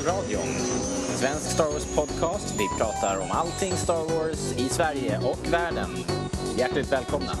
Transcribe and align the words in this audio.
Rebellradion. 0.00 0.54
Svensk 1.18 1.50
Star 1.50 1.64
Wars 1.64 1.94
podcast. 1.94 2.54
Vi 2.58 2.78
pratar 2.78 3.18
om 3.18 3.30
allting 3.30 3.72
Star 3.72 4.04
Wars 4.04 4.58
i 4.58 4.68
Sverige 4.68 5.18
och 5.18 5.52
världen. 5.52 5.90
Hjärtligt 6.56 6.92
välkomna. 6.92 7.32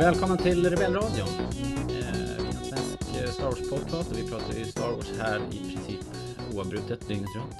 Välkommen 0.00 0.38
till 0.38 0.70
Rebellradion. 0.70 1.28
Eh, 1.28 1.86
vi 1.88 1.98
är 2.00 2.38
en 2.38 2.64
svensk 2.64 3.16
eh, 3.22 3.30
Star 3.30 3.44
Wars 3.44 3.70
podcast 3.70 4.10
och 4.10 4.18
vi 4.18 4.30
pratar 4.30 4.54
ju 4.58 4.64
Star 4.64 4.92
Wars 4.92 5.12
här 5.20 5.40
i 5.50 5.58
princip 5.58 6.00
oavbrutet 6.54 7.08
dygnet 7.08 7.30
runt. 7.36 7.56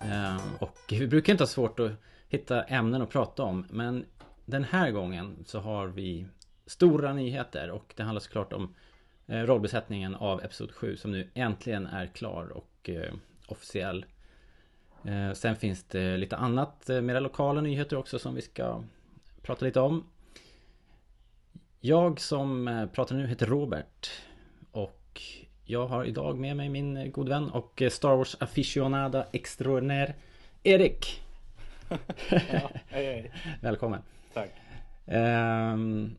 Ehm, 0.00 0.56
och 0.58 0.78
vi 0.88 1.06
brukar 1.06 1.32
inte 1.32 1.42
ha 1.42 1.48
svårt 1.48 1.80
att 1.80 1.90
hitta 2.30 2.62
ämnen 2.62 3.02
att 3.02 3.10
prata 3.10 3.42
om 3.42 3.66
men 3.70 4.04
den 4.44 4.64
här 4.64 4.90
gången 4.90 5.44
så 5.46 5.60
har 5.60 5.86
vi 5.86 6.26
stora 6.66 7.12
nyheter 7.12 7.70
och 7.70 7.94
det 7.96 8.02
handlar 8.02 8.20
såklart 8.20 8.52
om 8.52 8.74
eh, 9.26 9.38
rollbesättningen 9.38 10.14
av 10.14 10.44
Episod 10.44 10.72
7 10.72 10.96
som 10.96 11.12
nu 11.12 11.30
äntligen 11.34 11.86
är 11.86 12.06
klar 12.06 12.52
och 12.56 12.90
eh, 12.90 13.14
officiell. 13.46 14.04
Eh, 15.04 15.32
Sen 15.32 15.56
finns 15.56 15.84
det 15.84 16.16
lite 16.16 16.36
annat, 16.36 16.90
eh, 16.90 17.00
mera 17.00 17.20
lokala 17.20 17.60
nyheter 17.60 17.96
också 17.96 18.18
som 18.18 18.34
vi 18.34 18.42
ska 18.42 18.82
prata 19.42 19.64
lite 19.64 19.80
om. 19.80 20.06
Jag 21.80 22.20
som 22.20 22.68
eh, 22.68 22.86
pratar 22.86 23.16
nu 23.16 23.26
heter 23.26 23.46
Robert 23.46 24.10
och 24.72 25.22
jag 25.64 25.86
har 25.86 26.04
idag 26.04 26.38
med 26.38 26.56
mig 26.56 26.68
min 26.68 26.96
eh, 26.96 27.06
god 27.06 27.28
vän 27.28 27.50
och 27.50 27.82
Star 27.90 28.16
Wars 28.16 28.36
aficionada 28.40 29.26
extraordinär 29.32 30.14
Erik. 30.62 31.22
Ja, 32.30 32.70
hej 32.88 33.04
hej. 33.04 33.32
Välkommen. 33.60 34.02
Tack. 34.34 34.50
Ehm, 35.06 36.16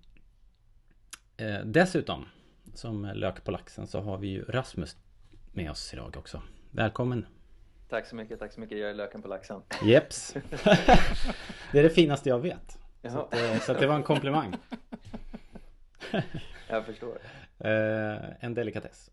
eh, 1.38 1.60
dessutom, 1.66 2.26
som 2.74 3.12
lök 3.14 3.44
på 3.44 3.52
laxen, 3.52 3.88
så 3.88 4.02
har 4.02 4.18
vi 4.18 4.28
ju 4.28 4.44
Rasmus 4.44 4.98
med 5.52 5.72
oss 5.72 5.94
idag 5.94 6.18
också. 6.18 6.42
Välkommen. 6.72 7.26
Tack 7.90 8.06
så 8.06 8.16
mycket, 8.16 8.40
tack 8.40 8.54
så 8.54 8.60
mycket. 8.60 8.78
Jag 8.78 8.90
är 8.90 8.94
löken 8.94 9.22
på 9.22 9.28
laxen. 9.28 9.62
Jeps. 9.84 10.34
det 11.72 11.80
är 11.80 11.84
det 11.84 11.90
finaste 11.90 12.30
jag 12.30 12.40
vet. 12.40 12.80
Så, 13.02 13.20
att, 13.20 13.34
eh, 13.34 13.60
så 13.60 13.72
att 13.72 13.80
det 13.80 13.88
var 13.88 13.96
en 13.96 14.04
komplimang. 14.04 14.56
jag 16.68 16.86
förstår. 16.86 17.18
Eh, 17.60 18.18
en 18.40 18.54
delikatess. 18.54 19.12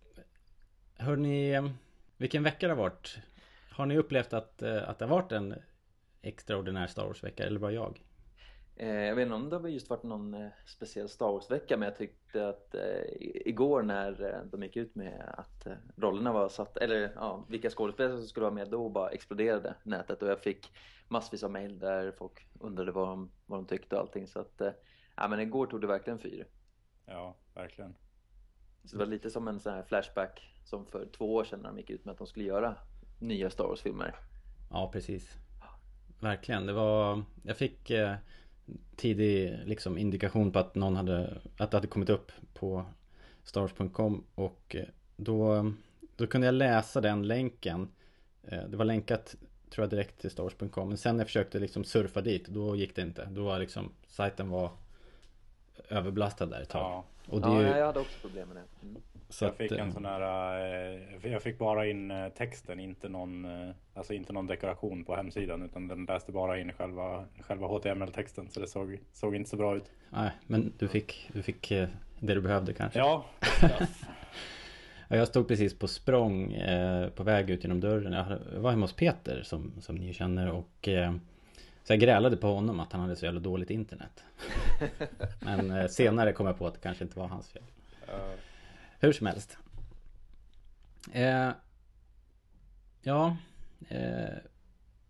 Hörni, 0.96 1.70
vilken 2.16 2.42
vecka 2.42 2.68
det 2.68 2.74
har 2.74 2.82
varit. 2.82 3.18
Har 3.70 3.86
ni 3.86 3.98
upplevt 3.98 4.32
att, 4.32 4.62
eh, 4.62 4.88
att 4.88 4.98
det 4.98 5.04
har 5.04 5.10
varit 5.10 5.32
en 5.32 5.54
extraordinär 6.22 6.86
Star 6.86 7.06
Wars-vecka 7.06 7.44
eller 7.44 7.60
bara 7.60 7.72
jag? 7.72 8.02
Eh, 8.76 8.88
jag 8.88 9.14
vet 9.14 9.22
inte 9.22 9.34
om 9.34 9.50
det 9.50 9.56
har 9.56 9.68
just 9.68 9.90
varit 9.90 10.02
någon 10.02 10.34
eh, 10.34 10.48
speciell 10.66 11.08
Star 11.08 11.32
Wars-vecka 11.32 11.76
men 11.76 11.88
jag 11.88 11.96
tyckte 11.96 12.48
att 12.48 12.74
eh, 12.74 13.02
igår 13.20 13.82
när 13.82 14.42
de 14.50 14.62
gick 14.62 14.76
ut 14.76 14.94
med 14.94 15.34
att 15.38 15.66
rollerna 15.96 16.32
var 16.32 16.48
satt, 16.48 16.76
eller 16.76 17.12
ja, 17.14 17.44
vilka 17.48 17.70
skådespelare 17.70 18.16
som 18.16 18.26
skulle 18.26 18.44
vara 18.44 18.54
med 18.54 18.70
då 18.70 18.88
bara 18.88 19.10
exploderade 19.10 19.74
nätet 19.82 20.22
och 20.22 20.28
jag 20.28 20.40
fick 20.40 20.72
massvis 21.08 21.42
av 21.42 21.50
mail 21.50 21.78
där 21.78 22.12
folk 22.12 22.46
undrade 22.60 22.92
vad 22.92 23.08
de, 23.08 23.30
vad 23.46 23.58
de 23.58 23.66
tyckte 23.66 23.96
och 23.96 24.00
allting 24.00 24.26
så 24.26 24.40
att 24.40 24.62
ja 25.16 25.28
men 25.28 25.40
igår 25.40 25.66
tog 25.66 25.80
det 25.80 25.86
verkligen 25.86 26.18
fyr. 26.18 26.46
Ja, 27.06 27.36
verkligen. 27.54 27.94
Så 28.84 28.96
det 28.96 29.04
var 29.04 29.10
lite 29.10 29.30
som 29.30 29.48
en 29.48 29.60
sån 29.60 29.72
här 29.72 29.82
flashback 29.82 30.54
som 30.64 30.86
för 30.86 31.06
två 31.06 31.34
år 31.34 31.44
sedan 31.44 31.60
när 31.60 31.68
de 31.68 31.78
gick 31.78 31.90
ut 31.90 32.04
med 32.04 32.12
att 32.12 32.18
de 32.18 32.26
skulle 32.26 32.44
göra 32.44 32.76
nya 33.20 33.50
Star 33.50 33.64
Wars-filmer. 33.64 34.14
Ja, 34.70 34.90
precis. 34.92 35.36
Verkligen. 36.20 36.66
Det 36.66 36.72
var... 36.72 37.22
Jag 37.42 37.56
fick 37.56 37.90
eh, 37.90 38.14
tidig 38.96 39.58
liksom, 39.64 39.98
indikation 39.98 40.52
på 40.52 40.58
att 40.58 40.74
någon 40.74 40.96
hade... 40.96 41.40
Att 41.56 41.70
det 41.70 41.76
hade 41.76 41.86
kommit 41.86 42.10
upp 42.10 42.32
på 42.54 42.84
stars.com 43.44 44.24
och 44.34 44.76
eh, 44.76 44.84
då, 45.16 45.72
då 46.16 46.26
kunde 46.26 46.46
jag 46.46 46.54
läsa 46.54 47.00
den 47.00 47.26
länken. 47.26 47.88
Eh, 48.42 48.64
det 48.68 48.76
var 48.76 48.84
länkat, 48.84 49.36
tror 49.70 49.82
jag, 49.82 49.90
direkt 49.90 50.20
till 50.20 50.30
stars.com 50.30 50.88
Men 50.88 50.98
sen 50.98 51.16
när 51.16 51.20
jag 51.20 51.28
försökte 51.28 51.58
liksom 51.58 51.84
surfa 51.84 52.20
dit, 52.20 52.48
då 52.48 52.76
gick 52.76 52.96
det 52.96 53.02
inte. 53.02 53.24
Då 53.30 53.44
var 53.44 53.58
liksom... 53.58 53.92
Sajten 54.08 54.48
var 54.48 54.70
överbelastad 55.88 56.46
där 56.46 56.60
ett 56.60 56.68
tag. 56.68 56.82
Ja, 56.82 57.04
och 57.30 57.40
det 57.40 57.48
Ja, 57.48 57.60
ju, 57.62 57.66
jag 57.68 57.86
hade 57.86 58.00
också 58.00 58.18
problem 58.20 58.48
med 58.48 58.56
det. 58.56 58.86
Mm. 58.88 59.02
så 59.28 59.44
jag 59.44 59.50
att, 59.50 59.56
fick 59.56 59.72
eh, 59.72 59.80
en 59.80 59.92
sån 59.92 60.04
här, 60.04 60.20
eh, 61.24 61.32
jag 61.32 61.42
fick 61.42 61.58
bara 61.58 61.86
in 61.86 62.10
eh, 62.10 62.28
texten, 62.28 62.80
inte 62.80 63.08
någon, 63.08 63.46
alltså 63.94 64.14
inte 64.14 64.32
någon 64.32 64.46
dekoration 64.46 65.04
på 65.04 65.16
hemsidan 65.16 65.62
utan 65.62 65.88
den 65.88 66.04
läste 66.04 66.32
bara 66.32 66.58
in 66.58 66.72
själva, 66.72 67.24
själva 67.40 67.66
HTML-texten 67.66 68.48
så 68.50 68.60
det 68.60 68.66
såg, 68.66 68.98
såg 69.12 69.36
inte 69.36 69.50
så 69.50 69.56
bra 69.56 69.76
ut. 69.76 69.90
Nej, 70.10 70.30
men 70.46 70.72
du 70.78 70.88
fick, 70.88 71.30
du 71.32 71.42
fick 71.42 71.68
det 72.20 72.34
du 72.34 72.40
behövde 72.40 72.72
kanske. 72.72 72.98
Ja, 72.98 73.24
Ja, 75.08 75.16
Jag 75.16 75.28
stod 75.28 75.48
precis 75.48 75.78
på 75.78 75.88
språng 75.88 76.52
eh, 76.52 77.08
på 77.08 77.22
väg 77.22 77.50
ut 77.50 77.64
genom 77.64 77.80
dörren. 77.80 78.12
Jag 78.12 78.60
var 78.60 78.70
hemma 78.70 78.84
hos 78.84 78.92
Peter 78.92 79.42
som, 79.42 79.72
som 79.80 79.96
ni 79.96 80.12
känner 80.12 80.50
och 80.50 80.88
eh, 80.88 81.14
så 81.88 81.92
jag 81.92 82.00
grälade 82.00 82.36
på 82.36 82.46
honom 82.54 82.80
att 82.80 82.92
han 82.92 83.00
hade 83.00 83.16
så 83.16 83.24
jävla 83.24 83.40
dåligt 83.40 83.70
internet. 83.70 84.24
Men 85.40 85.70
eh, 85.70 85.86
senare 85.86 86.32
kom 86.32 86.46
jag 86.46 86.58
på 86.58 86.66
att 86.66 86.74
det 86.74 86.80
kanske 86.80 87.04
inte 87.04 87.18
var 87.18 87.28
hans 87.28 87.48
fel. 87.48 87.62
Hur 89.00 89.12
som 89.12 89.26
helst. 89.26 89.58
Eh, 91.12 91.50
ja, 93.02 93.36
eh, 93.88 94.34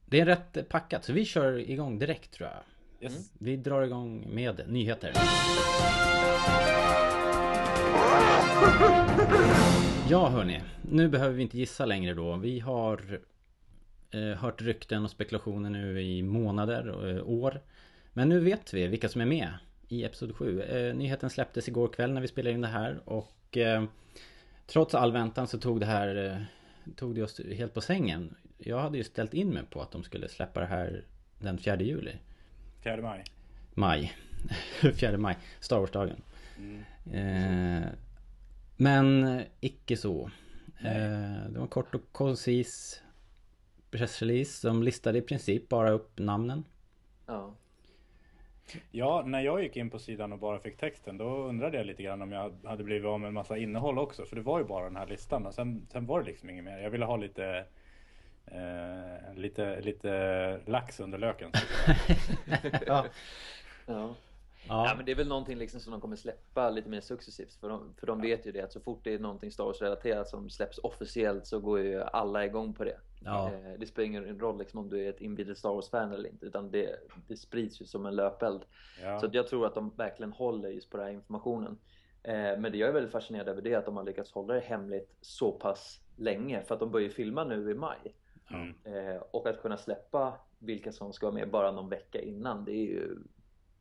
det 0.07 0.21
är 0.21 0.27
rätt 0.27 0.69
packat 0.69 1.05
så 1.05 1.13
vi 1.13 1.25
kör 1.25 1.71
igång 1.71 1.99
direkt 1.99 2.31
tror 2.31 2.49
jag. 2.49 3.11
yes. 3.11 3.33
Vi 3.39 3.57
drar 3.57 3.83
igång 3.83 4.35
med 4.35 4.63
nyheter. 4.69 5.13
Ja 10.11 10.29
hörni, 10.29 10.63
nu 10.83 11.09
behöver 11.09 11.35
vi 11.35 11.43
inte 11.43 11.59
gissa 11.59 11.87
längre 11.87 12.15
då. 12.15 12.37
Vi 12.37 12.61
har 12.61 13.21
hört 14.37 14.63
rykten 14.63 15.05
och 15.05 15.11
spekulationer 15.11 15.71
nu 15.71 16.03
i 16.03 16.23
månader 16.23 16.89
och 16.89 17.09
eh, 17.09 17.29
år. 17.29 17.61
Men 18.13 18.29
nu 18.29 18.41
vet 18.41 18.75
vi 18.75 18.87
vilka 18.87 19.09
som 19.09 19.21
är 19.21 19.27
med 19.27 19.53
i 19.89 20.05
Episod 20.05 20.37
7. 20.37 20.63
Eh, 20.63 20.95
nyheten 20.95 21.31
släpptes 21.31 21.69
igår 21.69 21.89
kväll 21.89 22.13
när 22.13 22.21
vi 22.21 22.29
spelade 22.29 22.55
in 22.55 22.61
det 22.61 22.69
här 22.69 23.01
och 23.05 23.57
eh, 23.57 23.85
trots 24.67 24.95
all 24.95 25.13
väntan 25.13 25.47
så 25.47 25.59
tog 25.59 25.81
det 25.81 25.87
här 25.87 26.25
eh, 26.27 26.43
tog 26.97 27.15
det 27.15 27.23
oss 27.23 27.41
helt 27.57 27.75
på 27.75 27.81
sängen. 27.81 28.35
Jag 28.59 28.79
hade 28.79 28.99
ju 28.99 29.05
ställt 29.05 29.35
in 29.35 29.49
mig 29.49 29.63
på 29.71 29.83
att 29.83 29.91
de 29.91 30.03
skulle 30.03 30.29
släppa 30.29 30.61
det 30.61 30.67
här 30.67 31.05
den 31.39 31.59
4 31.59 31.81
juli. 31.81 32.13
4 32.85 32.97
maj. 32.97 33.25
Maj. 33.75 34.13
4 34.95 35.19
maj. 35.19 35.37
Star 35.61 35.79
Wars-dagen. 35.79 36.23
Mm. 36.59 37.83
Eh, 37.83 37.89
men 38.77 39.25
eh, 39.25 39.43
icke 39.61 39.97
så. 39.97 40.31
Eh, 40.81 41.51
det 41.51 41.59
var 41.59 41.67
kort 41.67 41.95
och 41.95 42.13
koncis 42.13 43.03
pressrelease 43.91 44.61
som 44.61 44.83
listade 44.83 45.19
i 45.19 45.23
princip 45.23 45.69
bara 45.69 45.91
upp 45.91 46.19
namnen. 46.19 46.65
Ja. 47.27 47.55
Ja, 48.91 49.23
när 49.27 49.41
jag 49.41 49.63
gick 49.63 49.77
in 49.77 49.91
på 49.91 49.99
sidan 49.99 50.33
och 50.33 50.39
bara 50.39 50.59
fick 50.59 50.77
texten 50.77 51.19
då 51.19 51.25
undrade 51.25 51.77
jag 51.77 51.87
lite 51.87 52.03
grann 52.03 52.23
om 52.23 52.33
jag 52.33 52.53
hade 52.65 52.85
blivit 52.85 53.07
av 53.07 53.21
med 53.21 53.29
en 53.29 53.35
massa 53.35 53.57
innehåll 53.57 53.99
också. 53.99 54.25
För 54.25 54.37
det 54.37 54.43
var 54.43 54.59
ju 54.59 54.65
bara 54.65 54.85
den 54.85 54.97
här 54.97 55.07
listan 55.07 55.47
och 55.47 55.55
sen, 55.55 55.87
sen 55.93 56.07
var 56.07 56.21
det 56.21 56.27
liksom 56.27 56.51
inget 56.51 56.65
mer. 56.65 56.79
Jag 56.79 56.91
ville 56.91 57.05
ha 57.05 57.17
lite 57.17 57.65
eh, 58.47 59.35
lite, 59.35 59.81
lite 59.81 60.61
lax 60.67 61.01
under 61.01 61.19
löken. 61.19 61.53
ja. 62.87 63.07
Ja. 63.87 64.15
Ja. 64.69 64.87
Ja 64.89 64.95
men 64.97 65.05
det 65.07 65.13
är 65.13 65.17
väl 65.17 65.29
någonting 65.29 65.59
liksom 65.59 65.81
som 65.81 65.91
de 65.93 66.01
kommer 66.01 66.17
släppa 66.17 66.71
lite 66.71 66.89
mer 66.89 67.01
successivt 67.01 67.55
för 67.55 67.69
de, 67.69 67.95
för 67.95 68.07
de 68.07 68.21
vet 68.21 68.47
ju 68.47 68.53
det 68.53 68.61
att 68.61 68.73
så 68.73 68.81
fort 68.81 69.01
det 69.05 69.15
är 69.15 69.19
någonting 69.19 69.51
Star 69.51 69.65
Wars 69.65 69.81
relaterat 69.83 70.29
som 70.29 70.51
släpps 70.51 70.79
officiellt 70.79 71.47
så 71.47 71.61
går 71.61 71.81
ju 71.81 72.03
alla 72.03 72.45
igång 72.45 72.75
på 72.75 72.85
det. 72.85 72.97
Ja. 73.25 73.53
Eh, 73.53 73.79
Det 73.79 73.87
spelar 73.87 74.07
ingen 74.07 74.39
roll 74.41 74.59
liksom 74.59 74.81
om 74.81 74.89
du 74.89 75.05
är 75.05 75.11
ett 75.11 75.21
inbitet 75.21 75.59
Star 75.59 75.71
Wars-fan 75.75 76.13
eller 76.13 76.29
inte 76.29 76.47
utan 76.47 76.71
det, 76.71 76.97
det 77.29 77.37
sprids 77.37 77.81
ju 77.81 77.85
som 77.85 78.07
en 78.07 78.17
löpeld. 78.17 78.65
Ja. 79.03 79.21
Så 79.21 79.29
jag 79.33 79.49
tror 79.49 79.67
att 79.67 79.75
de 79.75 79.91
verkligen 79.97 80.33
håller 80.33 80.69
just 80.69 80.91
på 80.91 80.97
den 80.97 81.07
här 81.07 81.13
informationen. 81.13 81.79
Eh, 82.23 82.33
Men 82.35 82.63
det 82.73 82.79
jag 82.79 82.89
är 82.89 82.93
väldigt 82.93 83.13
fascinerad 83.13 83.49
över 83.49 83.63
det 83.63 83.73
är 83.73 83.79
att 83.79 83.85
de 83.87 83.97
har 83.97 84.05
lyckats 84.05 84.33
hålla 84.33 84.55
det 84.55 84.61
hemligt 84.61 85.17
så 85.21 85.53
pass 85.53 86.01
länge 86.17 86.63
för 86.63 86.75
att 86.75 86.81
de 86.81 86.91
börjar 86.91 87.09
filma 87.09 87.45
nu 87.45 87.71
i 87.71 87.75
maj. 87.75 88.15
Mm. 88.51 88.75
Och 89.31 89.47
att 89.47 89.63
kunna 89.63 89.77
släppa 89.77 90.33
vilka 90.59 90.93
som 90.93 91.13
ska 91.13 91.27
vara 91.27 91.35
med 91.35 91.51
bara 91.51 91.73
någon 91.73 91.89
vecka 91.89 92.21
innan 92.21 92.65
det 92.65 92.73
är 92.73 92.85
ju 92.85 93.17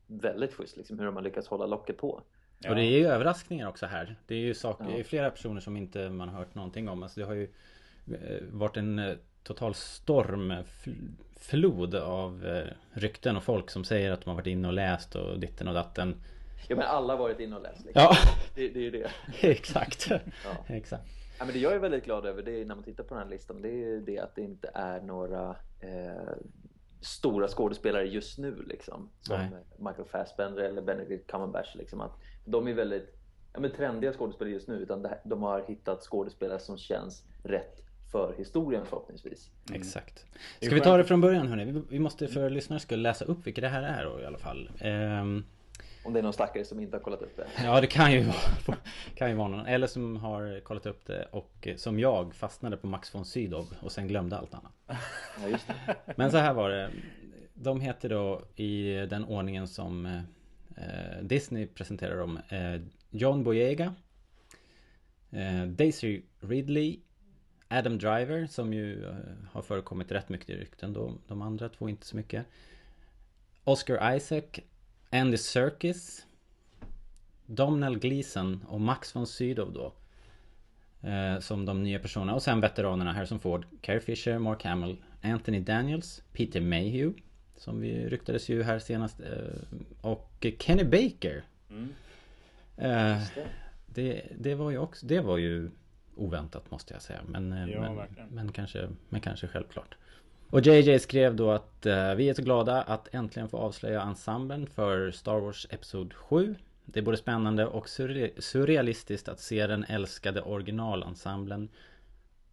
väldigt 0.07 0.53
schysst 0.53 0.77
liksom 0.77 0.99
hur 0.99 1.05
de 1.05 1.15
har 1.15 1.23
lyckats 1.23 1.47
hålla 1.47 1.65
locket 1.65 1.97
på. 1.97 2.21
Ja. 2.59 2.69
Och 2.69 2.75
det 2.75 2.81
är 2.81 2.99
ju 2.99 3.07
överraskningar 3.07 3.67
också 3.69 3.85
här. 3.85 4.15
Det 4.27 4.35
är 4.35 4.39
ju 4.39 4.53
saker, 4.53 4.85
Ja. 4.85 4.91
det 4.91 4.99
är 4.99 5.03
flera 5.03 5.29
personer 5.31 5.61
som 5.61 5.77
inte 5.77 6.09
man 6.09 6.29
har 6.29 6.37
hört 6.39 6.55
någonting 6.55 6.89
om. 6.89 7.03
Alltså 7.03 7.19
det 7.19 7.25
har 7.25 7.33
ju 7.33 7.43
eh, 8.13 8.43
varit 8.51 8.77
en 8.77 8.99
eh, 8.99 9.15
total 9.43 9.73
stormflod 9.75 11.95
av 11.95 12.45
eh, 12.45 12.67
rykten 12.91 13.37
och 13.37 13.43
folk 13.43 13.69
som 13.69 13.83
säger 13.83 14.11
att 14.11 14.21
de 14.21 14.29
har 14.29 14.35
varit 14.35 14.47
inne 14.47 14.67
och 14.67 14.73
läst 14.73 15.15
och 15.15 15.39
ditten 15.39 15.67
och 15.67 15.73
datten. 15.73 16.15
Ja 16.67 16.75
men 16.75 16.85
alla 16.85 17.13
har 17.13 17.19
varit 17.19 17.39
inne 17.39 17.55
och 17.55 17.61
läst 17.61 17.85
liksom. 17.85 18.01
Ja, 18.01 18.15
Det, 18.55 18.69
det 18.69 18.79
är 18.79 18.83
ju 18.83 18.91
det. 18.91 19.09
exakt. 19.49 20.07
Ja. 20.09 20.19
Exakt. 20.75 21.03
Ja, 21.39 21.45
men 21.45 21.53
det 21.53 21.59
jag 21.59 21.73
är 21.73 21.79
väldigt 21.79 22.05
glad 22.05 22.25
över 22.25 22.43
det 22.43 22.61
är 22.61 22.65
när 22.65 22.75
man 22.75 22.83
tittar 22.83 23.03
på 23.03 23.13
den 23.15 23.23
här 23.23 23.29
listan 23.29 23.61
det 23.61 23.69
är 23.69 23.73
ju 23.87 24.01
det 24.01 24.19
att 24.19 24.35
det 24.35 24.41
inte 24.41 24.71
är 24.73 25.01
några 25.01 25.55
eh, 25.79 26.33
stora 27.07 27.47
skådespelare 27.47 28.05
just 28.05 28.37
nu 28.37 28.63
liksom. 28.67 29.09
Som 29.21 29.37
Nej. 29.37 29.49
Michael 29.77 30.07
Fassbender 30.07 30.63
eller 30.63 30.81
Benedict 30.81 31.27
Cumberbatch 31.27 31.75
liksom. 31.75 32.01
Att 32.01 32.11
de 32.45 32.67
är 32.67 32.73
väldigt 32.73 33.17
ja, 33.53 33.59
men 33.59 33.71
trendiga 33.71 34.13
skådespelare 34.13 34.53
just 34.53 34.67
nu 34.67 34.75
utan 34.75 35.07
de 35.23 35.43
har 35.43 35.65
hittat 35.67 36.01
skådespelare 36.03 36.59
som 36.59 36.77
känns 36.77 37.23
rätt 37.43 37.81
för 38.11 38.33
historien 38.37 38.85
förhoppningsvis. 38.85 39.49
Mm. 39.69 39.81
Exakt. 39.81 40.25
Ska 40.61 40.75
vi 40.75 40.81
ta 40.81 40.97
det 40.97 41.03
från 41.03 41.21
början 41.21 41.47
hörni? 41.47 41.83
Vi 41.89 41.99
måste 41.99 42.27
för 42.27 42.49
lyssnare 42.49 42.79
skulle 42.79 43.03
läsa 43.03 43.25
upp 43.25 43.47
vilka 43.47 43.61
det 43.61 43.67
här 43.67 43.83
är 43.83 44.05
då, 44.05 44.19
i 44.19 44.25
alla 44.25 44.37
fall. 44.37 44.69
Um... 44.83 45.45
Om 46.07 46.13
det 46.13 46.19
är 46.19 46.23
någon 46.23 46.33
stackare 46.33 46.65
som 46.65 46.79
inte 46.79 46.97
har 46.97 47.01
kollat 47.01 47.21
upp 47.21 47.37
det. 47.37 47.47
Ja 47.63 47.81
det 47.81 47.87
kan 47.87 48.11
ju 48.11 48.23
vara, 48.23 48.77
kan 49.15 49.29
ju 49.29 49.35
vara 49.35 49.47
någon. 49.47 49.65
Eller 49.65 49.87
som 49.87 50.17
har 50.17 50.59
kollat 50.59 50.85
upp 50.85 51.05
det 51.05 51.27
och 51.31 51.67
som 51.75 51.99
jag 51.99 52.35
fastnade 52.35 52.77
på 52.77 52.87
Max 52.87 53.15
von 53.15 53.25
Sydow 53.25 53.73
och 53.81 53.91
sen 53.91 54.07
glömde 54.07 54.37
allt 54.37 54.53
annat. 54.53 54.71
Ja, 55.41 55.47
just 55.49 55.67
det. 55.67 55.95
Men 56.15 56.31
så 56.31 56.37
här 56.37 56.53
var 56.53 56.69
det. 56.69 56.91
De 57.53 57.81
heter 57.81 58.09
då 58.09 58.41
i 58.55 58.93
den 58.93 59.25
ordningen 59.25 59.67
som 59.67 60.05
eh, 60.77 61.21
Disney 61.21 61.67
presenterar 61.67 62.17
dem. 62.17 62.39
Eh, 62.49 62.81
John 63.09 63.43
Boyega. 63.43 63.95
Eh, 65.31 65.63
Daisy 65.63 66.21
Ridley. 66.39 66.99
Adam 67.67 67.97
Driver 67.97 68.47
som 68.47 68.73
ju 68.73 69.15
har 69.51 69.61
förekommit 69.61 70.11
rätt 70.11 70.29
mycket 70.29 70.49
i 70.49 70.55
rykten 70.55 70.93
då. 70.93 71.13
De 71.27 71.41
andra 71.41 71.69
två 71.69 71.89
inte 71.89 72.05
så 72.05 72.15
mycket. 72.15 72.45
Oscar 73.63 74.15
Isaac. 74.15 74.61
Andy 75.09 75.37
Serkis. 75.37 76.25
Domhnall 77.45 77.99
Gleeson 77.99 78.65
och 78.67 78.81
Max 78.81 79.15
von 79.15 79.27
Sydow 79.27 79.73
då. 79.73 79.93
Eh, 81.09 81.39
som 81.39 81.65
de 81.65 81.83
nya 81.83 81.99
personerna. 81.99 82.35
Och 82.35 82.43
sen 82.43 82.61
veteranerna 82.61 83.13
Harrison 83.13 83.39
Ford, 83.39 83.65
Carrie 83.81 83.99
Fisher, 83.99 84.39
Mark 84.39 84.63
Hamill, 84.63 84.97
Anthony 85.21 85.59
Daniels, 85.59 86.23
Peter 86.33 86.61
Mayhew. 86.61 87.21
Som 87.55 87.81
vi 87.81 88.09
ryktades 88.09 88.49
ju 88.49 88.63
här 88.63 88.79
senast. 88.79 89.19
Eh, 89.19 89.77
och 90.01 90.45
Kenny 90.59 90.83
Baker. 90.83 91.43
Mm. 91.69 91.89
Eh, 92.77 93.23
det, 93.85 94.25
det 94.39 94.55
var 94.55 94.71
ju 94.71 94.77
också, 94.77 95.05
det 95.05 95.21
var 95.21 95.37
ju 95.37 95.71
oväntat 96.15 96.71
måste 96.71 96.93
jag 96.93 97.01
säga. 97.01 97.19
Men, 97.27 97.53
eh, 97.53 97.69
ja, 97.69 97.81
men, 97.81 98.27
men, 98.29 98.51
kanske, 98.51 98.89
men 99.09 99.21
kanske 99.21 99.47
självklart. 99.47 99.95
Och 100.49 100.61
JJ 100.61 100.99
skrev 100.99 101.35
då 101.35 101.51
att 101.51 101.85
uh, 101.85 102.13
vi 102.15 102.29
är 102.29 102.33
så 102.33 102.41
glada 102.41 102.81
att 102.81 103.13
äntligen 103.13 103.49
få 103.49 103.57
avslöja 103.57 104.01
ensemblen 104.01 104.67
för 104.67 105.11
Star 105.11 105.39
Wars 105.39 105.67
Episod 105.69 106.13
7. 106.13 106.55
Det 106.85 106.99
är 106.99 107.03
både 107.03 107.17
spännande 107.17 107.65
och 107.65 107.89
surrealistiskt 108.39 109.27
att 109.27 109.39
se 109.39 109.67
den 109.67 109.83
älskade 109.83 110.41
originalensemblen 110.41 111.69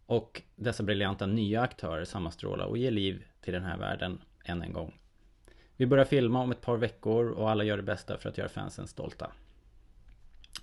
och 0.05 0.41
dessa 0.55 0.83
briljanta 0.83 1.25
nya 1.25 1.61
aktörer 1.61 2.05
sammanstråla 2.05 2.65
och 2.65 2.77
ge 2.77 2.91
liv 2.91 3.23
till 3.41 3.53
den 3.53 3.63
här 3.63 3.77
världen 3.77 4.21
än 4.45 4.61
en 4.61 4.73
gång. 4.73 4.99
Vi 5.77 5.85
börjar 5.85 6.05
filma 6.05 6.41
om 6.41 6.51
ett 6.51 6.61
par 6.61 6.77
veckor 6.77 7.29
och 7.29 7.49
alla 7.49 7.63
gör 7.63 7.77
det 7.77 7.83
bästa 7.83 8.17
för 8.17 8.29
att 8.29 8.37
göra 8.37 8.49
fansen 8.49 8.87
stolta. 8.87 9.31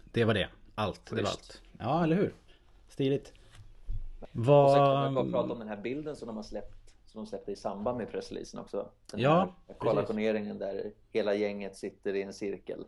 Det 0.05 0.25
var 0.25 0.35
det. 0.35 0.49
Allt. 0.75 1.07
Det 1.11 1.23
var 1.23 1.31
allt. 1.31 1.63
Ja, 1.79 2.05
eller 2.05 2.17
hur? 2.17 2.35
Stiligt. 2.89 3.33
Vad... 4.33 4.65
Och 4.65 4.71
sen 4.71 4.79
kan 4.79 5.15
man 5.15 5.15
bara 5.15 5.43
prata 5.43 5.53
om 5.53 5.59
den 5.59 5.69
här 5.69 5.83
bilden 5.83 6.17
som 6.17 6.27
de 6.27 6.37
har 6.37 6.45
släppt 6.45 6.82
som 7.13 7.25
de 7.25 7.27
släppte 7.27 7.53
i 7.53 7.57
samband 7.57 7.99
med 7.99 8.11
pressreleasen 8.11 8.61
också. 8.61 8.89
Den 9.11 9.21
ja, 9.21 9.55
här 9.69 9.75
kollationeringen 9.75 10.59
där 10.59 10.93
hela 11.13 11.35
gänget 11.35 11.77
sitter 11.77 12.15
i 12.15 12.23
en 12.23 12.33
cirkel. 12.33 12.85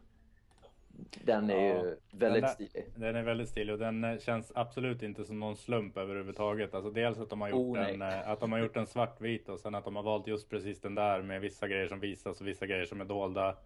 Den 1.24 1.50
är 1.50 1.74
ja, 1.74 1.84
ju 1.84 1.96
väldigt 2.10 2.42
den 2.42 2.50
stilig. 2.50 2.84
Den 2.96 3.16
är 3.16 3.22
väldigt 3.22 3.48
stilig 3.48 3.72
och 3.72 3.78
den 3.78 4.04
eh, 4.04 4.18
känns 4.18 4.52
absolut 4.54 5.02
inte 5.02 5.24
som 5.24 5.40
någon 5.40 5.56
slump 5.56 5.96
överhuvudtaget. 5.96 6.74
Alltså 6.74 6.90
dels 6.90 7.18
att 7.18 7.30
de 7.30 7.40
har 7.40 7.48
gjort, 7.48 7.78
oh, 7.78 7.88
en, 7.88 8.02
eh, 8.02 8.28
att 8.28 8.40
de 8.40 8.52
har 8.52 8.58
gjort 8.58 8.76
en 8.76 8.86
svartvit 8.86 9.48
och 9.48 9.60
sen 9.60 9.74
att 9.74 9.84
de 9.84 9.96
har 9.96 10.02
valt 10.02 10.26
just 10.26 10.50
precis 10.50 10.80
den 10.80 10.94
där 10.94 11.22
med 11.22 11.40
vissa 11.40 11.68
grejer 11.68 11.88
som 11.88 12.00
visas 12.00 12.40
och 12.40 12.46
vissa 12.46 12.66
grejer 12.66 12.84
som 12.84 13.00
är 13.00 13.04
dolda. 13.04 13.56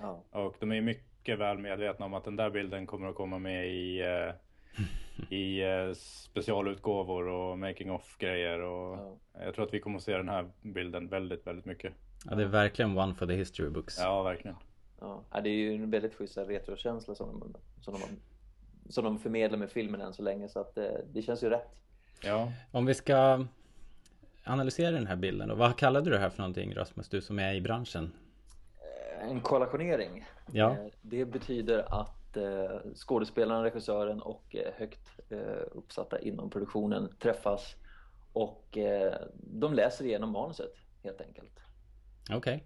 Ja. 0.00 0.22
Och 0.30 0.56
de 0.58 0.72
är 0.72 0.80
mycket 0.80 1.38
väl 1.38 1.58
medvetna 1.58 2.06
om 2.06 2.14
att 2.14 2.24
den 2.24 2.36
där 2.36 2.50
bilden 2.50 2.86
kommer 2.86 3.08
att 3.08 3.14
komma 3.14 3.38
med 3.38 3.68
i 3.68 4.00
eh, 4.00 4.34
i 5.30 5.62
eh, 5.62 5.92
specialutgåvor 5.94 7.28
och 7.28 7.58
making 7.58 7.90
off 7.90 8.16
grejer 8.18 8.60
och 8.60 8.98
ja. 8.98 9.44
jag 9.44 9.54
tror 9.54 9.64
att 9.64 9.74
vi 9.74 9.80
kommer 9.80 9.96
att 9.96 10.02
se 10.02 10.16
den 10.16 10.28
här 10.28 10.50
bilden 10.62 11.08
väldigt, 11.08 11.46
väldigt 11.46 11.64
mycket. 11.64 11.92
Ja, 12.24 12.34
det 12.34 12.42
är 12.42 12.46
verkligen 12.46 12.98
one 12.98 13.14
for 13.14 13.26
the 13.26 13.34
history 13.34 13.70
books. 13.70 13.98
Ja, 13.98 14.22
verkligen. 14.22 14.56
Ja, 15.00 15.22
det 15.42 15.48
är 15.48 15.54
ju 15.54 15.74
en 15.74 15.90
väldigt 15.90 16.14
schysst 16.14 16.38
retrokänsla 16.38 17.14
som 17.14 17.40
de, 17.40 17.54
som, 17.82 17.94
de, 17.94 18.00
som 18.92 19.04
de 19.04 19.18
förmedlar 19.18 19.58
med 19.58 19.70
filmen 19.70 20.00
än 20.00 20.12
så 20.12 20.22
länge 20.22 20.48
så 20.48 20.60
att 20.60 20.74
det, 20.74 20.88
eh, 20.88 21.04
det 21.12 21.22
känns 21.22 21.42
ju 21.42 21.48
rätt. 21.48 21.74
Ja. 22.22 22.52
Om 22.70 22.86
vi 22.86 22.94
ska 22.94 23.46
analysera 24.44 24.90
den 24.90 25.06
här 25.06 25.16
bilden 25.16 25.50
och 25.50 25.58
vad 25.58 25.76
kallade 25.76 26.10
du 26.10 26.10
det 26.10 26.18
här 26.18 26.30
för 26.30 26.38
någonting 26.38 26.74
Rasmus, 26.74 27.08
du 27.08 27.20
som 27.20 27.38
är 27.38 27.54
i 27.54 27.60
branschen? 27.60 28.12
Eh, 29.20 29.30
en 29.30 29.40
kollationering. 29.40 30.24
Ja. 30.52 30.76
Det 31.02 31.24
betyder 31.24 32.00
att 32.00 32.17
skådespelaren, 32.94 33.62
regissören 33.62 34.22
och 34.22 34.56
eh, 34.56 34.72
högt 34.76 35.20
eh, 35.28 35.38
uppsatta 35.72 36.20
inom 36.20 36.50
produktionen 36.50 37.08
träffas 37.18 37.76
och 38.32 38.78
eh, 38.78 39.14
de 39.34 39.74
läser 39.74 40.04
igenom 40.04 40.32
manuset 40.32 40.74
helt 41.02 41.20
enkelt. 41.20 41.60
Okej. 42.30 42.36
Okay. 42.36 42.60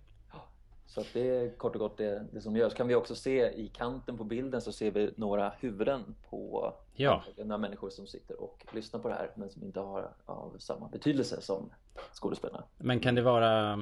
Så 0.87 1.01
att 1.01 1.07
det 1.13 1.29
är 1.29 1.51
kort 1.57 1.75
och 1.75 1.81
gott 1.81 1.97
det, 1.97 2.27
det 2.33 2.41
som 2.41 2.57
görs. 2.57 2.75
Kan 2.75 2.89
vi 2.89 2.95
också 2.95 3.15
se 3.15 3.51
i 3.51 3.69
kanten 3.69 4.19
på 4.19 4.25
bilden 4.25 4.61
så 4.61 4.73
ser 4.73 4.91
vi 4.91 5.13
några 5.17 5.53
huvuden 5.61 6.15
på 6.31 6.75
ja. 6.95 7.23
några 7.37 7.59
människor 7.59 7.91
som 7.91 8.07
sitter 8.07 8.43
och 8.43 8.67
lyssnar 8.73 9.01
på 9.01 9.09
det 9.09 9.15
här 9.15 9.31
men 9.35 9.51
som 9.51 9.63
inte 9.65 9.81
har 9.81 10.11
av 10.27 10.57
samma 10.59 10.89
betydelse 10.89 11.41
som 11.41 11.71
skådespelarna. 12.13 12.65
Men 12.79 13.01
kan 13.01 13.15
det 13.15 13.23
vara 13.23 13.73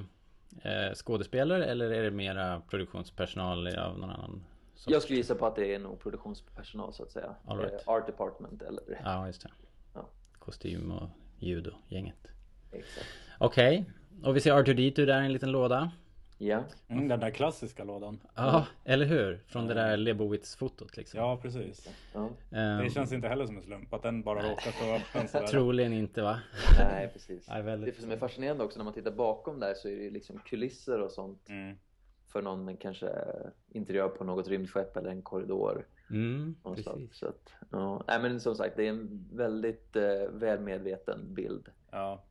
eh, 0.63 0.95
skådespelare 0.95 1.65
eller 1.65 1.91
är 1.91 2.03
det 2.03 2.11
mera 2.11 2.61
produktionspersonal 2.61 3.79
av 3.79 3.99
någon 3.99 4.11
annan 4.11 4.45
så. 4.81 4.91
Jag 4.91 5.03
skulle 5.03 5.17
gissa 5.17 5.35
på 5.35 5.47
att 5.47 5.57
det 5.57 5.75
är 5.75 5.79
nog 5.79 6.01
produktionspersonal 6.01 6.93
så 6.93 7.03
att 7.03 7.11
säga. 7.11 7.35
right. 7.49 7.73
Eh, 7.73 7.93
art 7.93 8.07
department 8.07 8.63
eller... 8.63 9.01
Ja, 9.05 9.27
just 9.27 9.43
det. 9.43 9.51
Ja. 9.95 10.09
Kostym 10.39 10.91
och 10.91 11.09
ljud 11.39 11.67
och 11.67 11.75
gänget. 11.89 12.29
Exakt. 12.73 13.07
Okej. 13.39 13.81
Okay. 13.81 14.29
Och 14.29 14.37
vi 14.37 14.41
ser 14.41 14.53
Arthur 14.53 14.75
D2 14.75 15.07
där 15.07 15.23
i 15.23 15.25
en 15.25 15.33
liten 15.33 15.53
låda. 15.53 15.91
Ja. 16.39 16.65
Mm, 16.89 17.09
den 17.09 17.21
där 17.21 17.31
klassiska 17.31 17.85
lådan. 17.85 18.21
Ja, 18.35 18.67
eller 18.85 19.07
hur? 19.07 19.45
Från 19.47 19.67
det 19.67 19.75
där 19.75 19.97
Lebowitz-fotot 19.97 20.97
liksom. 20.97 21.21
Ja, 21.21 21.37
precis. 21.43 21.89
Ja. 22.13 22.21
Um, 22.21 22.85
det 22.85 22.91
känns 22.95 23.13
inte 23.13 23.29
heller 23.29 23.47
som 23.47 23.57
en 23.57 23.63
slump 23.63 23.95
att 23.95 24.03
den 24.03 24.23
bara 24.23 24.51
råkar 24.51 24.71
stå 24.71 24.95
öppen 24.95 25.47
Troligen 25.47 25.93
inte 25.93 26.23
va? 26.23 26.41
Nej, 26.79 27.11
precis. 27.13 27.49
Väldigt... 27.49 27.97
Det 27.97 28.03
som 28.03 28.11
är 28.11 28.17
fascinerande 28.17 28.65
också 28.65 28.79
när 28.79 28.85
man 28.85 28.95
tittar 28.95 29.11
bakom 29.11 29.61
där 29.61 29.75
så 29.75 29.89
är 29.89 29.97
det 29.97 30.11
liksom 30.11 30.39
kulisser 30.39 31.01
och 31.01 31.11
sånt. 31.11 31.49
Mm 31.49 31.77
för 32.33 32.43
någon 32.43 32.77
kanske 32.77 33.11
interiör 33.69 34.09
på 34.09 34.25
något 34.25 34.49
rymdskepp 34.49 34.97
eller 34.97 35.11
en 35.11 35.23
korridor. 35.23 35.87
Mm, 36.11 36.57
precis. 36.65 37.15
Så 37.19 37.27
att, 37.27 37.53
ja. 37.71 38.05
Nej, 38.09 38.23
men 38.23 38.41
som 38.41 38.55
sagt, 38.55 38.77
det 38.77 38.87
är 38.87 38.91
en 38.91 39.29
väldigt 39.33 39.97
eh, 39.97 40.31
välmedveten 40.33 41.35
bild. 41.35 41.69
Ja. 41.91 42.23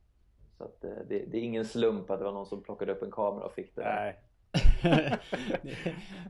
Så 0.58 0.64
att, 0.64 0.84
eh, 0.84 0.90
det, 1.08 1.18
det, 1.18 1.38
är 1.38 1.42
ingen 1.42 1.64
slump 1.64 2.10
att 2.10 2.18
det 2.18 2.24
var 2.24 2.32
någon 2.32 2.46
som 2.46 2.62
plockade 2.62 2.92
upp 2.92 3.02
en 3.02 3.10
kamera 3.10 3.44
och 3.44 3.52
fick 3.52 3.76
det. 3.76 3.82
Nej. 3.82 4.20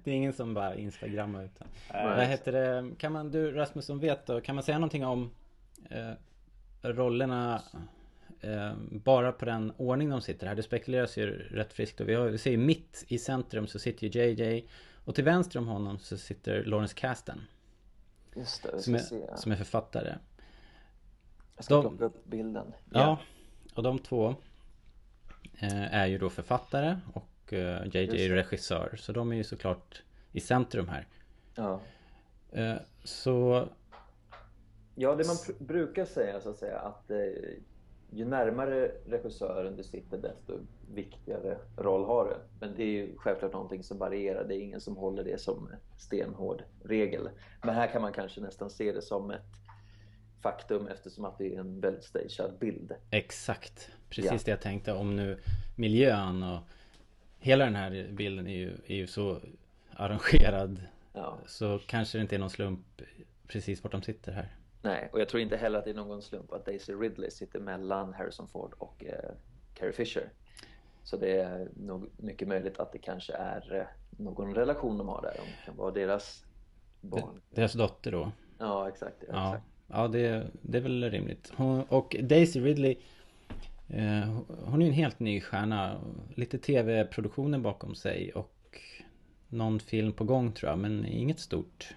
det 0.04 0.10
är 0.10 0.14
ingen 0.14 0.32
som 0.32 0.54
bara 0.54 0.74
instagrammar 0.74 1.44
utan. 1.44 1.68
Vad 1.92 2.26
heter 2.26 2.52
det? 2.52 2.90
Kan 2.98 3.12
man, 3.12 3.30
du 3.30 3.52
Rasmus 3.52 3.86
som 3.86 3.98
vet 3.98 4.26
då, 4.26 4.40
kan 4.40 4.54
man 4.54 4.64
säga 4.64 4.78
någonting 4.78 5.06
om 5.06 5.30
eh, 5.90 6.12
rollerna 6.82 7.62
eh, 8.40 8.74
bara 8.90 9.32
på 9.32 9.44
den 9.44 9.72
ordning 9.76 10.10
de 10.10 10.20
sitter 10.20 10.46
här. 10.46 10.54
Det 10.54 10.62
spekuleras 10.62 11.16
ju 11.16 11.30
rätt 11.30 11.72
friskt 11.72 12.00
och 12.00 12.08
vi, 12.08 12.14
har, 12.14 12.26
vi 12.26 12.38
ser 12.38 12.50
ju 12.50 12.56
mitt 12.56 13.04
i 13.08 13.18
centrum 13.18 13.66
så 13.66 13.78
sitter 13.78 14.06
ju 14.06 14.20
JJ 14.20 14.68
och 15.04 15.14
till 15.14 15.24
vänster 15.24 15.58
om 15.58 15.66
honom 15.66 15.98
så 15.98 16.18
sitter 16.18 16.64
Lawrence 16.64 16.94
Kasten. 16.94 17.40
Just 18.36 18.62
det, 18.62 18.82
som, 18.82 18.94
är, 18.94 18.98
se, 18.98 19.36
som 19.36 19.52
är 19.52 19.56
författare. 19.56 20.14
Jag 21.56 21.64
ska 21.64 21.74
de, 21.74 21.82
plocka 21.82 22.04
upp 22.04 22.24
bilden. 22.24 22.72
Ja, 22.90 23.00
yeah. 23.00 23.18
och 23.74 23.82
de 23.82 23.98
två 23.98 24.34
eh, 25.58 25.94
är 25.94 26.06
ju 26.06 26.18
då 26.18 26.30
författare 26.30 26.98
och 27.12 27.52
eh, 27.52 27.86
JJ 27.86 28.24
är 28.26 28.28
regissör. 28.28 28.96
Så 28.98 29.12
de 29.12 29.32
är 29.32 29.36
ju 29.36 29.44
såklart 29.44 30.02
i 30.32 30.40
centrum 30.40 30.88
här. 30.88 31.06
Ja. 31.54 31.80
Eh, 32.52 32.76
så 33.04 33.68
Ja, 34.94 35.14
det 35.14 35.26
man 35.26 35.36
brukar 35.66 36.04
säga 36.04 36.40
så 36.40 36.50
att 36.50 36.58
säga 36.58 36.78
att 36.78 37.10
eh, 37.10 37.16
ju 38.12 38.24
närmare 38.24 38.92
regissören 39.06 39.76
du 39.76 39.82
sitter 39.82 40.18
desto 40.18 40.58
viktigare 40.94 41.58
roll 41.76 42.04
har 42.04 42.24
du. 42.24 42.36
Men 42.60 42.76
det 42.76 42.82
är 42.82 42.86
ju 42.86 43.16
självklart 43.16 43.52
någonting 43.52 43.82
som 43.82 43.98
varierar. 43.98 44.44
Det 44.44 44.54
är 44.54 44.60
ingen 44.60 44.80
som 44.80 44.96
håller 44.96 45.24
det 45.24 45.40
som 45.40 45.68
stenhård 45.98 46.62
regel. 46.84 47.28
Men 47.62 47.74
här 47.74 47.86
kan 47.86 48.02
man 48.02 48.12
kanske 48.12 48.40
nästan 48.40 48.70
se 48.70 48.92
det 48.92 49.02
som 49.02 49.30
ett 49.30 49.60
faktum 50.42 50.86
eftersom 50.86 51.24
att 51.24 51.38
det 51.38 51.54
är 51.54 51.60
en 51.60 51.80
väldigt 51.80 52.04
stagead 52.04 52.58
bild. 52.58 52.92
Exakt. 53.10 53.90
Precis 54.08 54.32
ja. 54.32 54.38
det 54.44 54.50
jag 54.50 54.60
tänkte 54.60 54.92
om 54.92 55.16
nu 55.16 55.38
miljön 55.76 56.42
och 56.42 56.60
hela 57.38 57.64
den 57.64 57.74
här 57.74 58.08
bilden 58.12 58.46
är 58.46 58.56
ju, 58.56 58.72
är 58.86 58.96
ju 58.96 59.06
så 59.06 59.40
arrangerad. 59.92 60.82
Ja. 61.12 61.38
Så 61.46 61.80
kanske 61.86 62.18
det 62.18 62.22
inte 62.22 62.34
är 62.34 62.38
någon 62.38 62.50
slump 62.50 63.02
precis 63.46 63.82
vart 63.82 63.92
de 63.92 64.02
sitter 64.02 64.32
här. 64.32 64.48
Nej, 64.82 65.08
och 65.12 65.20
jag 65.20 65.28
tror 65.28 65.42
inte 65.42 65.56
heller 65.56 65.78
att 65.78 65.84
det 65.84 65.90
är 65.90 65.94
någon 65.94 66.22
slump 66.22 66.52
att 66.52 66.66
Daisy 66.66 66.92
Ridley 66.94 67.30
sitter 67.30 67.60
mellan 67.60 68.14
Harrison 68.14 68.48
Ford 68.48 68.74
och 68.78 69.04
eh, 69.04 69.30
Carrie 69.74 69.92
Fisher. 69.92 70.32
Så 71.02 71.16
det 71.16 71.40
är 71.40 71.68
nog 71.76 72.10
mycket 72.16 72.48
möjligt 72.48 72.78
att 72.78 72.92
det 72.92 72.98
kanske 72.98 73.32
är 73.32 73.76
eh, 73.76 73.86
någon 74.10 74.54
relation 74.54 74.98
de 74.98 75.08
har 75.08 75.22
där. 75.22 75.34
De 75.36 75.66
kan 75.66 75.76
vara 75.76 75.90
deras 75.90 76.44
barn. 77.00 77.40
Deras 77.50 77.72
dotter 77.72 78.12
då? 78.12 78.32
Ja, 78.58 78.88
exakt. 78.88 79.16
Ja, 79.28 79.34
Ja, 79.34 79.48
exakt. 79.48 79.66
ja 79.86 80.08
det, 80.08 80.46
det 80.62 80.78
är 80.78 80.82
väl 80.82 81.10
rimligt. 81.10 81.52
Hon, 81.56 81.82
och 81.82 82.16
Daisy 82.22 82.60
Ridley 82.60 82.96
eh, 83.88 84.38
Hon 84.64 84.82
är 84.82 84.86
ju 84.86 84.88
en 84.88 84.94
helt 84.94 85.20
ny 85.20 85.40
stjärna. 85.40 86.00
Lite 86.34 86.58
tv-produktioner 86.58 87.58
bakom 87.58 87.94
sig 87.94 88.32
och 88.32 88.80
någon 89.48 89.80
film 89.80 90.12
på 90.12 90.24
gång 90.24 90.52
tror 90.52 90.70
jag, 90.70 90.78
men 90.78 91.06
inget 91.06 91.38
stort. 91.40 91.94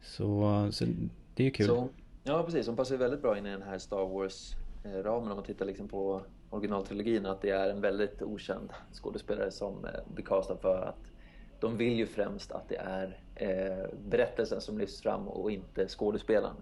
Så, 0.00 0.68
så 0.72 0.86
det 1.34 1.42
är 1.42 1.44
ju 1.44 1.50
kul. 1.50 1.66
Så, 1.66 1.88
ja, 2.24 2.42
precis. 2.42 2.66
Hon 2.66 2.76
passar 2.76 2.94
ju 2.94 2.98
väldigt 2.98 3.22
bra 3.22 3.38
in 3.38 3.46
i 3.46 3.50
den 3.50 3.62
här 3.62 3.78
Star 3.78 4.06
Wars-ramen 4.06 5.30
om 5.30 5.36
man 5.36 5.44
tittar 5.44 5.66
liksom 5.66 5.88
på 5.88 6.22
originaltrilogin. 6.50 7.26
Att 7.26 7.42
det 7.42 7.50
är 7.50 7.70
en 7.70 7.80
väldigt 7.80 8.22
okänd 8.22 8.72
skådespelare 8.92 9.50
som 9.50 9.84
eh, 9.84 9.90
blir 10.14 10.24
castad 10.24 10.56
för 10.56 10.82
att 10.82 11.12
de 11.60 11.76
vill 11.76 11.92
ju 11.92 12.06
främst 12.06 12.52
att 12.52 12.68
det 12.68 12.76
är 12.76 13.18
eh, 13.34 13.98
berättelsen 14.08 14.60
som 14.60 14.78
lyfts 14.78 15.02
fram 15.02 15.28
och 15.28 15.50
inte 15.50 15.88
skådespelaren. 15.88 16.56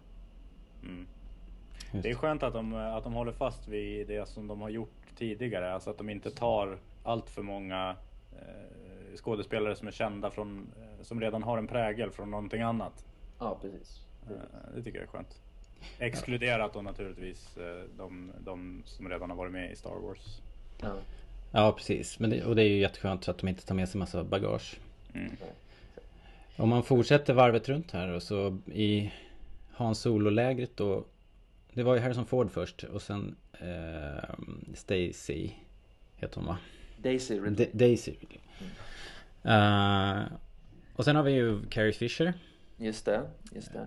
Mm. 0.83 1.07
Det 1.93 2.11
är 2.11 2.15
skönt 2.15 2.43
att 2.43 2.53
de, 2.53 2.75
att 2.75 3.05
de 3.05 3.12
håller 3.12 3.33
fast 3.33 3.69
vid 3.69 4.09
det 4.09 4.29
som 4.29 4.47
de 4.47 4.61
har 4.61 4.69
gjort 4.69 5.17
tidigare. 5.17 5.73
Alltså 5.73 5.91
att 5.91 5.99
de 5.99 6.11
inte 6.11 6.31
tar 6.31 6.79
allt 7.03 7.31
för 7.31 7.43
många 7.43 7.97
eh, 8.33 9.17
skådespelare 9.17 9.77
som 9.77 9.89
är 9.89 9.93
kända 9.93 10.31
från, 10.31 10.73
eh, 10.77 11.03
som 11.03 11.21
redan 11.21 11.43
har 11.43 11.59
en 11.59 11.67
prägel 11.67 12.11
från 12.11 12.31
någonting 12.31 12.62
annat. 12.62 13.05
Ja, 13.39 13.59
precis. 13.62 14.07
Eh, 14.31 14.75
det 14.75 14.83
tycker 14.83 14.99
jag 14.99 15.07
är 15.07 15.11
skönt. 15.11 15.41
Exkluderat 15.99 16.73
då 16.73 16.83
naturligtvis 16.83 17.57
eh, 17.57 17.85
de, 17.99 18.33
de 18.41 18.83
som 18.87 19.09
redan 19.09 19.31
har 19.31 19.37
varit 19.37 19.53
med 19.53 19.73
i 19.73 19.77
Star 19.77 19.95
Wars. 20.03 20.41
Ja. 20.81 20.95
Ja, 21.53 21.73
precis. 21.73 22.19
Men 22.19 22.31
det, 22.31 22.45
och 22.45 22.57
det 22.57 22.62
är 22.62 22.69
ju 22.69 22.79
jätteskönt 22.79 23.29
att 23.29 23.39
de 23.39 23.49
inte 23.49 23.67
tar 23.67 23.75
med 23.75 23.89
sig 23.89 23.99
massa 23.99 24.25
bagage. 24.25 24.79
Mm. 25.15 25.33
Om 26.57 26.69
man 26.69 26.83
fortsätter 26.83 27.35
varvet 27.35 27.69
runt 27.69 27.91
här 27.91 28.09
och 28.09 28.23
så 28.23 28.59
i 28.73 29.12
Han 29.73 29.95
Solo-lägret 29.95 30.77
då 30.77 31.05
Det 31.73 31.83
var 31.83 31.95
ju 31.95 32.00
Harrison 32.00 32.27
Ford 32.27 32.50
först 32.50 32.83
och 32.85 33.03
sen 33.03 33.37
eh, 33.53 34.35
Stacy 34.75 35.50
Heter 36.17 36.37
hon 36.37 36.47
va? 36.47 36.59
Daisy 36.97 37.35
Ridley. 37.41 37.67
Da- 37.67 37.79
Daisy 37.79 38.15
Eh, 39.43 40.23
Och 40.97 41.05
sen 41.05 41.17
har 41.17 41.23
vi 41.23 41.33
ju 41.33 41.67
Carrie 41.71 41.93
Fisher 41.93 42.33
Just 42.77 43.05
det, 43.05 43.23
just 43.53 43.73
det. 43.73 43.87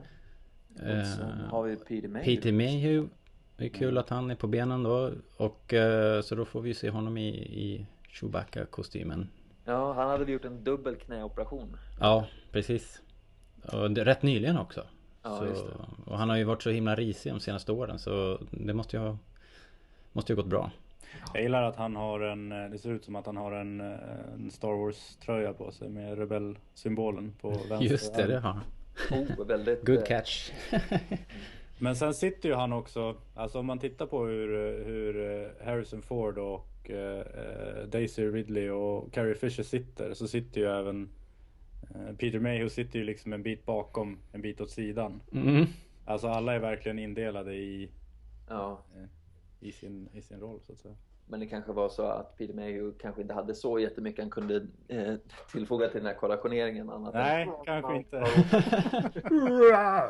Och 0.75 1.07
sen 1.07 1.39
Eh, 1.39 1.49
har 1.49 1.63
vi 1.63 1.75
Peter 1.75 2.07
May. 2.07 2.23
Peter 2.23 2.51
Mayhew. 2.51 3.09
Det 3.57 3.65
är 3.65 3.69
kul 3.69 3.97
att 3.97 4.09
han 4.09 4.31
är 4.31 4.35
på 4.35 4.47
benen 4.47 4.83
då. 4.83 5.11
Och 5.37 5.73
eh, 5.73 6.21
så 6.21 6.35
då 6.35 6.45
får 6.45 6.61
vi 6.61 6.73
se 6.73 6.89
honom 6.89 7.17
i, 7.17 7.27
i 7.37 7.87
Chewbacca-kostymen. 8.09 9.27
Ja, 9.65 9.93
han 9.93 10.09
hade 10.09 10.31
gjort 10.31 10.45
en 10.45 10.63
dubbel 10.63 10.95
knäoperation. 10.95 11.77
Ja, 11.99 12.27
precis. 12.51 13.01
Och 13.73 13.91
det, 13.91 14.05
Rätt 14.05 14.23
nyligen 14.23 14.57
också. 14.57 14.83
Ja, 15.23 15.37
så, 15.37 15.45
just 15.45 15.65
det. 15.65 16.11
Och 16.11 16.17
han 16.17 16.29
har 16.29 16.37
ju 16.37 16.43
varit 16.43 16.61
så 16.61 16.69
himla 16.69 16.95
risig 16.95 17.31
de 17.31 17.39
senaste 17.39 17.71
åren 17.71 17.99
så 17.99 18.39
det 18.51 18.73
måste 18.73 18.97
ju 18.97 19.03
ha 19.03 19.17
Måste 20.11 20.33
ju 20.33 20.35
ha 20.35 20.41
gått 20.41 20.49
bra. 20.49 20.71
Jag 21.33 21.43
gillar 21.43 21.63
att 21.63 21.75
han 21.75 21.95
har 21.95 22.19
en, 22.19 22.51
eh, 22.51 22.69
det 22.69 22.77
ser 22.77 22.89
ut 22.89 23.05
som 23.05 23.15
att 23.15 23.25
han 23.25 23.37
har 23.37 23.51
en, 23.51 23.81
en 23.81 24.51
Star 24.51 24.73
Wars 24.73 25.15
tröja 25.15 25.53
på 25.53 25.71
sig 25.71 25.89
med 25.89 26.17
rebellsymbolen 26.17 27.33
på 27.41 27.49
vänster 27.49 27.81
Just 27.81 28.15
det, 28.15 28.27
det 28.27 28.39
har 28.39 28.53
han 28.53 28.61
Oh, 29.11 29.45
väldigt... 29.45 29.85
Good 29.85 29.97
eh, 29.97 30.03
catch 30.03 30.51
Men 31.77 31.95
sen 31.95 32.13
sitter 32.13 32.49
ju 32.49 32.55
han 32.55 32.73
också, 32.73 33.15
alltså 33.35 33.59
om 33.59 33.65
man 33.65 33.79
tittar 33.79 34.05
på 34.05 34.25
hur, 34.25 34.83
hur 34.85 35.41
eh, 35.41 35.65
Harrison 35.65 36.01
Ford 36.01 36.37
och 36.37 36.89
eh, 36.89 37.19
eh, 37.19 37.83
Daisy 37.87 38.25
Ridley 38.25 38.69
och 38.69 39.13
Carrie 39.13 39.35
Fisher 39.35 39.63
sitter 39.63 40.13
så 40.13 40.27
sitter 40.27 40.61
ju 40.61 40.67
även 40.67 41.09
eh, 41.95 42.15
Peter 42.15 42.39
Mayhew 42.39 42.69
sitter 42.69 42.99
ju 42.99 43.05
liksom 43.05 43.33
en 43.33 43.43
bit 43.43 43.65
bakom, 43.65 44.19
en 44.31 44.41
bit 44.41 44.61
åt 44.61 44.71
sidan. 44.71 45.21
mm. 45.31 45.65
Alltså 46.05 46.27
alla 46.27 46.53
är 46.53 46.59
verkligen 46.59 46.99
indelade 46.99 47.53
i, 47.55 47.89
Ja, 48.49 48.79
i, 49.59 49.71
sin, 49.71 50.09
i 50.13 50.21
sin 50.21 50.39
roll 50.39 50.59
så 50.65 50.71
att 50.71 50.79
säga. 50.79 50.95
Men 51.27 51.39
det 51.39 51.47
kanske 51.47 51.71
var 51.71 51.89
så 51.89 52.05
att 52.05 52.37
Peter 52.37 52.53
Mayhew 52.53 52.99
kanske 52.99 53.21
inte 53.21 53.33
hade 53.33 53.55
så 53.55 53.79
jättemycket 53.79 54.23
han 54.23 54.31
kunde 54.31 54.67
eh, 54.87 55.15
tillfoga 55.51 55.87
till 55.87 55.97
den 55.97 56.07
här 56.07 56.15
kollationeringen 56.15 56.89
annat 56.89 57.13
Nej, 57.13 57.43
än... 57.43 57.65
kanske 57.65 57.95
inte. 57.95 58.17
Ja. 59.71 60.09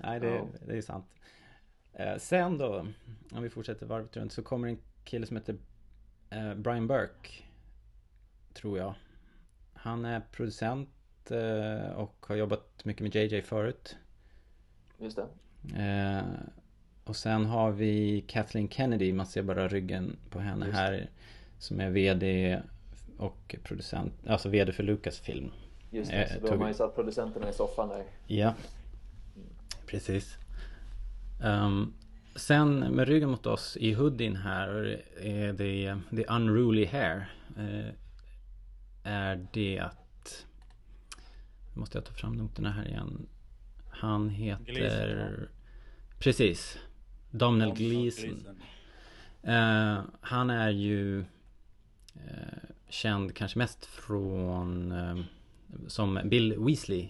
Nej, 0.00 0.20
det, 0.20 0.28
Ja. 0.28 0.46
det 0.66 0.76
är 0.76 0.82
sant 0.82 1.06
eh, 1.92 2.16
Sen 2.16 2.58
då 2.58 2.86
Om 3.32 3.42
vi 3.42 3.50
fortsätter 3.50 3.86
varvet 3.86 4.16
runt 4.16 4.32
så 4.32 4.42
kommer 4.42 4.68
en 4.68 4.78
kille 5.04 5.26
som 5.26 5.36
heter 5.36 5.56
eh, 6.30 6.54
Brian 6.54 6.86
Burke 6.86 7.30
Tror 8.54 8.78
jag 8.78 8.94
Han 9.72 10.04
är 10.04 10.20
producent 10.20 11.30
eh, 11.30 11.90
och 11.96 12.26
har 12.28 12.36
jobbat 12.36 12.84
mycket 12.84 13.02
med 13.02 13.14
JJ 13.14 13.42
förut 13.42 13.96
Just 14.98 15.16
det. 15.16 15.28
Och 17.06 17.16
sen 17.16 17.46
har 17.46 17.70
vi 17.70 18.24
Kathleen 18.28 18.68
Kennedy, 18.68 19.12
man 19.12 19.26
ser 19.26 19.42
bara 19.42 19.68
ryggen 19.68 20.16
på 20.30 20.38
henne 20.38 20.66
Just 20.66 20.78
här. 20.78 21.10
Som 21.58 21.80
är 21.80 21.90
VD 21.90 22.60
och 23.18 23.56
producent, 23.62 24.12
alltså 24.26 24.48
VD 24.48 24.72
för 24.72 24.82
Lucasfilm. 24.82 25.50
Just 25.90 26.10
det, 26.10 26.16
Eh, 26.16 26.28
så 26.28 26.40
då 26.40 26.48
har 26.48 26.56
man 26.56 26.68
ju 26.68 26.74
satt 26.74 26.94
producenterna 26.94 27.48
i 27.48 27.52
soffan 27.52 27.88
där. 27.88 28.04
Ja, 28.26 28.54
precis. 29.86 30.38
Ehm, 31.42 31.92
sen 32.36 32.78
med 32.78 33.08
ryggen 33.08 33.30
mot 33.30 33.46
oss 33.46 33.76
i 33.76 33.92
hoodien 33.92 34.36
här 34.36 35.02
är 35.20 35.52
det 35.52 35.98
The 36.16 36.24
Unruly 36.24 36.86
Hair. 36.86 37.32
Eh, 37.58 37.92
är 39.02 39.46
det 39.52 39.78
att... 39.78 40.46
Nu 41.74 41.80
måste 41.80 41.98
jag 41.98 42.04
ta 42.04 42.12
fram 42.12 42.32
noterna 42.32 42.70
här 42.70 42.88
igen. 42.88 43.26
Han 43.90 44.28
heter... 44.28 44.64
Gleason, 44.64 45.48
Precis. 46.18 46.78
Domhnall 47.38 47.74
Gleeson. 47.74 48.46
Eh, 49.42 50.00
han 50.20 50.50
är 50.50 50.70
ju 50.70 51.20
eh, 52.14 52.58
känd 52.88 53.34
kanske 53.34 53.58
mest 53.58 53.86
från 53.86 54.92
eh, 54.92 55.16
som 55.86 56.20
Bill 56.24 56.54
Weasley 56.58 57.08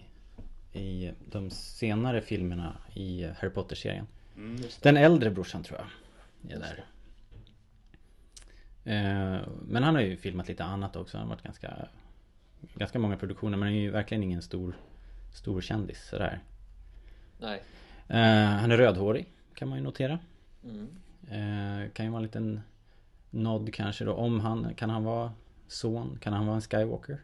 i 0.73 1.13
de 1.31 1.51
senare 1.51 2.21
filmerna 2.21 2.77
i 2.95 3.25
Harry 3.25 3.51
Potter-serien. 3.51 4.07
Mm. 4.37 4.63
Den 4.83 4.97
äldre 4.97 5.31
brorsan 5.31 5.63
tror 5.63 5.79
jag. 5.79 5.89
Är 6.53 6.61
där. 6.61 6.85
Men 9.63 9.83
han 9.83 9.95
har 9.95 10.03
ju 10.03 10.17
filmat 10.17 10.49
lite 10.49 10.65
annat 10.65 10.97
också. 10.97 11.19
Han 11.19 11.27
har 11.27 11.35
varit 11.35 11.45
ganska 11.45 11.89
Ganska 12.75 12.99
många 12.99 13.17
produktioner 13.17 13.57
men 13.57 13.69
han 13.69 13.77
är 13.77 13.81
ju 13.81 13.91
verkligen 13.91 14.23
ingen 14.23 14.43
stor 14.43 14.77
Stor 15.35 15.61
kändis 15.61 16.09
sådär. 16.09 16.41
Nej. 17.39 17.63
Han 18.59 18.73
är 18.73 18.77
rödhårig 18.77 19.36
kan 19.57 19.69
man 19.69 19.79
ju 19.79 19.85
notera. 19.85 20.19
Mm. 20.65 20.89
Eh, 21.29 21.91
kan 21.93 22.07
ju 22.07 22.13
vara 22.13 22.19
en 22.19 22.23
liten 22.23 22.61
nod 23.31 23.75
kanske 23.75 24.05
då 24.05 24.13
om 24.13 24.41
han, 24.41 24.75
kan 24.75 24.91
han 24.91 25.05
vara 25.05 25.33
son? 25.69 26.19
Kan 26.21 26.33
han 26.33 26.47
vara 26.47 26.57
en 26.57 26.63
Skywalker? 26.63 27.21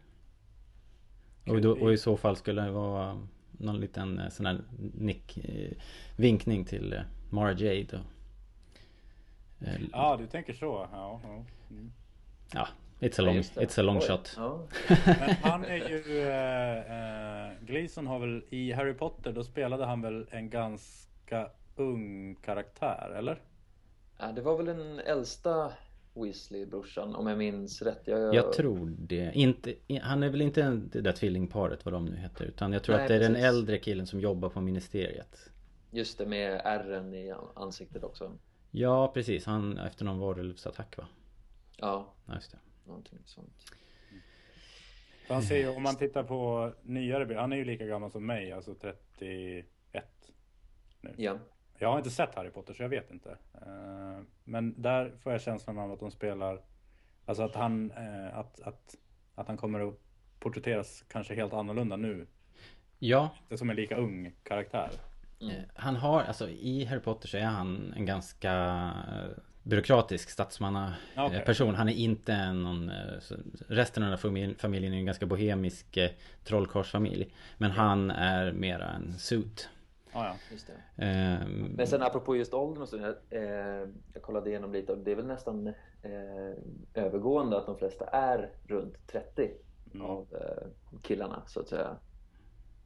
Och, 1.46 1.60
då, 1.60 1.70
och 1.72 1.92
i 1.92 1.98
så 1.98 2.16
fall 2.16 2.36
skulle 2.36 2.62
det 2.62 2.70
vara 2.70 3.28
någon 3.52 3.80
liten 3.80 4.18
eh, 4.18 4.28
sån 4.28 4.46
här 4.46 4.60
nick, 4.94 5.38
eh, 5.38 5.72
vinkning 6.16 6.64
till 6.64 6.92
eh, 6.92 7.00
Mara 7.30 7.52
Jade 7.52 7.96
och, 7.96 9.66
eh, 9.66 9.80
Ja, 9.92 10.16
du 10.20 10.26
tänker 10.26 10.52
så. 10.52 10.88
Ja, 10.92 11.20
ja. 11.22 11.44
Mm. 11.70 11.92
ja, 12.52 12.68
it's 13.00 13.20
a 13.20 13.22
long, 13.22 13.36
it's 13.36 13.80
a 13.80 13.82
long 13.82 13.96
Oj. 13.96 14.02
shot. 14.02 14.34
Ja. 14.36 14.66
Men 15.04 15.36
han 15.42 15.64
är 15.64 15.88
ju... 15.88 16.22
Eh, 16.22 16.78
eh, 16.78 17.52
Gleason 17.66 18.06
har 18.06 18.18
väl 18.18 18.44
i 18.50 18.72
Harry 18.72 18.94
Potter, 18.94 19.32
då 19.32 19.44
spelade 19.44 19.84
han 19.84 20.02
väl 20.02 20.26
en 20.30 20.50
ganska 20.50 21.50
ung 21.76 22.34
karaktär, 22.34 23.14
eller? 23.18 23.42
ja, 24.18 24.32
det 24.32 24.42
var 24.42 24.56
väl 24.56 24.66
den 24.66 24.98
äldsta 24.98 25.72
Weasley-brorsan 26.14 27.14
om 27.14 27.26
jag 27.26 27.38
minns 27.38 27.82
rätt. 27.82 28.02
Jag, 28.04 28.34
Jag 28.34 28.52
tror 28.52 28.94
det. 28.98 29.30
Inte, 29.34 29.74
han 30.02 30.22
är 30.22 30.28
väl 30.30 30.42
inte 30.42 30.62
en- 30.62 30.88
det 30.92 31.00
där 31.00 31.12
tvillingparet 31.12 31.84
vad 31.84 31.94
de 31.94 32.04
nu 32.04 32.16
heter. 32.16 32.44
Utan 32.44 32.72
jag 32.72 32.82
tror 32.82 32.94
Nej, 32.96 33.02
att 33.02 33.08
det 33.08 33.14
är 33.14 33.20
den 33.20 33.32
precis. 33.32 33.46
äldre 33.46 33.78
killen 33.78 34.06
som 34.06 34.20
jobbar 34.20 34.48
på 34.48 34.60
ministeriet. 34.60 35.50
Just 35.90 36.18
det 36.18 36.26
med 36.26 36.60
ärren 36.64 37.14
i 37.14 37.30
an- 37.30 37.48
ansiktet 37.54 38.04
också. 38.04 38.38
Ja 38.70 39.10
precis, 39.14 39.46
han 39.46 39.78
efter 39.78 40.04
någon 40.04 40.18
varulvsattack 40.18 40.96
va? 40.96 41.06
Ja, 41.76 42.14
Ja 42.26 42.34
just 42.34 42.50
det. 42.52 42.58
någonting 42.86 43.18
sånt. 43.24 43.54
Han 45.28 45.42
ser 45.42 45.56
ju, 45.56 45.68
om 45.68 45.82
man 45.82 45.96
tittar 45.96 46.22
på 46.24 46.72
nyare 46.82 47.26
bilder, 47.26 47.40
han 47.40 47.52
är 47.52 47.56
ju 47.56 47.64
lika 47.64 47.86
gammal 47.86 48.10
som 48.10 48.26
mig, 48.26 48.52
alltså 48.52 48.74
31 48.74 49.64
nu. 51.00 51.14
Ja. 51.16 51.38
Jag 51.82 51.90
har 51.90 51.98
inte 51.98 52.10
sett 52.10 52.34
Harry 52.34 52.50
Potter 52.50 52.74
så 52.74 52.82
jag 52.82 52.88
vet 52.88 53.10
inte. 53.10 53.30
Eh, 53.54 54.20
Men 54.44 54.82
där 54.82 55.12
får 55.22 55.32
jag 55.32 55.40
känslan 55.40 55.78
av 55.78 55.92
att 55.92 56.00
de 56.00 56.10
spelar, 56.10 56.60
alltså 57.26 57.42
att 57.42 57.54
han, 57.54 57.90
eh, 57.90 58.38
att, 58.38 58.60
att, 58.60 58.96
att 59.34 59.48
han 59.48 59.56
kommer 59.56 59.88
att 59.88 59.94
porträtteras 60.40 61.04
kanske 61.08 61.34
helt 61.34 61.52
annorlunda 61.52 61.96
nu. 61.96 62.26
Ja, 62.98 63.30
Det 63.48 63.54
är 63.54 63.58
som 63.58 63.70
en 63.70 63.76
lika 63.76 63.96
ung 63.96 64.32
karaktär. 64.42 64.90
Mm. 65.40 65.54
Eh, 65.56 65.62
Han 65.74 65.96
har, 65.96 66.22
alltså 66.22 66.48
i 66.48 66.84
Harry 66.84 67.00
Potter 67.00 67.28
så 67.28 67.36
är 67.36 67.42
han 67.44 67.94
en 67.96 68.06
ganska 68.06 68.90
byråkratisk 69.62 70.30
statsmanna 70.30 70.94
eh, 71.16 71.24
Okej. 71.26 71.44
person. 71.44 71.74
Han 71.74 71.88
är 71.88 71.92
inte 71.94 72.52
någon... 72.52 72.90
Resten 73.68 74.02
av 74.02 74.10
den 74.10 74.18
här 74.18 74.28
familj- 74.30 74.58
familjen 74.58 74.92
är 74.92 74.96
en 74.98 75.06
ganska 75.06 75.26
bohemisk 75.26 75.98
trollkarlsfamilj. 76.44 77.34
Men 77.58 77.70
han 77.70 78.10
är 78.10 78.52
mera 78.52 78.88
en 78.90 79.12
suit. 79.18 79.68
Ja, 80.12 80.26
ja. 80.26 80.36
Just 80.50 80.66
det. 80.96 81.04
Eh, 81.04 81.48
Men 81.76 81.86
sen 81.86 82.02
apropå 82.02 82.36
just 82.36 82.54
åldern 82.54 82.82
och 82.82 82.88
så, 82.88 82.96
jag, 82.96 83.14
eh, 83.42 83.88
jag 84.12 84.22
kollade 84.22 84.50
igenom 84.50 84.72
lite 84.72 84.92
och 84.92 84.98
det 84.98 85.12
är 85.12 85.16
väl 85.16 85.26
nästan 85.26 85.66
eh, 86.02 86.54
övergående 86.94 87.58
att 87.58 87.66
de 87.66 87.78
flesta 87.78 88.04
är 88.06 88.50
runt 88.66 89.06
30 89.06 89.50
Mm. 89.94 90.06
av 90.06 90.26
eh, 90.34 90.68
killarna 91.02 91.42
så 91.46 91.60
att 91.60 91.68
säga. 91.68 91.96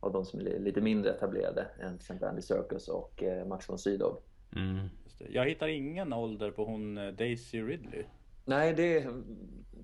Av 0.00 0.12
de 0.12 0.24
som 0.24 0.40
är 0.40 0.44
li- 0.44 0.58
lite 0.58 0.80
mindre 0.80 1.10
etablerade 1.12 1.62
än 1.80 1.88
till 1.88 1.96
exempel 2.04 2.28
Andy 2.28 2.42
Serkis 2.42 2.88
och 2.88 3.22
eh, 3.22 3.46
Max 3.46 3.68
von 3.70 3.78
Sydow. 3.78 4.22
mm. 4.56 4.88
Just 5.04 5.18
det. 5.18 5.24
Jag 5.30 5.44
hittar 5.48 5.68
ingen 5.68 6.12
ålder 6.12 6.50
på 6.50 6.64
hon 6.64 6.98
eh, 6.98 7.08
Daisy 7.12 7.62
Ridley. 7.62 8.04
Nej, 8.44 8.74
det 8.74 8.98
mm, 9.02 9.24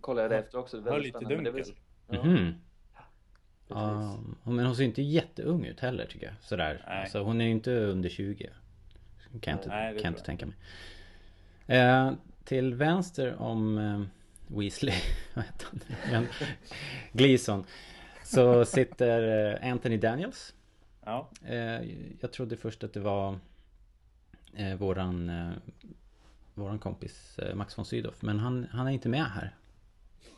kollade 0.01 0.35
jag 0.35 0.45
efter 0.45 0.59
också. 0.59 0.77
Det 0.77 0.83
väldigt 0.91 1.05
lite 1.05 1.19
spännande, 1.19 1.37
men 1.37 1.45
det 1.45 1.51
dunkel. 1.51 1.75
väl- 2.09 2.17
Ja, 2.19 2.25
Mhm. 2.25 2.55
Precis. 3.73 4.37
Ja, 4.45 4.51
men 4.51 4.67
hon 4.67 4.77
ser 4.77 4.85
inte 4.85 5.03
jätteung 5.03 5.65
ut 5.65 5.81
heller 5.81 6.07
tycker 6.07 6.27
jag. 6.27 6.35
Sådär. 6.41 6.85
Nej. 6.89 7.01
Alltså, 7.01 7.23
hon 7.23 7.41
är 7.41 7.45
ju 7.45 7.51
inte 7.51 7.71
under 7.71 8.09
20. 8.09 8.51
Kan 9.41 9.51
jag 9.53 9.59
inte, 9.59 9.69
Nej, 9.69 9.99
kan 9.99 10.13
inte 10.13 10.25
tänka 10.25 10.47
mig. 10.47 10.57
Eh, 11.67 12.13
till 12.45 12.75
vänster 12.75 13.35
om 13.43 13.79
eh, 13.79 14.03
Weasley, 14.59 14.95
vad 15.35 15.45
heter 15.45 15.67
han? 16.13 16.27
Gleason. 17.13 17.65
Så 18.25 18.65
sitter 18.65 19.53
eh, 19.63 19.73
Anthony 19.73 19.97
Daniels. 19.97 20.55
Ja, 21.05 21.31
Eh, 21.45 21.81
jag 22.21 22.33
trodde 22.33 22.57
först 22.57 22.85
att 22.85 22.93
det 22.93 23.01
var 23.01 23.39
eh, 24.55 24.75
våran, 24.75 25.31
eh, 25.31 25.51
våran 26.55 26.79
kompis 26.79 27.39
Max 27.55 27.79
von 27.79 27.85
Sydow. 27.85 28.15
Men 28.21 28.39
han, 28.39 28.67
han 28.71 28.87
är 28.87 28.91
inte 28.91 29.09
med 29.09 29.25
här. 29.25 29.55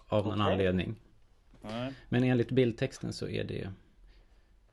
Av 0.09 0.27
någon 0.27 0.41
Okej. 0.41 0.53
anledning. 0.53 0.97
Nej. 1.65 1.93
Men 2.09 2.25
enligt 2.25 2.51
bildtexten 2.51 3.13
så 3.13 3.29
är 3.29 3.45
det 3.45 3.71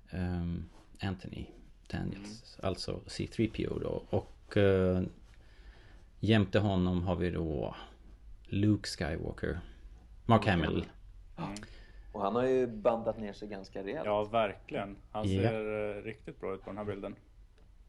ehm, 0.10 0.70
Anthony 1.02 1.46
Daniels, 1.92 2.60
alltså 2.64 3.00
C3PO 3.06 3.80
då. 3.82 4.04
Och 4.10 4.58
uh, 4.58 5.02
jämte 6.20 6.60
honom 6.60 7.04
har 7.04 7.16
vi 7.16 7.32
då 7.32 7.76
Luke 8.44 8.88
Skywalker, 8.88 9.60
Mark 10.26 10.48
Hamill. 10.48 10.86
Och 12.12 12.22
han 12.22 12.36
har 12.36 12.44
ju 12.44 12.68
bantat 12.68 13.20
ner 13.20 13.34
sig 13.34 13.48
ganska 13.48 13.84
rejält. 13.84 14.06
ja 14.06 14.24
verkligen. 14.24 14.98
Han 15.12 15.28
ser 15.28 15.98
eh, 15.98 16.04
riktigt 16.04 16.40
bra 16.40 16.54
ut 16.54 16.62
på 16.64 16.70
den 16.70 16.78
här 16.78 16.86
bilden. 16.86 17.16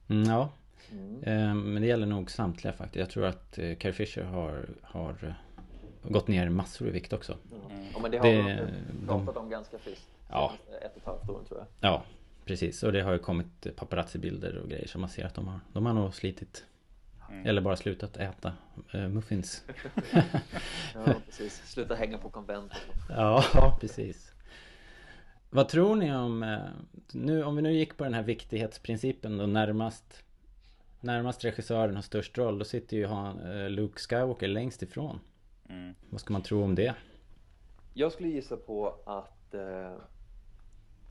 Mm, 0.08 0.22
ja, 0.22 0.50
Mm. 0.90 1.22
Ehm, 1.22 1.72
men 1.72 1.82
det 1.82 1.88
gäller 1.88 2.06
nog 2.06 2.30
samtliga 2.30 2.72
faktiskt. 2.72 2.96
Jag 2.96 3.10
tror 3.10 3.24
att 3.24 3.58
uh, 3.58 3.74
Carrie 3.74 3.92
Fisher 3.92 4.24
har, 4.24 4.68
har 4.82 5.16
eh, 5.22 5.32
gått 6.02 6.28
ner 6.28 6.48
massor 6.48 6.88
i 6.88 6.90
vikt 6.90 7.12
också. 7.12 7.32
Mm. 7.52 7.86
Ja, 7.94 7.98
men 8.02 8.10
det 8.10 8.18
har 8.18 8.26
Det- 8.26 8.68
de 9.06 9.06
pratat 9.26 9.36
om 9.42 9.50
ganska 9.50 9.78
friskt. 9.78 10.08
Ja. 10.30 10.52
Ett 10.82 10.90
och 10.92 10.96
ett 10.96 11.04
halvt 11.06 11.30
år 11.30 11.40
tror 11.48 11.58
jag. 11.60 11.66
Ja, 11.90 12.02
precis. 12.44 12.82
Och 12.82 12.92
det 12.92 13.00
har 13.02 13.12
ju 13.12 13.18
kommit 13.18 13.76
paparazzi-bilder 13.76 14.56
och 14.56 14.68
grejer 14.68 14.86
så 14.86 14.98
man 14.98 15.08
ser 15.08 15.24
att 15.26 15.34
de 15.34 15.48
har, 15.48 15.60
de 15.72 15.86
har 15.86 15.92
nog 15.92 16.14
slitit. 16.14 16.64
Mm. 17.30 17.46
Eller 17.46 17.60
bara 17.62 17.76
slutat 17.76 18.16
äta 18.16 18.52
eh, 18.92 19.08
muffins. 19.08 19.64
Ja, 20.94 21.14
precis. 21.26 21.62
Sluta 21.66 21.94
hänga 21.94 22.18
på 22.18 22.28
konvent. 22.30 22.72
Ja, 23.08 23.44
precis. 23.80 24.32
Vad 25.50 25.68
tror 25.68 25.96
ni 25.96 26.14
om, 26.14 26.42
eh, 26.42 26.58
nu, 27.12 27.44
om 27.44 27.56
vi 27.56 27.62
nu 27.62 27.72
gick 27.72 27.96
på 27.96 28.04
den 28.04 28.14
här 28.14 28.22
viktighetsprincipen 28.22 29.38
då 29.38 29.46
närmast 29.46 30.22
Närmast 31.04 31.44
regissören 31.44 31.94
har 31.94 32.02
störst 32.02 32.38
roll, 32.38 32.58
då 32.58 32.64
sitter 32.64 32.96
ju 32.96 33.06
han, 33.06 33.40
eh, 33.40 33.70
Luke 33.70 33.98
Skywalker 34.00 34.48
längst 34.48 34.82
ifrån. 34.82 35.20
Mm. 35.72 35.94
Vad 36.10 36.20
ska 36.20 36.32
man 36.32 36.42
tro 36.42 36.64
om 36.64 36.74
det? 36.74 36.94
Jag 37.94 38.12
skulle 38.12 38.28
gissa 38.28 38.56
på 38.56 38.94
att 39.04 39.54
eh, 39.54 39.96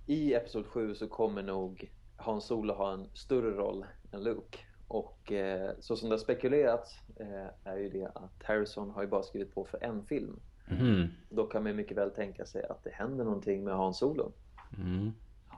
i 0.07 0.33
Episod 0.33 0.65
7 0.65 0.95
så 0.95 1.07
kommer 1.07 1.43
nog 1.43 1.91
Hans 2.17 2.45
Solo 2.45 2.73
ha 2.73 2.93
en 2.93 3.09
större 3.13 3.51
roll 3.51 3.85
än 4.11 4.23
Luke. 4.23 4.57
Och 4.87 5.31
eh, 5.31 5.71
så 5.79 5.95
som 5.95 6.09
det 6.09 6.13
har 6.13 6.19
spekulerats 6.19 6.99
eh, 7.19 7.71
är 7.71 7.77
ju 7.77 7.89
det 7.89 8.05
att 8.05 8.43
Harrison 8.43 8.89
har 8.89 9.01
ju 9.01 9.07
bara 9.07 9.23
skrivit 9.23 9.53
på 9.53 9.65
för 9.65 9.83
en 9.83 10.05
film. 10.05 10.39
Mhm. 10.67 11.07
Då 11.29 11.45
kan 11.45 11.63
man 11.63 11.71
ju 11.71 11.75
mycket 11.77 11.97
väl 11.97 12.11
tänka 12.11 12.45
sig 12.45 12.63
att 12.63 12.83
det 12.83 12.93
händer 12.93 13.23
någonting 13.25 13.63
med 13.63 13.73
Hans 13.73 13.97
Solo. 13.97 14.31
Mm. 14.77 15.11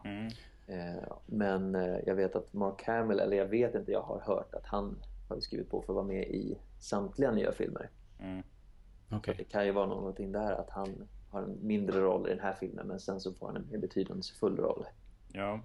Mm. 0.03 0.27
Eh, 0.67 1.13
men 1.25 1.75
eh, 1.75 1.97
jag 2.05 2.15
vet 2.15 2.35
att 2.35 2.53
Mark 2.53 2.83
Hamill, 2.87 3.19
eller 3.19 3.37
jag 3.37 3.47
vet 3.47 3.75
inte, 3.75 3.91
jag 3.91 4.01
har 4.01 4.19
hört 4.19 4.53
att 4.53 4.65
han 4.65 4.95
har 5.29 5.39
skrivit 5.39 5.69
på 5.69 5.81
för 5.81 5.93
att 5.93 5.95
vara 5.95 6.05
med 6.05 6.23
i 6.23 6.57
samtliga 6.79 7.31
nya 7.31 7.51
filmer. 7.51 7.89
Okej. 9.17 9.35
Det 9.37 9.43
kan 9.43 9.65
ju 9.65 9.71
vara 9.71 9.85
någonting 9.85 10.31
där 10.31 10.51
att 10.51 10.69
han 10.69 11.07
har 11.29 11.41
en 11.41 11.57
mindre 11.61 11.99
roll 12.01 12.27
i 12.27 12.29
den 12.29 12.39
här 12.39 12.53
filmen 12.53 12.87
men 12.87 12.99
sen 12.99 13.19
så 13.19 13.33
får 13.33 13.47
han 13.47 13.55
en 13.55 13.67
mer 13.71 13.77
betydelsefull 13.77 14.57
roll. 14.57 14.85
Ja. 15.33 15.59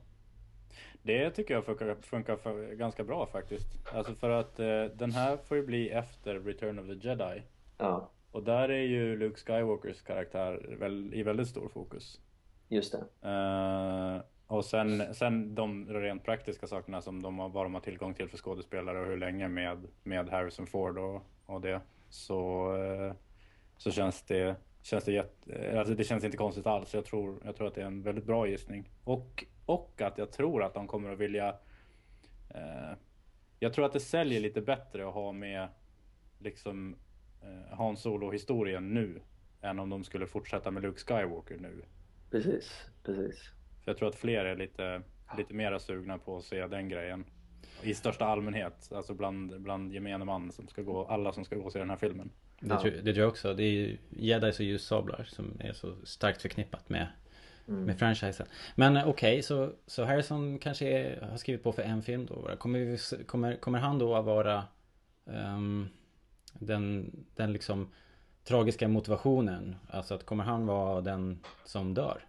Det 1.02 1.30
tycker 1.30 1.54
jag 1.54 1.64
funkar, 1.64 1.94
funkar 1.94 2.36
för, 2.36 2.72
ganska 2.74 3.04
bra 3.04 3.26
faktiskt. 3.26 3.66
Alltså 3.94 4.14
för 4.14 4.30
att 4.30 4.60
eh, 4.60 4.84
den 4.84 5.12
här 5.12 5.36
får 5.36 5.56
ju 5.56 5.66
bli 5.66 5.90
efter 5.90 6.34
Return 6.40 6.78
of 6.78 6.86
the 6.86 7.08
Jedi. 7.08 7.42
Ja, 7.78 8.10
Och 8.32 8.42
där 8.42 8.68
är 8.68 8.82
ju 8.82 9.16
Luke 9.16 9.36
Skywalkers 9.40 10.02
karaktär 10.02 10.76
väl, 10.80 11.14
i 11.14 11.22
väldigt 11.22 11.48
stor 11.48 11.68
fokus. 11.68 12.20
just 12.68 12.92
det. 12.92 13.28
Eh, 13.28 14.22
och 14.46 14.64
sen, 14.64 15.14
sen 15.14 15.54
de 15.54 15.86
rent 15.88 16.24
praktiska 16.24 16.66
sakerna 16.66 17.00
som 17.02 17.22
de 17.22 17.38
har, 17.38 17.48
vad 17.48 17.64
de 17.64 17.74
har 17.74 17.80
tillgång 17.80 18.14
till 18.14 18.28
för 18.28 18.38
skådespelare 18.38 19.00
och 19.00 19.06
hur 19.06 19.16
länge 19.16 19.48
med, 19.48 19.86
med 20.02 20.28
Harrison 20.28 20.66
Ford 20.66 20.98
och, 20.98 21.22
och 21.46 21.60
det. 21.60 21.80
Så, 22.08 22.72
eh, 22.76 23.12
så 23.78 23.90
känns 23.90 24.22
det, 24.22 24.56
känns 24.82 25.04
det, 25.04 25.12
jätte, 25.12 25.78
alltså 25.78 25.94
det 25.94 26.04
känns 26.04 26.24
inte 26.24 26.36
konstigt 26.36 26.66
alls. 26.66 26.94
Jag 26.94 27.04
tror, 27.04 27.42
jag 27.44 27.56
tror 27.56 27.66
att 27.66 27.74
det 27.74 27.82
är 27.82 27.86
en 27.86 28.02
väldigt 28.02 28.24
bra 28.24 28.48
gissning. 28.48 28.90
Och, 29.04 29.44
och 29.66 30.00
att 30.00 30.18
jag 30.18 30.32
tror 30.32 30.62
att 30.62 30.74
de 30.74 30.86
kommer 30.86 31.12
att 31.12 31.18
vilja 31.18 31.48
eh, 32.50 32.92
Jag 33.58 33.72
tror 33.72 33.84
att 33.84 33.92
det 33.92 34.00
säljer 34.00 34.40
lite 34.40 34.60
bättre 34.60 35.08
att 35.08 35.14
ha 35.14 35.32
med 35.32 35.68
liksom 36.38 36.96
eh, 37.42 37.76
Hans 37.76 38.00
Solo-historien 38.00 38.94
nu 38.94 39.20
än 39.60 39.78
om 39.78 39.90
de 39.90 40.04
skulle 40.04 40.26
fortsätta 40.26 40.70
med 40.70 40.82
Luke 40.82 41.00
Skywalker 41.00 41.56
nu. 41.56 41.82
Precis, 42.30 42.86
precis. 43.04 43.52
För 43.84 43.90
jag 43.90 43.98
tror 43.98 44.08
att 44.08 44.14
fler 44.14 44.44
är 44.44 44.56
lite, 44.56 45.02
lite 45.36 45.54
mera 45.54 45.78
sugna 45.78 46.18
på 46.18 46.36
att 46.36 46.44
se 46.44 46.66
den 46.66 46.88
grejen. 46.88 47.24
I 47.82 47.94
största 47.94 48.24
allmänhet, 48.24 48.92
alltså 48.92 49.14
bland, 49.14 49.60
bland 49.60 49.92
gemene 49.92 50.24
man 50.24 50.52
som 50.52 50.68
ska 50.68 50.82
gå, 50.82 51.04
alla 51.04 51.32
som 51.32 51.44
ska 51.44 51.56
gå 51.56 51.64
och 51.64 51.72
se 51.72 51.78
den 51.78 51.90
här 51.90 51.96
filmen. 51.96 52.30
Det, 52.60 52.74
Ja. 52.74 52.80
tror, 52.80 52.90
det 52.90 53.02
tror 53.02 53.16
jag 53.18 53.28
också. 53.28 53.54
Det 53.54 53.62
är 53.62 53.70
ju 53.72 53.98
Jedis 54.10 54.58
och 54.58 54.64
ljussablar 54.64 55.24
som 55.24 55.56
är 55.60 55.72
så 55.72 55.94
starkt 56.04 56.42
förknippat 56.42 56.88
med, 56.88 57.06
Mm. 57.68 57.84
med 57.84 57.98
franchisen. 57.98 58.46
Men 58.74 58.96
eh, 58.96 59.08
okej, 59.08 59.42
så, 59.42 59.72
så 59.86 60.04
Harrison 60.04 60.58
kanske 60.58 60.88
är, 60.88 61.20
har 61.20 61.36
skrivit 61.36 61.62
på 61.62 61.72
för 61.72 61.82
en 61.82 62.02
film 62.02 62.26
då. 62.26 62.50
Kommer, 62.58 62.78
vi, 62.78 63.24
kommer, 63.24 63.56
kommer 63.56 63.78
han 63.78 63.98
då 63.98 64.14
att 64.16 64.24
vara 64.24 64.64
ehm, 65.26 65.88
den, 66.52 67.10
den 67.36 67.52
liksom 67.52 67.92
tragiska 68.44 68.88
motivationen? 68.88 69.76
Alltså 69.90 70.14
att 70.14 70.26
kommer 70.26 70.44
han 70.44 70.66
vara 70.66 71.00
den 71.00 71.40
som 71.64 71.94
dör? 71.94 72.24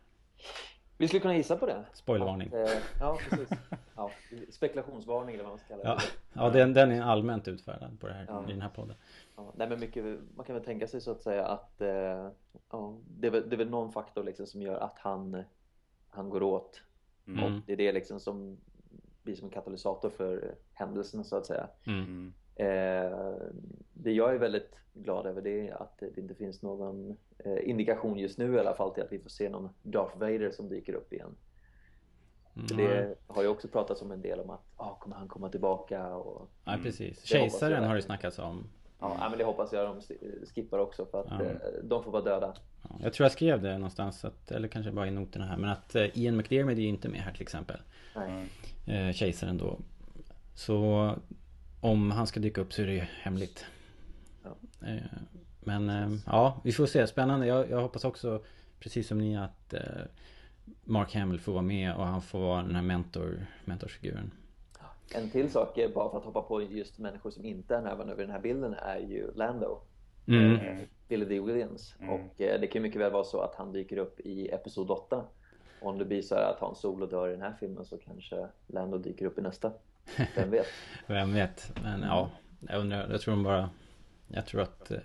Vi 1.00 1.08
skulle 1.08 1.22
kunna 1.22 1.36
gissa 1.36 1.58
på 1.58 1.66
det. 1.66 1.86
Spoilervarning. 1.94 2.48
Att, 2.48 2.54
eh, 2.54 2.78
ja, 3.00 3.18
precis. 3.30 3.50
Ja, 3.96 4.12
spekulationsvarning 4.50 5.36
eller 5.36 5.44
vad 5.44 5.52
man 5.52 5.60
ska 5.60 5.68
kalla 5.68 5.84
det. 5.84 5.90
Ja, 5.90 6.00
ja 6.34 6.50
den, 6.50 6.74
den 6.74 6.92
är 6.92 7.02
allmänt 7.02 7.48
utfärdad 7.48 8.00
på 8.00 8.08
det 8.08 8.14
här, 8.14 8.26
Ja. 8.28 8.44
i 8.48 8.52
den 8.52 8.62
här 8.62 8.70
podden. 8.70 8.96
Ja, 9.36 9.54
nej, 9.56 9.70
men 9.70 9.80
mycket, 9.80 10.20
man 10.36 10.46
kan 10.46 10.56
väl 10.56 10.64
tänka 10.66 10.88
sig 10.88 11.02
så 11.02 11.12
att 11.12 11.22
säga 11.22 11.46
att 11.46 11.82
eh, 11.82 12.30
ja, 12.72 12.98
det, 13.08 13.28
är 13.28 13.32
väl, 13.32 13.50
det 13.50 13.56
är 13.56 13.58
väl 13.58 13.70
någon 13.70 13.92
faktor 13.92 14.24
liksom 14.24 14.46
som 14.46 14.62
gör 14.62 14.80
att 14.80 15.00
han, 15.00 15.44
han 16.10 16.30
går 16.30 16.44
åt. 16.44 16.82
Mm. 17.28 17.44
Och 17.44 17.62
det 17.66 17.74
är 17.74 17.78
det 17.78 17.92
liksom 17.92 18.20
som 18.20 18.58
blir 19.24 19.36
som 19.36 19.46
en 19.46 19.52
katalysator 19.54 20.10
för 20.10 20.56
händelserna 20.74 21.24
så 21.24 21.36
att 21.36 21.46
säga. 21.46 21.68
Mm. 21.88 22.34
Mm. 22.60 23.14
Eh, 23.14 23.18
det 23.94 24.12
jag 24.12 24.34
är 24.36 24.38
väldigt 24.38 24.72
glad 24.94 25.26
över 25.26 25.42
det 25.42 25.68
är 25.68 25.82
att 25.82 26.00
det 26.00 26.18
inte 26.22 26.36
finns 26.36 26.62
någon 26.62 27.18
eh, 27.46 27.70
indikation 27.70 28.18
just 28.20 28.38
nu 28.38 28.56
i 28.56 28.60
alla 28.60 28.74
fall 28.74 28.94
till 28.94 29.04
att 29.04 29.12
vi 29.12 29.20
får 29.20 29.30
se 29.30 29.50
någon 29.50 29.70
Darth 29.84 30.18
Vader 30.18 30.52
som 30.52 30.70
dyker 30.70 30.94
upp 30.94 31.14
igen. 31.14 31.36
Mm. 32.56 32.78
det 32.78 33.16
har 33.28 33.42
ju 33.42 33.48
också 33.48 33.68
pratats 33.68 34.02
om 34.02 34.12
en 34.12 34.22
del 34.22 34.40
om 34.40 34.50
att 34.50 34.64
ah, 34.76 34.96
kommer 34.96 35.16
han 35.16 35.28
komma 35.28 35.50
tillbaka 35.50 36.16
och 36.16 36.50
Ja, 36.66 36.78
precis. 36.84 37.18
Hoppas 37.18 37.30
Kejsaren 37.30 37.84
har 37.84 37.96
det 37.96 38.02
snackats 38.02 38.40
om. 38.40 38.68
ja, 39.00 39.28
men 39.30 39.38
det 39.38 39.44
hoppas 39.44 39.74
jag 39.74 39.88
de 39.88 40.02
skippar 40.56 40.80
också 40.80 41.06
för 41.06 41.20
att 41.22 41.28
Ja. 41.30 41.42
eh, 41.46 41.56
de 41.84 42.04
får 42.04 42.12
vara 42.12 42.24
döda. 42.24 42.54
Ja, 42.84 42.96
Jag 43.04 43.14
tror 43.14 43.26
jag 43.26 43.32
skrev 43.32 43.62
det 43.62 43.74
någonstans, 43.78 44.26
att, 44.26 44.52
eller 44.52 44.68
kanske 44.68 44.92
bara 44.92 45.08
i 45.08 45.12
noterna 45.12 45.46
här, 45.46 45.58
men 45.58 45.70
att 45.70 45.96
Ian 46.14 46.38
McDiarmid 46.38 46.78
är 46.78 46.82
ju 46.82 46.88
inte 46.88 47.10
med 47.10 47.20
här 47.20 47.32
till 47.34 47.42
exempel. 47.42 47.78
Nej. 48.16 48.46
Mm. 48.88 49.14
Kejsaren 49.14 49.58
då. 49.58 49.80
Så 50.56 51.10
om 51.82 52.12
han 52.12 52.28
ska 52.28 52.40
dyka 52.40 52.62
upp 52.62 52.74
så 52.74 52.82
är 52.82 52.88
det 52.88 53.08
hemligt. 53.22 53.66
Ja. 54.44 54.50
Eh, 54.88 55.04
men 55.60 55.90
eh, 55.90 56.10
ja, 56.26 56.62
vi 56.64 56.72
får 56.72 56.86
se. 56.86 57.08
Spännande. 57.08 57.48
Jag, 57.48 57.70
jag 57.70 57.82
hoppas 57.82 58.06
också, 58.06 58.42
precis 58.80 59.08
som 59.08 59.18
ni, 59.18 59.38
att 59.38 59.74
eh, 59.74 59.82
Mark 60.84 61.16
Hamill 61.16 61.40
får 61.40 61.52
vara 61.52 61.62
med 61.62 61.96
och 61.96 62.06
han 62.06 62.22
får 62.22 62.40
vara 62.40 62.62
den 62.62 62.76
här 62.76 62.82
mentor, 62.82 63.46
mentorsfiguren. 63.66 64.32
En 65.16 65.30
till 65.30 65.52
sak, 65.52 65.78
är 65.78 65.90
bara 65.90 66.10
för 66.10 66.18
att 66.18 66.24
hoppa 66.24 66.42
på 66.42 66.62
just 66.62 67.00
människor 67.00 67.32
som 67.32 67.46
inte 67.46 67.76
är 67.76 67.82
närvarande 67.82 68.14
över 68.14 68.24
den 68.24 68.32
här 68.32 68.40
bilden, 68.40 68.74
är 68.74 69.00
ju 69.00 69.32
Lando. 69.36 69.82
Mm. 70.28 70.60
Billy 71.08 71.26
D. 71.26 71.40
Williams. 71.40 71.96
Mm. 72.00 72.14
Och 72.14 72.22
det 72.38 72.72
kan 72.72 72.82
mycket 72.82 73.02
väl 73.02 73.12
vara 73.12 73.24
så 73.24 73.42
att 73.42 73.56
han 73.56 73.72
dyker 73.72 73.98
upp 73.98 74.20
i 74.20 74.48
Episod 74.48 74.92
8. 74.92 75.24
Och 75.82 75.90
om 75.90 75.98
det 75.98 76.06
blir 76.06 76.22
så 76.22 76.36
här 76.36 76.52
att 76.52 76.60
Han 76.60 76.76
Solo 76.76 77.06
dör 77.06 77.28
i 77.28 77.32
den 77.32 77.42
här 77.42 77.56
filmen 77.60 77.86
så 77.86 77.98
kanske 77.98 78.48
Lando 78.68 78.98
dyker 78.98 79.26
upp 79.26 79.40
i 79.40 79.42
nästa. 79.42 79.72
Vem 80.36 80.52
vet? 80.52 80.68
Vem 81.08 81.34
vet. 81.34 81.72
Men 81.84 82.02
ja, 82.02 82.32
jag 82.60 82.80
undrar, 82.80 83.10
jag 83.12 83.22
tror 83.22 83.36
de 83.36 83.44
bara... 83.44 83.70
Jag 84.28 84.46
tror 84.46 84.62
att 84.62 84.92
eh, 84.92 84.98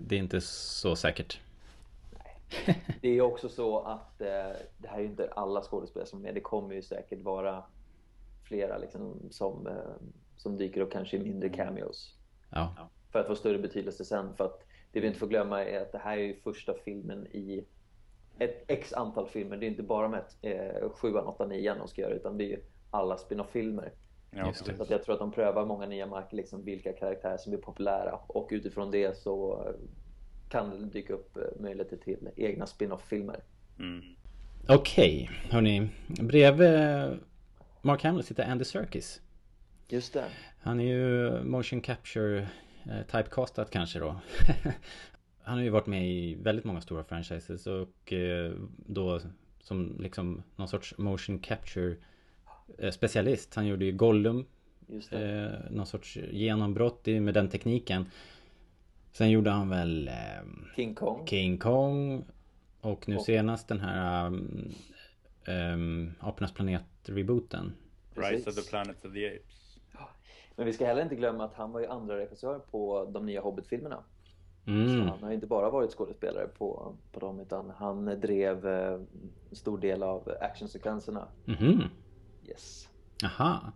det 0.00 0.14
är 0.14 0.18
inte 0.18 0.40
så 0.40 0.96
säkert. 0.96 1.40
Det 3.00 3.08
är 3.08 3.20
också 3.20 3.48
så 3.48 3.80
att 3.80 4.20
eh, 4.20 4.26
det 4.78 4.88
här 4.88 4.96
är 4.96 5.00
ju 5.00 5.06
inte 5.06 5.30
alla 5.30 5.62
skådespelare 5.62 6.08
som 6.08 6.18
är 6.18 6.22
med. 6.22 6.34
Det 6.34 6.40
kommer 6.40 6.74
ju 6.74 6.82
säkert 6.82 7.22
vara 7.22 7.64
flera 8.44 8.78
liksom, 8.78 9.28
som, 9.30 9.66
eh, 9.66 9.74
som 10.36 10.56
dyker 10.56 10.80
upp 10.80 10.92
kanske 10.92 11.16
i 11.16 11.20
mindre 11.20 11.48
cameos. 11.48 12.14
Ja. 12.50 12.90
För 13.12 13.18
att 13.18 13.26
få 13.26 13.34
större 13.34 13.58
betydelse 13.58 14.04
sen. 14.04 14.36
För 14.36 14.44
att 14.44 14.66
det 14.92 15.00
vi 15.00 15.06
inte 15.06 15.18
får 15.18 15.26
glömma 15.26 15.64
är 15.64 15.80
att 15.80 15.92
det 15.92 15.98
här 15.98 16.18
är 16.18 16.34
första 16.34 16.74
filmen 16.74 17.26
i 17.26 17.66
ett 18.38 18.64
x 18.68 18.92
antal 18.92 19.28
filmer. 19.28 19.56
Det 19.56 19.66
är 19.66 19.70
inte 19.70 19.82
bara 19.82 20.08
de 20.08 20.12
här 20.12 20.82
eh, 20.82 20.90
7, 20.90 21.14
8, 21.14 21.46
9 21.46 21.74
de 21.74 21.88
ska 21.88 22.02
göra 22.02 22.14
utan 22.14 22.38
det 22.38 22.44
är 22.44 22.48
ju 22.48 22.62
alla 22.96 23.16
spin-off-filmer. 23.16 23.92
Ja. 24.30 24.52
Så 24.52 24.82
att 24.82 24.90
jag 24.90 25.04
tror 25.04 25.12
att 25.12 25.20
de 25.20 25.32
prövar 25.32 25.66
många 25.66 25.86
nya 25.86 26.06
marker, 26.06 26.36
liksom 26.36 26.64
vilka 26.64 26.92
karaktärer 26.92 27.36
som 27.36 27.50
blir 27.50 27.60
populära 27.60 28.20
och 28.26 28.48
utifrån 28.50 28.90
det 28.90 29.16
så 29.16 29.64
eh, 29.66 29.74
kan 30.48 30.70
det 30.70 30.86
dyka 30.86 31.12
upp 31.12 31.36
eh, 31.36 31.42
möjligheter 31.60 31.96
till 31.96 32.28
egna 32.36 32.66
spin-off-filmer. 32.66 33.40
Mm. 33.78 34.02
Okej, 34.68 35.30
hörni. 35.50 35.88
Bredvid 36.06 37.18
Mark 37.82 38.02
Hamill 38.02 38.24
sitter 38.24 38.44
Andy 38.44 38.64
Serkis. 38.64 39.20
Just 39.88 40.12
det. 40.12 40.24
Han 40.60 40.80
är 40.80 40.84
ju 40.84 41.42
motion 41.44 41.80
capture 41.80 42.48
eh, 42.84 43.02
typecastad 43.02 43.64
kanske 43.64 43.98
då. 43.98 44.20
Han 45.42 45.56
har 45.56 45.62
ju 45.62 45.70
varit 45.70 45.86
med 45.86 46.08
i 46.08 46.34
väldigt 46.34 46.64
många 46.64 46.80
stora 46.80 47.04
franchises 47.04 47.66
och 47.66 48.12
eh, 48.12 48.52
då 48.86 49.20
som 49.60 49.96
liksom 50.00 50.42
någon 50.56 50.68
sorts 50.68 50.98
motion 50.98 51.38
capture 51.38 51.90
eh, 51.90 51.96
specialist. 52.92 53.54
Han 53.54 53.66
gjorde 53.66 53.84
ju 53.84 53.92
Gollum, 53.92 54.46
Just 54.86 55.10
det. 55.10 55.44
eh, 55.68 55.70
någon 55.72 55.86
sorts 55.86 56.16
genombrott 56.30 57.08
i- 57.08 57.20
med 57.20 57.34
den 57.34 57.48
tekniken. 57.48 58.06
Sen 59.12 59.30
gjorde 59.30 59.50
han 59.50 59.68
väl 59.68 60.08
eh, 60.08 60.14
King 60.76 60.94
Kong. 60.94 61.26
King 61.26 61.58
Kong 61.58 62.24
och 62.80 63.08
nu 63.08 63.16
Och- 63.16 63.22
senast 63.24 63.68
den 63.68 63.80
här 63.80 64.26
um, 64.26 64.74
um, 65.48 66.12
Apornas 66.20 66.52
planet-rebooten. 66.54 67.72
Rise 68.14 68.50
of 68.50 68.56
the 68.56 68.70
Planet 68.70 69.04
of 69.04 69.12
the 69.12 69.26
Apes. 69.28 69.78
Men 70.56 70.66
vi 70.66 70.72
ska 70.72 70.86
heller 70.86 71.02
inte 71.02 71.14
glömma 71.16 71.44
att 71.44 71.54
han 71.54 71.72
var 71.72 71.80
ju 71.80 71.86
andra 71.86 72.16
regissör 72.18 72.58
på 72.58 73.10
de 73.12 73.26
nya 73.26 73.40
Hobbit-filmerna. 73.40 74.02
Så 74.64 74.70
Mm. 74.70 75.08
han 75.08 75.22
har 75.22 75.32
inte 75.32 75.46
bara 75.46 75.70
varit 75.70 75.90
skådespelare 75.90 76.46
på, 76.46 76.94
på 77.12 77.20
dem 77.20 77.40
utan 77.40 77.70
han 77.70 78.04
drev 78.20 78.66
eh, 78.66 78.92
en 79.50 79.56
stor 79.56 79.78
del 79.78 80.02
av 80.02 80.32
actionsekvenserna. 80.40 81.28
Mhm. 81.44 81.82
Yes. 82.48 82.88
Aha. 83.24 83.72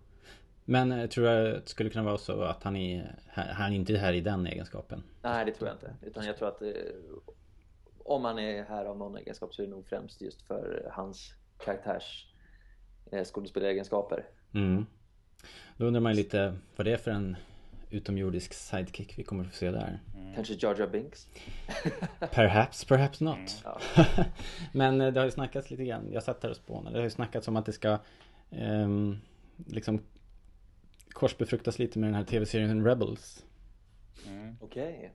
Men 0.65 0.93
eh, 0.93 1.07
tror 1.07 1.27
jag 1.27 1.57
att 1.57 1.65
det 1.65 1.71
skulle 1.71 1.91
kunna 1.91 2.05
vara 2.05 2.19
så 2.19 2.43
att 2.43 2.63
han 2.63 2.77
är, 2.77 3.19
han 3.29 3.73
är 3.73 3.77
inte 3.77 3.97
här 3.97 4.13
i 4.13 4.21
den 4.21 4.47
egenskapen? 4.47 5.03
Nej, 5.23 5.45
det 5.45 5.53
tror 5.53 5.69
jag 5.69 5.77
inte. 5.77 5.95
Utan 6.07 6.27
jag 6.27 6.37
tror 6.37 6.49
att 6.49 6.63
eh, 6.63 6.69
om 7.99 8.25
han 8.25 8.39
är 8.39 8.65
här 8.65 8.85
av 8.85 8.99
någon 8.99 9.17
egenskap 9.17 9.55
så 9.55 9.63
är 9.63 9.67
det 9.67 9.73
nog 9.73 9.87
främst 9.87 10.21
just 10.21 10.43
för 10.43 10.91
hans 10.93 11.35
karaktärs 11.65 12.35
eh, 13.13 13.25
skådespelaregenskaper. 13.25 14.27
Mm. 14.55 14.87
Då 15.77 15.85
undrar 15.85 16.01
man 16.01 16.13
ju 16.13 16.17
lite 16.17 16.55
vad 16.77 16.87
det 16.87 16.93
är 16.93 16.97
för 16.97 17.11
en 17.11 17.37
utomjordisk 17.91 18.55
sidekick 18.55 19.19
vi 19.19 19.23
kommer 19.25 19.45
att 19.45 19.51
få 19.51 19.57
se 19.57 19.71
där. 19.71 20.01
Kanske 20.35 20.55
Jar 20.55 20.75
Jar 20.79 20.87
Binks. 20.87 21.29
Perhaps, 22.31 22.85
perhaps 22.85 23.21
not. 23.21 23.65
Ja. 23.65 23.81
Men 24.73 24.99
det 24.99 25.21
har 25.21 25.25
ju 25.25 25.31
snackats 25.31 25.71
lite 25.71 25.85
grann, 25.85 26.13
jag 26.13 26.23
satt 26.23 26.43
här 26.43 26.51
och 26.51 26.57
spånade, 26.57 26.97
det 26.97 27.01
har 27.01 27.05
ju 27.05 27.11
snackats 27.11 27.49
om 27.49 27.57
att 27.57 27.67
det 27.67 27.73
ska 27.73 27.99
ehm, 28.51 29.19
liksom 29.67 30.01
korsbefruktas 31.13 31.79
lite 31.79 31.99
med 31.99 32.09
den 32.09 32.15
här 32.15 32.25
tv-serien 32.25 32.85
Rebels. 32.85 33.45
Mm. 34.27 34.57
Okej. 34.61 35.13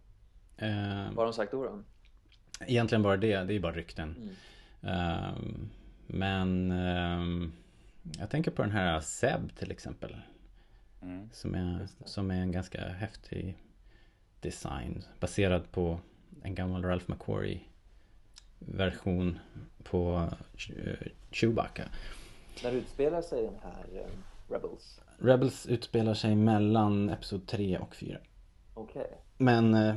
Ehm, 0.58 1.06
Vad 1.06 1.18
har 1.18 1.26
de 1.26 1.34
sagt 1.34 1.52
då? 1.52 1.64
då? 1.64 1.84
Egentligen 2.68 3.02
bara 3.02 3.18
det, 3.18 3.44
det 3.44 3.54
är 3.54 3.60
bara 3.60 3.74
rykten. 3.76 4.16
Mm. 4.18 4.36
Ehm, 4.82 5.70
men 6.08 6.72
ehm, 6.72 7.52
jag 8.20 8.30
tänker 8.30 8.52
på 8.52 8.62
den 8.62 8.72
här 8.72 9.00
Seb 9.00 9.56
till 9.56 9.72
exempel. 9.72 10.16
Mm. 11.02 11.30
Som 11.34 11.56
är, 11.56 11.88
som 12.06 12.32
är 12.32 12.42
en 12.42 12.52
ganska 12.52 12.88
häftig 12.90 13.58
design. 14.40 15.04
Baserad 15.20 15.72
på 15.72 16.00
en 16.44 16.56
gammal 16.56 16.84
Ralph 16.84 17.12
McQuarrie 17.12 17.60
version 18.60 19.40
på 19.84 20.30
eh, 20.76 21.08
Chewbacca. 21.32 21.84
När 22.64 22.72
utspelar 22.72 23.22
sig 23.22 23.44
den 23.44 23.56
här 23.64 24.00
eh, 24.02 24.54
Rebels? 24.54 25.02
Rebels 25.18 25.66
utspelar 25.66 26.14
sig 26.14 26.36
mellan 26.36 27.10
Episod 27.10 27.48
3 27.48 27.78
och 27.78 27.96
4. 27.96 28.18
Okej. 28.74 29.18
Men 29.38 29.74
eh, 29.74 29.96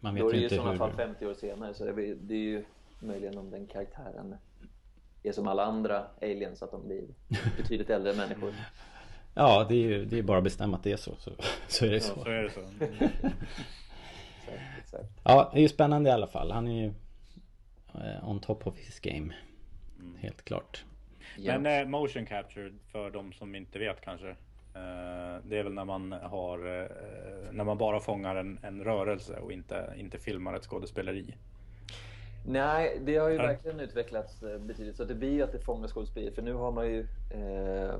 man 0.00 0.14
vet 0.14 0.22
Då 0.22 0.28
är 0.28 0.32
det 0.32 0.38
ju 0.38 0.42
ju 0.42 0.42
i 0.42 0.44
inte 0.44 0.56
sådana 0.56 0.70
hur... 0.72 0.78
fall 0.78 0.92
50 0.92 1.26
år 1.26 1.34
senare 1.34 1.74
så 1.74 1.84
det 1.84 1.90
är, 1.90 2.14
det 2.20 2.34
är 2.34 2.38
ju 2.38 2.64
möjligen 3.00 3.38
om 3.38 3.50
den 3.50 3.66
karaktären 3.66 4.34
är 5.22 5.32
som 5.32 5.48
alla 5.48 5.64
andra 5.64 6.06
aliens 6.22 6.62
att 6.62 6.70
de 6.70 6.86
blir 6.86 7.04
betydligt 7.56 7.90
äldre 7.90 8.14
människor. 8.14 8.54
Ja, 9.34 9.66
det 9.68 9.74
är 9.74 9.88
ju 9.88 10.04
det 10.04 10.18
är 10.18 10.22
bara 10.22 10.38
att 10.38 10.44
bestämma 10.44 10.76
att 10.76 10.82
det 10.84 10.92
är 10.92 10.96
så. 10.96 11.16
Så, 11.18 11.30
så 11.68 11.84
är 11.84 11.90
det 11.90 11.96
Ja, 11.96 12.00
så. 12.02 12.14
så 12.24 12.30
är 12.30 12.42
det 12.42 12.50
så. 12.50 12.60
Exakt, 14.46 14.78
exakt. 14.84 15.20
Ja, 15.24 15.50
det 15.52 15.58
är 15.58 15.62
ju 15.62 15.68
spännande 15.68 16.10
i 16.10 16.12
alla 16.12 16.26
fall. 16.26 16.50
Han 16.50 16.68
är 16.68 16.82
ju 16.82 16.92
eh, 17.94 18.28
on 18.28 18.40
top 18.40 18.66
of 18.66 18.76
his 18.78 19.00
game. 19.00 19.34
Helt 20.18 20.42
klart. 20.44 20.84
Men 21.46 21.66
eh, 21.66 21.88
motion 21.88 22.26
capture 22.26 22.72
för 22.92 23.10
de 23.10 23.32
som 23.32 23.54
inte 23.54 23.78
vet 23.78 24.00
kanske. 24.00 24.28
Eh, 24.74 25.44
det 25.44 25.58
är 25.58 25.62
väl 25.62 25.72
när 25.74 25.84
man 25.84 26.12
har 26.12 26.58
eh, 26.82 26.86
när 27.52 27.64
man 27.64 27.78
bara 27.78 28.00
fångar 28.00 28.36
en, 28.36 28.58
en 28.62 28.84
rörelse 28.84 29.36
och 29.36 29.52
inte, 29.52 29.94
inte 29.96 30.18
filmar 30.18 30.54
ett 30.54 30.64
skådespeleri. 30.64 31.34
Nej, 32.46 33.00
det 33.04 33.16
har 33.16 33.28
ju 33.28 33.36
verkligen 33.36 33.80
utvecklats 33.80 34.42
eh, 34.42 34.58
betydligt. 34.58 34.96
Så 34.96 35.04
det 35.04 35.14
blir 35.14 35.32
ju 35.32 35.42
att 35.42 35.52
det 35.52 35.60
fångar 35.60 35.88
skådespeleriet. 35.88 36.34
För 36.34 36.42
nu 36.42 36.52
har 36.54 36.72
man 36.72 36.86
ju 36.86 37.06
eh, 37.30 37.94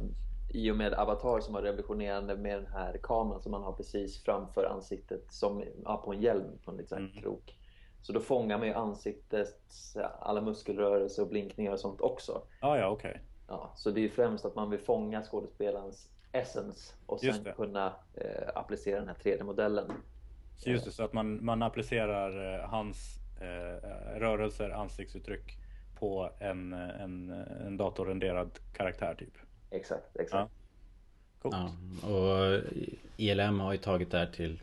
i 0.55 0.71
och 0.71 0.77
med 0.77 0.95
Avatar 0.95 1.41
som 1.41 1.55
var 1.55 1.63
revolutionerande 1.63 2.37
med 2.37 2.59
den 2.59 2.67
här 2.67 2.99
kameran 3.03 3.43
som 3.43 3.53
man 3.53 3.63
har 3.63 3.73
precis 3.73 4.23
framför 4.25 4.65
ansiktet 4.65 5.33
som 5.33 5.65
ja, 5.85 6.03
på 6.05 6.13
en 6.13 6.21
hjälm 6.21 6.59
på 6.65 6.71
en 6.71 6.77
liten 6.77 6.99
Mm. 6.99 7.13
krok. 7.23 7.57
Så 8.03 8.13
då 8.13 8.21
fångar 8.21 8.59
man 8.59 8.67
ju 8.67 8.75
ansiktets 8.75 9.97
alla 10.21 10.41
muskelrörelser 10.41 11.23
och 11.23 11.29
blinkningar 11.29 11.73
och 11.73 11.81
sånt 11.81 12.01
också. 12.01 12.43
Ah, 12.61 12.77
ja, 12.77 12.89
okej. 12.89 13.21
Ja, 13.51 13.73
så 13.77 13.91
det 13.91 14.05
är 14.05 14.09
främst 14.09 14.45
att 14.45 14.55
man 14.55 14.71
vill 14.71 14.79
fånga 14.79 15.23
skådespelarens 15.23 16.09
essence 16.33 16.95
och 17.07 17.21
sen 17.21 17.45
kunna 17.57 17.93
eh, 18.15 18.49
applicera 18.55 18.99
den 18.99 19.09
här 19.09 19.15
3D-modellen. 19.15 19.93
Så 20.57 20.71
just 20.71 20.85
det, 20.85 20.91
så 20.91 21.05
att 21.05 21.13
man, 21.13 21.45
man 21.45 21.63
applicerar 21.63 22.55
eh, 22.55 22.69
hans 22.69 23.19
eh, 23.41 24.19
rörelser, 24.19 24.71
ansiktsuttryck 24.71 25.57
på 25.99 26.31
en, 26.39 26.73
en, 26.73 27.31
en 27.67 27.77
datorrenderad 27.77 28.51
karaktär 28.73 29.15
typ. 29.19 29.35
Exakt, 29.71 30.17
exakt. 30.17 30.53
Coolt. 31.43 31.57
Ja, 32.03 32.09
och 32.09 32.61
ILM 33.17 33.61
har 33.61 33.73
ju 33.73 33.79
tagit 33.79 34.11
det 34.11 34.19
här 34.19 34.27
till 34.27 34.61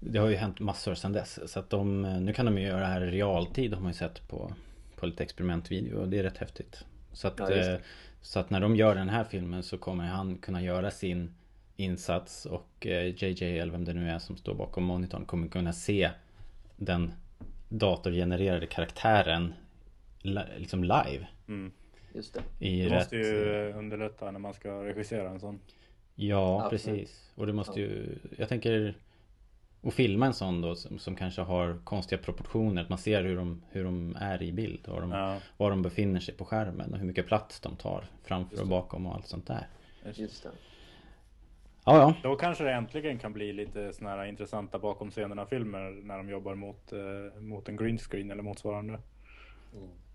Det 0.00 0.18
har 0.18 0.28
ju 0.28 0.36
hänt 0.36 0.60
massor 0.60 0.94
sedan 0.94 1.12
dess. 1.12 1.52
Så 1.52 1.58
att 1.60 1.70
de, 1.70 2.02
nu 2.02 2.32
kan 2.32 2.46
de 2.46 2.58
ju 2.58 2.66
göra 2.66 2.80
det 2.80 2.86
här 2.86 3.04
i 3.04 3.10
realtid 3.10 3.74
har 3.74 3.80
man 3.80 3.90
ju 3.90 3.98
sett 3.98 4.28
på, 4.28 4.52
på 4.96 5.06
lite 5.06 5.22
experimentvideo 5.22 6.00
och 6.00 6.08
det 6.08 6.18
är 6.18 6.22
rätt 6.22 6.38
häftigt. 6.38 6.84
Så 7.12 7.28
att, 7.28 7.38
Ja, 7.38 7.50
eh, 7.50 7.78
så 8.20 8.38
att 8.40 8.50
när 8.50 8.60
de 8.60 8.76
gör 8.76 8.94
den 8.94 9.08
här 9.08 9.24
filmen 9.24 9.62
så 9.62 9.78
kommer 9.78 10.04
han 10.04 10.38
kunna 10.38 10.62
göra 10.62 10.90
sin 10.90 11.34
insats 11.76 12.46
och 12.46 12.86
eh, 12.86 13.06
JJ 13.24 13.58
eller 13.58 13.72
vem 13.72 13.84
det 13.84 13.92
nu 13.94 14.10
är 14.10 14.18
som 14.18 14.36
står 14.36 14.54
bakom 14.54 14.84
monitorn 14.84 15.24
kommer 15.24 15.48
kunna 15.48 15.72
se 15.72 16.10
den 16.76 17.12
datorgenererade 17.68 18.66
karaktären 18.66 19.54
li- 20.22 20.40
liksom 20.58 20.84
live. 20.84 21.26
Mm. 21.48 21.72
Just 22.14 22.34
det. 22.34 22.66
I 22.66 22.82
Det 22.82 22.86
rätt, 22.88 22.92
måste 22.92 23.16
ju 23.16 23.68
eh, 23.68 23.78
underlätta 23.78 24.30
när 24.30 24.38
man 24.38 24.54
ska 24.54 24.84
regissera 24.84 25.30
en 25.30 25.40
sån. 25.40 25.60
Ja, 26.14 26.62
Absolut. 26.64 26.84
precis. 26.84 27.30
Och 27.34 27.46
det 27.46 27.52
måste 27.52 27.80
ju, 27.80 28.18
jag 28.38 28.48
tänker 28.48 28.94
att 29.82 29.94
filma 29.94 30.26
en 30.26 30.34
sån 30.34 30.60
då 30.60 30.74
som, 30.74 30.98
som 30.98 31.16
kanske 31.16 31.42
har 31.42 31.78
konstiga 31.84 32.22
proportioner. 32.22 32.82
Att 32.82 32.88
man 32.88 32.98
ser 32.98 33.24
hur 33.24 33.36
de, 33.36 33.62
hur 33.70 33.84
de 33.84 34.16
är 34.20 34.42
i 34.42 34.52
bild. 34.52 34.88
Och 34.88 35.00
de, 35.00 35.10
Ja, 35.10 35.38
Var 35.56 35.70
de 35.70 35.82
befinner 35.82 36.20
sig 36.20 36.34
på 36.34 36.44
skärmen 36.44 36.92
och 36.92 36.98
hur 36.98 37.06
mycket 37.06 37.26
plats 37.26 37.60
de 37.60 37.76
tar 37.76 38.04
framför 38.24 38.52
Just 38.52 38.62
och 38.62 38.68
bakom 38.68 39.06
och 39.06 39.14
allt 39.14 39.26
sånt 39.26 39.46
där. 39.46 39.66
Just 40.14 40.42
det. 40.42 40.50
Ja, 41.84 41.96
ja. 41.96 42.14
Då 42.22 42.36
kanske 42.36 42.64
det 42.64 42.72
äntligen 42.72 43.18
kan 43.18 43.32
bli 43.32 43.52
lite 43.52 43.92
såna 43.92 44.10
här 44.10 44.24
intressanta 44.24 44.78
bakom 44.78 45.10
scenerna 45.10 45.46
filmer 45.46 45.90
när 46.02 46.18
de 46.18 46.28
jobbar 46.28 46.54
mot, 46.54 46.92
eh, 46.92 47.40
mot 47.40 47.68
en 47.68 47.76
green 47.76 47.98
screen 47.98 48.30
eller 48.30 48.42
motsvarande. 48.42 48.98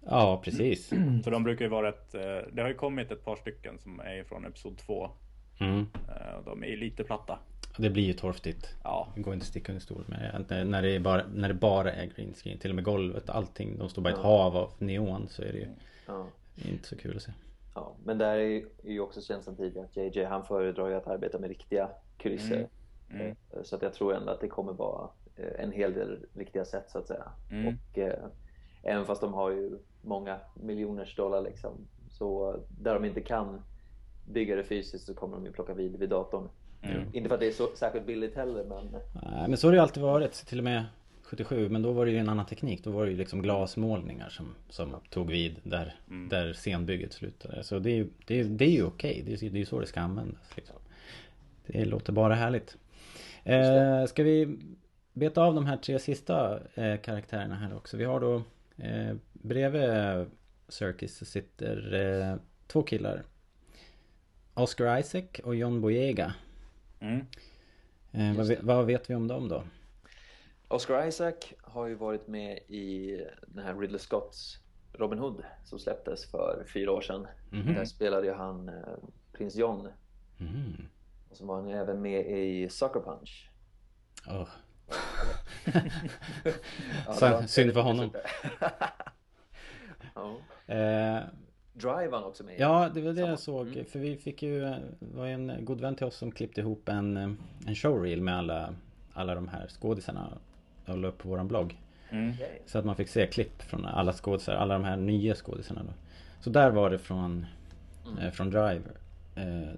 Ja, 0.06 0.42
precis. 0.44 0.94
Så 1.24 1.30
de 1.30 1.44
brukar 1.44 1.66
ju 1.66 1.70
vara 1.70 1.90
ett, 1.90 2.16
eh, 2.16 2.22
det 2.54 2.62
har 2.62 2.70
ju 2.70 2.76
kommit 2.76 3.12
ett 3.12 3.26
par 3.26 3.36
stycken 3.36 3.80
som 3.80 4.00
är 4.00 4.24
från 4.24 4.46
Episod 4.46 4.78
2 4.78 5.12
Mm. 5.60 5.86
Eh, 6.10 6.36
och 6.38 6.44
de 6.44 6.64
är 6.64 6.68
ju 6.68 6.78
lite 6.78 7.04
platta. 7.04 7.40
Det 7.78 7.90
blir 7.90 8.04
ju 8.04 8.14
torftigt. 8.14 8.76
Ja. 8.84 9.08
Det 9.16 9.22
går 9.22 9.34
inte 9.34 9.44
att 9.44 9.48
sticka 9.48 9.72
under 9.72 9.82
stol 9.82 10.04
med 10.08 10.46
det. 10.48 10.64
När 10.64 10.82
det, 10.82 11.00
bara, 11.00 11.24
när 11.34 11.48
det 11.48 11.54
bara 11.54 11.92
är 11.92 12.06
green 12.06 12.34
screen. 12.34 12.58
Till 12.58 12.72
och 12.72 12.76
med 12.76 12.84
golvet, 12.84 13.30
allting. 13.30 13.78
De 13.78 13.90
står 13.90 14.02
bara 14.02 14.10
i 14.10 14.14
ett 14.14 14.20
Ja. 14.24 14.28
hav 14.44 14.58
av 14.58 14.72
neon. 14.80 15.28
Så 15.30 15.42
är 15.42 15.52
det 15.52 15.58
ju 15.58 15.68
Ja. 16.08 16.28
inte 16.56 16.88
så 16.88 16.96
kul 16.98 17.16
att 17.16 17.22
se. 17.24 17.32
Ja, 17.76 17.96
men 18.06 18.18
där 18.18 18.38
är 18.38 18.64
ju- 18.84 19.00
också 19.00 19.22
känt 19.22 19.44
sedan 19.44 19.56
tidigare 19.56 19.86
att 19.86 19.98
JJ 20.16 20.24
han 20.24 20.46
föredrar 20.46 20.88
ju 20.90 20.96
att 20.96 21.08
arbeta 21.08 21.40
med 21.40 21.50
riktiga 21.50 21.90
kulisser. 22.18 22.56
Mm. 23.10 23.22
Mm. 23.22 23.36
Eh, 23.52 23.64
Så 23.64 23.76
att 23.76 23.82
jag 23.82 23.94
tror 23.94 24.16
ändå 24.16 24.32
att 24.32 24.42
det 24.42 24.48
kommer 24.48 24.74
vara 24.74 25.10
eh, 25.36 25.64
en 25.64 25.72
hel 25.72 25.94
del 25.94 26.26
riktiga 26.34 26.66
sätt 26.66 26.90
så 26.90 26.98
att 27.00 27.08
säga. 27.08 27.32
Mm. 27.52 27.68
Och 27.92 27.98
eh, 27.98 28.24
även 28.84 29.06
fast 29.06 29.22
de 29.22 29.34
har 29.34 29.52
ju 29.52 29.78
många 30.02 30.40
miljoners 30.56 31.16
dollar 31.16 31.42
liksom. 31.42 31.88
Så 32.10 32.60
där 32.80 32.94
de 32.94 33.06
inte 33.06 33.22
kan 33.22 33.62
bygga 34.28 34.56
det 34.56 34.64
fysiskt 34.64 35.06
så 35.06 35.14
kommer 35.14 35.36
de 35.38 35.46
ju 35.46 35.52
plocka 35.52 35.74
vid 35.74 35.96
vid 36.00 36.10
datorn. 36.10 36.50
Mm. 36.92 37.08
Inte 37.14 37.30
för 37.30 37.36
att 37.36 37.40
det 37.42 37.48
är 37.48 37.52
så 37.52 37.70
särskilt 37.76 38.06
billigt 38.06 38.36
heller 38.36 38.64
men 38.64 38.92
Nej, 39.24 39.50
men 39.50 39.58
så 39.58 39.68
har 39.68 39.72
det 39.72 39.76
ju 39.76 39.82
alltid 39.82 40.04
varit. 40.04 40.34
Till 40.34 40.58
och 40.58 40.64
med 40.64 40.86
77. 41.24 41.70
Men 41.70 41.82
då 41.82 41.92
var 41.92 42.06
det 42.06 42.12
ju 42.12 42.18
en 42.18 42.30
annan 42.30 42.46
teknik. 42.46 42.84
Då 42.84 42.92
var 42.92 43.06
det 43.06 43.12
ju 43.12 43.18
liksom 43.18 43.42
glasmålningar 43.42 44.30
som, 44.30 44.56
som 44.70 44.96
tog 45.10 45.30
vid 45.32 45.56
där, 45.64 45.96
Mm. 46.10 46.30
där 46.30 46.54
scenbygget 46.54 47.14
slutade. 47.14 47.64
Så 47.64 47.80
det 47.80 47.90
är 47.92 47.96
ju, 47.96 48.08
det 48.26 48.40
är, 48.40 48.44
det 48.44 48.66
är 48.66 48.70
ju 48.72 48.84
okej. 48.84 49.24
Det, 49.26 49.34
är, 49.34 49.50
det 49.50 49.58
är 49.58 49.60
ju 49.60 49.66
så 49.66 49.80
det 49.80 49.88
ska 49.88 50.00
användas. 50.02 50.56
Liksom. 50.56 50.76
Det 51.68 51.86
låter 51.86 52.14
bara 52.14 52.34
härligt. 52.36 52.78
Eh, 53.44 54.06
ska 54.06 54.24
vi 54.24 54.58
beta 55.14 55.44
av 55.44 55.56
de 55.56 55.66
här 55.66 55.78
tre 55.78 56.00
sista 56.00 56.60
eh, 56.76 56.98
karaktärerna 56.98 57.56
här 57.56 57.76
också. 57.76 57.98
Vi 57.98 58.04
har 58.04 58.20
då 58.20 58.42
eh, 58.78 59.16
bredvid 59.34 60.26
Circus 60.68 61.18
så 61.18 61.26
sitter 61.26 61.94
eh, 61.94 62.36
två 62.68 62.84
killar. 62.84 63.24
Oscar 64.54 65.00
Isaac 65.00 65.24
och 65.44 65.56
John 65.56 65.82
Boyega. 65.82 66.34
Mm. 67.00 67.26
Eh, 68.12 68.34
vad, 68.38 68.58
vad 68.62 68.86
vet 68.86 69.10
vi 69.10 69.16
om 69.16 69.28
dem 69.28 69.48
då? 69.50 69.64
Oscar 70.68 71.08
Isaac 71.08 71.34
har 71.62 71.88
ju 71.88 71.96
varit 71.96 72.28
med 72.28 72.58
i 72.58 73.18
den 73.48 73.64
här 73.66 73.76
Ridley 73.76 74.00
Scotts 74.00 74.58
Robin 74.94 75.20
Hood 75.20 75.44
som 75.66 75.80
släpptes 75.80 76.32
för 76.32 76.66
fyra 76.74 76.92
år 76.92 77.02
sedan. 77.02 77.28
Mhm. 77.50 77.74
Där 77.74 77.86
spelade 77.86 78.28
ju 78.28 78.34
han 78.34 78.70
eh, 78.70 78.76
prins 79.34 79.56
John 79.56 79.88
Mm. 80.40 80.88
och 81.30 81.38
så 81.38 81.46
var 81.46 81.56
han 81.56 81.70
ju 81.70 81.76
även 81.76 82.02
med 82.02 82.26
i 82.40 82.70
Sucker 82.70 83.00
Punch. 83.00 83.50
Åh. 84.28 84.48
Ja, 87.22 87.48
synd 87.48 87.74
för 87.74 87.82
honom. 87.82 88.12
ja. 90.16 90.38
Eh, 90.74 91.24
Drive 91.78 92.08
var 92.08 92.24
också 92.24 92.44
med 92.44 92.56
ja, 92.58 92.90
det 92.94 93.02
var 93.02 93.10
det 93.10 93.16
Samma. 93.16 93.30
jag 93.30 93.40
såg. 93.40 93.68
Mm. 93.68 93.86
För 93.86 94.00
vi 94.00 94.18
fick 94.18 94.44
ju, 94.44 94.60
det 94.60 94.80
var 95.16 95.26
en 95.28 95.66
god 95.66 95.82
vän 95.82 95.96
till 95.96 96.06
oss 96.06 96.16
som 96.16 96.32
klippte 96.32 96.62
ihop 96.62 96.90
en, 96.90 97.18
eh, 97.18 97.32
en 97.68 97.76
showreel 97.76 98.22
med 98.22 98.38
alla, 98.38 98.74
alla 99.14 99.36
de 99.36 99.48
här 99.48 99.68
skådisarna 99.68 100.28
och 100.86 100.98
la 100.98 101.08
upp 101.08 101.18
på 101.18 101.30
våran 101.30 101.48
blogg. 101.48 101.78
Mm. 102.10 102.34
Så 102.66 102.80
att 102.80 102.86
man 102.86 102.96
fick 102.96 103.10
se 103.10 103.28
klipp 103.28 103.62
från 103.62 103.86
alla 103.86 104.14
skådisar, 104.14 104.54
alla 104.56 104.74
de 104.74 104.84
här 104.84 104.98
nya 104.98 105.36
skådisarna 105.36 105.84
då. 105.84 105.94
Så 106.42 106.50
där 106.50 106.72
var 106.72 106.90
det 106.90 107.00
från, 107.00 107.46
Mm. 108.08 108.18
eh, 108.20 108.32
från 108.32 108.50
Drive. 108.50 108.82
Eh, 109.36 109.70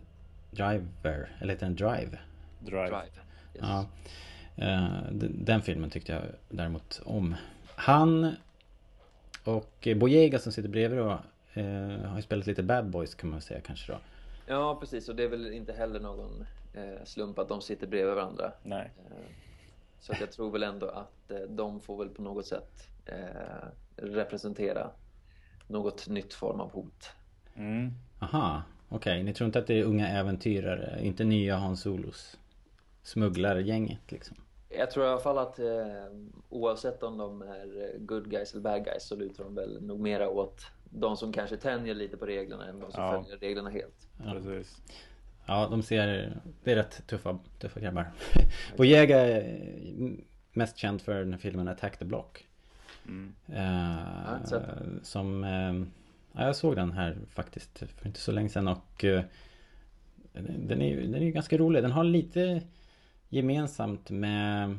Driver, 0.51 1.29
eller 1.39 1.53
heter 1.53 1.65
den 1.65 1.75
Drive? 1.75 2.17
Drive. 2.59 2.85
Drive. 2.85 3.05
Yes. 3.55 3.61
Ja. 3.61 3.85
Eh, 4.55 4.87
d- 5.11 5.27
Den 5.31 5.61
filmen 5.61 5.89
tyckte 5.89 6.11
jag 6.11 6.21
däremot 6.49 7.01
om. 7.05 7.35
Han 7.75 8.35
och 9.43 9.87
Boyega 9.95 10.39
som 10.39 10.51
sitter 10.51 10.69
bredvid 10.69 10.99
då 10.99 11.19
har 12.09 12.15
ju 12.15 12.21
spelat 12.21 12.47
lite 12.47 12.63
bad 12.63 12.89
boys 12.89 13.15
kan 13.15 13.29
man 13.29 13.41
säga 13.41 13.61
kanske 13.61 13.91
då. 13.91 13.99
Ja, 14.45 14.77
precis. 14.79 15.09
Och 15.09 15.15
det 15.15 15.23
är 15.23 15.27
väl 15.27 15.53
inte 15.53 15.73
heller 15.73 15.99
någon 15.99 16.45
eh, 16.73 17.03
slump 17.05 17.39
att 17.39 17.49
de 17.49 17.61
sitter 17.61 17.87
bredvid 17.87 18.15
varandra. 18.15 18.51
Nej. 18.63 18.91
Eh, 19.05 19.17
Så 19.99 20.11
att 20.13 20.19
jag 20.19 20.31
tror 20.31 20.51
väl 20.51 20.63
ändå 20.63 20.87
att 20.87 21.31
eh, 21.31 21.37
de 21.49 21.79
får 21.79 21.97
väl 21.97 22.09
på 22.09 22.21
något 22.21 22.45
sätt 22.45 22.87
eh, 23.05 23.67
representera 23.95 24.89
något 25.67 26.07
nytt 26.07 26.33
form 26.33 26.59
av 26.61 26.71
hot. 26.71 27.09
Mm. 27.55 27.91
Aha, 28.19 28.61
okej. 28.89 29.23
Ni 29.23 29.33
tror 29.33 29.45
inte 29.45 29.59
att 29.59 29.67
det 29.67 29.79
är 29.79 29.83
unga 29.83 30.07
äventyrare, 30.09 30.99
inte 31.01 31.23
nya 31.23 31.55
Hans 31.57 31.81
Solos 31.81 32.37
smugglargänget 33.03 34.11
liksom? 34.11 34.37
Jag 34.69 34.91
tror 34.91 35.05
i 35.05 35.09
alla 35.09 35.19
fall 35.19 35.37
att 35.37 35.59
eh, 35.59 36.05
oavsett 36.49 37.03
om 37.03 37.17
de 37.17 37.41
är 37.41 37.81
eh, 37.83 37.99
good 37.99 38.29
guys 38.29 38.51
eller 38.53 38.61
bad 38.63 38.85
guys 38.85 39.03
så 39.07 39.15
lutar 39.15 39.43
de 39.43 39.55
väl 39.55 39.81
nog 39.81 39.99
mera 39.99 40.29
åt 40.29 40.61
de 40.99 41.17
som 41.17 41.33
kanske 41.33 41.57
tänjer 41.57 41.95
lite 41.95 42.17
på 42.17 42.25
reglerna 42.25 42.65
än 42.67 42.79
de 42.79 42.91
som 42.91 43.03
Ja. 43.03 43.23
följer 43.23 43.37
reglerna 43.37 43.69
helt. 43.69 44.07
Ja. 44.25 44.31
Precis. 44.33 44.81
Ja, 45.45 45.67
de 45.71 45.83
ser, 45.83 46.33
det 46.63 46.71
är 46.71 46.75
rätt 46.75 47.07
tuffa, 47.07 47.39
tuffa 47.59 47.79
grabbar. 47.79 48.11
Boyega 48.77 49.19
är 49.19 49.61
mest 50.53 50.77
känd 50.77 51.01
för 51.01 51.19
den 51.19 51.31
här 51.33 51.39
filmen 51.39 51.67
Attack 51.67 51.97
the 51.99 52.05
Block. 52.05 52.47
Mm. 53.07 53.33
inte 54.37 54.49
sett 54.49 54.63
Eh, 54.67 54.83
som... 55.03 55.43
Eh, 55.43 55.73
ja, 56.41 56.45
jag 56.45 56.55
såg 56.55 56.75
den 56.75 56.91
här 56.91 57.17
faktiskt 57.29 57.79
för 57.79 58.07
inte 58.07 58.19
så 58.19 58.31
länge 58.31 58.49
sedan 58.49 58.67
och... 58.67 59.03
Eh, 59.03 59.23
den, 60.67 60.81
är, 60.81 60.87
ju- 60.89 61.07
den 61.07 61.21
är 61.23 61.29
ganska 61.29 61.57
rolig. 61.57 61.83
Den 61.83 61.91
har 61.91 62.03
lite 62.03 62.61
gemensamt 63.29 64.09
med 64.09 64.77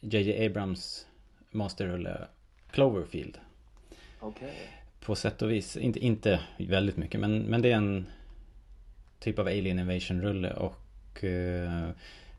JJ 0.00 0.46
Abrams 0.46 1.06
masterrulle 1.50 2.26
Cloverfield. 2.70 3.38
Okej. 4.20 4.70
På 5.10 5.16
sätt 5.16 5.42
och 5.42 5.50
vis. 5.50 5.76
Inte, 5.76 5.98
inte 5.98 6.40
väldigt 6.58 6.96
mycket 6.96 7.20
men, 7.20 7.38
men 7.42 7.62
det 7.62 7.72
är 7.72 7.76
en 7.76 8.06
typ 9.18 9.38
av 9.38 9.46
Alien 9.46 9.78
Invasion-rulle 9.78 10.52
och 10.54 11.24
eh, 11.24 11.88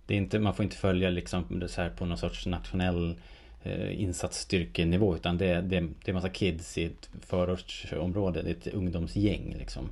det 0.06 0.14
är 0.14 0.18
inte, 0.18 0.40
man 0.40 0.54
får 0.54 0.64
inte 0.64 0.76
följa 0.78 1.10
liksom 1.10 1.60
det 1.60 1.68
så 1.68 1.82
här 1.82 1.90
på 1.90 2.06
någon 2.06 2.18
sorts 2.18 2.46
nationell 2.46 3.16
eh, 3.64 4.02
insatsstyrkenivå 4.02 5.16
utan 5.16 5.38
det, 5.38 5.46
är- 5.46 5.62
det, 5.62 5.78
är- 5.78 5.90
det 6.06 6.12
är 6.12 6.14
massa 6.14 6.30
kids 6.30 6.78
i 6.78 6.84
ett 6.86 7.10
förortsområde, 7.22 8.42
det 8.42 8.50
är 8.50 8.56
ett 8.56 8.68
ungdomsgäng 8.68 9.56
liksom 9.60 9.90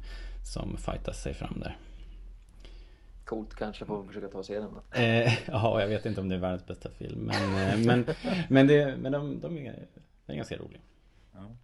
som 0.53 0.77
fightas 0.77 1.21
sig 1.23 1.33
fram 1.33 1.59
där. 1.59 1.77
Coolt, 3.25 3.55
kanske 3.55 3.85
får 3.85 4.01
vi 4.01 4.07
försöka 4.07 4.27
ta 4.27 4.37
oss 4.37 4.49
igenom 4.49 4.73
då. 4.73 4.99
Eh, 4.99 5.33
ja, 5.47 5.81
jag 5.81 5.87
vet 5.87 6.05
inte 6.05 6.21
om 6.21 6.29
det 6.29 6.35
är 6.35 6.39
världens 6.39 6.65
bästa 6.67 6.89
film 6.89 7.19
men, 7.19 7.69
eh, 7.69 7.85
men, 7.85 8.05
men, 8.49 8.67
det, 8.67 8.97
men 8.97 9.11
de, 9.11 9.39
de 9.39 9.57
är, 9.57 9.63
den 10.25 10.33
är 10.33 10.35
ganska 10.35 10.57
rolig. 10.57 10.81
Ja. 11.33 11.55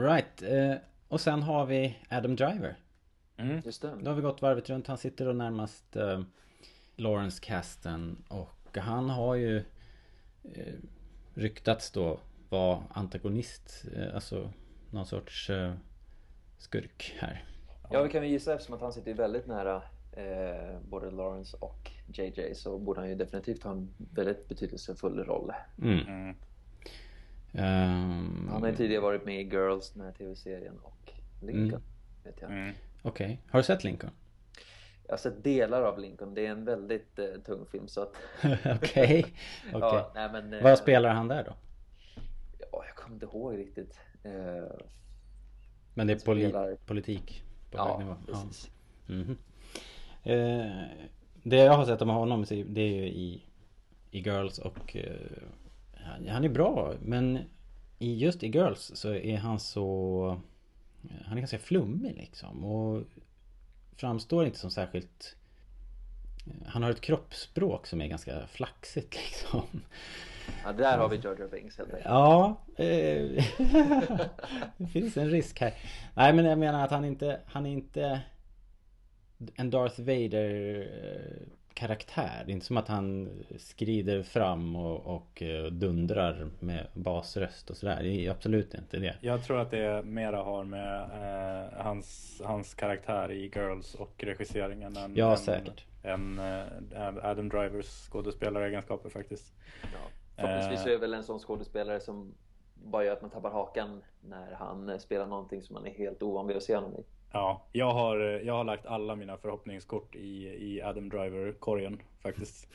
Right, 0.00 0.42
eh, 0.42 0.74
och 1.08 1.20
sen 1.20 1.42
har 1.42 1.66
vi 1.66 1.98
Adam 2.10 2.36
Driver. 2.36 2.76
Mm. 3.36 3.62
Just 3.64 3.82
det. 3.82 3.96
Då 4.00 4.10
har 4.10 4.16
vi 4.16 4.22
gått 4.22 4.42
varvet 4.42 4.70
runt. 4.70 4.86
Han 4.86 4.98
sitter 4.98 5.26
då 5.26 5.32
närmast 5.32 5.96
eh, 5.96 6.20
Lawrence 6.96 7.44
Kasten 7.44 8.24
och 8.28 8.78
han 8.78 9.10
har 9.10 9.34
ju 9.34 9.56
eh, 10.42 10.74
ryktats 11.34 11.90
då 11.90 12.20
vara 12.48 12.82
antagonist, 12.90 13.84
eh, 13.96 14.14
alltså 14.14 14.52
någon 14.90 15.06
sorts 15.06 15.50
eh, 15.50 15.74
skurk 16.58 17.16
här. 17.18 17.44
Ja, 17.90 18.02
vi 18.02 18.08
kan 18.08 18.20
väl 18.20 18.30
gissa 18.30 18.54
eftersom 18.54 18.74
att 18.74 18.80
han 18.80 18.92
sitter 18.92 19.08
ju 19.10 19.16
väldigt 19.16 19.46
nära 19.46 19.82
eh, 20.12 20.80
både 20.88 21.10
Lawrence 21.10 21.56
och 21.56 21.90
JJ 22.06 22.54
så 22.54 22.78
borde 22.78 23.00
han 23.00 23.08
ju 23.08 23.14
definitivt 23.14 23.62
ha 23.62 23.70
en 23.70 23.94
väldigt 23.98 24.48
betydelsefull 24.48 25.24
roll. 25.24 25.52
Mm. 25.82 25.98
Mm. 25.98 26.36
Ehm, 27.52 28.48
Han 28.50 28.62
har 28.62 28.68
ju 28.70 28.76
tidigare 28.76 29.02
varit 29.02 29.24
med 29.24 29.40
i 29.40 29.44
Girls, 29.44 29.90
den 29.92 30.02
här 30.04 30.12
tv-serien, 30.12 30.78
och 30.82 31.12
Lincoln. 31.42 31.68
Mm. 31.68 31.82
Vet 32.24 32.40
jag. 32.40 32.50
Mm. 32.50 32.74
Okej, 33.02 33.40
har 33.50 33.58
du 33.58 33.62
sett 33.64 33.84
Lincoln? 33.84 34.12
jag 35.06 35.12
har 35.12 35.18
sett 35.18 35.44
delar 35.44 35.82
av 35.82 35.98
Lincoln, 35.98 36.34
det 36.34 36.46
är 36.46 36.50
en 36.50 36.64
väldigt 36.64 37.18
eh, 37.18 37.26
tung 37.46 37.66
film 37.66 37.88
så 37.88 38.02
att... 38.02 38.12
Okej, 38.44 38.74
okej. 39.72 39.80
ja, 39.80 40.10
nej, 40.14 40.28
men, 40.32 40.52
eh, 40.54 40.62
Vad 40.62 40.78
spelar 40.78 41.14
han 41.14 41.28
där 41.28 41.44
då? 41.44 41.52
Ja, 42.72 42.84
jag 42.86 42.94
kommer 42.96 43.14
inte 43.14 43.26
ihåg 43.26 43.58
riktigt. 43.58 44.00
Eh, 44.24 44.32
Men 45.94 46.06
det 46.06 46.12
är 46.12 46.16
poli- 46.16 46.48
spelar- 46.48 46.76
politik 46.86 47.42
på 47.70 47.78
ja, 47.78 47.98
nivå? 47.98 48.14
Ja. 48.26 48.32
precis. 48.32 48.70
Mhm. 49.06 49.36
Eh, 50.22 50.82
det 51.42 51.56
jag 51.56 51.72
har 51.72 51.84
sett 51.84 52.02
om 52.02 52.08
honom 52.08 52.44
det 52.66 52.80
är 52.80 52.92
ju 52.94 53.06
i, 53.06 53.42
i 54.10 54.18
Girls 54.20 54.58
och 54.58 54.96
eh, 54.96 55.14
han, 56.04 56.44
är 56.44 56.48
bra 56.48 56.94
men 57.02 57.38
i, 57.98 58.14
just 58.14 58.42
i 58.42 58.48
Girls 58.48 58.92
så 58.94 59.14
är 59.14 59.36
han 59.36 59.60
så 59.60 60.40
Han 61.24 61.36
är 61.36 61.40
ganska 61.40 61.58
flummig 61.58 62.16
liksom 62.16 62.64
och 62.64 63.02
framstår 63.96 64.46
inte 64.46 64.58
som 64.58 64.70
särskilt 64.70 65.36
Han 66.66 66.82
har 66.82 66.90
ett 66.90 67.00
kroppsspråk 67.00 67.86
som 67.86 68.00
är 68.00 68.06
ganska 68.06 68.46
flaxigt 68.46 69.16
liksom. 69.16 69.80
Ja, 70.64 70.72
där 70.72 70.98
har 70.98 71.08
vi 71.08 71.16
Jar 71.16 71.48
Binks 71.50 71.78
helt 71.78 71.90
enkelt. 71.90 72.06
Ja, 72.08 72.56
eh, 72.76 72.84
det 74.76 74.86
finns 74.92 75.16
en 75.16 75.30
risk 75.30 75.60
här. 75.60 75.74
Nej 76.14 76.32
men 76.32 76.44
jag 76.44 76.58
menar 76.58 76.84
att 76.84 76.90
han 76.90 77.04
inte, 77.04 77.40
han 77.46 77.66
är 77.66 77.70
inte 77.70 78.20
en 79.54 79.70
Darth 79.70 80.00
Vader 80.00 80.80
eh, 80.80 81.46
karaktär. 81.74 82.42
Det 82.46 82.52
är 82.52 82.54
inte 82.54 82.66
som 82.66 82.76
att 82.76 82.88
han 82.88 83.30
skrider 83.58 84.22
fram 84.22 84.76
och, 84.76 85.16
och 85.16 85.42
eh, 85.42 85.64
dundrar 85.64 86.48
med 86.60 86.86
basröst 86.94 87.70
och 87.70 87.76
sådär. 87.76 88.02
Det 88.02 88.08
är 88.26 88.30
absolut 88.30 88.74
inte 88.74 88.96
det. 88.98 89.16
Jag 89.20 89.44
tror 89.44 89.58
att 89.60 89.70
det 89.70 90.04
mera 90.04 90.42
har 90.42 90.64
med 90.64 91.00
eh, 91.02 91.84
hans, 91.84 92.40
hans 92.44 92.74
karaktär 92.74 93.32
i 93.32 93.50
Girls 93.54 93.94
och 93.94 94.24
regisseringen 94.24 94.96
än, 94.96 95.16
Ja, 95.16 95.30
än, 95.30 95.38
säkert. 95.38 95.84
än 96.02 96.38
eh, 96.38 97.24
Adam 97.24 97.48
Drivers 97.48 97.86
skådespelaregenskaper 97.86 99.08
faktiskt. 99.10 99.52
Ja. 99.82 99.98
Förhoppningsvis 100.36 100.86
är 100.86 100.90
det 100.90 100.98
väl 100.98 101.14
en 101.14 101.24
sån 101.24 101.38
skådespelare 101.38 102.00
som 102.00 102.34
bara 102.74 103.04
gör 103.04 103.12
att 103.12 103.22
man 103.22 103.30
tappar 103.30 103.50
hakan 103.50 104.02
när 104.20 104.52
han 104.52 104.88
eh, 104.88 104.98
spelar 104.98 105.26
någonting 105.26 105.62
som 105.62 105.74
man 105.74 105.86
är 105.86 105.90
helt 105.90 106.22
ovan 106.22 106.46
vid 106.46 106.56
att 106.56 106.62
se 106.62 106.74
honom 106.74 106.94
i. 106.96 107.04
Ja, 107.32 107.62
jag 107.72 107.92
har, 107.92 108.16
jag 108.18 108.54
har 108.54 108.64
lagt 108.64 108.86
alla 108.86 109.16
mina 109.16 109.36
förhoppningskort 109.36 110.14
i, 110.14 110.46
i 110.46 110.82
Adam 110.82 111.08
Driver-korgen 111.08 112.02
faktiskt. 112.22 112.68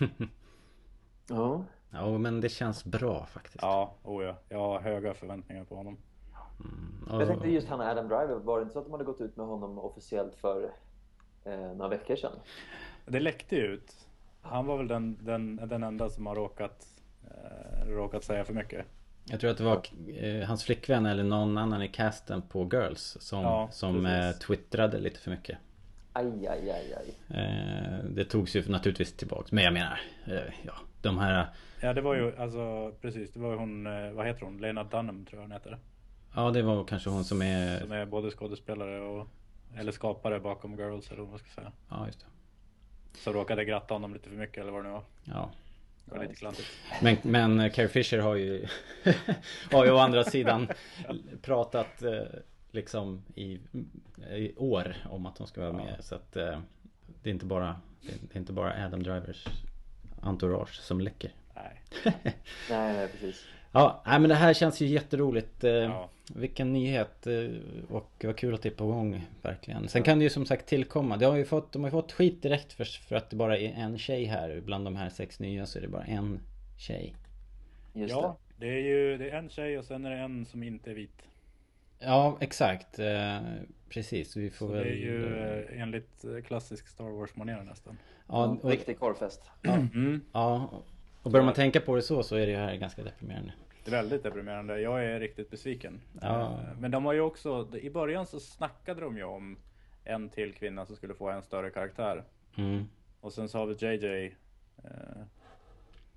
Ja. 1.29 1.63
Ja, 1.91 2.17
men 2.17 2.41
det 2.41 2.49
känns 2.49 2.85
bra 2.85 3.25
faktiskt. 3.25 3.61
Ja, 3.61 3.93
oh 4.03 4.23
ja. 4.23 4.35
Jag 4.49 4.57
har 4.59 4.79
höga 4.79 5.13
förväntningar 5.13 5.63
på 5.63 5.75
honom. 5.75 5.97
Och- 7.09 7.21
Jag 7.21 7.27
tänkte 7.27 7.49
just 7.49 7.67
han 7.69 7.81
Adam 7.81 8.07
Driver, 8.07 8.35
var 8.35 8.57
det 8.59 8.61
inte 8.63 8.73
så 8.73 8.79
att 8.79 8.85
de 8.85 8.91
hade 8.91 9.03
gått 9.03 9.21
ut 9.21 9.35
med 9.37 9.45
honom 9.45 9.79
officiellt 9.79 10.35
för 10.35 10.71
eh, 11.45 11.59
några 11.59 11.87
veckor 11.87 12.15
sedan? 12.15 12.31
Det 13.05 13.19
läckte 13.19 13.55
ut. 13.55 14.07
Han 14.41 14.65
var 14.65 14.77
väl 14.77 14.87
den, 14.87 15.17
den, 15.21 15.55
den 15.55 15.83
enda 15.83 16.09
som 16.09 16.25
har 16.27 16.35
råkat, 16.35 16.87
eh, 17.27 17.87
råkat 17.87 18.23
säga 18.23 18.45
för 18.45 18.53
mycket. 18.53 18.85
Jag 19.25 19.39
tror 19.39 19.51
att 19.51 19.57
det 19.57 19.63
var 19.63 19.81
eh, 20.17 20.47
hans 20.47 20.63
flickvän 20.63 21.05
eller 21.05 21.23
någon 21.23 21.57
annan 21.57 21.83
i 21.83 21.87
casten 21.87 22.41
på 22.41 22.69
Girls 22.73 23.17
som, 23.19 23.41
Ja, 23.41 23.69
som 23.71 24.05
eh, 24.05 24.31
twittrade 24.31 24.99
lite 24.99 25.19
för 25.19 25.31
mycket. 25.31 25.57
Aj, 26.13 26.47
aj, 26.47 26.71
aj, 26.71 26.95
aj. 26.97 27.37
Eh, 27.39 28.05
det 28.09 28.25
togs 28.25 28.55
ju 28.55 28.69
naturligtvis 28.69 29.13
tillbaks. 29.13 29.51
Men 29.51 29.63
jag 29.63 29.73
menar, 29.73 29.99
eh, 30.25 30.53
ja, 30.65 30.73
de 31.01 31.17
här... 31.17 31.47
Ja, 31.81 31.93
det 31.93 32.01
var 32.01 32.15
ju 32.15 32.37
alltså 32.37 32.91
precis. 33.01 33.33
Det 33.33 33.39
var 33.39 33.51
ju 33.51 33.57
hon, 33.57 33.87
eh, 33.87 34.11
vad 34.11 34.27
heter 34.27 34.41
hon? 34.41 34.57
Lena 34.57 34.83
Dunham 34.83 35.25
tror 35.25 35.41
jag 35.41 35.43
hon 35.47 35.51
heter. 35.51 35.77
Ja, 36.35 36.51
det 36.51 36.61
var 36.61 36.83
kanske 36.83 37.09
hon 37.09 37.23
som 37.23 37.41
är... 37.41 37.79
Som 37.79 37.91
är 37.91 38.05
både 38.05 38.31
skådespelare 38.31 38.99
och 38.99 39.27
eller 39.77 39.91
skapare 39.91 40.39
bakom 40.39 40.77
Girls 40.79 41.11
eller 41.11 41.21
vad 41.21 41.29
man 41.29 41.39
ska 41.39 41.49
säga. 41.49 41.71
Ja, 41.89 42.05
just 42.07 42.19
det. 42.19 42.25
Som 43.19 43.33
råkade 43.33 43.65
gratta 43.65 43.93
honom 43.93 44.13
lite 44.13 44.29
för 44.29 44.35
mycket 44.35 44.57
eller 44.57 44.71
vad 44.71 44.83
det 44.83 44.87
nu 44.87 44.93
var. 44.93 45.03
Ja. 45.23 45.51
Det 46.05 46.15
var 46.15 46.23
lite 46.23 46.35
klantigt. 46.35 46.67
Men, 47.01 47.17
men 47.23 47.69
Carrie 47.69 47.89
Fisher 47.89 48.19
har 48.19 48.35
ju 48.35 48.67
Har 49.71 49.85
ju 49.85 49.91
å 49.91 49.97
andra 49.97 50.23
sidan 50.23 50.67
Pratat 51.41 52.01
eh, 52.01 52.23
Liksom 52.71 53.23
i, 53.35 53.59
i 54.31 54.53
år 54.57 54.95
om 55.09 55.25
att 55.25 55.37
hon 55.37 55.47
ska 55.47 55.61
vara 55.61 55.73
med 55.73 55.97
så 55.99 56.15
att 56.15 56.35
eh, 56.35 56.59
Det 57.23 57.29
är 57.29 57.33
inte 57.33 57.45
bara 57.45 57.81
Det 58.01 58.35
är 58.35 58.39
inte 58.39 58.53
bara 58.53 58.85
Adam 58.85 59.03
Drivers 59.03 59.45
Entourage 60.21 60.73
som 60.75 61.01
läcker 61.01 61.31
Nej. 61.55 61.81
Nej, 62.69 62.93
nej, 62.93 63.07
precis. 63.07 63.45
Ja, 63.75 64.01
nej, 64.05 64.19
men 64.19 64.29
det 64.29 64.35
här 64.35 64.53
känns 64.53 64.81
ju 64.81 64.85
jätteroligt 64.85 65.63
eh, 65.63 65.71
Ja. 65.71 66.09
Vilken 66.35 66.73
nyhet 66.73 67.27
eh, 67.27 67.49
Och 67.89 68.11
vad 68.23 68.37
kul 68.37 68.53
att 68.53 68.61
det 68.61 68.69
är 68.69 68.73
på 68.73 68.87
gång 68.87 69.25
Verkligen 69.41 69.87
Sen 69.87 70.03
kan 70.03 70.17
det 70.19 70.23
ju 70.23 70.29
som 70.29 70.45
sagt 70.45 70.65
tillkomma 70.65 71.17
Det 71.17 71.25
har 71.25 71.35
ju 71.35 71.45
fått, 71.45 71.71
De 71.71 71.83
har 71.83 71.87
ju 71.87 71.91
fått 71.91 72.11
skit 72.11 72.41
direkt 72.41 72.73
för, 72.73 72.85
för 72.85 73.15
att 73.15 73.29
det 73.29 73.35
bara 73.35 73.57
är 73.57 73.73
en 73.77 73.97
tjej 73.97 74.25
här 74.25 74.61
Bland 74.65 74.85
de 74.85 74.95
här 74.95 75.09
sex 75.09 75.39
nya 75.39 75.65
så 75.65 75.77
är 75.77 75.81
det 75.81 75.87
bara 75.87 76.03
en 76.03 76.39
tjej 76.77 77.15
Just 77.93 78.11
Ja, 78.11 78.37
det 78.57 78.67
är 78.67 78.79
ju 78.79 79.17
det 79.17 79.29
är 79.29 79.37
en 79.37 79.49
tjej 79.49 79.79
och 79.79 79.85
sen 79.85 80.05
är 80.05 80.09
det 80.09 80.17
en 80.17 80.45
som 80.45 80.63
inte 80.63 80.91
är 80.91 80.95
vit. 80.95 81.21
Ja, 81.99 82.37
exakt. 82.39 82.99
Eh, 82.99 83.37
precis. 83.89 84.37
Vi 84.37 84.49
får 84.49 84.67
Så 84.67 84.73
väl... 84.73 84.83
det 84.83 84.89
är 84.89 84.95
ju 84.95 85.65
enligt 85.81 86.25
klassisk 86.45 86.87
Star 86.87 87.09
Wars-manér 87.09 87.63
nästan. 87.63 87.97
Ja, 88.27 88.47
det. 88.47 88.67
och, 88.67 88.71
Riktig 88.71 88.99
korvfest. 88.99 89.41
Mm. 89.63 90.21
ja, 90.33 90.69
och 91.21 91.31
börjar 91.31 91.45
man 91.45 91.53
tänka 91.53 91.81
på 91.81 91.95
det 91.95 92.01
så 92.01 92.23
så 92.23 92.35
är 92.35 92.47
det 92.47 92.57
här 92.57 92.75
ganska 92.75 93.03
deprimerande. 93.03 93.51
Det 93.85 93.91
är 93.91 93.95
väldigt 93.95 94.23
deprimerande. 94.23 94.81
Jag 94.81 95.05
är 95.05 95.19
riktigt 95.19 95.49
besviken. 95.49 96.01
Ja. 96.21 96.41
Eh, 96.51 96.79
Men 96.79 96.91
de 96.91 97.05
har 97.05 97.13
ju 97.13 97.21
också, 97.21 97.67
i 97.81 97.89
början 97.89 98.25
så 98.25 98.39
snackade 98.39 99.01
de 99.01 99.17
ju 99.17 99.23
om 99.23 99.57
en 100.03 100.29
till 100.29 100.53
kvinna 100.53 100.85
som 100.85 100.95
skulle 100.95 101.13
få 101.13 101.29
en 101.29 101.41
större 101.41 101.69
karaktär. 101.69 102.23
Mm. 102.57 102.85
Och 103.21 103.33
sen 103.33 103.49
så 103.49 103.57
har 103.57 103.65
väl 103.65 103.75
JJ 103.79 104.35
eh, 104.83 104.91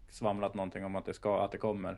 svamlat 0.08 0.54
någonting 0.54 0.84
om 0.84 0.96
att 0.96 1.04
det 1.04 1.14
ska, 1.14 1.44
att 1.44 1.52
det 1.52 1.58
kommer. 1.58 1.96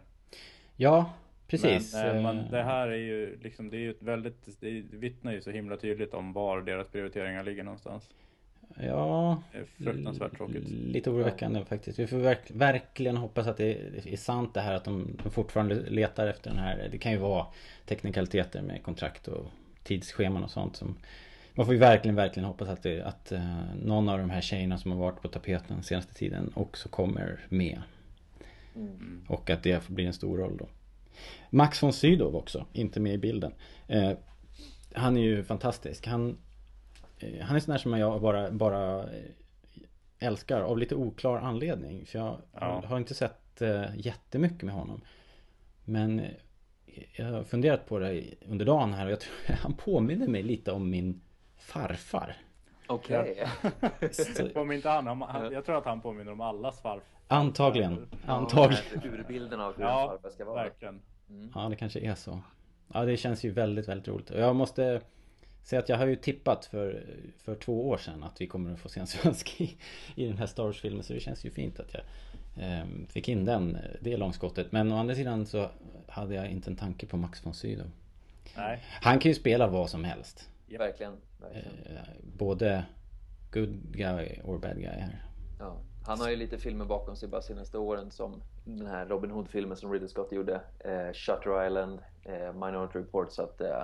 Ja, 0.77 1.13
precis. 1.47 1.95
Men, 1.95 2.17
eh, 2.17 2.23
men 2.23 2.39
Eh, 2.39 2.51
det 2.51 2.63
här 2.63 2.89
är 2.89 2.97
ju 2.97 3.39
liksom, 3.43 3.71
det 3.71 3.77
är 3.77 3.81
ju 3.81 3.91
ett 3.91 4.03
väldigt, 4.03 4.61
det 4.61 4.71
vittnar 4.91 5.33
ju 5.33 5.41
så 5.41 5.51
himla 5.51 5.77
tydligt 5.77 6.15
om 6.15 6.33
var 6.33 6.61
deras 6.61 6.89
prioriteringar 6.89 7.45
ligger 7.45 7.65
någonstans. 7.65 8.11
Ja, 8.77 9.43
fruktansvärt 9.79 10.37
tråkigt. 10.37 10.69
lite 10.69 11.11
oroväckande 11.11 11.65
faktiskt. 11.65 11.99
Vi 11.99 12.07
får 12.07 12.17
verk, 12.17 12.51
verkligen 12.55 13.17
hoppas 13.17 13.47
att 13.47 13.57
det 13.57 13.79
är 14.13 14.17
sant 14.17 14.55
det 14.55 14.61
här 14.61 14.75
att 14.75 14.85
de, 14.85 15.17
de 15.23 15.31
fortfarande 15.31 15.75
letar 15.75 16.27
efter 16.27 16.51
den 16.51 16.59
här. 16.59 16.89
Det 16.93 16.99
kan 16.99 17.13
ju 17.13 17.19
vara 17.19 17.47
teknikaliteter 17.87 18.63
med 18.63 18.83
kontrakt 18.83 19.29
och 19.29 19.47
tidsscheman 19.83 20.45
och 20.45 20.51
sånt 20.51 20.77
som 20.77 20.97
man 21.55 21.67
får 21.67 21.75
ju 21.75 21.81
verkligen, 21.81 22.15
verkligen 22.15 22.47
hoppas 22.47 22.69
att, 22.69 22.83
det, 22.83 23.03
att 23.03 23.33
eh, 23.33 23.75
någon 23.83 24.09
av 24.09 24.19
de 24.19 24.31
här 24.31 24.41
tjejerna 24.41 24.79
som 24.79 24.91
har 24.91 24.99
varit 24.99 25.23
på 25.23 25.29
tapeten 25.29 25.77
den 25.77 25.83
senaste 25.83 26.15
tiden 26.15 26.53
också 26.55 26.89
kommer 26.89 27.41
med. 27.49 27.83
Mm. 28.77 29.25
Och 29.29 29.51
att 29.51 29.63
det 29.63 29.89
blir 29.89 30.07
en 30.07 30.13
stor 30.13 30.39
roll 30.39 30.57
då. 30.57 30.69
Max 31.51 31.83
von 31.83 31.93
Sydow 31.93 32.37
också, 32.37 32.67
inte 32.73 33.01
med 33.01 33.15
i 33.15 33.19
bilden. 33.19 33.53
Eh, 33.89 34.13
han 34.93 35.17
är 35.17 35.21
ju 35.21 35.45
fantastisk. 35.45 36.07
Han, 36.07 36.37
han 37.43 37.57
är 37.57 37.61
sån 37.61 37.73
där 37.73 37.79
som 37.79 37.99
jag 37.99 38.21
bara, 38.21 38.51
bara 38.51 39.03
eh, 39.03 39.09
älskar 40.19 40.61
av 40.61 40.79
lite 40.79 40.95
oklar 40.95 41.37
anledning. 41.39 42.07
För 42.07 42.19
jag 42.19 42.37
Ja. 42.53 42.83
har 42.87 42.97
inte 42.99 43.15
sett 43.15 43.63
eh, 43.63 43.85
jättemycket 43.97 44.63
med 44.63 44.75
honom. 44.75 45.01
Men 45.85 46.21
eh, 46.21 46.31
jag 47.17 47.27
har 47.27 47.43
funderat 47.45 47.87
på 47.89 47.99
det 47.99 48.25
under 48.49 48.65
dagen 48.65 48.93
här 48.93 49.07
och 49.07 49.13
jag 49.13 49.21
tror 49.21 49.35
han 49.63 49.75
påminner 49.75 50.29
mig 50.29 50.43
lite 50.43 50.73
om 50.73 50.91
min 50.91 51.21
farfar. 51.59 52.37
Okej. 52.87 53.47
Om 54.55 54.73
inte 54.73 54.89
han, 54.89 55.21
jag 55.53 55.65
tror 55.65 55.79
att 55.79 55.85
han 55.85 56.01
påminner 56.01 56.33
om 56.33 56.41
allas 56.41 56.81
farfar. 56.81 57.03
antagligen. 57.29 58.09
Ja, 58.27 58.33
Antagligen. 58.33 58.85
här 59.03 59.07
Urbilden 59.09 59.61
av 59.61 59.77
hur 59.77 59.83
Ja, 59.85 60.03
en 60.03 60.09
farfar 60.09 60.31
ska 60.31 60.45
vara. 60.45 60.63
Verkligen. 60.63 61.01
Ja, 61.55 61.69
det 61.69 61.77
kanske 61.77 62.01
är 62.01 62.15
så. 62.15 62.41
Ja, 62.93 63.05
det 63.05 63.17
känns 63.17 63.45
ju 63.45 63.51
väldigt, 63.51 63.89
väldigt 63.89 64.09
roligt. 64.09 64.31
Jag 64.31 64.57
måste 64.57 65.01
säga 65.63 65.81
att 65.81 65.89
jag 65.89 65.97
har 65.97 66.07
ju 66.07 66.17
tippat 66.17 66.65
för, 66.65 67.05
för 67.39 67.55
två 67.55 67.89
år 67.89 67.97
sedan 67.97 68.23
att 68.23 68.41
vi 68.41 68.47
kommer 68.47 68.73
att 68.73 68.81
få 68.81 68.89
se 68.89 69.01
en 69.01 69.07
svensk 69.07 69.61
i, 69.61 69.77
i 70.15 70.27
den 70.27 70.39
här 70.39 70.47
Star 70.47 70.65
Wars-filmen. 70.65 71.03
Så 71.03 71.13
det 71.13 71.21
känns 71.21 71.45
ju 71.45 71.51
fint 71.51 71.81
att 71.81 71.95
jag 71.95 72.03
eh, 72.65 72.85
fick 73.09 73.29
in 73.29 73.45
den, 73.45 73.79
det 74.01 74.17
långskottet. 74.17 74.73
Men 74.73 74.93
å 74.93 74.97
andra 74.97 75.15
sidan 75.15 75.47
så 75.47 75.71
hade 76.09 76.35
jag 76.35 76.51
inte 76.51 76.71
en 76.71 76.77
tanke 76.77 77.07
på 77.07 77.17
Max 77.17 77.47
von 77.47 77.55
Sydow. 77.55 77.87
Nej. 78.57 78.85
Han 79.03 79.19
kan 79.19 79.31
ju 79.31 79.35
spela 79.35 79.67
vad 79.67 79.91
som 79.91 80.05
helst. 80.05 80.49
Verkligen. 80.79 81.13
verkligen. 81.41 81.97
Eh, 81.97 82.03
både 82.39 82.85
good 83.53 83.93
guy 83.93 84.39
or 84.45 84.59
bad 84.59 84.77
guy 84.77 84.87
här. 84.87 85.25
Ja. 85.59 85.77
Han 86.07 86.21
har 86.21 86.31
ju 86.31 86.37
lite 86.37 86.59
filmer 86.59 86.85
bakom 86.85 87.17
sig 87.17 87.29
bara 87.29 87.43
senaste 87.43 87.79
åren 87.79 88.11
som 88.11 88.43
den 88.65 88.87
här 88.87 89.07
Robin 89.07 89.31
Hood-filmen 89.31 89.77
som 89.77 89.93
Ridley 89.93 90.09
Scott 90.09 90.33
gjorde. 90.33 90.61
Eh, 90.79 91.13
Shutter 91.13 91.67
Island, 91.67 91.99
eh, 92.25 92.53
Minority 92.53 92.99
Report. 92.99 93.33
Så 93.33 93.43
att, 93.43 93.61
eh, 93.61 93.83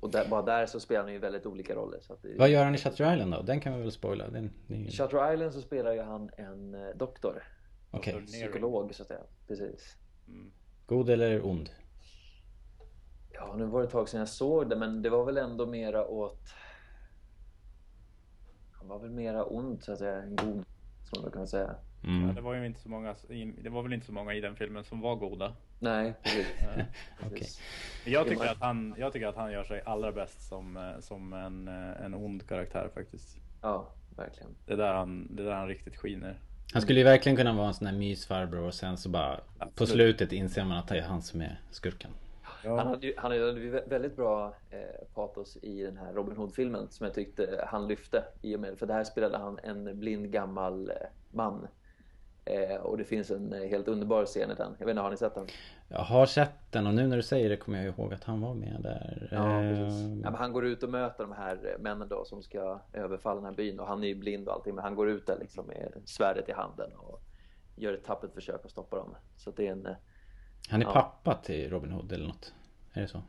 och 0.00 0.10
där, 0.10 0.28
bara 0.28 0.42
där 0.42 0.66
så 0.66 0.80
spelar 0.80 1.02
han 1.02 1.12
ju 1.12 1.18
väldigt 1.18 1.46
olika 1.46 1.74
roller. 1.74 2.00
Så 2.00 2.12
att 2.12 2.22
det, 2.22 2.34
Vad 2.38 2.48
gör 2.48 2.64
han 2.64 2.74
i 2.74 2.78
Shutter 2.78 3.12
Island 3.14 3.32
då? 3.32 3.42
Den 3.42 3.60
kan 3.60 3.74
vi 3.76 3.80
väl 3.82 3.92
spoila? 3.92 4.28
Den, 4.28 4.50
är 4.68 4.74
ju... 4.76 4.90
Shutter 4.90 5.32
Island 5.34 5.52
så 5.52 5.60
spelar 5.60 5.92
ju 5.92 6.00
han 6.02 6.30
en 6.36 6.74
eh, 6.74 6.88
doktor. 6.96 7.42
Okej. 7.90 8.12
Nero. 8.14 8.26
Psykolog 8.26 8.94
så 8.94 9.02
att 9.02 9.08
säga. 9.08 9.20
Precis. 9.48 9.96
Mm. 10.28 10.50
God 10.86 11.10
eller 11.10 11.46
ond? 11.46 11.70
Ja, 13.32 13.54
nu 13.58 13.64
var 13.64 13.80
det 13.80 13.86
ett 13.86 13.92
tag 13.92 14.08
sedan 14.08 14.18
jag 14.20 14.28
såg 14.28 14.70
det, 14.70 14.76
men 14.76 15.02
det 15.02 15.10
var 15.10 15.24
väl 15.24 15.36
ändå 15.36 15.66
mera 15.66 16.06
åt... 16.08 16.40
Han 18.72 18.88
var 18.88 18.98
väl 18.98 19.10
mera 19.10 19.44
ond 19.44 19.82
så 19.82 19.92
att 19.92 19.98
säga, 19.98 20.22
än 20.22 20.36
god, 20.36 20.64
som 21.04 21.22
man 21.22 21.32
kan 21.32 21.48
säga. 21.48 21.74
Ja, 22.02 22.08
Mm. 22.08 22.34
det 22.34 22.40
var 22.40 22.54
ju 22.54 22.66
inte 22.66 22.80
så 22.80 22.88
många, 22.88 23.14
i- 23.28 23.44
det 23.62 23.70
var 23.70 23.82
väl 23.82 23.92
inte 23.92 24.06
så 24.06 24.12
många 24.12 24.34
i 24.34 24.40
den 24.40 24.56
filmen 24.56 24.84
som 24.84 25.00
var 25.00 25.16
goda. 25.16 25.52
Nej, 25.78 26.14
precis. 26.22 26.46
Men 28.04 28.12
Jag 28.12 28.28
tycker 28.28 28.46
att 28.46 28.60
han, 28.60 28.94
jag 28.98 29.12
tycker 29.12 29.26
att 29.26 29.36
han 29.36 29.52
gör 29.52 29.64
sig 29.64 29.82
allra 29.86 30.12
bäst 30.12 30.48
som, 30.48 30.76
eh, 30.76 31.00
som 31.00 31.32
en, 31.32 31.68
eh, 31.68 32.04
en 32.04 32.14
ond 32.14 32.48
karaktär 32.48 32.90
faktiskt. 32.94 33.36
Ja, 33.62 33.88
verkligen. 34.16 34.50
Det 34.66 34.72
är 34.72 34.76
där 34.76 34.94
han, 34.94 35.26
det 35.36 35.42
är 35.42 35.46
där 35.46 35.54
han 35.54 35.68
riktigt 35.68 35.96
skiner. 35.96 36.38
Han 36.72 36.82
skulle 36.82 36.98
ju 36.98 37.04
verkligen 37.04 37.36
kunna 37.36 37.52
vara 37.52 37.66
en 37.68 37.74
sån 37.74 37.86
här 37.86 37.94
mysfarbror 37.94 38.62
och 38.66 38.74
sen 38.74 38.96
så 38.96 39.08
bara 39.08 39.36
På 39.36 39.42
Absolut. 39.58 39.90
slutet 39.90 40.32
inser 40.32 40.64
man 40.64 40.78
att 40.78 40.88
det 40.88 40.98
är 40.98 41.02
han 41.02 41.22
som 41.22 41.40
är 41.40 41.60
skurken. 41.70 42.10
Han 42.64 42.78
hade 42.86 43.06
ju, 43.06 43.14
han 43.16 43.30
hade 43.32 43.60
ju 43.60 43.74
vä- 43.74 43.88
väldigt 43.88 44.16
bra 44.16 44.54
eh, 44.70 44.78
patos 45.14 45.56
i 45.62 45.82
den 45.82 45.96
här 45.96 46.12
Robin 46.12 46.36
Hood-filmen 46.36 46.86
som 46.90 47.04
jag 47.06 47.14
tyckte 47.14 47.64
han 47.68 47.88
lyfte 47.88 48.24
i 48.42 48.56
och 48.56 48.60
med, 48.60 48.78
för 48.78 48.86
där 48.86 49.04
spelade 49.04 49.38
han 49.38 49.58
en 49.62 49.98
blind 50.00 50.30
gammal 50.32 50.90
eh, 50.90 50.96
man. 51.30 51.68
Eh, 52.48 52.76
och 52.76 52.98
det 52.98 53.04
finns 53.04 53.30
en 53.30 53.52
eh, 53.52 53.68
helt 53.68 53.88
underbar 53.88 54.24
scen 54.26 54.50
i 54.50 54.54
den. 54.54 54.76
Jag 54.78 54.86
vet 54.86 54.92
inte, 54.92 55.02
har 55.02 55.10
ni 55.10 55.16
sett 55.16 55.34
den? 55.34 55.46
Jag 55.88 55.98
har 55.98 56.26
sett 56.26 56.72
den 56.72 56.86
och 56.86 56.94
nu 56.94 57.06
när 57.06 57.16
du 57.16 57.22
säger 57.22 57.48
det 57.48 57.56
kommer 57.56 57.78
jag 57.84 57.86
ihåg 57.98 58.14
att 58.14 58.24
han 58.24 58.40
var 58.40 58.54
med 58.54 58.80
där. 58.82 59.28
Ja, 59.32 59.62
Eh, 59.62 59.84
precis. 59.86 60.22
Ja, 60.24 60.30
han 60.38 60.52
går 60.52 60.66
ut 60.66 60.82
och 60.82 60.88
möter 60.90 61.24
de 61.24 61.32
här 61.32 61.76
männen 61.80 62.08
då 62.08 62.24
som 62.24 62.42
ska 62.42 62.80
överfalla 62.92 63.34
den 63.40 63.44
här 63.44 63.52
byn 63.56 63.80
och 63.80 63.86
han 63.86 64.04
är 64.04 64.08
ju 64.08 64.14
blind 64.14 64.48
och 64.48 64.54
allting 64.54 64.74
men 64.74 64.84
han 64.84 64.94
går 64.94 65.08
ut 65.10 65.26
där 65.26 65.38
liksom 65.38 65.66
med 65.66 65.92
svärdet 66.04 66.48
i 66.48 66.52
handen 66.52 66.90
och 66.96 67.20
gör 67.76 67.92
ett 67.94 68.04
tappert 68.04 68.34
försök 68.34 68.64
att 68.64 68.70
stoppa 68.70 68.96
dem. 68.96 69.14
Så 69.36 69.50
det 69.50 69.66
är 69.66 69.72
en... 69.72 69.88
Han 70.70 70.82
är 70.82 70.86
Ja. 70.86 70.92
pappa 70.92 71.34
till 71.34 71.70
Robin 71.70 71.90
Hood 71.92 72.12
eller 72.12 72.26
något. 72.26 72.54
Är 72.92 73.00
det 73.00 73.08
så? 73.08 73.22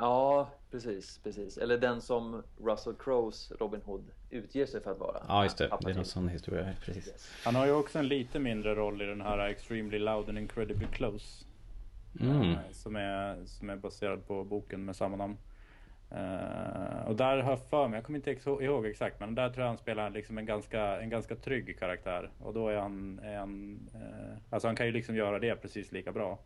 Ja, 0.00 0.48
precis, 0.70 1.20
precis. 1.24 1.58
Eller 1.58 1.78
den 1.78 2.00
som 2.00 2.42
Russell 2.64 2.94
Crowes 2.94 3.52
Robin 3.60 3.82
Hood 3.82 4.04
utger 4.30 4.66
sig 4.66 4.80
för 4.80 4.90
att 4.92 4.98
vara. 4.98 5.22
Ja 5.28 5.42
just 5.44 5.58
det, 5.58 5.68
det 5.80 5.90
är 5.90 5.94
någon 5.94 6.04
sån 6.04 6.28
historia. 6.28 6.68
Precis. 6.84 7.32
Han 7.44 7.54
har 7.54 7.66
ju 7.66 7.72
också 7.72 7.98
en 7.98 8.08
lite 8.08 8.38
mindre 8.38 8.74
roll 8.74 9.02
i 9.02 9.06
den 9.06 9.20
här 9.20 9.38
Extremely 9.48 9.98
Loud 9.98 10.28
and 10.28 10.38
Incredibly 10.38 10.86
Close. 10.92 11.44
Mm. 12.20 12.50
eh, 12.52 12.58
Som, 12.72 12.96
är, 12.96 13.44
som 13.46 13.70
är 13.70 13.76
baserad 13.76 14.26
på 14.26 14.44
boken 14.44 14.84
med 14.84 14.96
samma 14.96 15.16
namn. 15.16 15.36
Eh, 16.10 17.06
och 17.08 17.16
där 17.16 17.36
har 17.38 17.50
jag 17.52 17.60
för 17.68 17.88
mig, 17.88 17.96
jag 17.96 18.04
kommer 18.04 18.18
inte 18.18 18.30
ex- 18.30 18.46
ihåg 18.46 18.86
exakt, 18.86 19.20
men 19.20 19.34
där 19.34 19.48
tror 19.50 19.60
jag 19.62 19.68
han 19.68 19.78
spelar 19.78 20.10
liksom 20.10 20.38
en, 20.38 20.46
ganska, 20.46 21.00
en 21.00 21.10
ganska 21.10 21.36
trygg 21.36 21.78
karaktär. 21.78 22.30
Och 22.40 22.54
då 22.54 22.68
är 22.68 22.76
han, 22.76 23.18
är 23.22 23.38
han 23.38 23.80
eh, 23.94 24.36
alltså 24.50 24.68
han 24.68 24.76
kan 24.76 24.86
ju 24.86 24.92
liksom 24.92 25.16
göra 25.16 25.38
det 25.38 25.56
precis 25.56 25.92
lika 25.92 26.12
bra. 26.12 26.38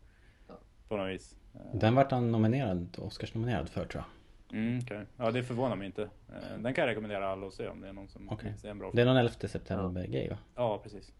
Ja. 0.48 0.54
På 0.88 0.96
något 0.96 1.10
vis. 1.10 1.36
Eh, 1.54 1.60
Den 1.78 1.94
vart 1.94 2.10
han 2.10 2.32
nominerad, 2.32 2.96
Oscars-nominerad 2.98 3.68
för 3.68 3.84
tror 3.84 4.04
jag. 4.04 4.58
Mm, 4.58 4.80
okej. 4.84 5.06
Ja, 5.16 5.30
det 5.30 5.42
förvånar 5.42 5.76
mig 5.76 5.86
inte. 5.86 6.02
Eh, 6.02 6.58
Den 6.58 6.74
kan 6.74 6.82
jag 6.82 6.90
rekommendera 6.90 7.28
alla 7.32 7.46
att 7.46 7.54
se 7.54 7.68
om 7.68 7.80
det 7.80 7.88
är 7.88 7.92
någon 7.92 8.08
som 8.08 8.28
Okej. 8.30 8.50
vill 8.50 8.60
se 8.60 8.68
en 8.68 8.78
bra 8.78 8.90
Det 8.92 9.00
är 9.00 9.04
film. 9.04 9.08
någon 9.08 9.16
11 9.16 9.48
september-grej 9.48 10.28
va? 10.28 10.38
Ja, 10.54 10.78
precis. 10.82 11.12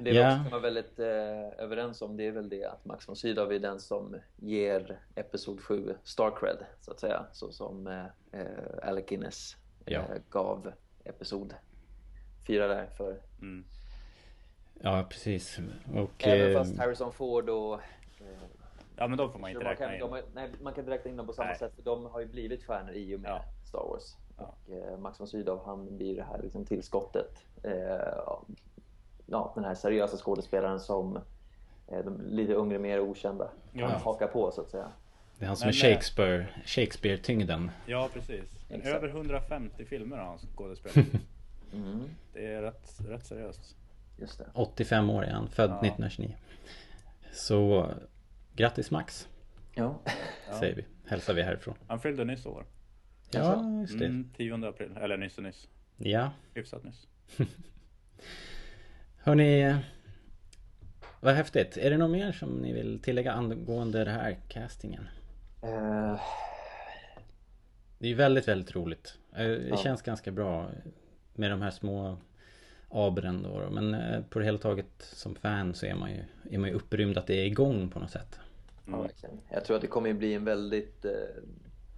Det 0.00 0.10
vi 0.10 0.16
Ja. 0.16 0.28
också 0.32 0.42
kan 0.42 0.50
vara 0.50 0.62
väldigt 0.62 0.98
eh, 0.98 1.06
överens 1.64 2.02
om 2.02 2.16
det 2.16 2.26
är 2.26 2.30
väl 2.32 2.48
det 2.48 2.64
att 2.64 2.84
Max 2.84 3.08
von 3.08 3.16
Sydow 3.16 3.52
är 3.52 3.58
den 3.58 3.80
som 3.80 4.16
ger 4.36 4.98
Episod 5.14 5.60
7 5.60 5.94
Star 6.04 6.30
Cred 6.40 6.58
så 6.80 6.90
att 6.90 7.00
säga. 7.00 7.24
Så 7.32 7.52
som 7.52 7.86
eh, 7.86 8.04
eh, 8.40 8.46
Alec 8.88 9.06
Guinness 9.08 9.56
eh, 9.86 9.92
Ja. 9.92 10.02
gav 10.30 10.72
Episod 11.04 11.54
4 12.46 12.66
där 12.68 12.86
för 12.96 13.16
Mm. 13.40 13.64
Ja 14.82 15.06
precis. 15.10 15.58
Och... 15.94 16.24
Även 16.26 16.50
eh, 16.50 16.58
fast 16.58 16.78
Harrison 16.78 17.12
Ford 17.12 17.48
och 17.48 17.74
eh, 17.74 17.80
Ja, 18.98 19.08
men 19.08 19.18
de 19.18 19.32
får 19.32 19.38
man 19.38 19.50
inte 19.50 19.62
man, 19.64 19.70
räkna 19.70 19.86
kan, 19.86 19.94
in. 19.94 20.00
de 20.00 20.10
har, 20.10 20.22
nej, 20.34 20.50
man 20.62 20.72
kan 20.74 20.80
inte 20.82 20.92
räkna 20.92 21.10
in 21.10 21.16
dem 21.16 21.26
på 21.26 21.32
samma 21.32 21.48
Nej. 21.48 21.58
sätt 21.58 21.74
för 21.74 21.82
de 21.82 22.04
har 22.06 22.20
ju 22.20 22.26
blivit 22.26 22.64
stjärnor 22.64 22.92
i 22.92 23.16
och 23.16 23.20
med 23.20 23.30
Ja. 23.30 23.44
Star 23.68 23.78
Wars. 23.78 24.16
Ja. 24.38 24.54
Och 24.66 24.74
eh, 24.92 24.98
Max 24.98 25.20
von 25.20 25.26
Sydow 25.28 25.60
han 25.66 25.96
blir 25.96 26.16
det 26.16 26.22
här 26.22 26.38
liksom, 26.42 26.64
tillskottet. 26.64 27.44
Eh, 27.62 27.72
ja, 29.26 29.52
den 29.54 29.64
här 29.64 29.74
seriösa 29.74 30.16
skådespelaren 30.16 30.80
som 30.80 31.16
eh, 31.88 32.04
de 32.04 32.20
lite 32.26 32.52
yngre, 32.52 32.78
mer 32.78 33.00
okända 33.00 33.50
Ja. 33.72 33.86
hakar 33.88 34.26
på 34.26 34.50
så 34.50 34.60
att 34.60 34.70
säga. 34.70 34.88
Det 35.38 35.44
är 35.44 35.46
han 35.48 35.56
som 35.56 35.66
Men, 35.66 35.74
är 35.74 35.84
eh, 35.90 35.92
Shakespeare, 35.94 36.46
Shakespeare-tyngden. 36.64 37.70
Ja, 37.86 38.08
precis. 38.12 38.44
Men 38.68 38.78
Exakt. 38.80 38.96
över 38.96 39.08
150 39.08 39.84
filmer 39.84 40.16
har 40.16 40.24
han 40.24 40.38
skådespelat. 40.38 41.06
Mm, 41.72 42.02
Det 42.32 42.46
är 42.46 42.62
rätt, 42.62 43.00
rätt 43.08 43.26
seriöst. 43.26 43.76
just 44.16 44.38
det. 44.38 44.46
85 44.54 45.10
år 45.10 45.24
är 45.24 45.30
han, 45.30 45.48
född 45.48 45.70
Ja. 45.70 45.74
1929. 45.80 46.34
Så 47.32 47.90
grattis 48.58 48.90
Max, 48.90 49.28
Ja. 49.74 50.00
Säger 50.60 50.74
vi. 50.74 50.84
Hälsar 51.06 51.34
vi 51.34 51.42
härifrån. 51.42 51.74
Han 51.86 52.00
fyllde 52.00 52.24
nyss 52.24 52.46
år. 52.46 52.64
Ja, 53.30 53.64
just 53.80 53.98
det. 53.98 54.06
Mm, 54.06 54.30
10 54.36 54.68
april. 54.68 54.96
Eller 55.00 55.16
nyss 55.16 55.36
och 55.38 55.44
nyss. 55.44 55.68
Ja. 55.96 56.30
Hyfsat 56.54 56.84
nyss. 56.84 57.06
Hörni, 59.16 59.76
vad 61.20 61.34
häftigt. 61.34 61.76
Är 61.76 61.90
det 61.90 61.96
något 61.96 62.10
mer 62.10 62.32
som 62.32 62.48
ni 62.58 62.72
vill 62.72 63.00
tillägga 63.02 63.32
angående 63.32 64.04
det 64.04 64.10
här 64.10 64.36
castingen? 64.48 65.08
Eh, 65.62 66.20
Det 67.98 68.06
är 68.06 68.08
ju 68.08 68.14
väldigt, 68.14 68.48
väldigt 68.48 68.74
roligt. 68.76 69.18
Eh, 69.32 69.38
Det 69.46 69.68
Ja. 69.68 69.76
känns 69.76 70.02
ganska 70.02 70.30
bra 70.32 70.70
med 71.34 71.50
de 71.50 71.62
här 71.62 71.70
små 71.70 72.18
abren 72.90 73.42
då. 73.42 73.68
Men 73.70 73.94
eh, 73.94 74.22
på 74.22 74.38
det 74.38 74.44
hela 74.44 74.58
taget 74.58 74.86
som 74.98 75.34
fan 75.34 75.74
så 75.74 75.86
är 75.86 75.94
man 75.94 76.10
ju, 76.10 76.22
är 76.50 76.58
man 76.58 76.68
ju 76.68 76.74
upprymd 76.74 77.18
att 77.18 77.26
det 77.26 77.34
är 77.34 77.46
igång 77.46 77.90
på 77.90 77.98
något 78.00 78.10
sätt. 78.10 78.40
Ja, 78.88 78.94
Mm. 78.94 79.02
verkligen. 79.06 79.40
Jag 79.50 79.64
tror 79.64 79.76
att 79.76 79.82
det 79.82 79.88
kommer 79.88 80.12
bli 80.14 80.34
en 80.34 80.44
väldigt 80.44 81.04
eh, 81.04 81.12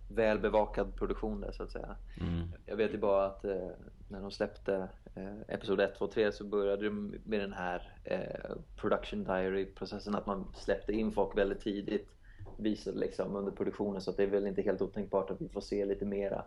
välbevakad 0.08 0.96
produktion 0.96 1.40
där 1.40 1.52
så 1.52 1.62
att 1.62 1.70
säga. 1.70 1.96
Mm. 2.20 2.48
Jag 2.66 2.76
vet 2.76 2.92
ju 2.94 2.98
bara 2.98 3.26
att 3.26 3.44
eh, 3.44 3.68
när 4.08 4.20
de 4.20 4.30
släppte 4.30 4.88
eh, 5.14 5.40
Episod 5.48 5.80
1, 5.80 5.94
2, 5.98 6.06
3 6.06 6.32
så 6.32 6.44
började 6.44 6.84
de 6.84 7.14
med 7.24 7.40
den 7.40 7.52
här 7.52 7.92
eh, 8.04 8.56
production 8.76 9.24
diary 9.24 9.66
processen 9.66 10.14
att 10.14 10.26
man 10.26 10.52
släppte 10.56 10.92
in 10.92 11.12
folk 11.12 11.38
väldigt 11.38 11.60
tidigt 11.60 12.08
visade 12.56 12.98
liksom 12.98 13.36
under 13.36 13.52
produktionen 13.52 14.00
så 14.00 14.10
att 14.10 14.16
det 14.16 14.22
är 14.22 14.26
väl 14.26 14.46
inte 14.46 14.62
helt 14.62 14.82
otänkbart 14.82 15.30
att 15.30 15.40
vi 15.40 15.48
får 15.48 15.60
se 15.60 15.84
lite 15.84 16.04
mera 16.04 16.44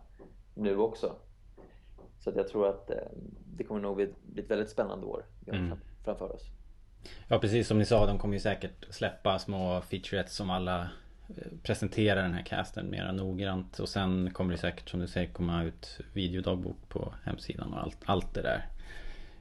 nu 0.54 0.76
också. 0.78 1.16
Så 2.20 2.30
att 2.30 2.36
jag 2.36 2.48
tror 2.48 2.68
att 2.68 2.90
eh, 2.90 2.96
det 3.56 3.64
kommer 3.64 3.80
nog 3.80 3.96
bli, 3.96 4.12
bli 4.22 4.42
ett 4.42 4.50
väldigt 4.50 4.70
spännande 4.70 5.06
år 5.06 5.24
Mm. 5.46 5.68
fram, 5.68 5.78
framför 6.04 6.32
oss. 6.32 6.42
Ja 7.28 7.38
precis 7.38 7.68
som 7.68 7.78
ni 7.78 7.84
sa, 7.84 8.06
de 8.06 8.18
kommer 8.18 8.34
ju 8.34 8.40
säkert 8.40 8.86
släppa 8.90 9.38
små 9.38 9.80
featurettes 9.80 10.34
som 10.34 10.50
alla 10.50 10.80
eh, 11.28 11.52
presenterar 11.62 12.22
den 12.22 12.34
här 12.34 12.42
casten 12.42 12.90
mera 12.90 13.12
noggrant 13.12 13.78
och 13.78 13.88
sen 13.88 14.30
kommer 14.30 14.52
det 14.52 14.58
säkert 14.58 14.88
som 14.88 15.00
du 15.00 15.06
säger 15.06 15.32
komma 15.32 15.64
ut 15.64 15.98
videodagbok 16.12 16.88
på 16.88 17.14
hemsidan 17.24 17.72
och 17.72 17.82
allt, 17.82 17.98
allt 18.04 18.34
det 18.34 18.42
där. 18.42 18.66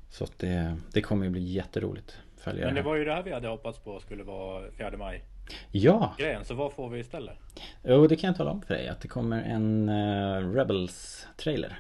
Så 0.10 0.24
att 0.24 0.40
det, 0.40 0.78
det 0.94 1.02
kommer 1.02 1.26
ju 1.26 1.32
bli 1.32 1.42
jätteroligt 1.42 2.18
att 2.36 2.42
följa 2.42 2.66
Men 2.66 2.76
det 2.76 2.82
var 2.82 2.96
ju 2.96 3.06
det 3.06 3.14
här 3.14 3.24
vi 3.24 3.34
hade 3.34 3.48
hoppats 3.48 3.80
på 3.80 4.00
skulle 4.00 4.24
vara 4.24 4.72
4 4.72 4.98
maj. 4.98 5.24
Ja! 5.72 6.16
Grejen, 6.18 6.46
så 6.46 6.54
vad 6.54 6.74
får 6.74 6.90
vi 6.90 7.00
istället? 7.00 7.38
Jo 7.84 8.08
det 8.08 8.16
kan 8.16 8.28
jag 8.28 8.38
tala 8.38 8.52
om 8.52 8.62
för 8.62 8.74
dig 8.74 8.88
att 8.88 9.02
det 9.02 9.08
kommer 9.08 9.42
en 9.44 9.90
eh, 9.90 10.54
Rebels 10.54 11.28
trailer. 11.38 11.80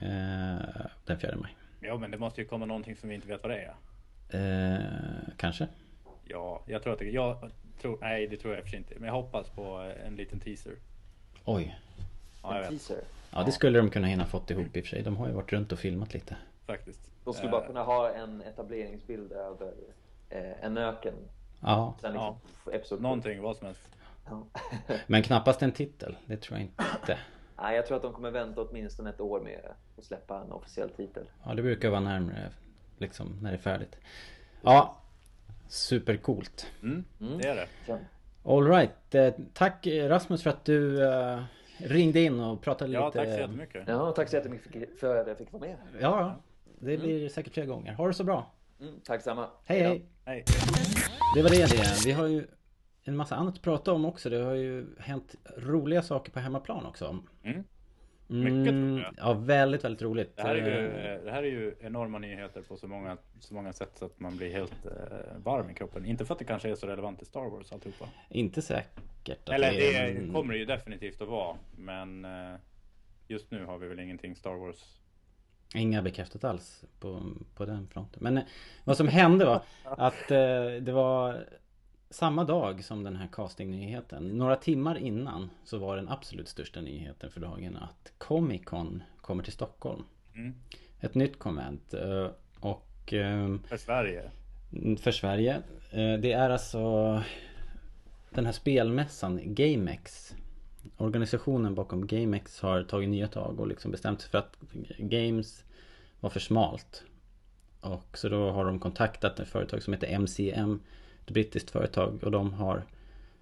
Eh, 0.00 0.86
den 1.04 1.18
4 1.20 1.36
maj. 1.36 1.56
Ja, 1.80 1.96
men 1.96 2.10
det 2.10 2.18
måste 2.18 2.40
ju 2.40 2.46
komma 2.46 2.66
någonting 2.66 2.96
som 2.96 3.08
vi 3.08 3.14
inte 3.14 3.28
vet 3.28 3.42
vad 3.42 3.50
det 3.50 3.58
är. 3.58 3.74
Eh, 4.28 4.78
kanske? 5.36 5.68
Ja, 6.24 6.62
jag 6.66 6.82
tror 6.82 6.92
att 6.92 6.98
det... 6.98 7.04
Jag 7.10 7.50
tror, 7.80 7.98
nej, 8.00 8.26
det 8.26 8.36
tror 8.36 8.54
jag 8.54 8.64
för 8.64 8.76
inte. 8.76 8.94
Men 8.94 9.06
jag 9.06 9.14
hoppas 9.14 9.48
på 9.48 9.92
en 10.06 10.16
liten 10.16 10.40
teaser. 10.40 10.72
Oj. 11.44 11.78
Ja, 12.42 12.58
en 12.58 12.68
teaser. 12.68 13.00
Ja 13.32 13.42
det 13.42 13.52
skulle 13.52 13.78
de 13.78 13.90
kunna 13.90 14.06
hinna 14.06 14.26
fått 14.26 14.50
ihop 14.50 14.76
i 14.76 14.80
och 14.80 14.84
för 14.84 14.90
sig. 14.90 15.02
De 15.02 15.16
har 15.16 15.26
ju 15.26 15.32
varit 15.32 15.52
runt 15.52 15.72
och 15.72 15.78
filmat 15.78 16.14
lite. 16.14 16.36
Faktiskt. 16.66 17.10
De 17.24 17.34
skulle 17.34 17.48
Eh, 17.48 17.52
bara 17.52 17.66
kunna 17.66 17.82
ha 17.82 18.10
en 18.14 18.42
etableringsbild 18.42 19.32
över 19.32 19.72
eh, 20.30 20.64
en 20.64 20.78
öken. 20.78 21.14
Ja. 21.60 21.94
Sen 22.00 22.12
liksom, 22.12 22.36
episod 22.72 23.00
Någonting, 23.02 23.42
vad 23.42 23.56
som 23.56 23.66
helst. 23.66 23.88
Ja. 24.26 24.46
Men 25.06 25.22
knappast 25.22 25.62
en 25.62 25.72
titel. 25.72 26.16
Det 26.26 26.36
tror 26.36 26.58
jag 26.58 26.66
inte. 26.66 27.18
Nej, 27.62 27.76
jag 27.76 27.86
tror 27.86 27.96
att 27.96 28.02
de 28.02 28.12
kommer 28.12 28.30
vänta 28.30 28.60
åtminstone 28.62 29.10
ett 29.10 29.20
år 29.20 29.40
med 29.40 29.60
att 29.98 30.04
släppa 30.04 30.40
en 30.40 30.52
officiell 30.52 30.90
titel. 30.90 31.24
Ja, 31.44 31.54
det 31.54 31.62
brukar 31.62 31.90
vara 31.90 32.00
närmare 32.00 32.50
liksom 32.98 33.38
när 33.42 33.50
det 33.50 33.56
är 33.56 33.60
färdigt. 33.60 33.96
Ja, 34.62 34.96
supercoolt. 35.68 36.66
Mm, 36.82 37.04
Mm. 37.20 37.38
det 37.38 37.48
är 37.48 37.54
det. 37.56 37.66
Ja. 37.86 37.98
Alright, 38.44 39.14
eh, 39.14 39.34
tack 39.54 39.86
Rasmus 39.86 40.42
för 40.42 40.50
att 40.50 40.64
du 40.64 41.04
eh, 41.08 41.42
ringde 41.78 42.20
in 42.20 42.40
och 42.40 42.62
pratade 42.62 42.92
Ja, 42.92 43.06
lite. 43.06 43.18
tack 43.18 43.28
så 43.34 43.40
jättemycket. 43.40 43.84
Ja, 43.88 44.12
tack 44.12 44.28
så 44.28 44.36
jättemycket 44.36 45.00
för 45.00 45.16
att 45.16 45.26
jag 45.28 45.38
fick 45.38 45.52
vara 45.52 45.60
med. 45.60 45.76
Ja, 45.92 46.20
ja. 46.20 46.36
Det 46.80 46.98
blir 46.98 47.28
säkert 47.28 47.54
fler 47.54 47.66
gånger. 47.66 47.92
Ha 47.94 48.06
det 48.06 48.14
så 48.14 48.24
bra. 48.24 48.52
Mm, 48.80 48.94
tack 49.04 49.22
samma. 49.22 49.48
Hej 49.64 49.80
hej. 49.80 50.06
Hej. 50.24 50.44
Det 51.36 51.42
var 51.42 51.50
det 51.50 51.56
det. 51.70 52.04
Vi 52.06 52.12
har 52.12 52.26
ju 52.26 52.46
en 53.04 53.16
massa 53.16 53.36
annat 53.36 53.54
att 53.54 53.62
prata 53.62 53.92
om 53.92 54.04
också. 54.04 54.30
Det 54.30 54.36
har 54.42 54.54
ju 54.54 54.86
hänt 54.98 55.34
roliga 55.56 56.02
saker 56.02 56.32
på 56.32 56.40
hemmaplan 56.40 56.86
också. 56.86 57.18
Mm. 57.44 57.64
Mycket 58.26 58.72
Mm. 58.72 59.02
Ja, 59.16 59.32
väldigt, 59.32 59.84
väldigt 59.84 60.02
roligt. 60.02 60.36
Det 60.36 60.42
här, 60.42 60.54
är 60.54 60.80
ju, 60.80 60.86
Eh, 60.86 61.24
det 61.24 61.30
här 61.30 61.42
är 61.42 61.46
ju 61.46 61.74
enorma 61.80 62.18
nyheter 62.18 62.62
på 62.62 62.76
så 62.76 62.88
många, 62.88 63.16
så 63.40 63.54
många 63.54 63.72
sätt 63.72 63.90
så 63.94 64.04
att 64.04 64.20
man 64.20 64.36
blir 64.36 64.52
helt 64.52 64.86
eh, 64.86 64.92
varm 65.44 65.70
i 65.70 65.74
kroppen. 65.74 66.04
Inte 66.06 66.24
för 66.24 66.34
att 66.34 66.38
det 66.38 66.44
kanske 66.44 66.70
är 66.70 66.74
så 66.74 66.86
relevant 66.86 67.22
i 67.22 67.24
Star 67.24 67.50
Wars 67.50 67.72
alltihopa. 67.72 68.08
Inte 68.30 68.62
säkert 68.62 69.48
Eller 69.48 69.72
det 69.72 69.78
det 69.78 69.96
är... 69.96 70.32
kommer 70.32 70.52
det 70.52 70.58
ju 70.58 70.64
definitivt 70.64 71.22
att 71.22 71.28
vara. 71.28 71.56
Men 71.76 72.24
eh, 72.24 72.54
just 73.28 73.50
nu 73.50 73.64
har 73.64 73.78
vi 73.78 73.88
väl 73.88 74.00
ingenting 74.00 74.36
Star 74.36 74.54
Wars. 74.54 75.00
Inga 75.74 76.02
bekräftat 76.02 76.44
alls 76.44 76.84
på, 77.00 77.22
på 77.54 77.64
den 77.64 77.88
fronten. 77.88 78.22
Men 78.22 78.38
eh, 78.38 78.44
vad 78.84 78.96
som 78.96 79.08
hände 79.08 79.44
var 79.44 79.62
att 79.84 80.30
eh, 80.30 80.66
det 80.80 80.92
var 80.92 81.46
samma 82.16 82.44
dag 82.44 82.84
som 82.84 83.02
den 83.04 83.16
här 83.16 83.28
castingnyheten. 83.32 84.28
Några 84.28 84.56
timmar 84.56 84.98
innan 84.98 85.50
så 85.64 85.78
var 85.78 85.96
den 85.96 86.08
absolut 86.08 86.48
största 86.48 86.80
nyheten 86.80 87.30
för 87.30 87.40
dagen 87.40 87.76
att 87.76 88.12
Comic 88.18 88.64
Con 88.64 89.02
kommer 89.20 89.42
till 89.42 89.52
Stockholm. 89.52 90.04
Mm. 90.34 90.54
Ett 91.00 91.14
nytt 91.14 91.38
konvent. 91.38 91.94
eh, 91.94 92.28
Och 92.60 93.12
eh, 93.12 93.56
För 93.68 93.76
Sverige. 93.76 94.30
för 95.00 95.10
Sverige. 95.12 95.54
Eh, 95.90 96.14
Det 96.20 96.32
är 96.32 96.50
alltså 96.50 97.22
den 98.30 98.44
här 98.46 98.52
spelmässan 98.52 99.40
GameX. 99.54 100.34
Organisationen 100.96 101.74
bakom 101.74 102.06
GameX 102.06 102.60
har 102.60 102.82
tagit 102.82 103.08
nya 103.08 103.28
tag 103.28 103.60
och 103.60 103.66
liksom 103.68 103.90
bestämt 103.90 104.20
sig 104.20 104.30
för 104.30 104.38
att 104.38 104.56
Games 104.98 105.64
var 106.20 106.30
för 106.30 106.40
smalt. 106.40 107.02
Och 107.80 108.18
så 108.18 108.28
då 108.28 108.50
har 108.50 108.64
de 108.64 108.78
kontaktat 108.80 109.40
ett 109.40 109.48
företag 109.48 109.82
som 109.82 109.92
heter 109.92 110.18
MCM. 110.18 110.80
Ett 111.26 111.32
brittiskt 111.32 111.70
företag. 111.70 112.24
Och 112.24 112.30
de 112.30 112.52
har 112.52 112.84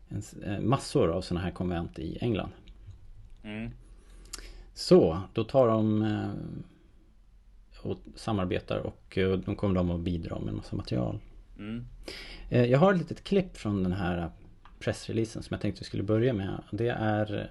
en, 0.09 0.22
eh, 0.45 0.61
massor 0.61 1.11
av 1.11 1.22
sådana 1.22 1.45
här 1.45 1.51
konvent 1.51 1.99
i 1.99 2.18
England. 2.20 2.51
Mm. 3.43 3.70
Så, 4.74 5.20
då 5.32 5.45
tar 5.45 5.68
de 5.68 6.03
eh, 6.03 6.30
och 7.82 7.99
samarbetar 8.14 8.78
och 8.78 9.18
eh, 9.18 9.32
då 9.32 9.55
kommer 9.55 9.74
de 9.74 9.91
att 9.91 10.01
bidra 10.01 10.39
med 10.39 10.49
en 10.49 10.57
massa 10.57 10.76
material. 10.76 11.18
Mm. 11.59 11.87
Jag 12.49 12.78
har 12.78 12.93
ett 12.93 12.99
litet 12.99 13.24
klipp 13.24 13.57
från 13.57 13.82
den 13.82 13.93
här 13.93 14.30
pressreleasen 14.78 15.43
som 15.43 15.55
jag 15.55 15.61
tänkte 15.61 15.80
vi 15.80 15.85
skulle 15.85 16.03
börja 16.03 16.32
med. 16.32 16.62
Det 16.70 16.89
är 16.89 17.51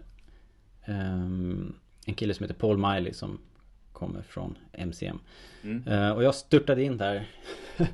ehm, 0.86 1.76
en 2.06 2.14
kille 2.14 2.34
som 2.34 2.44
heter 2.44 2.60
Paul 2.60 2.78
Miley 2.78 3.14
som 3.14 3.40
kommer 3.92 4.22
från 4.22 4.58
MCM. 4.72 5.20
Mm. 5.64 6.16
Och 6.16 6.24
jag 6.24 6.36
störtade 6.36 6.84
in 6.84 6.98
där 6.98 7.28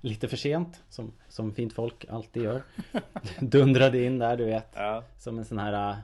lite 0.00 0.28
för 0.28 0.36
sent 0.36 0.82
som, 0.88 1.12
som 1.28 1.54
fint 1.54 1.72
folk 1.72 2.04
alltid 2.10 2.42
gör. 2.42 2.62
Dundrade 3.40 4.04
in 4.04 4.18
där 4.18 4.36
du 4.36 4.44
vet. 4.44 4.68
Ja. 4.74 5.04
Som 5.18 5.38
en 5.38 5.44
sån 5.44 5.58
här 5.58 5.90
äh, 5.90 5.96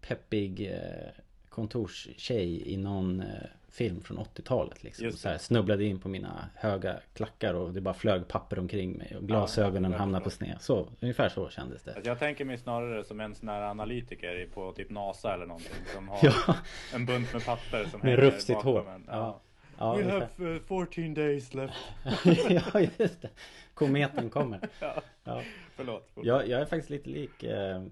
peppig 0.00 0.70
eh, 0.72 1.08
kontorstjej 1.48 2.72
i 2.72 2.76
någon 2.76 3.20
eh, 3.20 3.26
film 3.70 4.00
från 4.00 4.18
80-talet 4.18 4.82
liksom. 4.84 5.12
Så 5.12 5.28
här, 5.28 5.38
snubblade 5.38 5.84
in 5.84 6.00
på 6.00 6.08
mina 6.08 6.48
höga 6.54 6.96
klackar 7.14 7.54
och 7.54 7.72
det 7.72 7.80
bara 7.80 7.94
flög 7.94 8.28
papper 8.28 8.58
omkring 8.58 8.92
mig 8.92 9.16
och 9.16 9.26
glasögonen 9.26 9.92
jag 9.92 9.98
hamnade 9.98 10.24
på 10.24 10.30
sned. 10.30 10.56
Så, 10.60 10.88
ungefär 11.00 11.28
så 11.28 11.48
kändes 11.50 11.82
det. 11.82 11.94
Alltså 11.94 12.10
jag 12.10 12.18
tänker 12.18 12.44
mig 12.44 12.58
snarare 12.58 13.04
som 13.04 13.20
en 13.20 13.34
sån 13.34 13.48
här 13.48 13.62
analytiker 13.62 14.48
på 14.54 14.72
typ 14.72 14.90
NASA 14.90 15.34
eller 15.34 15.46
någonting 15.46 15.72
som 15.94 16.08
har 16.08 16.18
Ja, 16.22 16.54
en 16.94 17.06
bunt 17.06 17.32
med 17.32 17.44
papper 17.44 17.84
som 17.84 18.00
med 18.00 18.18
hänger 18.18 18.54
bakom 18.54 18.72
hår. 18.72 18.90
en. 18.90 19.04
Ja, 19.08 19.40
ja, 19.78 19.96
We 19.96 20.04
have 20.10 20.28
uh, 20.38 20.60
14 20.68 21.14
days 21.14 21.54
left. 21.54 21.74
ja 22.50 22.80
just 22.98 23.22
det. 23.22 23.30
Kometen 23.74 24.30
kommer. 24.30 24.60
Ja, 24.80 25.02
Ja. 25.24 25.42
förlåt. 25.76 26.10
förlåt. 26.14 26.26
Jag, 26.26 26.48
jag 26.48 26.60
är 26.60 26.64
faktiskt 26.64 26.90
lite 26.90 27.10
lik 27.10 27.42
eh, 27.42 27.82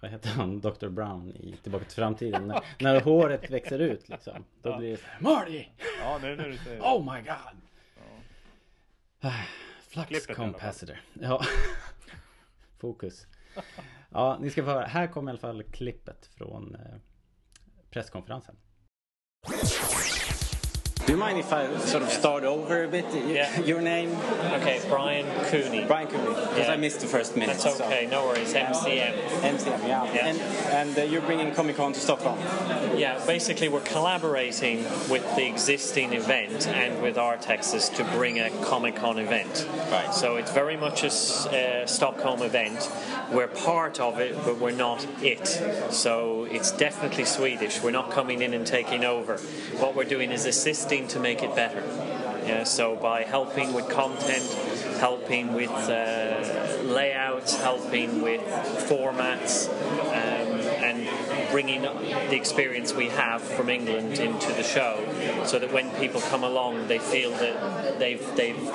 vad 0.00 0.10
heter 0.10 0.28
han? 0.28 0.60
Dr. 0.60 0.88
Brown 0.88 1.30
i 1.36 1.56
Tillbaka 1.62 1.84
till 1.84 1.94
framtiden. 1.94 2.46
När, 2.48 2.60
när 2.80 3.00
håret 3.00 3.50
växer 3.50 3.78
ut 3.78 4.08
liksom. 4.08 4.44
Då 4.62 4.70
Ja. 4.70 4.78
blir 4.78 4.90
det 4.90 4.96
så 4.96 5.06
här, 5.06 5.20
Marty! 5.20 5.64
Ja, 6.00 6.18
nu 6.22 6.36
när 6.36 6.48
du 6.48 6.56
säger 6.56 6.76
det. 6.76 6.82
Oh 6.82 7.14
my 7.14 7.20
god! 7.20 7.60
Ja. 9.20 9.30
Flux 9.88 10.08
Klippet 10.08 10.36
capacitor. 10.36 11.00
Ja. 11.12 11.42
Fokus. 12.78 13.26
Ja, 14.10 14.38
ni 14.40 14.50
ska 14.50 14.62
få 14.64 14.70
höra. 14.70 14.86
Här 14.86 15.06
kommer 15.06 15.30
i 15.30 15.32
alla 15.32 15.38
fall 15.40 15.62
klippet 15.62 16.26
från 16.26 16.74
eh, 16.74 16.80
presskonferensen. 17.90 18.56
Do 21.06 21.12
you 21.12 21.18
mind 21.18 21.38
if 21.38 21.52
I 21.52 21.76
sort 21.80 22.02
of 22.02 22.08
start 22.08 22.44
over 22.44 22.84
a 22.84 22.88
bit? 22.88 23.04
Yeah. 23.12 23.60
Your 23.60 23.82
name? 23.82 24.10
Okay, 24.54 24.80
Brian 24.88 25.26
Cooney. 25.48 25.84
Brian 25.84 26.08
Cooney. 26.08 26.24
Because 26.28 26.66
Yeah. 26.66 26.72
I 26.72 26.76
missed 26.76 27.00
the 27.00 27.06
first 27.06 27.36
minute. 27.36 27.58
That's 27.58 27.78
okay, 27.78 28.06
no 28.10 28.24
worries. 28.24 28.54
MCM. 28.54 29.12
MCM, 29.42 29.86
yeah. 29.86 30.04
Yeah. 30.14 30.26
And, 30.26 30.40
and 30.40 30.98
uh, 30.98 31.02
you're 31.02 31.20
bringing 31.20 31.54
Comic 31.54 31.76
Con 31.76 31.92
to 31.92 32.00
Stockholm. 32.00 32.38
Yeah, 32.96 33.22
basically 33.26 33.68
we're 33.68 33.80
collaborating 33.80 34.84
with 35.10 35.24
the 35.36 35.46
existing 35.46 36.14
event 36.14 36.66
and 36.68 37.02
with 37.02 37.16
Artexes 37.16 37.94
to 37.96 38.04
bring 38.16 38.40
a 38.40 38.48
Comic 38.64 38.96
Con 38.96 39.18
event. 39.18 39.68
Right. 39.90 40.14
So 40.14 40.36
it's 40.36 40.52
very 40.52 40.78
much 40.78 41.04
a 41.04 41.82
uh, 41.82 41.86
Stockholm 41.86 42.40
event. 42.40 42.90
We're 43.30 43.48
part 43.48 44.00
of 44.00 44.20
it, 44.20 44.36
but 44.42 44.58
we're 44.58 44.70
not 44.70 45.06
it. 45.20 45.48
So 45.92 46.44
it's 46.44 46.72
definitely 46.72 47.26
Swedish. 47.26 47.82
We're 47.82 47.90
not 47.90 48.10
coming 48.10 48.40
in 48.40 48.54
and 48.54 48.66
taking 48.66 49.04
over. 49.04 49.36
What 49.80 49.94
we're 49.94 50.04
doing 50.04 50.30
is 50.30 50.46
assisting 50.46 50.93
to 51.02 51.20
make 51.20 51.42
it 51.42 51.54
better. 51.54 51.82
Yeah, 52.46 52.64
so 52.64 52.94
by 52.94 53.22
helping 53.22 53.72
with 53.72 53.88
content, 53.88 54.44
helping 55.00 55.54
with 55.54 55.70
uh, 55.70 56.82
layouts, 56.82 57.56
helping 57.60 58.20
with 58.22 58.42
formats, 58.88 59.68
um, 59.68 60.60
and 60.84 61.50
bringing 61.50 61.82
the 61.82 62.36
experience 62.36 62.92
we 62.92 63.08
have 63.08 63.42
from 63.42 63.70
England 63.70 64.18
into 64.18 64.52
the 64.52 64.62
show, 64.62 65.02
so 65.44 65.58
that 65.58 65.72
when 65.72 65.90
people 65.92 66.20
come 66.20 66.44
along, 66.44 66.86
they 66.86 66.98
feel 66.98 67.30
that 67.30 67.98
they've 67.98 68.36
they've 68.36 68.70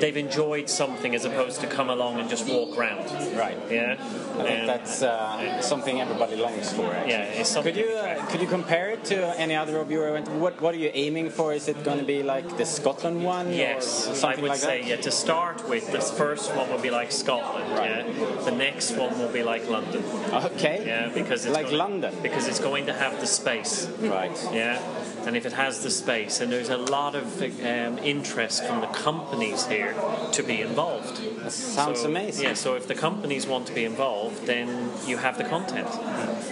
they've 0.00 0.16
enjoyed 0.16 0.68
something 0.68 1.14
as 1.14 1.24
opposed 1.24 1.60
to 1.60 1.66
come 1.66 1.90
along 1.90 2.18
and 2.20 2.28
just 2.28 2.46
walk 2.48 2.76
around. 2.78 3.04
Right. 3.36 3.56
Yeah, 3.70 3.92
I 3.94 4.42
think 4.42 4.48
And- 4.48 4.68
that's 4.68 5.02
uh, 5.02 5.60
something 5.60 6.00
everybody 6.00 6.36
longs 6.36 6.72
for. 6.72 6.86
Actually. 6.92 7.12
yeah. 7.12 7.40
It's 7.40 7.50
something 7.50 7.74
Could 7.74 7.82
you 7.84 7.90
uh, 7.96 8.26
could 8.26 8.40
you 8.40 8.46
compare 8.48 8.90
it 8.90 9.04
to 9.06 9.16
any 9.40 9.54
other 9.54 9.78
of 9.80 9.90
your 9.90 10.08
events? 10.08 10.30
What 10.30 10.60
what 10.60 10.74
are 10.74 10.78
you 10.78 10.90
aiming 10.94 11.30
for? 11.30 11.52
Is 11.52 11.68
it 11.68 11.82
going 11.84 11.98
to 11.98 12.04
be 12.04 12.22
like 12.22 12.46
the 12.56 12.66
Scotland 12.66 13.22
one? 13.24 13.52
Yes, 13.52 14.06
or 14.06 14.10
I 14.10 14.14
something 14.14 14.42
would 14.42 14.50
like 14.50 14.60
say 14.60 14.80
that? 14.82 14.88
yeah. 14.88 14.96
To 15.08 15.10
start 15.10 15.68
with, 15.68 15.90
this 15.92 16.10
first 16.10 16.54
one 16.54 16.68
will 16.70 16.82
be 16.88 16.90
like 16.90 17.10
Scotland. 17.12 17.70
Right. 17.72 18.04
Yeah, 18.06 18.44
the 18.44 18.52
next 18.52 18.92
one 18.96 19.18
will 19.18 19.32
be 19.32 19.42
like 19.42 19.68
London. 19.68 20.02
Okay. 20.32 20.84
Yeah, 20.86 21.08
because 21.14 21.44
it's 21.46 21.54
like 21.54 21.66
going- 21.66 21.78
London. 21.78 22.12
Because 22.22 22.46
it's 22.48 22.60
going 22.60 22.86
to 22.86 22.92
have 22.92 23.20
the 23.20 23.26
space. 23.26 23.88
Right. 24.00 24.36
Yeah, 24.52 24.80
and 25.26 25.36
if 25.36 25.44
it 25.44 25.52
has 25.52 25.82
the 25.82 25.90
space, 25.90 26.40
and 26.40 26.52
there's 26.52 26.68
a 26.70 26.76
lot 26.76 27.14
of 27.14 27.42
um, 27.42 27.98
interest 27.98 28.64
from 28.64 28.80
the 28.80 28.86
companies 28.88 29.66
here 29.66 29.94
to 30.32 30.42
be 30.42 30.60
involved. 30.60 31.16
That 31.42 31.52
sounds 31.52 32.00
So, 32.00 32.08
amazing. 32.08 32.44
Yeah, 32.44 32.54
so 32.54 32.74
if 32.76 32.86
the 32.86 32.94
companies 32.94 33.46
want 33.46 33.66
to 33.66 33.74
be 33.74 33.84
involved, 33.84 34.46
then 34.46 34.90
you 35.06 35.16
have 35.18 35.36
the 35.36 35.44
content. 35.44 35.88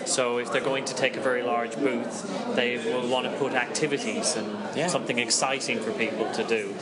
So 0.07 0.39
if 0.39 0.53
they're 0.53 0.61
going 0.61 0.85
to 0.87 0.95
take 0.95 1.17
a 1.17 1.21
very 1.21 1.43
large 1.43 1.77
booth, 1.77 2.55
they 2.57 2.77
will 2.79 3.09
want 3.09 3.27
to 3.31 3.33
put 3.39 3.53
activities 3.55 4.37
and 4.37 4.49
Yeah. 4.77 4.89
something 4.89 5.19
exciting 5.19 5.79
for 5.81 5.93
people 5.93 6.31
to 6.33 6.45
do. 6.45 6.75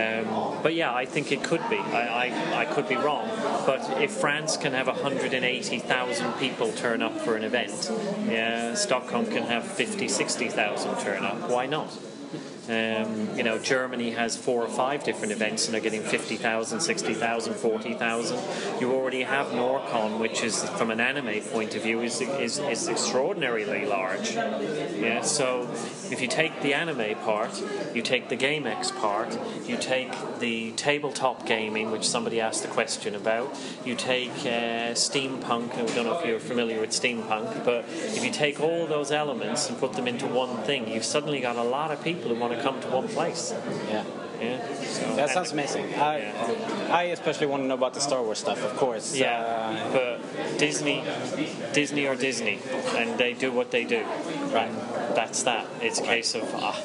Um, 0.00 0.62
but 0.62 0.74
yeah, 0.74 0.94
I 0.94 1.06
think 1.06 1.32
it 1.32 1.42
could 1.42 1.62
be. 1.70 1.78
I, 1.78 2.26
I, 2.26 2.60
I 2.62 2.64
could 2.66 2.88
be 2.88 2.96
wrong. 2.96 3.28
But 3.66 3.82
if 4.02 4.10
France 4.12 4.56
can 4.56 4.72
have 4.74 4.86
180,000 4.86 6.32
people 6.34 6.72
turn 6.72 7.02
up 7.02 7.18
for 7.20 7.36
an 7.36 7.44
event, 7.44 7.90
yeah, 8.28 8.74
Stockholm 8.74 9.26
can 9.26 9.44
have 9.44 9.64
50, 9.64 10.08
60,000 10.08 10.98
turn 10.98 11.24
up. 11.24 11.37
Why 11.46 11.66
not? 11.66 11.96
Um, 12.68 13.36
you 13.36 13.42
know, 13.42 13.58
Germany 13.58 14.10
has 14.10 14.36
four 14.36 14.62
or 14.62 14.68
five 14.68 15.02
different 15.02 15.32
events 15.32 15.66
and 15.66 15.74
they're 15.74 15.80
getting 15.80 16.02
50,000, 16.02 16.80
60,000, 16.80 17.54
40,000. 17.54 18.80
You 18.80 18.92
already 18.92 19.22
have 19.22 19.48
Norcon, 19.48 20.18
which 20.18 20.42
is, 20.42 20.68
from 20.70 20.90
an 20.90 21.00
anime 21.00 21.42
point 21.44 21.74
of 21.74 21.82
view, 21.82 22.00
is, 22.00 22.20
is, 22.20 22.58
is 22.58 22.88
extraordinarily 22.88 23.86
large. 23.86 24.34
Yeah, 24.34 25.22
so 25.22 25.62
if 26.10 26.20
you 26.20 26.28
take 26.28 26.60
the 26.60 26.74
anime 26.74 27.16
part, 27.20 27.62
you 27.94 28.02
take 28.02 28.28
the 28.28 28.36
GameX 28.36 28.94
part, 28.94 29.38
you 29.66 29.76
take 29.78 30.12
the 30.38 30.72
tabletop 30.72 31.46
gaming, 31.46 31.90
which 31.90 32.06
somebody 32.06 32.40
asked 32.40 32.64
a 32.66 32.68
question 32.68 33.14
about, 33.14 33.56
you 33.84 33.94
take 33.94 34.30
uh, 34.30 34.92
steampunk, 34.92 35.72
I 35.74 35.86
don't 35.94 36.04
know 36.04 36.18
if 36.18 36.26
you're 36.26 36.38
familiar 36.38 36.80
with 36.80 36.90
steampunk, 36.90 37.64
but 37.64 37.86
if 37.88 38.22
you 38.24 38.30
take 38.30 38.60
all 38.60 38.86
those 38.86 39.10
elements 39.10 39.68
and 39.68 39.78
put 39.78 39.94
them 39.94 40.06
into 40.06 40.26
one 40.26 40.58
thing, 40.64 40.88
you've 40.88 41.04
suddenly 41.04 41.40
got 41.40 41.56
a 41.56 41.62
lot 41.62 41.90
of 41.90 42.02
people 42.04 42.34
who 42.34 42.38
want 42.38 42.52
to 42.52 42.57
come 42.62 42.80
to 42.80 42.88
one 42.88 43.08
place. 43.08 43.54
Yeah. 43.88 44.04
Yeah, 44.40 44.62
so, 44.84 45.16
That 45.16 45.30
sounds 45.30 45.50
amazing. 45.50 45.94
I, 45.96 46.18
Yeah. 46.18 46.88
I 46.92 47.02
especially 47.10 47.48
want 47.48 47.64
to 47.64 47.66
know 47.66 47.74
about 47.74 47.94
the 47.94 48.00
Star 48.00 48.22
Wars 48.22 48.38
stuff, 48.38 48.62
of 48.64 48.76
course. 48.76 49.16
Yeah, 49.16 49.42
Uh, 49.42 49.92
but 49.92 50.58
Disney, 50.58 51.02
Disney 51.72 52.06
or 52.06 52.14
Disney, 52.14 52.60
and 52.96 53.18
they 53.18 53.32
do 53.32 53.50
what 53.50 53.72
they 53.72 53.82
do. 53.84 54.04
Right. 54.54 54.70
That's 55.14 55.42
that. 55.42 55.66
It's 55.80 55.98
a 55.98 56.04
case 56.04 56.36
of 56.36 56.44
ah, 56.54 56.80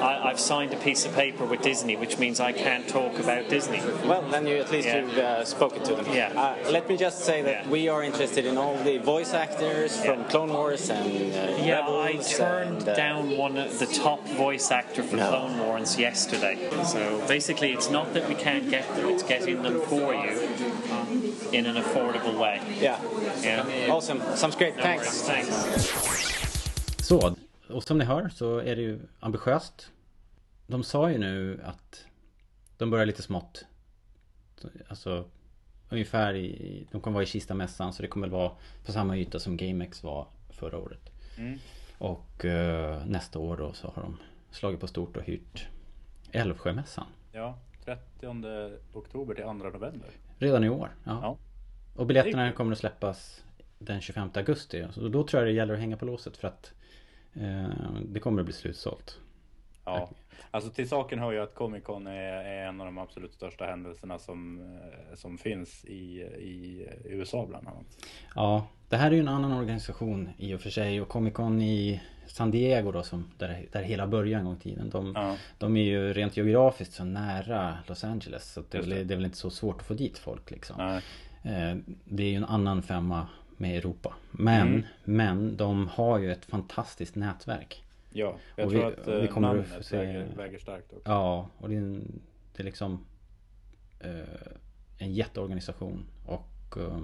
I, 0.00 0.28
I've 0.30 0.40
signed 0.40 0.72
a 0.72 0.76
piece 0.76 1.04
of 1.06 1.12
paper 1.14 1.44
with 1.44 1.62
Disney, 1.62 1.96
which 1.96 2.18
means 2.18 2.40
I 2.40 2.52
can't 2.52 2.88
talk 2.88 3.18
about 3.18 3.48
Disney. 3.48 3.80
Well, 4.04 4.22
then 4.22 4.46
you 4.46 4.56
at 4.56 4.70
least 4.70 4.86
Yeah. 4.88 5.00
you've 5.00 5.18
uh, 5.18 5.44
spoken 5.44 5.82
to 5.84 5.94
them. 5.94 6.06
Yeah. 6.12 6.32
Uh, 6.34 6.70
let 6.70 6.88
me 6.88 6.96
just 6.96 7.20
say 7.24 7.42
that 7.42 7.64
Yeah. 7.64 7.70
we 7.70 7.88
are 7.88 8.02
interested 8.02 8.46
in 8.46 8.56
all 8.56 8.76
the 8.84 8.98
voice 8.98 9.34
actors 9.34 9.96
from 10.04 10.20
Yeah. 10.20 10.28
Clone 10.28 10.52
Wars 10.52 10.90
and 10.90 11.06
uh, 11.34 11.62
Yeah, 11.64 11.80
Rebels. 11.80 12.06
I 12.06 12.36
turned 12.36 12.78
and, 12.80 12.88
uh, 12.88 12.94
down 12.96 13.36
one 13.36 13.56
of 13.56 13.78
the 13.78 13.86
top 13.86 14.26
voice 14.28 14.70
actor 14.70 15.02
for 15.02 15.16
No. 15.16 15.28
Clone 15.28 15.58
Wars 15.58 15.98
yesterday. 15.98 16.56
So 16.84 17.00
basically, 17.28 17.72
it's 17.72 17.90
not 17.90 18.14
that 18.14 18.28
we 18.28 18.34
can't 18.34 18.68
get 18.70 18.86
them; 18.96 19.08
it's 19.10 19.22
getting 19.22 19.62
them 19.62 19.80
for 19.82 20.14
you 20.14 20.30
in 21.52 21.66
an 21.66 21.76
affordable 21.76 22.38
way. 22.38 22.60
Yeah. 22.80 22.98
Yeah. 23.42 23.88
Awesome. 23.90 24.20
Sounds 24.36 24.56
great. 24.56 24.76
No 24.76 24.82
Thanks. 24.82 25.28
worries. 25.28 25.46
Thanks. 25.50 26.30
Så, 27.08 27.18
och 27.72 27.82
som 27.82 27.98
ni 27.98 28.04
hör 28.04 28.28
så 28.28 28.58
är 28.58 28.76
det 28.76 28.82
ju 28.82 29.00
ambitiöst. 29.20 29.90
De 30.66 30.82
sa 30.82 31.10
ju 31.10 31.18
nu 31.18 31.60
att 31.64 32.04
de 32.78 32.90
börjar 32.90 33.06
lite 33.06 33.22
smått. 33.22 33.64
Alltså 34.88 35.24
ungefär 35.88 36.34
i, 36.34 36.86
de 36.90 37.00
kommer 37.00 37.14
vara 37.14 37.24
i 37.24 37.26
Kistamässan 37.26 37.92
så 37.92 38.02
det 38.02 38.08
kommer 38.08 38.28
vara 38.28 38.52
på 38.86 38.92
samma 38.92 39.16
yta 39.16 39.38
som 39.38 39.56
GameX 39.56 40.02
var 40.02 40.26
förra 40.50 40.78
året. 40.78 41.10
Mm. 41.38 41.58
Och 41.98 42.44
eh, 42.44 43.06
nästa 43.06 43.38
år 43.38 43.56
då 43.56 43.72
så 43.72 43.88
har 43.88 44.02
de 44.02 44.16
slagit 44.50 44.80
på 44.80 44.86
stort 44.86 45.16
och 45.16 45.22
hyrt 45.22 45.68
Älvsjömässan. 46.32 47.06
Ja, 47.32 47.58
30 47.84 48.26
oktober 48.92 49.34
till 49.34 49.44
2 49.44 49.52
november. 49.52 50.10
Redan 50.38 50.64
i 50.64 50.68
år. 50.68 50.90
Ja. 51.04 51.18
Ja. 51.22 51.36
Och 51.94 52.06
biljetterna 52.06 52.52
kommer 52.52 52.72
att 52.72 52.78
släppas 52.78 53.44
den 53.78 54.00
25 54.00 54.30
augusti. 54.34 54.86
Så 54.92 55.08
då 55.08 55.26
tror 55.26 55.42
jag 55.42 55.48
det 55.48 55.56
gäller 55.56 55.74
att 55.74 55.80
hänga 55.80 55.96
på 55.96 56.04
låset 56.04 56.36
för 56.36 56.48
att 56.48 56.72
det 58.06 58.20
kommer 58.20 58.40
att 58.40 58.46
bli 58.46 58.54
slutsålt. 58.54 59.18
Ja, 59.84 60.10
Alltså 60.52 60.70
till 60.70 60.88
saken 60.88 61.18
hör 61.18 61.32
ju 61.32 61.40
att 61.40 61.54
Comic 61.54 61.84
Con 61.84 62.06
är, 62.06 62.12
är 62.44 62.66
en 62.68 62.80
av 62.80 62.86
de 62.86 62.98
absolut 62.98 63.32
största 63.32 63.64
händelserna 63.64 64.18
som, 64.18 64.60
eh, 64.60 65.14
som 65.16 65.38
finns 65.38 65.84
i, 65.84 66.20
i 66.22 66.86
USA 67.04 67.46
bland 67.46 67.68
annat. 67.68 67.86
Ja, 68.34 68.66
det 68.88 68.96
här 68.96 69.10
är 69.10 69.14
ju 69.14 69.20
en 69.20 69.28
annan 69.28 69.52
organisation 69.52 70.28
i 70.38 70.54
och 70.54 70.60
för 70.60 70.70
sig 70.70 71.00
och 71.00 71.08
Comic 71.08 71.34
Con 71.34 71.62
i 71.62 72.00
San 72.26 72.50
Diego 72.50 72.92
då 72.92 73.02
som 73.02 73.30
där, 73.38 73.66
där 73.72 73.82
hela 73.82 74.06
började 74.06 74.40
en 74.40 74.44
gång 74.46 74.56
i 74.56 74.60
tiden. 74.60 74.90
De, 74.90 75.12
Ja. 75.16 75.36
de 75.58 75.76
är 75.76 75.82
ju 75.84 76.12
rent 76.12 76.36
geografiskt 76.36 76.92
så 76.92 77.04
nära 77.04 77.78
Los 77.86 78.04
Angeles 78.04 78.52
så 78.52 78.60
det, 78.70 78.74
är 78.74 78.78
Just 78.78 78.90
väl- 78.92 78.98
det. 78.98 79.04
det 79.04 79.14
är 79.14 79.16
väl 79.16 79.24
inte 79.24 79.36
så 79.38 79.50
svårt 79.50 79.80
att 79.80 79.86
få 79.86 79.94
dit 79.94 80.18
folk 80.18 80.50
liksom. 80.50 80.76
Nej. 80.78 81.02
Eh, 81.42 81.76
Det 82.04 82.22
är 82.22 82.28
ju 82.30 82.36
en 82.36 82.44
annan 82.44 82.82
femma 82.82 83.26
med 83.60 83.76
Europa. 83.78 84.14
Men, 84.30 84.68
Mm. 84.68 84.82
men 85.04 85.56
de 85.56 85.88
har 85.88 86.18
ju 86.18 86.32
ett 86.32 86.44
fantastiskt 86.44 87.14
nätverk. 87.14 87.84
Ja, 88.12 88.36
jag 88.56 88.66
Och 88.66 88.72
tror 88.72 88.80
vi- 88.80 88.86
att 89.00 89.08
vi 89.08 89.26
eh, 89.26 89.32
kommer 89.32 89.48
att 89.48 89.56
namnet 89.56 89.86
se- 89.86 89.96
väger, 89.96 90.28
väger 90.36 90.58
starkt 90.58 90.92
också. 90.92 91.10
Ja, 91.10 91.48
och 91.58 91.68
det 91.68 91.74
är, 91.74 91.78
en, 91.78 92.20
det 92.56 92.62
är 92.62 92.64
liksom 92.64 93.04
eh, 94.00 94.10
en 94.98 95.12
jätteorganisation. 95.12 96.04
Och 96.26 96.76
eh, 96.76 96.98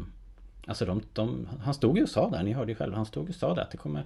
alltså 0.66 0.86
de, 0.86 1.02
de, 1.12 1.48
han 1.62 1.74
stod 1.74 1.96
ju 1.96 2.02
och 2.02 2.08
sa 2.08 2.30
där, 2.30 2.42
ni 2.42 2.52
hörde 2.52 2.72
ju 2.72 2.76
själva, 2.76 2.96
han 2.96 3.06
stod 3.06 3.28
och 3.28 3.34
sa 3.34 3.54
där 3.54 3.62
att 3.62 3.70
det 3.70 3.76
kommer 3.76 4.04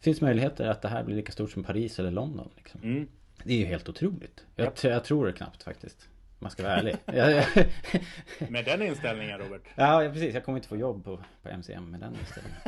finns 0.00 0.20
möjligheter 0.20 0.68
att 0.68 0.82
det 0.82 0.88
här 0.88 1.04
blir 1.04 1.16
lika 1.16 1.32
stort 1.32 1.50
som 1.50 1.64
Paris 1.64 1.98
eller 1.98 2.10
London. 2.10 2.48
Liksom. 2.56 2.80
Mm. 2.82 3.08
Det 3.44 3.52
är 3.54 3.58
ju 3.58 3.64
helt 3.64 3.88
otroligt. 3.88 4.44
Jag, 4.56 4.72
jag 4.82 5.04
tror 5.04 5.26
det 5.26 5.32
knappt 5.32 5.62
faktiskt. 5.62 6.08
Man 6.38 6.50
ska 6.50 6.62
vara 6.62 6.72
ärlig. 6.74 6.96
Med 8.50 8.64
den 8.64 8.82
inställningen 8.82 9.38
Robert. 9.38 9.62
ja, 9.74 10.10
precis. 10.12 10.34
Jag 10.34 10.44
kommer 10.44 10.58
inte 10.58 10.68
få 10.68 10.76
jobb 10.76 11.04
på, 11.04 11.20
på 11.42 11.48
MCM 11.48 11.90
med 11.90 12.00
den 12.00 12.14
inställningen. 12.14 12.58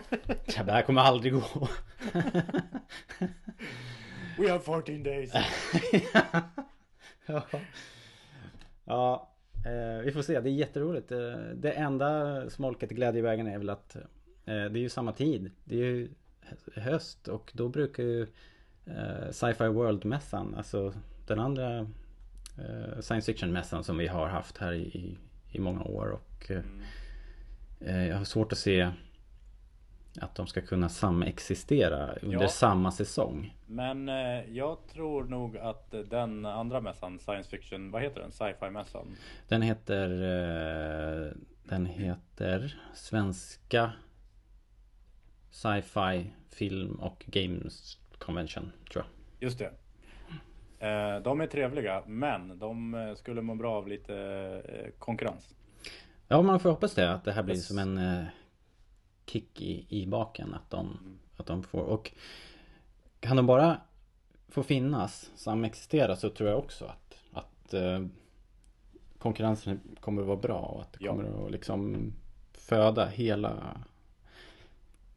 Ja, 0.57 0.63
Det 0.65 0.73
här 0.73 0.83
kommer 0.83 1.03
aldrig 1.03 1.33
gå. 1.33 1.43
We 4.39 4.51
have 4.51 4.61
14 4.65 5.03
days. 5.03 5.33
ja. 7.27 7.43
ja 8.85 9.29
eh, 9.67 10.05
vi 10.05 10.13
får 10.13 10.23
se. 10.23 10.41
Det 10.41 10.51
är 10.51 10.53
jätteroligt. 10.53 11.13
Eh, 11.13 11.19
det 11.55 11.73
enda 11.73 12.51
smolket 12.51 12.93
i 12.93 12.95
glädjevägen 12.95 13.47
är 13.47 13.59
väl 13.59 13.71
att 13.71 13.97
eh, 13.97 14.03
det 14.45 14.55
är 14.55 14.83
ju 14.83 14.89
samma 14.89 15.13
tid. 15.13 15.51
Det 15.65 15.75
är 15.75 15.79
ju 15.85 16.09
hö- 16.41 16.81
höst 16.81 17.29
och 17.29 17.51
då 17.55 17.69
brukar 17.69 18.03
ju 18.03 18.23
eh, 18.87 19.31
Sci-Fi 19.31 19.69
World-mässan, 19.69 20.55
alltså 20.55 20.93
den 21.27 21.41
andra 21.41 21.87
eh, 22.59 23.01
science 23.01 23.33
fiction-mässan 23.33 23.85
som 23.85 23.97
vi 23.99 24.07
har 24.07 24.29
haft 24.29 24.59
här 24.59 24.73
i, 24.73 25.17
i, 25.53 25.59
många 25.59 25.83
år 25.83 26.07
och 26.11 26.51
eh, 26.51 26.63
eh, 27.81 28.07
jag 28.09 28.17
har 28.17 28.25
svårt 28.25 28.53
att 28.53 28.59
se 28.59 28.91
att 30.21 30.35
de 30.35 30.47
ska 30.47 30.61
kunna 30.61 30.89
samexistera 30.89 32.13
under 32.23 32.41
Ja. 32.43 32.49
samma 32.49 32.93
säsong. 32.93 33.57
Men 33.67 34.09
eh, 34.09 34.51
jag 34.57 34.79
tror 34.93 35.25
nog 35.25 35.57
att 35.59 35.95
den 36.11 36.47
andra 36.47 36.81
mässan, 36.81 37.19
science 37.19 37.51
fiction, 37.51 37.91
vad 37.91 38.03
heter 38.03 38.21
den? 38.21 38.33
Sci-fi 38.33 38.71
mässan? 38.71 39.07
Den 39.49 39.63
heter 39.63 40.11
eh, 40.11 41.33
Den 41.65 41.87
heter 41.87 42.81
Svenska 42.95 43.93
Sci-Fi 45.51 46.33
Film 46.51 46.95
och 46.95 47.25
Games 47.27 47.99
Convention 48.19 48.73
tror 48.93 49.05
jag. 49.05 49.43
Just 49.47 49.59
det. 49.59 49.71
Eh, 50.79 51.19
de 51.23 51.41
är 51.41 51.47
trevliga, 51.47 52.03
men 52.07 52.59
de 52.59 52.95
eh, 52.95 53.15
skulle 53.15 53.43
må 53.43 53.55
bra 53.55 53.75
av 53.77 53.89
lite 53.89 54.15
eh, 54.69 54.91
konkurrens. 54.99 55.55
Ja 56.29 56.43
man 56.43 56.61
får 56.61 56.71
hoppas 56.71 56.95
det 56.95 57.13
att 57.13 57.25
det 57.25 57.33
här 57.33 57.43
blir 57.43 57.55
Yes. 57.55 57.67
som 57.67 57.79
en 57.79 58.25
kick 59.27 59.61
i, 59.61 59.87
i 59.89 60.07
baken 60.07 60.55
att 60.55 60.71
de, 60.71 60.99
att 61.37 61.47
de 61.47 61.63
får 61.63 61.81
och 61.81 62.13
kan 63.21 63.37
de 63.37 63.47
bara 63.47 63.81
få 64.49 64.63
finnas, 64.63 65.31
samexistera 65.37 66.17
så 66.17 66.31
tror 66.31 66.49
jag 66.49 66.59
också 66.59 66.85
att, 66.85 67.19
att 67.33 67.75
konkurrensen 69.19 69.81
kommer 70.01 70.23
att 70.23 70.29
vara 70.29 70.37
bra 70.41 70.59
och 70.61 70.81
att 70.83 70.93
det 70.93 71.05
Ja. 71.05 71.11
kommer 71.11 71.47
att 71.47 71.53
liksom 71.53 72.13
föda 72.53 73.07
hela 73.07 73.81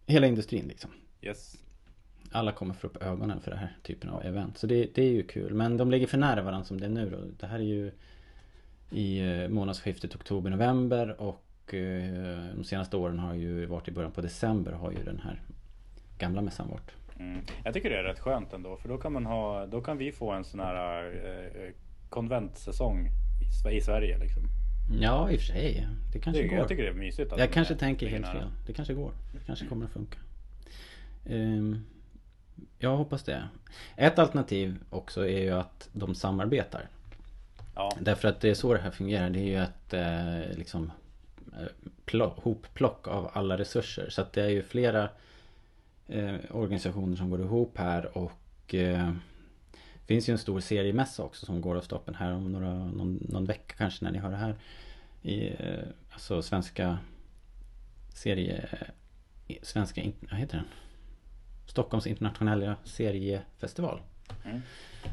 hela 0.05 0.27
industrin 0.27 0.65
liksom. 0.67 0.91
Yes. 1.21 1.60
Alla 2.31 2.51
kommer 2.51 2.73
få 2.73 2.87
upp 2.87 3.03
ögonen 3.03 3.41
för 3.41 3.51
den 3.51 3.59
här 3.59 3.75
typen 3.83 4.09
av 4.09 4.23
event. 4.25 4.57
Så 4.57 4.67
det, 4.67 4.95
det 4.95 5.01
är 5.03 5.11
ju 5.11 5.23
kul. 5.23 5.53
Men 5.53 5.77
de 5.77 5.91
ligger 5.91 6.07
för 6.07 6.17
nära 6.17 6.41
varandra 6.41 6.65
som 6.65 6.79
det 6.79 6.85
är 6.85 6.89
nu 6.89 7.09
då. 7.09 7.17
Det 7.39 7.47
här 7.47 7.59
är 7.59 7.63
ju 7.63 7.91
i 8.91 9.19
eh, 9.43 9.49
månadsskiftet 9.49 10.15
oktober-november 10.15 11.21
och 11.21 11.73
eh, 11.73 12.55
de 12.55 12.63
senaste 12.63 12.97
åren 12.97 13.19
har 13.19 13.33
ju 13.33 13.65
varit 13.65 13.87
i 13.87 13.91
början 13.91 14.11
på 14.11 14.21
december 14.21 14.71
har 14.71 14.91
ju 14.91 15.03
den 15.03 15.19
här 15.23 15.41
gamla 16.17 16.41
mässan 16.41 16.69
varit. 16.69 16.91
Mm. 17.19 17.41
Jag 17.63 17.73
tycker 17.73 17.89
det 17.89 17.97
är 17.97 18.03
rätt 18.03 18.19
skönt 18.19 18.53
ändå, 18.53 18.77
för 18.77 18.89
då 18.89 18.97
kan, 18.97 19.13
man 19.13 19.25
ha, 19.25 19.65
då 19.65 19.81
kan 19.81 19.97
vi 19.97 20.11
få 20.11 20.31
en 20.31 20.43
sån 20.43 20.59
här 20.59 21.05
eh, 21.05 21.71
konventsäsong 22.09 23.07
i, 23.71 23.75
i 23.77 23.81
Sverige. 23.81 24.17
Liksom. 24.17 24.43
Ja, 25.01 25.31
i 25.31 25.35
och 25.35 25.39
för 25.39 25.47
sig. 25.47 25.87
Det 26.13 26.19
kanske 26.19 26.41
Det, 26.41 26.47
går. 26.47 26.57
jag 26.57 26.67
tycker 26.67 26.83
det 26.83 26.89
är 26.89 26.93
mysigt. 26.93 27.33
Jag 27.37 27.51
kanske 27.51 27.73
är- 27.73 27.77
tänker 27.77 28.07
helt 28.07 28.27
fel. 28.27 28.47
Det 28.67 28.73
kanske 28.73 28.93
går. 28.93 29.11
Det 29.33 29.45
kanske 29.45 29.65
kommer 29.65 29.85
att 29.85 29.91
funka. 29.91 30.17
Ehm, 31.25 31.85
jag 32.79 32.97
hoppas 32.97 33.23
det. 33.23 33.43
Ett 33.95 34.19
alternativ 34.19 34.79
också 34.89 35.27
är 35.27 35.41
ju 35.41 35.51
att 35.51 35.89
de 35.93 36.15
samarbetar. 36.15 36.87
Ja, 37.75 37.97
Därför 37.99 38.27
att 38.27 38.41
det 38.41 38.49
är 38.49 38.53
så 38.53 38.73
det 38.73 38.79
här 38.79 38.91
fungerar. 38.91 39.29
Det 39.29 39.39
är 39.39 39.43
ju 39.43 39.57
ett 39.57 39.93
eh, 39.93 40.57
liksom 40.57 40.91
eh, 41.53 41.67
plock, 42.05 42.43
hopplock 42.43 43.07
av 43.07 43.29
alla 43.33 43.57
resurser. 43.57 44.09
Så 44.09 44.21
att 44.21 44.33
det 44.33 44.43
är 44.43 44.49
ju 44.49 44.63
flera 44.63 45.09
eh, 46.07 46.35
organisationer 46.51 47.15
som 47.15 47.29
går 47.29 47.41
ihop 47.41 47.77
här 47.77 48.17
och 48.17 48.75
eh, 48.75 49.11
det 49.93 50.07
finns 50.15 50.29
ju 50.29 50.31
en 50.31 50.37
stor 50.37 50.59
seriemässa 50.59 51.23
också 51.23 51.45
som 51.45 51.61
går 51.61 51.75
av 51.77 51.81
stapeln 51.81 52.17
här 52.17 52.33
om 52.33 52.51
några, 52.51 52.73
någon, 52.73 53.27
någon 53.29 53.45
vecka 53.45 53.73
kanske 53.77 54.05
när 54.05 54.11
ni 54.11 54.19
hör 54.19 54.31
det 54.31 54.37
här. 54.37 54.55
I, 55.21 55.47
eh, 55.47 55.83
alltså 56.11 56.41
svenska 56.41 56.97
serie... 58.13 58.69
Svenska, 59.61 60.01
in- 60.01 60.13
vad 60.29 60.39
heter 60.39 60.57
den? 60.57 60.65
Stockholms 61.71 62.07
internationella 62.07 62.75
seriefestival. 62.83 64.01
Mm. 64.45 64.61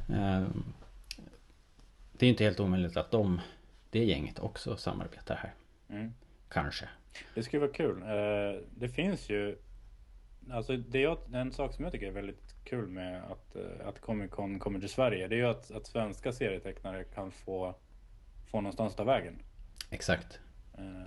Eh, 0.08 0.48
det 2.12 2.26
är 2.26 2.30
inte 2.30 2.44
helt 2.44 2.60
omöjligt 2.60 2.96
att 2.96 3.10
de, 3.10 3.40
det 3.90 4.04
gänget 4.04 4.38
också 4.38 4.76
samarbetar 4.76 5.36
här. 5.36 5.54
mm. 5.96 6.14
Kanske. 6.48 6.88
det 7.34 7.42
skulle 7.42 7.60
vara 7.60 7.72
kul. 7.72 8.02
Eh, 8.02 8.62
det 8.76 8.88
finns 8.88 9.30
ju 9.30 9.58
Alltså 10.50 10.76
det 10.76 11.04
är 11.04 11.36
en 11.36 11.52
sak 11.52 11.74
som 11.74 11.84
jag 11.84 11.92
tycker 11.92 12.06
är 12.06 12.12
väldigt 12.12 12.54
kul 12.64 12.88
med 12.88 13.22
att, 13.24 13.56
eh, 13.56 13.88
att 13.88 14.00
Comic 14.00 14.30
Con 14.30 14.58
kommer 14.58 14.80
till 14.80 14.88
Sverige. 14.88 15.28
Det 15.28 15.34
är 15.34 15.38
ju 15.38 15.46
att, 15.46 15.70
att 15.70 15.86
svenska 15.86 16.32
serietecknare 16.32 17.04
kan 17.04 17.30
få, 17.30 17.74
få 18.46 18.60
någonstans 18.60 18.94
ta 18.94 19.04
vägen. 19.04 19.42
Exakt. 19.90 20.40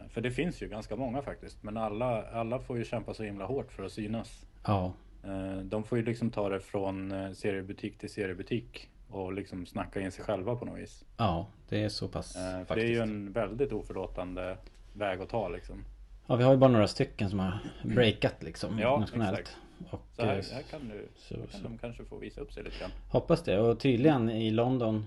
För 0.10 0.22
det 0.22 0.32
finns 0.32 0.62
ju 0.62 0.68
ganska 0.68 0.95
många 0.95 1.22
faktiskt. 1.22 1.64
Men 1.64 1.78
alla, 1.78 2.24
alla 2.32 2.60
får 2.60 2.78
ju 2.78 2.86
kämpa 2.86 3.14
så 3.14 3.24
himla 3.24 3.45
hårt 3.45 3.72
för 3.72 3.84
att 3.84 3.91
synas. 3.91 4.45
Ja. 4.66 4.93
Eh, 5.24 5.57
De 5.57 5.84
får 5.84 5.97
ju 5.97 6.03
liksom 6.05 6.30
ta 6.32 6.49
det 6.49 6.59
från 6.59 7.11
eh, 7.11 7.32
seriebutik 7.32 7.97
till 7.97 8.09
seriebutik. 8.09 8.88
Och 9.09 9.34
liksom 9.34 9.65
snacka 9.65 10.01
in 10.01 10.11
sig 10.11 10.24
själva 10.26 10.55
på 10.55 10.65
något 10.65 10.80
vis. 10.80 11.05
Ja, 11.17 11.47
det 11.69 11.84
är 11.84 11.89
så 11.89 12.07
pass 12.07 12.36
Eh, 12.36 12.65
För 12.65 12.76
det 12.76 12.82
är 12.82 12.88
ju 12.88 12.99
en 12.99 13.32
väldigt 13.32 13.72
oförlåtande 13.74 14.57
väg 14.93 15.22
att 15.22 15.30
ta 15.30 15.49
liksom. 15.49 15.86
Ja, 16.28 16.36
vi 16.36 16.43
har 16.43 16.51
ju 16.51 16.57
bara 16.57 16.69
några 16.72 16.88
stycken 16.88 17.30
som 17.30 17.39
har 17.39 17.59
breakat 17.84 18.43
liksom 18.43 18.80
Ja, 18.80 18.99
nationellt. 18.99 19.39
exakt. 19.39 19.57
Och, 19.89 20.01
Så 20.15 20.22
här, 20.26 20.43
här 20.53 20.61
kan, 20.61 20.88
du, 20.89 21.07
så- 21.15 21.36
kan 21.36 21.47
så. 21.47 21.57
de 21.63 21.78
kanske 21.78 22.05
få 22.05 22.17
visa 22.17 22.41
upp 22.41 22.53
sig 22.53 22.63
lite 22.63 22.80
grann. 22.80 22.91
Hoppas 23.09 23.43
det. 23.43 23.59
Och 23.59 23.80
tydligen 23.80 24.30
i 24.30 24.51
London 24.51 25.05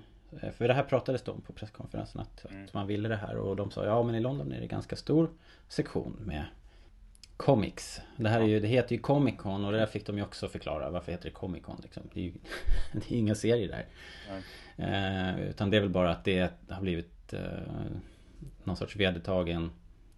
För 0.56 0.68
det 0.68 0.74
här 0.74 0.82
pratades 0.82 1.22
det 1.22 1.30
om 1.30 1.40
på 1.40 1.52
presskonferensen 1.52 2.20
att, 2.20 2.44
Mm. 2.50 2.64
att 2.64 2.74
man 2.74 2.86
ville 2.86 3.08
det 3.08 3.16
här 3.16 3.36
och 3.36 3.56
de 3.56 3.70
sa 3.70 3.84
ja 3.84 4.02
men 4.02 4.14
i 4.14 4.20
London 4.20 4.52
är 4.52 4.60
det 4.60 4.66
ganska 4.66 4.96
stor 4.96 5.30
sektion 5.68 6.16
med 6.20 6.44
Comics. 7.36 8.00
Det 8.16 8.28
här 8.28 8.40
är 8.40 8.44
ju, 8.44 8.60
det 8.60 8.68
heter 8.68 8.94
ju 8.94 9.00
Comic 9.00 9.34
Con 9.38 9.64
och 9.64 9.72
det 9.72 9.78
där 9.78 9.86
fick 9.86 10.06
de 10.06 10.16
ju 10.16 10.24
också 10.24 10.48
förklara. 10.48 10.90
Varför 10.90 11.12
heter 11.12 11.24
det 11.24 11.34
Comic 11.34 11.62
Con 11.62 11.80
liksom? 11.82 12.02
Det 12.12 12.20
är 12.20 12.24
ju 12.24 12.32
det 12.92 13.14
är 13.14 13.18
inga 13.18 13.34
serier 13.34 13.68
där. 13.68 13.86
Eh, 14.76 15.48
utan 15.48 15.70
det 15.70 15.76
är 15.76 15.80
väl 15.80 15.90
bara 15.90 16.10
att 16.10 16.24
det 16.24 16.52
har 16.68 16.80
blivit 16.80 17.32
eh, 17.32 17.40
någon 18.64 18.76
sorts 18.76 18.96
vedertagen 18.96 19.70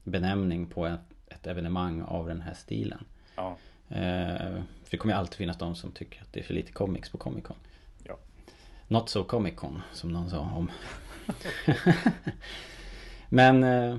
benämning 0.05 0.67
på 0.67 0.87
ett, 0.87 1.01
ett 1.27 1.47
evenemang 1.47 2.03
av 2.03 2.29
den 2.29 2.41
här 2.41 2.55
stilen. 2.55 3.05
Ja, 3.37 3.57
Eh, 3.89 4.63
för 4.85 4.91
det 4.91 4.97
kommer 4.97 5.15
ju 5.15 5.19
alltid 5.19 5.35
finnas 5.35 5.59
de 5.59 5.75
som 5.75 5.93
tycker 5.93 6.23
att 6.23 6.33
det 6.33 6.41
är 6.41 6.45
för 6.45 6.55
lite 6.55 6.73
comics 6.73 7.11
på 7.11 7.19
Comic 7.19 7.45
Con. 7.45 7.57
ja. 8.05 8.19
Not 8.89 9.09
so 9.09 9.25
Comic 9.25 9.57
Con 9.57 9.83
som 9.93 10.13
någon 10.13 10.31
sa 10.31 10.41
om. 10.41 10.71
men, 13.29 13.65
eh, 13.65 13.97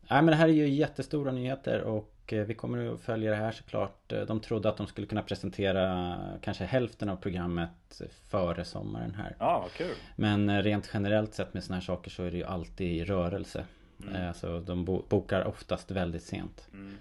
nej, 0.00 0.22
men 0.22 0.26
det 0.26 0.34
här 0.34 0.48
är 0.48 0.52
ju 0.52 0.68
jättestora 0.68 1.32
nyheter 1.32 1.80
och 1.80 2.14
eh, 2.32 2.44
vi 2.44 2.54
kommer 2.54 2.94
att 2.94 3.00
följa 3.00 3.30
det 3.30 3.36
här 3.36 3.52
såklart. 3.52 4.12
Eh, 4.12 4.20
De 4.22 4.40
trodde 4.40 4.68
att 4.68 4.76
de 4.76 4.86
skulle 4.86 5.06
kunna 5.06 5.22
presentera 5.22 6.16
kanske 6.42 6.64
hälften 6.64 7.08
av 7.08 7.16
programmet 7.16 8.02
före 8.28 8.64
sommaren 8.64 9.14
här. 9.14 9.36
Ja, 9.38 9.60
vad 9.62 9.72
kul. 9.72 9.94
Men 10.16 10.48
eh, 10.50 10.62
rent 10.62 10.90
generellt 10.94 11.34
sett 11.34 11.54
med 11.54 11.64
såna 11.64 11.76
här 11.76 11.82
saker 11.82 12.10
så 12.10 12.22
är 12.24 12.30
det 12.30 12.36
ju 12.36 12.44
alltid 12.44 12.90
i 12.96 13.04
rörelse. 13.04 13.64
Mm. 14.08 14.28
Alltså 14.28 14.60
de 14.60 14.84
bo- 14.84 15.02
bokar 15.08 15.44
oftast 15.44 15.90
väldigt 15.90 16.22
sent. 16.22 16.68
Mm. 16.72 16.96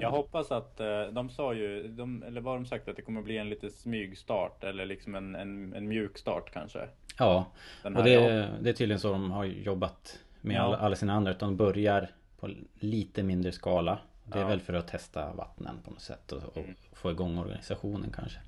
Jag 0.00 0.10
hoppas 0.10 0.50
att 0.52 0.76
de 1.12 1.30
sa 1.30 1.54
ju, 1.54 1.88
de, 1.88 2.22
eller 2.22 2.40
vad 2.40 2.52
har 2.54 2.58
de 2.58 2.66
sagt 2.66 2.88
att 2.88 2.96
det 2.96 3.02
kommer 3.02 3.22
bli 3.22 3.36
en 3.38 3.48
lite 3.48 3.70
smygstart 3.70 4.64
eller 4.64 4.86
liksom 4.86 5.14
en, 5.14 5.34
en, 5.34 5.74
en 5.74 5.88
mjuk 5.88 6.18
start 6.18 6.50
kanske? 6.52 6.88
Ja, 7.18 7.46
och 7.82 7.90
det, 8.04 8.48
det 8.60 8.70
är 8.70 8.72
tydligen 8.74 9.00
så 9.00 9.12
de 9.12 9.30
har 9.30 9.44
jobbat 9.44 10.18
med 10.40 10.56
Ja. 10.56 10.60
alla, 10.60 10.76
alla 10.76 10.96
sina 10.96 11.12
andra. 11.12 11.30
Utan 11.30 11.48
de 11.48 11.56
börjar 11.56 12.10
på 12.40 12.50
lite 12.74 13.22
mindre 13.22 13.52
skala. 13.52 13.98
Det 14.32 14.38
är 14.38 14.42
Ja. 14.42 14.48
väl 14.48 14.60
för 14.60 14.72
att 14.74 14.88
testa 14.88 15.32
vattnen 15.32 15.76
på 15.84 15.90
något 15.90 16.00
sätt 16.02 16.32
och, 16.32 16.42
och 16.44 16.56
Mm. 16.56 16.74
få 16.92 17.10
igång 17.10 17.38
organisationen 17.38 18.12
kanske. 18.16 18.38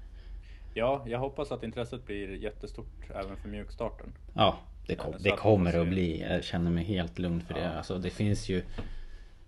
Ja, 0.74 1.04
jag 1.06 1.18
hoppas 1.18 1.52
att 1.52 1.62
intresset 1.62 2.06
blir 2.06 2.34
jättestort 2.36 3.10
även 3.14 3.36
för 3.36 3.48
mjukstarten. 3.48 4.12
Ja, 4.34 4.58
det, 4.86 4.94
kom, 4.94 5.12
så 5.12 5.18
det 5.18 5.30
kommer 5.30 5.78
att 5.80 5.88
bli. 5.88 6.20
Jag 6.20 6.44
känner 6.44 6.70
mig 6.70 6.84
helt 6.84 7.18
lugn 7.18 7.40
för 7.40 7.54
Ja. 7.54 7.60
det. 7.60 7.70
Alltså 7.78 7.98
det 7.98 8.10
finns 8.10 8.48
ju 8.48 8.62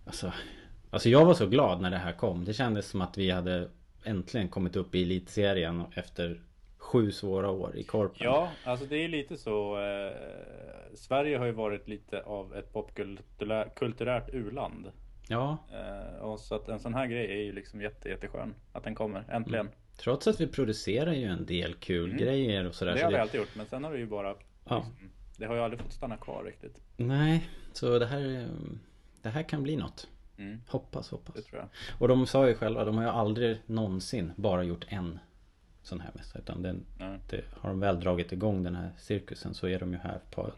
alltså, 0.06 0.32
alltså 0.90 1.08
jag 1.08 1.24
var 1.24 1.34
så 1.34 1.46
glad 1.46 1.80
när 1.80 1.90
det 1.90 1.96
här 1.96 2.12
kom. 2.12 2.44
Det 2.44 2.52
kändes 2.54 2.86
som 2.88 3.00
att 3.00 3.18
vi 3.18 3.30
hade 3.30 3.68
äntligen 4.04 4.48
kommit 4.48 4.76
upp 4.76 4.94
i 4.94 5.02
elitserien 5.02 5.84
efter 5.94 6.40
sju 6.78 7.12
svåra 7.12 7.50
år 7.50 7.76
i 7.76 7.84
Korpen. 7.84 8.16
Ja, 8.24 8.48
alltså 8.64 8.86
det 8.86 9.04
är 9.04 9.08
lite 9.08 9.36
så. 9.36 9.78
Eh, 9.78 10.12
Sverige 10.94 11.38
har 11.38 11.46
ju 11.46 11.52
varit 11.52 11.88
lite 11.88 12.22
av 12.22 12.54
ett 12.56 12.72
popkulturärt 12.72 14.28
u-land. 14.34 14.86
Ja, 15.28 15.58
Eh, 15.72 16.18
och 16.22 16.40
så 16.40 16.54
att 16.54 16.68
en 16.68 16.80
sån 16.80 16.94
här 16.94 17.06
grej 17.06 17.30
är 17.32 17.44
ju 17.44 17.52
liksom 17.52 17.80
jätte, 17.80 18.08
jätteskön. 18.08 18.54
Att 18.72 18.84
den 18.84 18.94
kommer, 18.94 19.24
äntligen. 19.28 19.66
Mm. 19.66 19.78
trots 19.96 20.26
att 20.26 20.40
vi 20.40 20.46
producerar 20.46 21.12
ju 21.12 21.24
en 21.24 21.46
del 21.46 21.74
kul 21.74 22.14
grejer 22.14 22.66
och 22.66 22.74
sådär. 22.74 22.92
Mm. 22.92 22.96
Det 22.96 23.00
så 23.00 23.06
har 23.06 23.12
vi 23.12 23.18
alltid 23.18 23.40
gjort, 23.40 23.56
men 23.56 23.66
sen 23.66 23.84
har 23.84 23.92
det 23.92 23.98
ju 23.98 24.06
bara... 24.06 24.34
Ja. 24.68 24.76
Liksom, 24.76 25.10
det 25.36 25.46
har 25.46 25.54
ju 25.54 25.60
aldrig 25.60 25.80
fått 25.80 25.92
stanna 25.92 26.16
kvar 26.16 26.44
riktigt. 26.44 26.80
Nej, 26.96 27.48
så 27.72 27.98
det 27.98 28.06
här 28.06 28.48
Det 29.22 29.28
här 29.28 29.42
kan 29.42 29.62
bli 29.62 29.76
något. 29.76 30.08
Mm, 30.38 30.60
Hoppas, 30.68 31.10
hoppas. 31.10 31.34
det 31.34 31.42
tror 31.42 31.60
jag. 31.60 31.68
Och 32.00 32.08
de 32.08 32.26
sa 32.26 32.48
ju 32.48 32.54
själva, 32.54 32.84
de 32.84 32.96
har 32.96 33.04
ju 33.04 33.10
aldrig 33.10 33.58
någonsin 33.66 34.32
bara 34.36 34.62
gjort 34.62 34.84
en 34.88 35.18
sån 35.82 36.00
här 36.00 36.10
mässa. 36.14 36.38
Utan 36.38 36.62
den, 36.62 36.84
det, 37.30 37.44
har 37.60 37.68
de 37.70 37.80
väl 37.80 38.00
dragit 38.00 38.32
igång 38.32 38.62
den 38.62 38.74
här 38.74 38.90
cirkusen 38.98 39.54
så 39.54 39.68
är 39.68 39.78
de 39.78 39.92
ju 39.92 39.98
här 39.98 40.20
på 40.30 40.52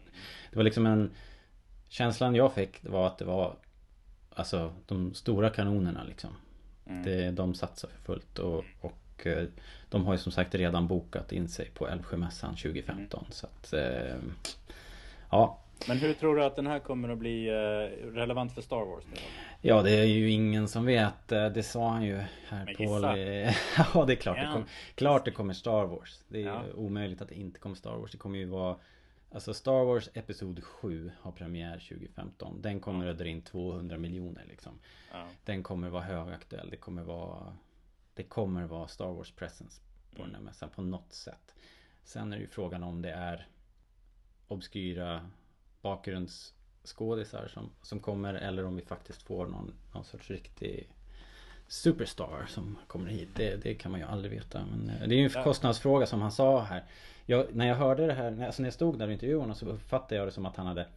Det 0.51 0.55
var 0.55 0.63
liksom 0.63 0.85
en 0.85 1.11
Känslan 1.87 2.35
jag 2.35 2.53
fick 2.53 2.83
var 2.83 3.07
att 3.07 3.17
det 3.17 3.25
var 3.25 3.55
Alltså 4.35 4.73
de 4.85 5.13
stora 5.13 5.49
kanonerna 5.49 6.03
liksom 6.03 6.29
Mm. 6.89 7.03
det, 7.03 7.31
De 7.31 7.53
satsar 7.53 7.89
för 7.89 7.99
fullt 8.13 8.39
och, 8.39 8.63
och 8.81 9.27
eh, 9.27 9.43
De 9.89 10.05
har 10.05 10.13
ju 10.13 10.17
som 10.19 10.31
sagt 10.31 10.55
redan 10.55 10.87
bokat 10.87 11.31
in 11.31 11.47
sig 11.47 11.69
på 11.73 11.87
Älvsjömässan 11.87 12.55
2015 12.55 13.19
Mm. 13.19 13.31
så 13.31 13.47
att 13.47 13.73
eh, 13.73 14.15
Ja 15.31 15.59
Men 15.87 15.97
hur 15.97 16.13
tror 16.13 16.35
du 16.35 16.43
att 16.43 16.55
den 16.55 16.67
här 16.67 16.79
kommer 16.79 17.09
att 17.09 17.17
bli 17.17 17.47
eh, 17.47 18.05
relevant 18.13 18.53
för 18.53 18.61
Star 18.61 18.85
Wars? 18.85 19.03
Nu? 19.11 19.17
Ja 19.61 19.81
det 19.81 19.91
är 19.91 20.03
ju 20.05 20.29
ingen 20.31 20.67
som 20.67 20.85
vet 20.85 21.31
Eh, 21.31 21.49
Det 21.49 21.63
sa 21.63 21.89
han 21.89 22.03
ju 22.03 22.15
här 22.47 22.65
Men 22.65 22.75
på. 22.75 22.83
Ja 23.93 24.05
det 24.05 24.13
är 24.13 24.15
klart 24.15 24.37
det, 24.37 24.49
kom, 24.53 24.65
klart 24.95 25.25
det 25.25 25.31
kommer 25.31 25.53
Star 25.53 25.85
Wars 25.85 26.19
Det 26.27 26.41
är 26.41 26.45
Ja. 26.45 26.61
omöjligt 26.75 27.21
att 27.21 27.29
det 27.29 27.35
inte 27.35 27.59
kommer 27.59 27.75
Star 27.75 27.95
Wars 27.97 28.11
Det 28.11 28.17
kommer 28.17 28.37
ju 28.39 28.45
vara 28.45 28.75
Alltså 29.35 29.53
Star 29.53 29.85
Wars 29.85 30.09
Episod 30.13 30.63
7 30.63 31.11
har 31.19 31.31
premiär 31.31 31.79
2015 31.89 32.61
Den 32.61 32.79
kommer 32.79 33.07
att 33.07 33.17
dra 33.17 33.27
in 33.27 33.41
200 33.41 33.97
miljoner 33.97 34.45
liksom. 34.45 34.79
Ja. 35.11 35.27
Den 35.45 35.63
kommer 35.63 35.89
vara 35.89 36.03
högaktuell. 36.03 36.69
Det 36.69 36.77
kommer 36.77 37.03
vara 37.03 37.57
Det 38.13 38.23
kommer 38.23 38.65
vara 38.65 38.87
Star 38.87 39.11
Wars 39.11 39.31
presence 39.31 39.81
på 40.15 40.23
den 40.23 40.35
här 40.35 40.41
mässan 40.41 40.69
på 40.69 40.81
något 40.81 41.13
sätt. 41.13 41.55
Sen 42.03 42.33
är 42.33 42.37
det 42.37 42.41
ju 42.41 42.47
frågan 42.47 42.83
om 42.83 43.01
det 43.01 43.11
är 43.11 43.47
Obskyra 44.47 45.29
bakgrundsskådisar 45.81 47.47
som, 47.47 47.69
som 47.81 47.99
kommer 47.99 48.33
eller 48.33 48.65
om 48.65 48.75
vi 48.75 48.81
faktiskt 48.81 49.23
får 49.23 49.47
någon, 49.47 49.73
någon 49.93 50.05
sorts 50.05 50.29
riktig 50.29 50.89
Superstar 51.67 52.45
som 52.47 52.77
kommer 52.87 53.09
hit. 53.09 53.29
Det, 53.35 53.63
det 53.63 53.73
kan 53.73 53.91
man 53.91 53.99
ju 53.99 54.05
aldrig 54.05 54.31
veta. 54.31 54.65
Men 54.71 54.89
eh, 54.89 55.07
det 55.07 55.15
är 55.15 55.17
ju 55.17 55.23
en 55.23 55.43
kostnadsfråga 55.43 56.05
som 56.05 56.21
han 56.21 56.31
sa 56.31 56.61
här. 56.61 56.83
Jag, 57.25 57.45
när 57.53 57.67
jag 57.67 57.75
hörde 57.75 58.07
det 58.07 58.13
här, 58.13 58.45
alltså 58.45 58.61
när 58.61 58.67
jag 58.67 58.73
stod 58.73 58.99
där 58.99 59.07
och 59.07 59.13
intervjuade 59.13 59.43
honom 59.43 59.55
så 59.55 59.65
uppfattade 59.65 60.15
jag 60.15 60.27
det 60.27 60.31
som 60.31 60.45
att 60.45 60.55
han 60.55 60.67
hade 60.67 60.87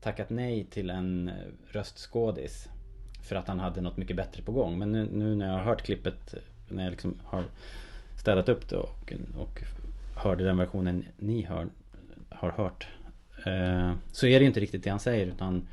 tackat 0.00 0.30
nej 0.30 0.64
till 0.64 0.90
en 0.90 1.28
eh, 1.28 1.34
röstskådis. 1.68 2.68
För 3.22 3.36
att 3.36 3.48
han 3.48 3.60
hade 3.60 3.80
något 3.80 3.96
mycket 3.96 4.16
bättre 4.16 4.42
på 4.42 4.52
gång. 4.52 4.78
Men 4.78 4.92
nu, 4.92 5.08
nu 5.12 5.34
när 5.34 5.46
jag 5.46 5.54
har 5.54 5.64
hört 5.64 5.82
klippet, 5.82 6.34
eh, 6.34 6.40
när 6.68 6.84
jag 6.84 6.90
liksom 6.90 7.14
har 7.24 7.44
städat 8.20 8.48
upp 8.48 8.68
det 8.68 8.76
och, 8.76 9.12
och 9.38 9.62
hörde 10.16 10.44
den 10.44 10.56
versionen 10.56 11.04
ni 11.16 11.42
hör, 11.42 11.68
har 12.28 12.50
hört. 12.50 12.88
Eh, 13.46 13.92
så 14.12 14.26
är 14.26 14.40
det 14.40 14.46
inte 14.46 14.60
riktigt 14.60 14.84
det 14.84 14.90
han 14.90 15.00
säger 15.00 15.26
utan 15.26 15.68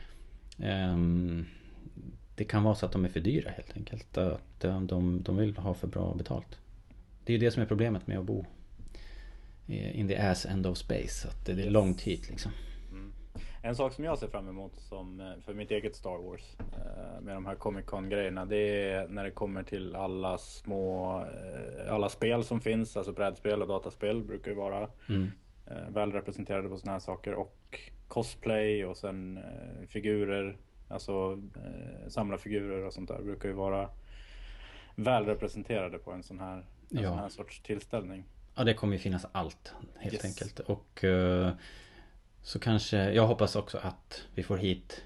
ehm, 0.60 1.46
det 2.40 2.46
kan 2.46 2.64
vara 2.64 2.76
så 2.76 2.86
att 2.86 2.92
de 2.92 3.06
är 3.06 3.10
för 3.10 3.20
dyra 3.20 3.50
helt 3.50 3.78
enkelt. 3.78 4.18
Att 4.18 4.42
de, 4.60 4.88
de, 4.88 5.22
de 5.24 5.38
vill 5.38 5.58
ha 5.58 5.74
för 5.74 5.88
bra 5.88 6.14
betalt. 6.18 6.60
Det 7.26 7.34
är 7.34 7.38
ju 7.38 7.46
det 7.46 7.52
som 7.52 7.62
är 7.64 7.68
problemet 7.68 8.08
med 8.08 8.20
att 8.20 8.26
bo 8.26 8.46
i- 9.68 10.00
in 10.00 10.08
the 10.08 10.16
ass 10.18 10.46
end 10.46 10.68
of 10.68 10.78
space. 10.78 11.28
Att 11.28 11.46
det 11.46 11.52
är 11.52 11.58
Yes. 11.58 11.72
långt 11.72 12.02
hit 12.02 12.30
liksom. 12.30 12.52
En 13.62 13.76
sak 13.76 13.94
som 13.94 14.04
jag 14.04 14.18
ser 14.18 14.28
fram 14.28 14.50
emot 14.50 14.72
som, 14.80 15.20
eh, 15.20 15.28
för 15.46 15.54
mitt 15.54 15.72
eget 15.72 15.96
Star 15.96 16.18
Wars 16.18 16.42
eh, 16.60 17.22
med 17.22 17.36
de 17.36 17.46
här 17.46 17.56
Comic 17.56 17.86
Con 17.86 18.10
grejerna 18.10 18.46
det 18.46 18.58
är 18.92 19.08
när 19.08 19.24
det 19.24 19.32
kommer 19.32 19.64
till 19.64 19.96
alla 19.96 20.38
små 20.38 21.18
eh, 21.22 21.94
alla 21.94 22.10
spel 22.10 22.44
som 22.44 22.62
finns, 22.62 22.98
alltså 22.98 23.12
brädspel 23.14 23.62
och 23.62 23.68
dataspel 23.68 24.24
brukar 24.24 24.52
ju 24.52 24.58
vara 24.58 24.90
Mm. 25.10 25.32
eh, 25.68 25.90
väl 25.94 26.12
representerade 26.12 26.70
på 26.70 26.78
sådana 26.78 26.92
här 26.94 27.00
saker 27.00 27.34
och 27.34 27.80
cosplay 28.08 28.86
och 28.86 28.98
sen 28.98 29.38
eh, 29.38 29.88
figurer, 29.88 30.58
alltså 30.90 31.40
eh, 31.56 32.10
samlarfigurer 32.10 32.86
och 32.86 32.94
sånt 32.94 33.08
där 33.10 33.22
brukar 33.22 33.50
ju 33.50 33.56
vara 33.56 33.90
väl 34.96 35.26
representerade 35.26 35.98
på 35.98 36.12
en 36.12 36.24
sån 36.24 36.40
här, 36.40 36.58
en 36.58 36.64
Ja. 36.90 37.10
sån 37.10 37.20
här 37.20 37.30
sorts 37.30 37.62
tillställning. 37.62 38.24
Ja 38.56 38.64
det 38.64 38.74
kommer 38.74 38.94
ju 38.94 39.00
finnas 39.00 39.26
allt 39.32 39.74
helt 40.00 40.14
Yes. 40.14 40.26
enkelt. 40.26 40.60
Och 40.60 41.04
eh, 41.04 41.52
så 42.42 42.60
kanske, 42.60 43.12
jag 43.12 43.28
hoppas 43.28 43.56
också 43.56 43.78
att 43.78 44.24
vi 44.36 44.44
får 44.44 44.58
hit 44.58 45.04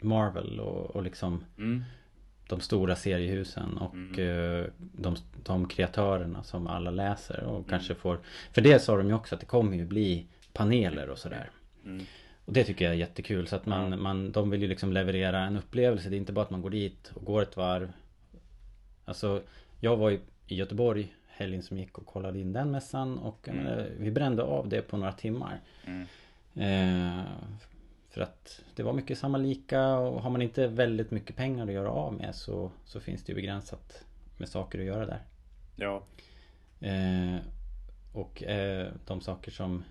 Marvel 0.00 0.60
och, 0.60 0.96
och 0.96 1.02
liksom 1.02 1.44
Mm. 1.58 1.84
de 2.48 2.60
stora 2.60 2.96
seriehusen 2.96 3.78
och 3.78 3.94
Mm. 3.94 4.60
eh, 4.60 4.66
de, 4.78 5.16
de 5.44 5.68
kreatörerna 5.68 6.42
som 6.42 6.66
alla 6.66 6.90
läser 6.90 7.38
Mm. 7.38 7.50
och 7.50 7.68
kanske 7.68 7.94
får 7.94 8.20
För 8.52 8.60
det 8.62 8.78
sa 8.78 8.96
de 8.96 9.08
ju 9.08 9.14
också 9.14 9.34
att 9.34 9.40
det 9.40 9.46
kommer 9.46 9.76
ju 9.76 9.84
bli 9.86 10.26
paneler 10.52 11.08
och 11.10 11.18
sådär 11.18 11.50
Mm. 11.84 12.04
Och 12.44 12.52
det 12.52 12.64
tycker 12.64 12.84
jag 12.84 12.94
är 12.94 12.98
jättekul 12.98 13.46
så 13.46 13.56
att 13.56 13.66
man, 13.66 13.90
Ja. 13.90 13.96
man 13.96 14.32
De 14.32 14.50
vill 14.50 14.62
ju 14.62 14.68
liksom 14.68 14.92
leverera 14.92 15.40
en 15.40 15.56
upplevelse 15.56 16.08
Det 16.08 16.16
är 16.16 16.18
inte 16.18 16.32
bara 16.32 16.44
att 16.44 16.50
man 16.50 16.62
går 16.62 16.70
dit 16.70 17.12
och 17.14 17.24
går 17.24 17.42
ett 17.42 17.56
varv 17.56 17.92
Alltså 19.04 19.42
Jag 19.80 19.96
var 19.96 20.10
i 20.10 20.20
Göteborg 20.46 21.14
helgen 21.28 21.62
som 21.62 21.78
gick 21.78 21.98
och 21.98 22.06
kollade 22.06 22.38
in 22.38 22.52
den 22.52 22.70
mässan 22.70 23.18
och 23.18 23.48
Mm. 23.48 23.64
menar, 23.64 23.88
vi 23.98 24.10
brände 24.10 24.42
av 24.42 24.68
det 24.68 24.82
på 24.82 24.96
några 24.96 25.12
timmar 25.12 25.60
Mm. 25.86 26.06
Eh, 26.56 27.24
för 28.10 28.20
att 28.20 28.60
det 28.74 28.82
var 28.82 28.92
mycket 28.92 29.18
samma 29.18 29.38
lika 29.38 29.96
och 29.98 30.22
har 30.22 30.30
man 30.30 30.42
inte 30.42 30.66
väldigt 30.66 31.10
mycket 31.10 31.36
pengar 31.36 31.66
att 31.66 31.72
göra 31.72 31.90
av 31.90 32.12
med 32.14 32.34
så, 32.34 32.70
så 32.84 33.00
finns 33.00 33.24
det 33.24 33.32
ju 33.32 33.36
begränsat 33.36 34.04
med 34.36 34.48
saker 34.48 34.78
att 34.78 34.84
göra 34.84 35.06
där. 35.06 35.22
Ja, 35.76 36.02
Eh, 36.80 37.36
och 38.12 38.42
eh, 38.42 38.88
de 39.06 39.20
saker 39.20 39.50
som 39.50 39.84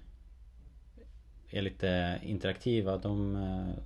är 1.58 1.62
lite 1.62 2.20
interaktiva 2.24 2.98
de 2.98 3.36
eh, 3.36 3.84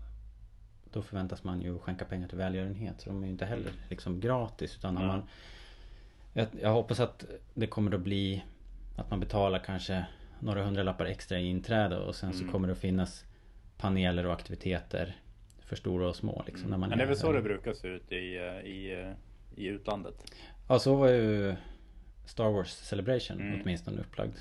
Då 0.91 1.01
förväntas 1.01 1.43
man 1.43 1.61
ju 1.61 1.79
skänka 1.79 2.05
pengar 2.05 2.27
till 2.27 2.37
välgörenhet 2.37 3.01
så 3.01 3.09
de 3.09 3.21
är 3.23 3.25
ju 3.27 3.31
inte 3.31 3.45
heller 3.45 3.71
liksom 3.89 4.19
gratis 4.19 4.75
utan 4.77 4.93
Nej. 4.95 5.07
man 5.07 5.23
jag, 6.33 6.47
jag 6.61 6.73
hoppas 6.73 6.99
att 6.99 7.25
det 7.53 7.67
kommer 7.67 7.95
att 7.95 8.01
bli 8.01 8.43
Att 8.95 9.09
man 9.09 9.19
betalar 9.19 9.59
kanske 9.59 10.05
Några 10.39 10.63
hundralappar 10.63 11.05
extra 11.05 11.39
i 11.39 11.45
inträde 11.45 11.97
och 11.97 12.15
sen 12.15 12.33
så 12.33 12.39
Mm. 12.41 12.51
kommer 12.51 12.67
det 12.67 12.71
att 12.73 12.79
finnas 12.79 13.25
Paneler 13.77 14.25
och 14.25 14.33
aktiviteter 14.33 15.15
För 15.59 15.75
stora 15.75 16.07
och 16.09 16.15
små 16.15 16.43
liksom 16.47 16.69
när 16.69 16.77
man 16.77 16.89
men 16.89 16.97
det 16.97 17.03
är 17.03 17.07
väl 17.07 17.17
så 17.17 17.31
det 17.31 17.41
brukar 17.41 17.73
se 17.73 17.87
ut 17.87 18.11
i, 18.11 18.35
eh, 18.37 18.69
i, 18.71 19.01
eh, 19.05 19.13
i 19.63 19.65
utlandet. 19.67 20.31
Ja 20.67 20.79
så 20.79 20.95
var 20.95 21.07
ju 21.09 21.55
Star 22.25 22.49
Wars 22.51 22.69
Celebration 22.71 23.41
Mm. 23.41 23.61
åtminstone 23.63 24.01
upplagd 24.01 24.33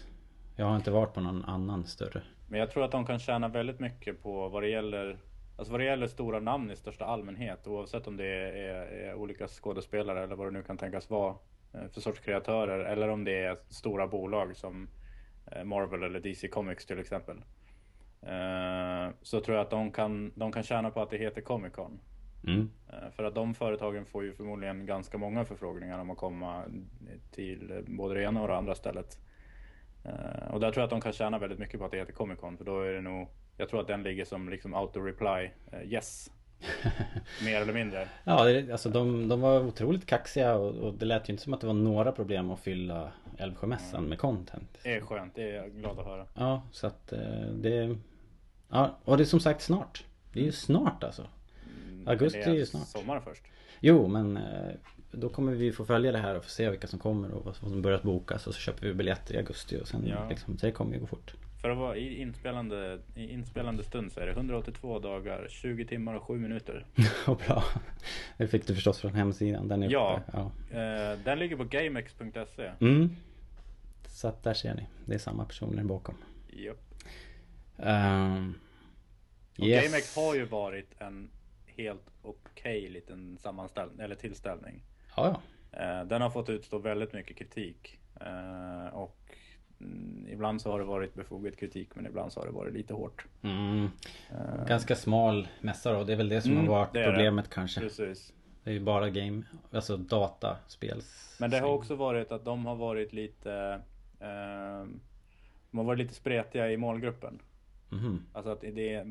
Jag 0.56 0.66
har 0.66 0.76
inte 0.76 0.90
varit 0.90 1.14
på 1.14 1.20
någon 1.20 1.44
annan 1.44 1.86
större 1.86 2.22
Men 2.49 2.61
jag 2.61 2.70
tror 2.70 2.84
att 2.84 2.92
de 2.92 3.07
kan 3.07 3.18
tjäna 3.18 3.49
väldigt 3.49 3.80
mycket 3.80 4.22
på 4.22 4.49
vad 4.49 4.62
det 4.62 4.68
gäller 4.68 5.18
Alltså 5.59 5.72
vad 5.72 5.80
det 5.80 5.84
gäller 5.84 6.07
stora 6.07 6.40
namn 6.40 6.70
i 6.70 6.76
största 6.76 7.05
allmänhet 7.05 7.66
oavsett 7.66 8.07
om 8.07 8.16
det 8.16 8.26
är, 8.26 8.53
är, 8.53 8.86
är 8.86 9.14
olika 9.14 9.49
skådespelare 9.49 10.24
eller 10.24 10.36
vad 10.36 10.47
det 10.47 10.51
nu 10.51 10.62
kan 10.62 10.76
tänkas 10.78 11.11
vara 11.11 11.34
eh, 11.72 11.88
för 11.88 12.01
sorts 12.01 12.20
kreatörer 12.20 12.84
eller 12.84 13.09
om 13.09 13.24
det 13.24 13.44
är 13.44 13.59
stora 13.68 14.07
bolag 14.07 14.57
som 14.57 14.88
eh, 15.53 15.64
Marvel 15.64 16.03
eller 16.03 16.20
DC 16.20 16.49
Comics 16.49 16.86
till 16.86 16.99
exempel. 16.99 17.36
Eh, 18.22 19.14
Så 19.22 19.40
tror 19.40 19.57
jag 19.57 19.64
att 19.64 19.70
de 19.70 19.92
kan, 19.92 20.32
de 20.34 20.53
kan 20.53 20.62
tjäna 20.62 20.90
på 20.90 21.03
att 21.03 21.11
det 21.11 21.18
heter 21.18 21.40
Comic 21.40 21.72
Con. 21.72 22.01
mm. 22.47 22.70
För 23.12 23.24
att 23.24 23.34
de 23.34 23.55
företagen 23.55 24.07
får 24.07 24.24
ju 24.24 24.32
förmodligen 24.32 24.86
ganska 24.86 25.18
många 25.18 25.44
förfrågningar 25.44 25.99
om 25.99 26.11
att 26.11 26.18
komma 26.18 26.64
till 27.30 27.84
både 27.86 28.14
det 28.14 28.22
ena 28.22 28.42
och 28.42 28.49
det 28.49 28.57
andra 28.57 28.74
stället. 28.74 29.18
Eh, 30.07 30.54
Och 30.54 30.61
där 30.61 30.70
tror 30.72 30.80
jag 30.80 30.84
att 30.84 30.90
de 30.90 31.00
kan 31.00 31.12
tjäna 31.12 31.38
väldigt 31.38 31.59
mycket 31.59 31.80
på 31.80 31.84
att 31.86 31.90
det 31.90 31.96
heter 31.98 32.12
Comic 32.12 32.38
Con 32.38 32.57
för 32.57 32.64
då 32.64 32.80
är 32.80 32.92
det 32.92 33.00
nog 33.00 33.28
Jag 33.57 33.68
tror 33.68 33.80
att 33.80 33.86
den 33.86 34.02
ligger 34.02 34.24
som 34.24 34.48
liksom 34.48 34.74
auto-reply 34.74 35.50
eh, 35.72 35.92
yes 35.92 36.30
Mer 37.44 37.61
eller 37.61 37.72
mindre. 37.72 38.09
Ja, 38.24 38.44
det, 38.44 38.72
alltså 38.72 38.88
de, 38.88 39.28
de 39.28 39.40
var 39.40 39.61
otroligt 39.61 40.07
kaxiga 40.07 40.54
och, 40.54 40.74
och 40.74 40.94
det 40.94 41.04
lät 41.04 41.28
ju 41.28 41.32
inte 41.32 41.42
som 41.42 41.54
att 41.54 41.61
det 41.61 41.66
var 41.66 41.74
några 41.74 42.12
problem 42.12 42.50
att 42.50 42.61
fylla 42.61 43.12
Älvsjömässan 43.38 44.04
med 44.04 44.18
content. 44.18 44.78
Det 44.82 44.94
är 44.94 45.00
skönt, 45.00 45.34
det 45.34 45.42
är 45.42 45.54
jag 45.54 45.70
glad 45.72 45.98
att 45.98 46.07
höra. 46.07 46.26
Ja, 46.34 46.62
så 46.72 46.86
att 46.86 47.12
eh, 47.12 47.18
det... 47.54 47.96
Ja, 48.68 48.98
och 49.04 49.16
det 49.16 49.22
är 49.22 49.24
som 49.24 49.40
sagt 49.40 49.62
snart. 49.62 50.04
Det 50.32 50.40
är 50.40 50.44
ju 50.44 50.52
snart 50.52 51.04
alltså. 51.04 51.26
Augusti 52.07 52.38
Det 52.38 52.44
är 52.44 52.54
ju 52.54 52.66
snart. 52.66 52.86
Sommar 52.86 53.20
först. 53.20 53.42
Jo, 53.80 54.09
men 54.09 54.38
då 55.16 55.28
kommer 55.28 55.52
vi 55.52 55.72
få 55.72 55.84
följa 55.84 56.12
det 56.12 56.18
här 56.18 56.34
och 56.34 56.44
få 56.44 56.50
se 56.50 56.70
vilka 56.70 56.86
som 56.86 56.98
kommer 56.98 57.30
och 57.30 57.44
vad 57.44 57.56
som 57.56 57.82
börjat 57.82 58.02
bokas 58.02 58.46
och 58.46 58.54
så 58.54 58.60
köper 58.60 58.86
vi 58.86 58.94
biljetter 58.94 59.34
i 59.34 59.38
augusti 59.38 59.80
och 59.82 59.88
sen 59.88 60.06
Ja. 60.06 60.28
liksom, 60.28 60.56
det 60.56 60.72
kommer 60.72 60.94
ju 60.94 61.00
gå 61.00 61.06
fort. 61.06 61.34
För 61.60 61.70
att 61.70 61.78
vara 61.78 61.96
i 61.96 62.20
inspelande, 62.20 62.98
i 63.14 63.30
inspelande 63.32 63.84
stund 63.84 64.12
så 64.12 64.20
är 64.20 64.26
det 64.26 64.32
182 64.32 64.98
dagar, 64.98 65.46
20 65.50 65.84
timmar 65.86 66.14
och 66.14 66.22
7 66.22 66.38
minuter. 66.38 66.86
Bra. 67.26 67.64
Det 68.38 68.46
fick 68.48 68.66
du 68.66 68.74
förstås 68.74 68.98
från 69.00 69.14
hemsidan. 69.14 69.68
Den 69.68 69.82
är 69.82 69.90
Ja. 69.90 70.20
uppe. 70.28 70.38
ja. 70.70 70.78
Eh, 70.78 71.18
den 71.24 71.38
ligger 71.38 71.56
på 71.56 71.64
gamex.se. 71.64 72.70
Mm. 72.80 73.10
Så 74.08 74.28
att 74.28 74.42
där 74.42 74.54
ser 74.54 74.74
ni. 74.74 74.86
Det 75.04 75.14
är 75.14 75.18
samma 75.18 75.44
personer 75.44 75.84
bakom. 75.84 76.14
Japp. 76.52 76.78
Um, 77.76 78.54
Och 79.58 79.66
GameX 79.66 80.16
har 80.16 80.34
ju 80.34 80.44
varit 80.44 80.90
en 80.98 81.30
helt 81.66 82.10
okej 82.22 82.88
liten 82.88 83.38
sammanställning, 83.38 84.00
eller 84.00 84.14
tillställning. 84.14 84.82
Ja, 85.16 85.40
ja. 85.72 85.80
Eh, 85.80 86.04
Den 86.06 86.22
har 86.22 86.30
fått 86.30 86.48
utstå 86.48 86.78
väldigt 86.78 87.12
mycket 87.12 87.36
kritik. 87.36 87.98
Eh, 88.20 88.94
Och 88.94 89.18
mm, 89.80 90.26
ibland 90.30 90.60
så 90.62 90.70
har 90.70 90.78
det 90.78 90.84
varit 90.84 91.14
befogad 91.14 91.58
kritik 91.58 91.88
men 91.94 92.06
ibland 92.06 92.32
så 92.32 92.40
har 92.40 92.46
det 92.46 92.52
varit 92.52 92.74
lite 92.74 92.94
hårt. 92.94 93.24
Mm. 93.42 93.88
Ganska 94.66 94.96
smal 94.96 95.48
mässa 95.60 95.92
då. 95.92 96.04
Det 96.04 96.12
är 96.12 96.16
väl 96.16 96.28
det 96.28 96.42
som 96.42 96.52
Mm, 96.52 96.66
har 96.68 96.74
varit 96.78 96.96
är 96.96 97.00
det. 97.00 97.06
problemet 97.06 97.50
kanske. 97.50 97.80
Precis. 97.80 98.32
Det 98.64 98.70
är 98.70 98.74
ju 98.74 98.80
bara 98.80 99.10
game, 99.10 99.42
alltså 99.72 99.96
dataspels. 99.96 101.36
Men 101.40 101.50
det 101.50 101.58
har 101.58 101.68
också 101.68 101.94
varit 101.94 102.32
att 102.32 102.44
de 102.44 102.66
har 102.66 102.76
varit 102.76 103.12
lite 103.12 103.80
eh, 104.20 104.86
De 105.70 105.78
har 105.78 105.84
varit 105.84 105.98
lite 105.98 106.14
spretiga 106.14 106.70
i 106.72 106.76
målgruppen. 106.76 107.38
Mhm. 107.88 108.22
Alltså 108.32 108.50
att 108.50 108.60
det 108.60 109.04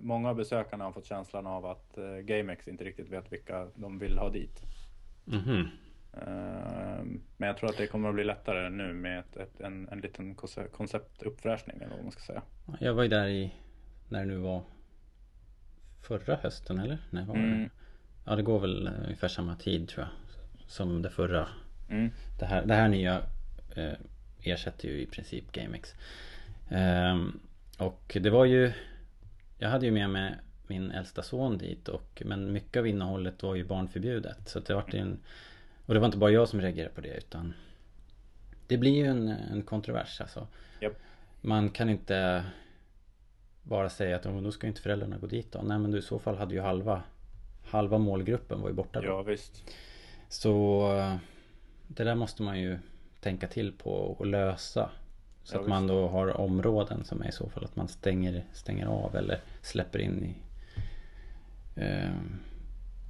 många 0.00 0.28
av 0.30 0.36
besökarna 0.36 0.84
har 0.84 0.92
fått 0.92 1.06
känslan 1.06 1.46
av 1.46 1.66
att 1.66 1.98
eh, 1.98 2.04
GameX 2.16 2.68
inte 2.68 2.84
riktigt 2.84 3.08
vet 3.08 3.32
vilka 3.32 3.68
de 3.74 3.98
vill 3.98 4.18
ha 4.18 4.28
dit. 4.30 4.62
Mhm. 5.24 5.68
Eh, 6.12 7.04
Men 7.36 7.46
jag 7.46 7.56
tror 7.56 7.70
att 7.70 7.76
det 7.76 7.86
kommer 7.86 8.08
att 8.08 8.14
bli 8.14 8.24
lättare 8.24 8.70
nu 8.70 8.92
med 8.92 9.18
ett, 9.18 9.36
ett, 9.36 9.60
en, 9.60 9.88
en 9.88 10.00
liten 10.00 10.34
konce- 10.36 10.68
konceptuppfräschning 10.68 11.76
eller 11.76 11.94
vad 11.94 12.02
man 12.02 12.12
ska 12.12 12.22
säga. 12.22 12.42
Jag 12.80 12.94
var 12.94 13.02
ju 13.02 13.08
där 13.08 13.28
i, 13.28 13.54
när 14.08 14.20
det 14.20 14.26
nu 14.26 14.36
var 14.36 14.62
Förra 16.02 16.36
hösten 16.36 16.78
eller? 16.78 16.98
När 17.10 17.24
var 17.26 17.34
det? 17.34 17.40
Mm. 17.42 17.70
Ja 18.26 18.36
det 18.36 18.42
går 18.42 18.60
väl 18.60 18.86
eh, 18.86 18.92
ungefär 19.04 19.28
samma 19.28 19.56
tid 19.56 19.88
tror 19.88 20.06
jag. 20.06 20.10
Som 20.70 21.02
det 21.02 21.10
förra. 21.10 21.48
Mm. 21.90 22.10
Det 22.38 22.46
här, 22.46 22.66
det 22.66 22.74
här 22.74 22.88
nya 22.88 23.22
eh, 23.76 23.92
ersätter 24.42 24.88
ju 24.88 25.00
i 25.02 25.06
princip 25.06 25.52
GameX. 25.52 25.94
Ehm, 26.70 27.40
och 27.78 28.16
det 28.20 28.30
var 28.30 28.44
ju 28.44 28.72
Jag 29.58 29.68
hade 29.68 29.86
ju 29.86 29.92
med 29.92 30.10
mig 30.10 30.34
min 30.70 30.90
äldsta 30.90 31.22
son 31.22 31.58
dit 31.58 31.88
och 31.88 32.22
Men 32.26 32.52
mycket 32.52 32.80
av 32.80 32.86
innehållet 32.86 33.42
var 33.42 33.54
ju 33.54 33.64
barnförbjudet. 33.64 34.48
Så 34.48 34.60
det 34.60 34.74
var 34.74 34.94
en 34.94 35.18
Och 35.86 35.94
det 35.94 36.00
var 36.00 36.06
inte 36.06 36.18
bara 36.18 36.30
jag 36.30 36.48
som 36.48 36.60
reagerade 36.60 36.94
på 36.94 37.00
det 37.00 37.16
utan 37.16 37.54
Det 38.66 38.78
blir 38.78 38.94
ju 38.96 39.06
en, 39.06 39.28
en 39.28 39.62
kontrovers 39.62 40.20
alltså. 40.20 40.46
Japp. 40.80 40.92
Man 41.40 41.70
kan 41.70 41.88
inte 41.88 42.44
Bara 43.62 43.88
säga 43.88 44.16
att 44.16 44.24
"Ja, 44.24 44.30
men 44.32 44.44
då 44.44 44.52
ska 44.52 44.66
inte 44.66 44.80
föräldrarna 44.80 45.18
gå 45.18 45.26
dit 45.26 45.52
då. 45.52 45.62
Nej 45.62 45.78
men 45.78 45.90
du, 45.90 45.98
i 45.98 46.02
så 46.02 46.18
fall 46.18 46.36
hade 46.36 46.54
ju 46.54 46.60
halva 46.60 47.02
Halva 47.64 47.98
målgruppen 47.98 48.60
var 48.60 48.68
ju 48.68 48.74
borta 48.74 49.00
då. 49.00 49.06
Ja 49.06 49.22
visst. 49.22 49.62
Så 50.28 50.86
det 51.86 52.04
där 52.04 52.14
måste 52.14 52.42
man 52.42 52.60
ju 52.60 52.78
tänka 53.20 53.46
till 53.46 53.72
på 53.72 53.90
och 53.90 54.26
lösa. 54.26 54.90
Så 55.42 55.56
Ja, 55.56 55.60
att 55.60 55.68
man 55.68 55.86
då 55.86 56.08
har 56.08 56.40
områden 56.40 57.04
som 57.04 57.22
är 57.22 57.28
i 57.28 57.32
så 57.32 57.48
fall 57.48 57.64
att 57.64 57.76
man 57.76 57.88
stänger, 57.88 58.44
stänger 58.52 58.86
av 58.86 59.16
eller 59.16 59.40
släpper 59.62 59.98
in 59.98 60.24
i 60.24 60.34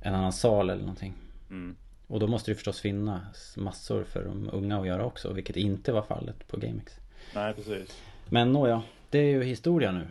en 0.03 0.15
annan 0.15 0.33
sal 0.33 0.71
eller 0.71 0.83
någonting. 0.83 1.15
Mm. 1.51 1.77
Och 2.07 2.21
då 2.21 2.27
måste 2.27 2.51
det 2.51 2.55
förstås 2.55 2.81
finnas 2.81 3.57
massor 3.57 4.05
för 4.05 4.25
de 4.25 4.51
unga 4.53 4.81
att 4.81 4.87
göra 4.87 5.05
också, 5.05 5.33
vilket 5.33 5.57
inte 5.57 5.93
var 5.93 6.03
fallet 6.03 6.49
på 6.49 6.57
GameX. 6.57 7.01
Nej 7.35 7.55
precis. 7.55 8.03
Men 8.29 8.53
nåja, 8.53 8.83
det 9.11 9.19
är 9.19 9.31
ju 9.31 9.43
historia 9.43 9.93
nu. 9.93 10.07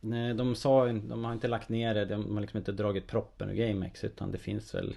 Nej, 0.00 0.34
De 0.34 0.54
sa 0.54 0.86
de 0.86 1.24
har 1.24 1.32
inte 1.32 1.48
lagt 1.48 1.68
ner 1.68 1.94
det, 1.94 2.04
de 2.04 2.34
har 2.34 2.40
liksom 2.40 2.58
inte 2.58 2.72
dragit 2.72 3.06
proppen 3.06 3.50
ur 3.50 3.54
GameX 3.54 4.04
utan 4.04 4.32
det 4.32 4.38
finns 4.38 4.74
väl 4.74 4.94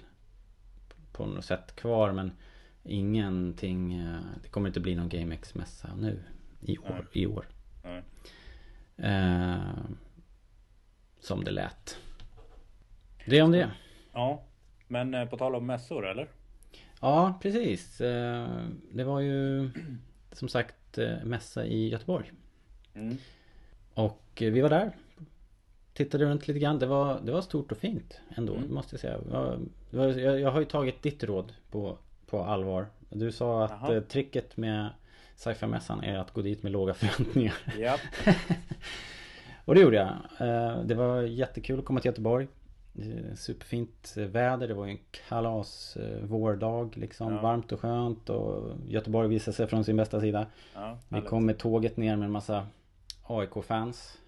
på 1.12 1.26
något 1.26 1.44
sätt 1.44 1.76
kvar 1.76 2.12
men 2.12 2.32
ingenting, 2.82 3.94
eh, 3.94 4.20
det 4.42 4.48
kommer 4.48 4.68
inte 4.68 4.80
bli 4.80 4.94
någon 4.94 5.08
GameX-mässa 5.08 5.96
nu 5.96 6.22
i 6.60 6.78
år. 6.78 7.06
Nej. 7.12 7.22
I 7.22 7.26
år. 7.26 7.48
Nej. 7.84 8.02
Eh, 8.96 9.84
som 11.20 11.44
det 11.44 11.50
lät. 11.50 11.98
Det 13.30 13.42
om 13.42 13.50
det. 13.52 13.70
Ja. 14.12 14.42
Men 14.88 15.14
eh, 15.14 15.24
på 15.24 15.36
tal 15.36 15.54
om 15.54 15.66
mässor 15.66 16.06
eller? 16.08 16.28
Ja, 17.00 17.38
precis. 17.42 18.00
Eh, 18.00 18.48
det 18.92 19.04
var 19.04 19.20
ju 19.20 19.70
som 20.32 20.48
sagt 20.48 20.98
eh, 20.98 21.24
mässa 21.24 21.64
i 21.66 21.88
Göteborg. 21.88 22.32
Mm. 22.94 23.16
Och 23.94 24.22
vi 24.36 24.60
var 24.60 24.68
där 24.68 24.92
Tittade 25.92 26.24
runt 26.24 26.48
lite 26.48 26.60
grann. 26.60 26.78
Det 26.78 26.86
var, 26.86 27.20
det 27.20 27.32
var 27.32 27.40
stort 27.42 27.72
och 27.72 27.78
fint 27.78 28.20
ändå, 28.36 28.54
Mm. 28.56 28.74
måste 28.74 28.94
jag 28.94 29.00
säga. 29.00 29.18
Jag, 29.90 30.40
jag 30.40 30.50
har 30.50 30.60
ju 30.60 30.66
tagit 30.66 31.02
ditt 31.02 31.24
råd 31.24 31.52
på, 31.70 31.98
på 32.26 32.44
allvar. 32.44 32.86
Du 33.10 33.32
sa 33.32 33.64
att 33.64 33.70
Jaha. 33.82 33.96
eh, 33.96 34.02
tricket 34.02 34.56
med 34.56 34.88
sci-fi-mässan 35.36 36.04
är 36.04 36.18
att 36.18 36.30
gå 36.32 36.42
dit 36.42 36.62
med 36.62 36.72
låga 36.72 36.94
förväntningar. 36.94 37.54
Ja. 37.78 37.96
Och 39.64 39.74
det 39.74 39.80
gjorde 39.80 39.96
jag. 39.96 40.16
Det 40.88 40.94
var 40.94 41.22
jättekul 41.22 41.78
att 41.78 41.84
komma 41.84 42.00
till 42.00 42.08
Göteborg. 42.08 42.48
Eh, 43.00 43.34
Superfint 43.34 44.16
väder. 44.16 44.68
Det 44.68 44.74
var 44.74 44.86
ju 44.86 44.90
en 44.90 44.98
kalas 45.28 45.96
eh, 45.96 46.24
vårdag 46.24 46.96
liksom. 46.96 47.32
Ja. 47.32 47.40
Varmt 47.40 47.72
och 47.72 47.80
skönt 47.80 48.30
och 48.30 48.72
Göteborg 48.88 49.28
visade 49.28 49.56
sig 49.56 49.66
från 49.66 49.84
sin 49.84 49.96
bästa 49.96 50.20
sida. 50.20 50.46
ja 50.74 50.98
Vi 51.08 51.20
kom 51.20 51.46
med 51.46 51.58
tåget 51.58 51.96
ner 51.96 52.16
med 52.16 52.26
en 52.26 52.32
massa 52.32 52.66
AIK-fans. 53.22 54.18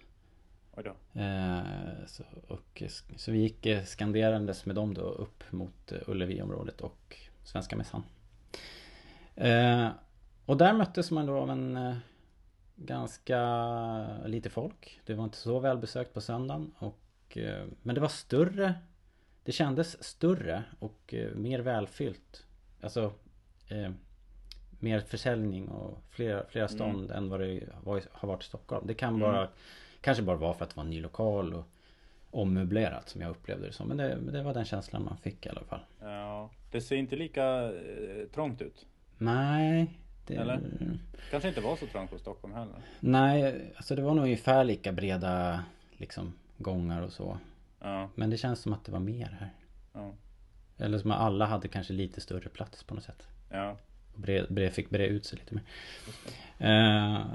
Eh, 1.13 2.05
så, 2.07 2.23
och, 2.47 2.83
så 3.15 3.31
vi 3.31 3.37
gick 3.37 3.65
eh, 3.65 3.83
skanderandes 3.83 4.65
med 4.65 4.75
dem 4.75 4.93
då 4.93 5.01
upp 5.01 5.43
mot 5.51 5.93
Ullevi-området 6.07 6.81
och 6.81 7.17
Svenska 7.43 7.75
Mässan. 7.75 8.03
Eh, 9.35 9.87
och 10.45 10.57
där 10.57 10.73
möttes 10.73 11.11
man 11.11 11.25
då 11.25 11.37
av 11.37 11.49
en 11.49 11.77
eh, 11.77 11.95
ganska 12.75 13.39
lite 14.25 14.49
folk. 14.49 14.99
Det 15.05 15.13
var 15.13 15.23
inte 15.23 15.37
så 15.37 15.59
välbesökt 15.59 16.13
på 16.13 16.21
söndagen. 16.21 16.71
Och, 16.79 16.99
eh, 17.37 17.65
men 17.81 17.95
det 17.95 18.01
var 18.01 18.07
större. 18.07 18.73
Det 19.43 19.51
kändes 19.51 20.03
större 20.03 20.63
och 20.79 21.13
eh, 21.13 21.35
mer 21.35 21.59
välfyllt. 21.59 22.45
Alltså 22.81 23.13
eh, 23.67 23.91
mer 24.79 24.99
försäljning 24.99 25.67
och 25.67 26.03
flera, 26.09 26.45
flera 26.49 26.67
stånd 26.67 27.11
än 27.11 27.29
vad 27.29 27.39
det 27.39 27.69
var, 27.83 28.01
har 28.11 28.27
varit 28.27 28.43
i 28.43 28.45
Stockholm. 28.45 28.87
Det 28.87 28.93
kan 28.93 29.19
bara 29.19 29.49
Kanske 30.03 30.23
bara 30.23 30.37
var 30.37 30.53
för 30.53 30.63
att 30.63 30.69
det 30.69 30.77
var 30.77 30.83
en 30.83 30.89
ny 30.89 31.01
lokal 31.01 31.53
och 31.53 31.65
ommöblerat 32.31 33.09
som 33.09 33.21
jag 33.21 33.31
upplevde 33.31 33.67
det 33.67 33.73
som. 33.73 33.87
Men 33.87 33.97
det, 33.97 34.17
det 34.31 34.43
var 34.43 34.53
den 34.53 34.65
känslan 34.65 35.03
man 35.05 35.17
fick 35.17 35.45
i 35.45 35.49
alla 35.49 35.63
fall. 35.63 35.79
Ja. 36.01 36.49
Det 36.71 36.81
ser 36.81 36.95
inte 36.95 37.15
lika 37.15 37.63
eh, 37.63 38.27
trångt 38.33 38.61
ut. 38.61 38.85
Nej. 39.17 39.99
Det, 40.27 40.35
Eller? 40.35 40.59
Kanske 41.31 41.49
inte 41.49 41.61
var 41.61 41.75
så 41.75 41.87
trångt 41.87 42.11
på 42.11 42.17
Stockholm 42.17 42.53
heller. 42.53 42.75
Nej, 42.99 43.71
alltså 43.75 43.95
det 43.95 44.01
var 44.01 44.13
nog 44.13 44.23
ungefär 44.23 44.63
lika 44.63 44.91
breda 44.91 45.63
liksom 45.91 46.33
gångar 46.57 47.01
och 47.01 47.11
så. 47.11 47.37
Ja. 47.79 48.09
Men 48.15 48.29
det 48.29 48.37
känns 48.37 48.59
som 48.61 48.73
att 48.73 48.85
det 48.85 48.91
var 48.91 48.99
mer 48.99 49.37
här. 49.39 49.49
Ja. 49.93 50.13
Eller 50.77 50.97
som 50.97 51.11
att 51.11 51.19
alla 51.19 51.45
hade 51.45 51.67
kanske 51.67 51.93
lite 51.93 52.21
större 52.21 52.49
plats 52.49 52.83
på 52.83 52.95
något 52.95 53.03
sätt. 53.03 53.27
Ja. 53.49 53.77
Och 54.13 54.19
bre, 54.19 54.45
bre, 54.49 54.69
fick 54.71 54.89
bre 54.89 55.07
ut 55.07 55.25
sig 55.25 55.39
lite 55.39 55.55
mer. 55.55 55.63
Eh, 56.57 57.25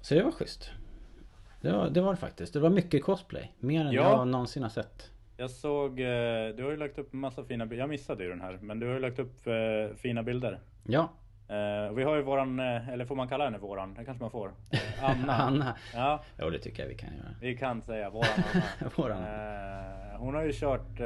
så 0.00 0.14
det 0.14 0.22
var 0.22 0.32
schysst. 0.32 0.70
Det 1.60 1.72
var, 1.72 1.90
det 1.90 2.00
var 2.00 2.10
det 2.10 2.16
faktiskt. 2.20 2.52
Det 2.52 2.60
var 2.60 2.70
mycket 2.70 3.04
cosplay. 3.04 3.52
Mer 3.58 3.84
än 3.84 3.92
Ja. 3.92 4.02
jag 4.10 4.28
någonsin 4.28 4.62
har 4.62 4.70
sett. 4.70 5.10
Jag 5.36 5.50
såg, 5.50 6.00
eh, 6.00 6.48
du 6.56 6.62
har 6.62 6.70
ju 6.70 6.76
lagt 6.76 6.98
upp 6.98 7.12
massa 7.12 7.44
fina 7.44 7.66
bilder. 7.66 7.82
Jag 7.82 7.88
missade 7.90 8.24
ju 8.24 8.30
den 8.30 8.40
här. 8.40 8.58
Men 8.62 8.80
du 8.80 8.86
har 8.86 8.94
ju 8.94 9.00
lagt 9.00 9.18
upp 9.18 9.46
eh, 9.46 9.96
fina 9.96 10.22
bilder. 10.22 10.60
Ja, 10.86 11.12
Eh, 11.48 11.92
vi 11.94 12.02
har 12.02 12.16
ju 12.16 12.22
våran, 12.22 12.60
eh, 12.60 12.88
eller 12.88 13.04
får 13.04 13.14
man 13.16 13.28
kalla 13.28 13.44
henne 13.44 13.58
våran? 13.58 13.94
Det 13.94 14.04
kanske 14.04 14.22
man 14.22 14.30
får. 14.30 14.52
Eh, 14.70 15.04
Anna. 15.04 15.32
Anna. 15.38 15.76
Ja, 15.94 16.22
Jo, 16.38 16.50
det 16.50 16.58
tycker 16.58 16.82
jag 16.82 16.88
vi 16.88 16.94
kan 16.94 17.08
göra. 17.16 17.34
vi 17.40 17.56
kan 17.56 17.82
säga 17.82 18.10
våran 18.10 18.28
Anna. 18.54 18.90
Våran. 18.96 19.22
Hon 20.20 20.34
har 20.34 20.42
ju 20.42 20.52
kört 20.52 21.00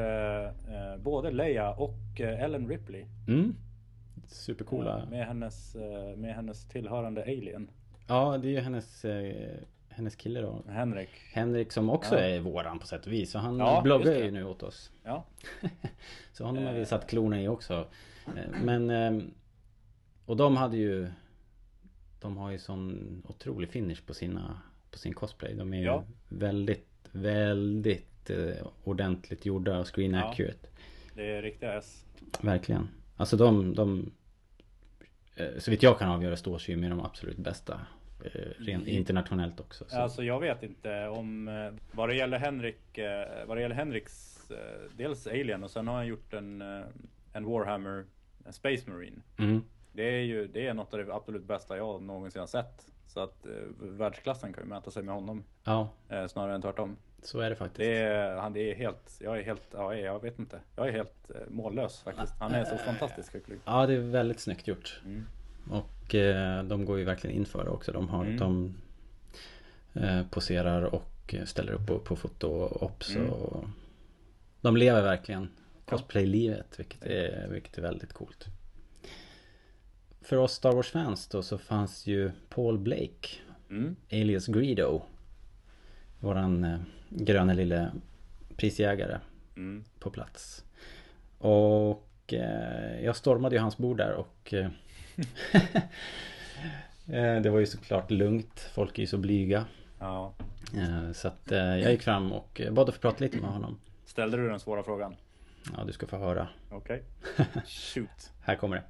både 0.98 1.30
Leia 1.30 1.70
och 1.74 2.20
Ellen 2.20 2.68
Ripley. 2.68 3.04
Mm. 3.28 3.54
Supercoola. 4.26 5.06
Med, 5.10 5.26
hennes, 5.26 5.76
med 6.16 6.34
hennes 6.34 6.68
tillhörande 6.68 7.22
Alien. 7.22 7.70
Ja, 8.08 8.38
det 8.42 8.48
är 8.48 8.50
ju 8.52 8.60
hennes, 8.60 9.04
hennes 9.88 10.16
kille 10.16 10.40
då. 10.40 10.62
Henrik. 10.68 11.08
Henrik 11.32 11.72
som 11.72 11.90
också 11.90 12.14
Ja. 12.14 12.20
är 12.20 12.40
våran 12.40 12.78
på 12.78 12.86
sätt 12.86 13.06
och 13.06 13.12
vis. 13.12 13.30
Så 13.30 13.38
han 13.38 13.58
Ja, 13.58 13.80
bloggar 13.84 14.12
ju 14.14 14.30
nu 14.30 14.44
åt 14.44 14.62
oss. 14.62 14.90
Ja. 15.04 15.24
Så 16.32 16.44
honom 16.44 16.64
har 16.66 16.72
vi 16.72 16.86
satt 16.86 17.10
klorna 17.10 17.42
i 17.42 17.48
också. 17.48 17.86
Men... 18.64 19.32
Och 20.30 20.36
de 20.36 20.56
hade 20.56 20.76
ju... 20.76 21.08
De 22.20 22.36
har 22.36 22.50
ju 22.50 22.58
sån 22.58 23.22
otrolig 23.28 23.68
finish 23.70 24.06
på 24.06 24.14
sina... 24.14 24.60
På 24.90 24.98
sin 24.98 25.14
cosplay. 25.14 25.54
De 25.54 25.72
är 25.74 25.78
ju 25.78 25.84
Ja. 25.84 26.04
väldigt, 26.28 26.88
väldigt 27.12 28.30
eh, 28.30 28.66
ordentligt 28.84 29.46
gjorda 29.46 29.78
och 29.78 29.94
screen 29.94 30.14
Ja. 30.14 30.30
accurate. 30.30 30.68
Det 31.14 31.30
är 31.36 31.42
riktiga 31.42 31.78
S. 31.78 32.04
Verkligen. 32.40 32.88
Alltså 33.16 33.36
de... 33.36 33.74
de 33.74 34.10
eh, 35.36 35.58
så 35.58 35.70
vitt 35.70 35.82
jag 35.82 35.98
kan 35.98 36.10
avgöra 36.10 36.36
står 36.36 36.58
sig 36.58 36.74
ju 36.74 36.80
med 36.80 36.90
de 36.90 37.00
absolut 37.00 37.36
bästa. 37.38 37.80
eh, 38.24 38.30
Rent 38.58 38.82
Mm. 38.84 38.96
internationellt 38.96 39.60
också. 39.60 39.84
Så. 39.88 39.96
Alltså 39.96 40.22
jag 40.24 40.40
vet 40.40 40.62
inte 40.62 41.08
om 41.08 41.48
eh, 41.48 41.72
vad 41.92 42.08
det 42.08 42.14
gäller 42.14 42.38
Henrik, 42.38 42.98
eh, 42.98 43.46
vad 43.46 43.56
det 43.56 43.60
gäller 43.60 43.74
Henriks, 43.76 44.36
dels 44.96 45.26
Alien 45.26 45.64
och 45.64 45.70
sen 45.70 45.86
har 45.88 45.94
han 45.94 46.06
gjort 46.06 46.32
en, 46.34 46.62
en 47.32 47.44
Warhammer, 47.44 48.04
en 48.46 48.52
Space 48.52 48.90
Marine. 48.90 49.16
Mm. 49.38 49.60
Det 49.92 50.02
är 50.02 50.20
ju 50.22 50.46
det 50.48 50.66
är 50.66 50.74
något 50.74 50.94
av 50.94 50.98
det 51.06 51.14
absolut 51.14 51.44
bästa 51.44 51.76
jag 51.76 52.02
någonsin 52.02 52.40
har 52.40 52.46
sett. 52.46 52.86
Så 53.06 53.20
att 53.20 53.46
eh, 53.46 53.52
världsklassen 53.78 54.52
kan 54.52 54.62
ju 54.64 54.68
mäta 54.68 54.90
sig 54.90 55.02
med 55.02 55.14
honom 55.14 55.44
Ja, 55.64 55.88
eh, 56.08 56.26
snarare 56.26 56.54
än 56.54 56.62
tvärtom. 56.62 56.96
så 57.22 57.40
är 57.40 57.50
det 57.50 57.56
faktiskt. 57.56 57.78
Det 57.78 57.96
är, 57.98 58.36
han 58.36 58.52
det 58.52 58.70
är 58.70 58.74
helt, 58.74 59.18
jag 59.20 59.38
är 59.38 59.42
helt, 59.42 59.62
ja 59.72 59.94
jag 59.94 60.22
vet 60.22 60.38
inte. 60.38 60.60
Jag 60.76 60.88
är 60.88 60.92
helt 60.92 61.30
eh, 61.30 61.40
mållös 61.48 62.00
faktiskt. 62.02 62.32
Han 62.40 62.52
är 62.54 62.64
så 62.64 62.76
fantastisk 62.76 63.32
skicklig. 63.32 63.58
Ja, 63.64 63.86
det 63.86 63.94
är 63.94 63.98
väldigt 63.98 64.40
snyggt 64.40 64.68
gjort. 64.68 65.00
Mm. 65.04 65.26
Och 65.70 66.14
eh, 66.14 66.64
de 66.64 66.84
går 66.84 66.98
ju 66.98 67.04
verkligen 67.04 67.36
in 67.36 67.46
för 67.46 67.64
det 67.64 67.70
också. 67.70 67.92
De, 67.92 68.08
har, 68.08 68.24
Mm. 68.24 68.36
de 68.38 68.74
eh, 69.94 70.26
poserar 70.30 70.82
och 70.94 71.34
ställer 71.44 71.72
upp 71.72 71.86
på, 71.86 71.98
på 71.98 72.16
foto-ops. 72.16 73.16
Mm. 73.16 73.30
Och 73.30 73.64
de 74.60 74.76
lever 74.76 75.02
verkligen 75.02 75.48
cosplay-livet. 75.84 76.78
Vilket 76.80 77.04
är, 77.04 77.48
vilket 77.48 77.78
är 77.78 77.82
väldigt 77.82 78.12
coolt. 78.12 78.46
För 80.30 80.36
oss 80.36 80.52
Star 80.52 80.72
Wars-fans 80.72 81.28
då 81.28 81.42
så 81.42 81.58
fanns 81.58 82.06
ju 82.06 82.30
Paul 82.48 82.78
Blake. 82.78 83.28
Mm. 83.70 83.96
alias 84.12 84.46
Greedo. 84.46 85.02
Våran 86.20 86.64
eh, 86.64 86.78
gröna 87.08 87.52
lille 87.52 87.90
prisjägare 88.56 89.18
Mm. 89.56 89.84
på 90.00 90.10
plats. 90.10 90.64
Och 91.38 92.34
eh, 92.34 93.04
jag 93.04 93.16
stormade 93.16 93.54
ju 93.56 93.60
hans 93.60 93.76
bord 93.78 93.96
där 93.96 94.12
och 94.12 94.54
eh, 94.54 94.66
eh, 97.06 97.42
Det 97.42 97.50
var 97.50 97.58
ju 97.58 97.66
såklart 97.66 98.10
lugnt. 98.10 98.60
Folk 98.74 98.98
är 98.98 99.02
ju 99.02 99.06
så 99.06 99.18
blyga. 99.18 99.64
Ja. 99.98 100.34
Eh, 100.76 101.12
så 101.12 101.28
att 101.28 101.52
eh, 101.52 101.58
jag 101.58 101.92
gick 101.92 102.02
fram 102.02 102.32
och 102.32 102.60
bad 102.72 102.88
att 102.88 102.94
få 102.94 103.00
prata 103.00 103.24
lite 103.24 103.36
med 103.36 103.50
honom. 103.50 103.80
Ställde 104.04 104.36
du 104.36 104.48
den 104.48 104.60
svåra 104.60 104.82
frågan? 104.82 105.16
Ja, 105.76 105.84
du 105.84 105.92
ska 105.92 106.06
få 106.06 106.16
höra. 106.16 106.48
Okej. 106.70 107.02
Shoot. 107.66 108.32
Här 108.40 108.56
kommer 108.56 108.76
det. 108.76 108.82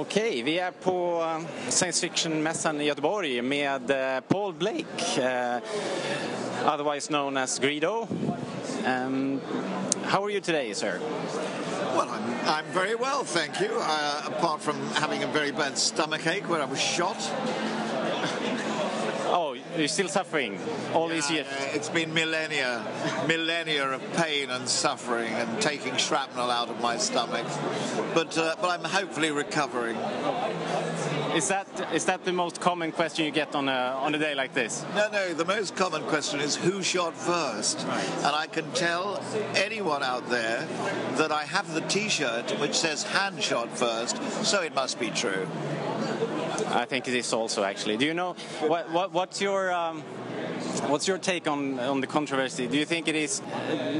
Okej, 0.00 0.42
vi 0.42 0.58
är 0.58 0.70
på 0.70 1.22
eh, 1.22 1.68
science 1.68 2.00
fiction-mässan 2.00 2.80
i 2.80 2.84
Göteborg 2.84 3.42
med 3.42 3.90
eh, 3.90 4.20
Paul 4.20 4.54
Blake, 4.54 5.22
eh, 5.22 5.58
otherwise 6.74 7.08
known 7.08 7.36
as 7.36 7.60
Greedo. 7.60 8.08
Um, 8.86 9.40
how 10.04 10.24
are 10.24 10.30
you 10.30 10.40
today, 10.40 10.74
sir? 10.74 11.00
Well, 11.96 12.08
I'm, 12.08 12.48
I'm 12.48 12.64
very 12.74 12.94
well, 12.94 13.24
thank 13.24 13.60
you. 13.60 13.70
Uh, 13.80 14.22
apart 14.26 14.60
from 14.60 14.76
having 14.94 15.24
a 15.24 15.26
very 15.26 15.50
bad 15.50 15.78
stomach 15.78 16.26
ache 16.26 16.48
where 16.48 16.62
I 16.62 16.66
was 16.66 16.80
shot. 16.80 17.30
You're 19.78 19.86
still 19.86 20.08
suffering 20.08 20.58
all 20.92 21.06
these 21.06 21.30
years. 21.30 21.46
Uh, 21.46 21.68
it's 21.72 21.88
been 21.88 22.12
millennia, 22.12 22.84
millennia 23.28 23.88
of 23.88 24.02
pain 24.14 24.50
and 24.50 24.68
suffering 24.68 25.32
and 25.32 25.62
taking 25.62 25.96
shrapnel 25.96 26.50
out 26.50 26.68
of 26.68 26.80
my 26.80 26.96
stomach. 26.96 27.46
But, 28.12 28.36
uh, 28.36 28.56
but 28.60 28.70
I'm 28.70 28.82
hopefully 28.82 29.30
recovering. 29.30 29.96
Is 31.36 31.46
that 31.48 31.68
is 31.92 32.06
that 32.06 32.24
the 32.24 32.32
most 32.32 32.60
common 32.60 32.90
question 32.90 33.24
you 33.24 33.30
get 33.30 33.54
on 33.54 33.68
a 33.68 33.96
on 34.02 34.14
a 34.14 34.18
day 34.18 34.34
like 34.34 34.54
this? 34.54 34.84
No, 34.96 35.08
no, 35.10 35.34
the 35.34 35.44
most 35.44 35.76
common 35.76 36.02
question 36.04 36.40
is 36.40 36.56
who 36.56 36.82
shot 36.82 37.14
first? 37.14 37.86
And 37.86 38.34
I 38.34 38.48
can 38.48 38.68
tell 38.72 39.22
anyone 39.54 40.02
out 40.02 40.28
there 40.30 40.66
that 41.16 41.30
I 41.30 41.44
have 41.44 41.72
the 41.74 41.82
t 41.82 42.08
shirt 42.08 42.50
which 42.58 42.74
says 42.74 43.04
hand 43.04 43.40
shot 43.42 43.68
first, 43.78 44.16
so 44.44 44.62
it 44.62 44.74
must 44.74 44.98
be 44.98 45.10
true. 45.10 45.46
I 46.70 46.84
think 46.84 47.08
it 47.08 47.14
is 47.14 47.32
also 47.32 47.64
actually. 47.64 47.96
Do 47.96 48.06
you 48.06 48.14
know 48.14 48.34
what, 48.60 48.90
what 48.90 49.12
what's 49.12 49.40
your 49.40 49.72
um, 49.72 50.02
what's 50.88 51.08
your 51.08 51.18
take 51.18 51.48
on 51.48 51.78
on 51.80 52.00
the 52.00 52.06
controversy? 52.06 52.66
Do 52.66 52.76
you 52.76 52.84
think 52.84 53.08
it 53.08 53.14
is 53.14 53.40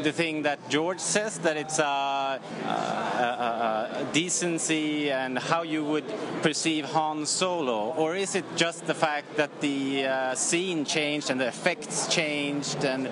the 0.03 0.13
thing 0.13 0.43
that 0.43 0.69
George 0.69 1.01
says 1.01 1.39
that 1.41 1.57
it's 1.57 1.79
a, 1.79 1.85
uh, 1.85 2.39
uh, 2.67 2.69
uh, 2.69 4.13
decency 4.13 5.11
and 5.11 5.39
how 5.39 5.63
you 5.63 5.85
would 5.85 6.05
perceive 6.43 6.85
Han 6.87 7.27
Solo, 7.27 7.93
or 7.95 8.15
is 8.15 8.35
it 8.35 8.45
just 8.57 8.87
the 8.87 8.95
fact 8.95 9.37
that 9.37 9.61
the 9.61 10.07
uh, 10.07 10.35
scene 10.35 10.85
changed 10.85 11.31
and 11.31 11.41
the 11.41 11.49
effects 11.49 12.07
changed 12.09 12.85
and 12.85 13.09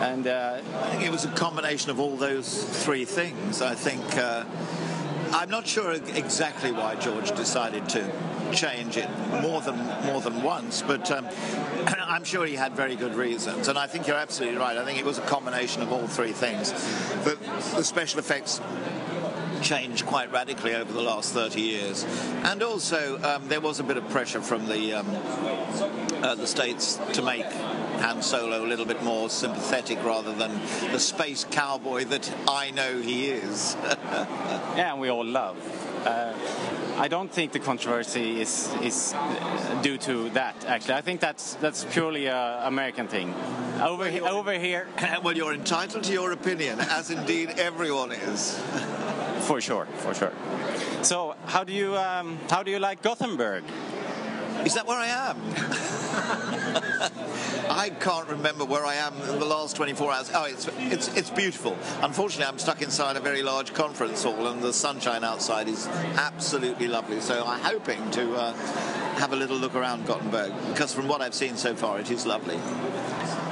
and 0.00 0.26
uh, 0.26 0.60
I 0.82 0.90
think 0.90 1.04
it 1.04 1.10
was 1.10 1.24
a 1.24 1.32
combination 1.32 1.90
of 1.90 2.00
all 2.00 2.16
those 2.16 2.64
three 2.84 3.04
things. 3.04 3.62
I 3.62 3.74
think 3.74 4.02
uh, 4.16 4.44
I'm 5.32 5.50
not 5.50 5.66
sure 5.66 5.92
exactly 5.92 6.72
why 6.72 6.94
George 6.96 7.34
decided 7.36 7.88
to 7.90 8.12
change 8.52 8.96
it 8.96 9.08
more 9.42 9.60
than 9.60 9.76
more 10.04 10.20
than 10.20 10.42
once, 10.42 10.82
but 10.82 11.10
um, 11.10 11.26
I'm 11.86 12.24
sure 12.24 12.46
he 12.46 12.54
had 12.54 12.72
very 12.72 12.96
good 12.96 13.14
reasons. 13.14 13.68
And 13.68 13.78
I 13.78 13.86
think 13.86 14.06
you're 14.06 14.16
absolutely 14.16 14.58
right. 14.58 14.76
I 14.76 14.84
think 14.84 14.98
it 14.98 15.04
was 15.04 15.18
a 15.18 15.22
combination 15.22 15.82
of 15.82 15.92
all 15.92 16.06
three 16.06 16.32
things. 16.32 16.72
The, 17.24 17.38
the 17.74 17.84
special 17.84 18.18
effects 18.18 18.60
changed 19.62 20.06
quite 20.06 20.30
radically 20.32 20.74
over 20.74 20.92
the 20.92 21.02
last 21.02 21.32
30 21.32 21.60
years. 21.60 22.04
And 22.44 22.62
also, 22.62 23.20
um, 23.22 23.48
there 23.48 23.60
was 23.60 23.80
a 23.80 23.84
bit 23.84 23.96
of 23.96 24.08
pressure 24.10 24.40
from 24.40 24.66
the 24.66 24.94
um, 24.94 25.06
uh, 26.22 26.34
the 26.34 26.46
states 26.46 27.00
to 27.12 27.22
make 27.22 27.44
Han 28.00 28.22
Solo 28.22 28.64
a 28.64 28.68
little 28.68 28.84
bit 28.84 29.02
more 29.02 29.28
sympathetic 29.28 30.02
rather 30.04 30.32
than 30.32 30.52
the 30.92 31.00
space 31.00 31.44
cowboy 31.50 32.04
that 32.04 32.32
I 32.48 32.70
know 32.70 33.00
he 33.00 33.26
is. 33.26 33.76
yeah, 33.84 34.92
and 34.92 35.00
we 35.00 35.08
all 35.08 35.24
love. 35.24 35.56
Uh, 36.06 36.32
I 36.98 37.08
don't 37.08 37.30
think 37.30 37.52
the 37.52 37.58
controversy 37.58 38.40
is 38.40 38.70
is 38.82 39.12
uh, 39.14 39.82
due 39.82 39.98
to 39.98 40.30
that. 40.30 40.54
Actually, 40.64 40.94
I 40.94 41.02
think 41.02 41.20
that's 41.20 41.54
that's 41.54 41.84
purely 41.84 42.26
a 42.26 42.60
American 42.64 43.08
thing. 43.08 43.34
Over 43.82 44.08
he, 44.08 44.20
over 44.20 44.52
here, 44.58 44.86
well, 45.22 45.36
you're 45.36 45.52
entitled 45.54 46.04
to 46.04 46.12
your 46.12 46.32
opinion, 46.32 46.80
as 46.80 47.10
indeed 47.10 47.58
everyone 47.58 48.12
is. 48.12 48.58
for 49.40 49.60
sure, 49.60 49.86
for 49.98 50.14
sure. 50.14 50.32
So, 51.02 51.34
how 51.46 51.64
do 51.64 51.72
you 51.72 51.96
um, 51.96 52.38
how 52.50 52.62
do 52.62 52.70
you 52.70 52.78
like 52.78 53.02
Gothenburg? 53.02 53.64
Is 54.64 54.74
that 54.74 54.86
where 54.86 54.98
I 54.98 55.06
am? 55.06 55.36
I 57.70 57.90
can't 57.90 58.28
remember 58.28 58.64
where 58.64 58.84
I 58.84 58.94
am 58.94 59.14
in 59.22 59.38
the 59.38 59.44
last 59.44 59.76
24 59.76 60.12
hours. 60.12 60.30
Oh, 60.34 60.44
it's, 60.44 60.68
it's, 60.78 61.08
it's 61.16 61.30
beautiful. 61.30 61.76
Unfortunately, 62.02 62.46
I'm 62.46 62.58
stuck 62.58 62.82
inside 62.82 63.16
a 63.16 63.20
very 63.20 63.42
large 63.42 63.74
conference 63.74 64.22
hall, 64.22 64.46
and 64.46 64.62
the 64.62 64.72
sunshine 64.72 65.24
outside 65.24 65.68
is 65.68 65.86
absolutely 66.16 66.88
lovely. 66.88 67.20
So 67.20 67.44
I'm 67.44 67.60
hoping 67.60 68.10
to 68.12 68.34
uh, 68.34 68.52
have 69.16 69.32
a 69.32 69.36
little 69.36 69.56
look 69.56 69.74
around 69.74 70.06
Gothenburg, 70.06 70.52
because 70.68 70.92
from 70.92 71.08
what 71.08 71.20
I've 71.20 71.34
seen 71.34 71.56
so 71.56 71.74
far, 71.74 72.00
it 72.00 72.10
is 72.10 72.26
lovely. 72.26 72.58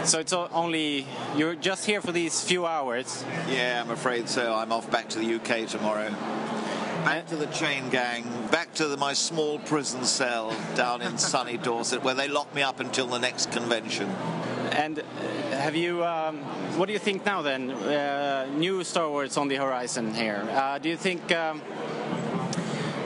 So 0.05 0.19
it's 0.19 0.33
only 0.33 1.07
you're 1.37 1.55
just 1.55 1.87
here 1.87 2.01
for 2.01 2.13
these 2.13 2.43
few 2.43 2.67
hours. 2.67 3.25
Yeah, 3.49 3.83
I'm 3.83 3.91
afraid 3.91 4.29
so. 4.29 4.55
I'm 4.55 4.71
off 4.71 4.91
back 4.91 5.09
to 5.11 5.19
the 5.19 5.35
UK 5.37 5.67
tomorrow. 5.67 6.15
Back 7.05 7.27
to 7.27 7.37
the 7.37 7.47
chain 7.47 7.91
gang, 7.91 8.25
back 8.51 8.73
to 8.77 8.89
the, 8.89 8.97
my 8.97 9.13
small 9.13 9.59
prison 9.59 10.05
cell 10.05 10.57
down 10.75 11.03
in 11.03 11.19
sunny 11.33 11.59
Dorset, 11.59 12.03
where 12.03 12.15
they 12.15 12.29
lock 12.29 12.55
me 12.55 12.63
up 12.63 12.81
until 12.81 13.07
the 13.07 13.19
next 13.19 13.53
convention. 13.53 14.09
And 14.73 15.01
uh, 15.01 15.03
have 15.51 15.77
you? 15.77 16.03
Um, 16.03 16.39
what 16.79 16.87
do 16.87 16.95
you 16.95 16.99
think 16.99 17.27
now? 17.27 17.43
Then, 17.43 17.71
uh, 17.73 18.47
new 18.57 18.83
Star 18.85 19.11
Wars 19.11 19.37
on 19.37 19.49
the 19.49 19.57
horizon 19.57 20.15
here. 20.15 20.49
Uh, 20.51 20.79
do 20.79 20.89
you 20.89 20.97
think? 20.97 21.31
Um, 21.31 21.61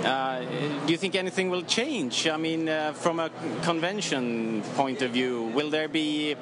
uh, 0.04 0.42
do 0.86 0.92
you 0.92 0.96
think 0.96 1.16
anything 1.16 1.50
will 1.50 1.62
change? 1.62 2.28
I 2.28 2.36
mean, 2.36 2.68
uh, 2.68 2.92
from 2.92 3.18
a 3.18 3.30
convention 3.62 4.62
point 4.76 5.02
of 5.02 5.10
view, 5.10 5.50
will 5.54 5.70
there 5.70 5.88
be 5.88 6.36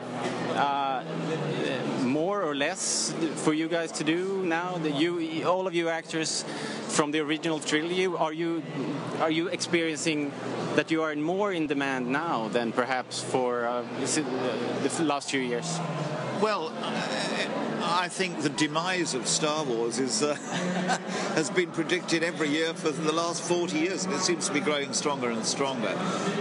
uh, 0.51 1.03
more 2.27 2.43
or 2.43 2.57
less 2.57 3.15
for 3.45 3.55
you 3.55 3.69
guys 3.69 3.93
to 3.93 4.03
do 4.03 4.43
now? 4.45 4.79
That 4.79 4.95
you, 5.03 5.11
all 5.47 5.69
of 5.69 5.75
you 5.75 5.89
actors 5.89 6.45
from 6.89 7.13
the 7.13 7.21
original 7.21 7.61
trilogy, 7.61 8.07
are 8.07 8.33
you 8.33 8.63
are 9.21 9.31
you 9.31 9.47
experiencing 9.59 10.33
that 10.75 10.91
you 10.91 11.05
are 11.05 11.15
more 11.15 11.53
in 11.53 11.69
demand 11.69 12.05
now 12.11 12.49
than 12.49 12.73
perhaps 12.73 13.23
for 13.23 13.51
uh, 13.65 13.85
the 14.83 15.05
last 15.05 15.31
few 15.31 15.41
years? 15.41 15.79
Well, 16.43 16.73
uh, 16.83 17.76
I 17.83 18.09
think 18.09 18.43
the 18.43 18.49
demise 18.49 19.15
of 19.15 19.27
Star 19.27 19.65
Wars 19.65 19.99
is 19.99 20.23
uh, 20.23 20.35
has 21.35 21.51
been 21.51 21.71
predicted 21.71 22.23
every 22.23 22.49
year 22.49 22.75
for 22.75 22.91
the 22.91 23.13
last 23.13 23.43
40 23.43 23.79
years, 23.79 24.05
and 24.05 24.15
it 24.15 24.21
seems 24.21 24.47
to 24.49 24.55
be 24.55 24.61
growing 24.61 24.93
stronger 24.93 25.31
and 25.31 25.45
stronger. 25.45 25.95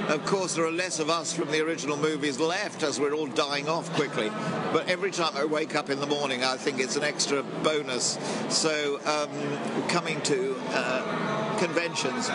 Of 0.09 0.25
course, 0.25 0.55
there 0.55 0.65
are 0.65 0.71
less 0.71 0.99
of 0.99 1.09
us 1.09 1.33
from 1.33 1.51
the 1.51 1.61
original 1.61 1.97
movies 1.97 2.39
left 2.39 2.83
as 2.83 2.99
we're 2.99 3.13
all 3.13 3.27
dying 3.27 3.67
off 3.67 3.91
quickly. 3.93 4.29
But 4.73 4.87
every 4.89 5.11
time 5.11 5.35
I 5.35 5.45
wake 5.45 5.75
up 5.75 5.89
in 5.89 5.99
the 5.99 6.07
morning, 6.07 6.43
I 6.43 6.57
think 6.57 6.79
it's 6.79 6.95
an 6.95 7.03
extra 7.03 7.43
bonus. 7.43 8.17
So 8.49 8.99
um, 9.05 9.87
coming 9.87 10.21
to 10.21 10.55
uh, 10.69 11.57
conventions. 11.59 12.29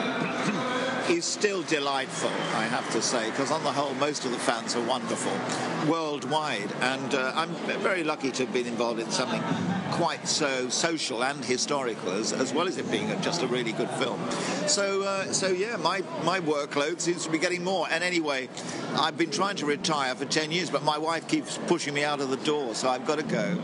Is 1.11 1.25
still 1.25 1.63
delightful, 1.63 2.31
I 2.55 2.65
have 2.65 2.91
to 2.93 3.03
say, 3.03 3.31
because 3.31 3.51
on 3.51 3.65
the 3.65 3.73
whole, 3.73 3.95
most 3.95 4.25
of 4.25 4.31
the 4.31 4.39
fans 4.39 4.77
are 4.77 4.83
wonderful 4.87 5.33
worldwide. 5.89 6.73
And 6.81 7.15
uh, 7.15 7.33
I'm 7.35 7.51
very 7.81 8.05
lucky 8.05 8.31
to 8.31 8.45
have 8.45 8.53
been 8.53 8.67
involved 8.67 9.01
in 9.01 9.11
something 9.11 9.43
quite 9.93 10.27
so 10.29 10.69
social 10.69 11.25
and 11.25 11.45
historical, 11.45 12.13
as, 12.13 12.33
as 12.33 12.55
well 12.55 12.69
as 12.69 12.79
it 12.79 12.91
being 12.91 13.11
a, 13.11 13.21
just 13.21 13.43
a 13.43 13.47
really 13.47 13.73
good 13.73 13.91
film. 13.91 14.21
So, 14.67 15.03
uh, 15.03 15.33
so 15.33 15.49
yeah, 15.49 15.77
my, 15.77 16.03
my 16.25 16.41
workload 16.41 17.01
seems 17.01 17.25
to 17.25 17.31
be 17.31 17.39
getting 17.39 17.65
more. 17.65 17.87
And 17.91 18.05
anyway, 18.05 18.49
I've 18.95 19.19
been 19.19 19.31
trying 19.31 19.57
to 19.57 19.67
retire 19.67 20.15
for 20.15 20.25
10 20.25 20.53
years, 20.53 20.71
but 20.71 20.85
my 20.85 20.99
wife 20.99 21.27
keeps 21.27 21.59
pushing 21.67 21.95
me 21.95 22.05
out 22.05 22.21
of 22.21 22.31
the 22.31 22.37
door, 22.39 22.75
so 22.75 22.89
I've 22.89 23.07
got 23.07 23.19
to 23.19 23.25
go. 23.25 23.59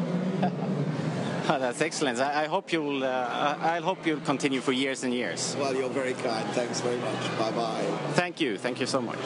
That's 1.48 1.80
excellent. 1.80 2.18
I, 2.18 2.44
I 2.44 2.46
hope 2.46 2.72
you'll. 2.72 3.04
Uh, 3.04 3.56
I 3.60 3.78
hope 3.78 4.04
you'll 4.04 4.20
continue 4.20 4.60
for 4.60 4.72
years 4.72 5.04
and 5.04 5.14
years. 5.14 5.56
Well, 5.60 5.76
you're 5.76 5.88
very 5.88 6.14
kind. 6.14 6.48
Thanks 6.50 6.80
very 6.80 6.96
much. 6.96 7.38
Bye 7.38 7.52
bye. 7.52 7.84
Thank 8.14 8.40
you. 8.40 8.58
Thank 8.58 8.80
you 8.80 8.86
so 8.86 9.00
much. 9.00 9.18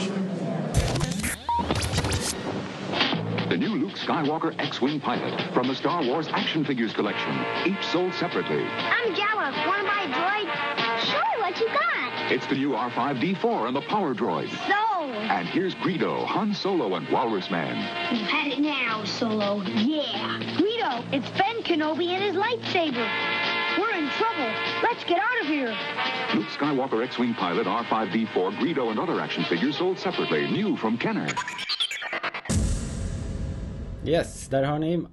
The 3.48 3.56
new 3.56 3.74
Luke 3.74 3.94
Skywalker 3.94 4.54
X-Wing 4.60 5.00
pilot 5.00 5.52
from 5.54 5.68
the 5.68 5.74
Star 5.74 6.04
Wars 6.04 6.28
action 6.28 6.62
figures 6.62 6.92
collection, 6.92 7.34
each 7.64 7.82
sold 7.86 8.12
separately. 8.12 8.64
I'm 8.64 9.14
Jawa. 9.14 9.66
Want 9.66 9.80
to 9.80 9.88
buy 9.88 10.02
a 10.04 10.12
droid? 10.12 11.00
Sure, 11.10 11.40
what 11.40 11.58
you 11.58 11.68
got? 11.68 11.89
It's 12.30 12.46
the 12.46 12.54
new 12.54 12.70
R5D4 12.70 13.66
and 13.66 13.74
the 13.74 13.80
Power 13.80 14.14
Droid. 14.14 14.48
Sold. 14.50 15.10
And 15.16 15.48
here's 15.48 15.74
Greedo, 15.74 16.24
Han 16.26 16.54
Solo, 16.54 16.94
and 16.94 17.08
Walrus 17.08 17.50
Man. 17.50 17.76
You 18.16 18.24
had 18.24 18.52
it 18.52 18.60
now, 18.60 19.04
Solo. 19.04 19.62
Yeah. 19.62 20.38
Greedo, 20.56 21.02
it's 21.12 21.28
Ben 21.30 21.60
Kenobi 21.64 22.06
and 22.10 22.22
his 22.22 22.36
lightsaber. 22.36 23.04
We're 23.76 23.96
in 23.98 24.08
trouble. 24.10 24.48
Let's 24.80 25.02
get 25.02 25.18
out 25.18 25.40
of 25.40 25.46
here. 25.48 25.76
Luke 26.36 26.46
Skywalker 26.56 27.02
X-Wing 27.04 27.34
pilot, 27.34 27.66
R5D4, 27.66 28.58
Greedo, 28.60 28.92
and 28.92 29.00
other 29.00 29.20
action 29.20 29.42
figures 29.42 29.76
sold 29.78 29.98
separately, 29.98 30.48
new 30.52 30.76
from 30.76 30.98
Kenner. 30.98 31.26
Yes, 34.04 34.48
där 34.48 34.62
har 34.62 34.78
ni 34.78 35.06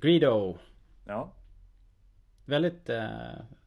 Greedo. 0.00 0.58
Ja. 1.06 1.32
Väldigt 2.44 2.88
eh, 2.88 3.08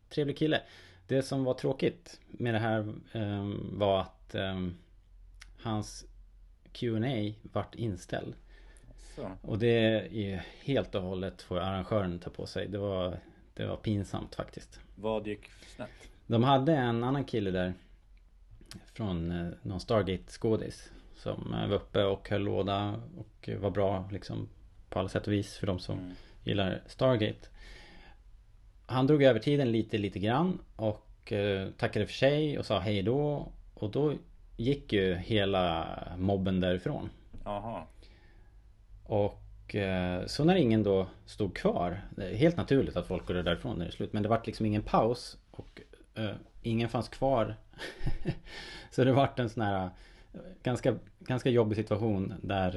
trevlig 0.09 0.37
kille. 0.37 0.61
Det 1.09 1.23
som 1.23 1.43
var 1.43 1.53
tråkigt 1.53 2.19
med 2.39 2.53
det 2.53 2.59
här 2.59 2.79
eh, 3.11 3.49
var 3.71 4.01
att 4.01 4.35
eh, 4.35 4.67
hans 5.61 6.05
Q&A 6.71 7.33
vart 7.53 7.75
inställd. 7.75 8.33
Så. 9.15 9.31
Och 9.41 9.59
det 9.59 9.69
är 10.23 10.45
helt 10.63 10.95
och 10.95 11.01
hållet 11.01 11.41
får 11.41 11.59
arrangören 11.59 12.19
ta 12.19 12.29
på 12.29 12.45
sig. 12.45 12.67
Det 12.67 12.77
var, 12.77 13.19
det 13.53 13.65
var 13.65 13.77
pinsamt 13.77 14.35
faktiskt. 14.35 14.79
Vad 14.95 15.27
gick 15.27 15.49
snett? 15.75 15.89
De 16.27 16.43
hade 16.43 16.75
en 16.75 17.03
annan 17.03 17.23
kille 17.23 17.51
där 17.51 17.73
Från 18.93 19.31
eh, 19.31 19.47
någon 19.61 19.79
Stargate-skådis 19.79 20.91
Som 21.15 21.51
var 21.69 21.75
uppe 21.75 22.03
och 22.03 22.29
höll 22.29 22.41
låda 22.41 23.01
och 23.17 23.49
var 23.61 23.69
bra 23.69 24.09
liksom 24.11 24.49
På 24.89 24.99
alla 24.99 25.09
sätt 25.09 25.27
och 25.27 25.33
vis 25.33 25.57
för 25.57 25.67
de 25.67 25.79
som 25.79 25.99
Mm. 25.99 26.15
gillar 26.43 26.81
Stargate 26.87 27.47
Han 28.85 29.07
drog 29.07 29.23
över 29.23 29.39
tiden 29.39 29.71
lite 29.71 29.97
lite 29.97 30.19
grann 30.19 30.59
och 30.75 31.08
eh, 31.31 31.67
tackade 31.77 32.05
för 32.05 32.13
sig 32.13 32.59
och 32.59 32.65
sa 32.65 32.79
hej 32.79 33.01
då 33.01 33.51
Och 33.73 33.91
då 33.91 34.13
gick 34.57 34.93
ju 34.93 35.15
hela 35.15 35.87
mobben 36.17 36.59
därifrån 36.59 37.09
Jaha. 37.43 37.83
och 39.03 39.75
eh, 39.75 40.25
så 40.25 40.43
när 40.43 40.55
ingen 40.55 40.83
då 40.83 41.07
stod 41.25 41.55
kvar 41.55 42.01
Helt 42.33 42.57
naturligt 42.57 42.95
att 42.95 43.07
folk 43.07 43.25
går 43.25 43.33
därifrån 43.33 43.77
när 43.77 43.85
det 43.85 43.89
är 43.91 43.95
slut 43.95 44.13
Men 44.13 44.23
det 44.23 44.29
vart 44.29 44.47
liksom 44.47 44.65
ingen 44.65 44.81
paus 44.81 45.37
Och 45.51 45.81
eh, 46.15 46.31
ingen 46.61 46.89
fanns 46.89 47.09
kvar 47.09 47.55
Så 48.91 49.03
det 49.03 49.11
vart 49.11 49.39
en 49.39 49.49
sån 49.49 49.63
här 49.63 49.89
Ganska, 50.63 50.95
ganska 51.19 51.49
jobbig 51.49 51.77
situation 51.77 52.33
där 52.41 52.71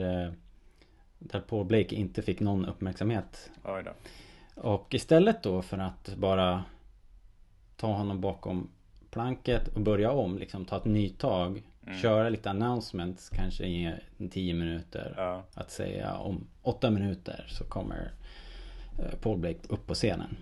Där 1.18 1.40
Paul 1.40 1.64
Blake 1.66 1.94
inte 1.94 2.22
fick 2.22 2.40
någon 2.40 2.66
uppmärksamhet. 2.66 3.50
Och 4.54 4.94
istället 4.94 5.42
då 5.42 5.62
för 5.62 5.78
att 5.78 6.14
bara 6.16 6.64
Ta 7.82 7.92
honom 7.92 8.20
bakom 8.20 8.68
planket 9.10 9.68
och 9.68 9.80
börja 9.80 10.10
om 10.10 10.38
liksom 10.38 10.64
ta 10.64 10.76
ett 10.76 10.84
nytag 10.84 11.62
Köra 12.02 12.28
lite 12.28 12.50
announcements 12.50 13.28
kanske 13.28 13.64
i 13.64 13.94
10 14.30 14.54
minuter 14.54 15.14
Ja. 15.16 15.42
Att 15.54 15.70
säga 15.70 16.14
om 16.16 16.46
8 16.62 16.90
minuter 16.90 17.46
så 17.48 17.64
kommer 17.64 18.10
eh, 18.98 19.18
Paul 19.20 19.38
Blake 19.38 19.58
upp 19.68 19.86
på 19.86 19.94
scenen 19.94 20.36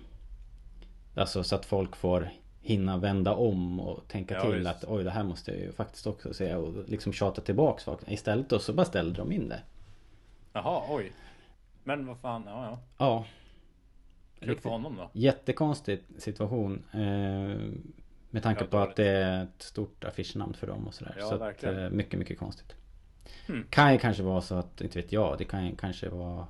Alltså 1.14 1.42
så 1.44 1.54
att 1.56 1.64
folk 1.66 1.96
får 1.96 2.30
hinna 2.62 2.96
vända 2.96 3.34
om 3.34 3.80
och 3.80 4.08
tänka 4.08 4.34
Ja, 4.34 4.40
till 4.40 4.54
visst. 4.54 4.66
att 4.70 4.84
oj 4.84 5.04
det 5.04 5.10
här 5.10 5.24
måste 5.24 5.50
jag 5.50 5.60
ju 5.60 5.72
faktiskt 5.72 6.06
också 6.06 6.34
säga 6.34 6.58
och 6.58 6.88
liksom 6.88 7.12
tjata 7.12 7.40
tillbaks 7.40 7.84
folk. 7.84 8.00
Istället 8.06 8.48
då 8.48 8.58
så 8.58 8.72
bara 8.72 8.86
ställde 8.86 9.16
de 9.20 9.32
in 9.32 9.48
det. 9.48 9.60
Jaha, 10.52 10.82
oj. 10.88 11.12
Men 11.84 12.06
vad 12.06 12.18
fan, 12.18 12.42
ja 12.46 12.64
ja. 12.64 12.78
Ja. 12.98 13.24
Kul 14.40 14.60
för 14.60 14.70
honom 14.70 14.96
då. 14.96 15.10
Jättekonstig 15.12 16.00
situation. 16.18 16.82
Eh, 16.92 17.00
med 18.30 18.42
tanke 18.42 18.64
Ja, 18.64 18.66
på 18.70 18.78
att 18.78 18.96
det 18.96 19.06
är 19.08 19.42
ett 19.44 19.62
stort 19.62 20.04
affischnamn 20.04 20.54
för 20.54 20.66
dem 20.66 20.86
och 20.86 20.94
sådär. 20.94 21.14
Ja, 21.18 21.28
så 21.28 21.34
att, 21.34 21.40
verkligen. 21.40 21.84
eh, 21.84 21.90
mycket, 21.90 22.18
mycket 22.18 22.38
konstigt. 22.38 22.74
Hmm. 23.46 23.64
Kan 23.70 23.92
ju 23.92 23.98
kanske 23.98 24.22
vara 24.22 24.40
så 24.40 24.54
att, 24.54 24.80
inte 24.80 24.98
vet 25.00 25.12
jag, 25.12 25.38
det 25.38 25.44
kan 25.44 25.76
kanske 25.76 26.08
vara 26.08 26.46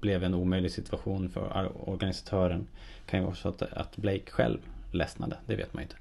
Blev 0.00 0.24
en 0.24 0.34
omöjlig 0.34 0.70
situation 0.72 1.28
för 1.30 1.72
organisatören. 1.88 2.66
Kan 3.06 3.20
ju 3.20 3.24
vara 3.26 3.34
så 3.34 3.48
att, 3.48 3.62
att 3.62 3.96
Blake 3.96 4.30
själv 4.30 4.58
ledsnade, 4.92 5.36
det 5.46 5.56
vet 5.56 5.74
man 5.74 5.80
ju 5.80 5.84
inte. 5.84 5.96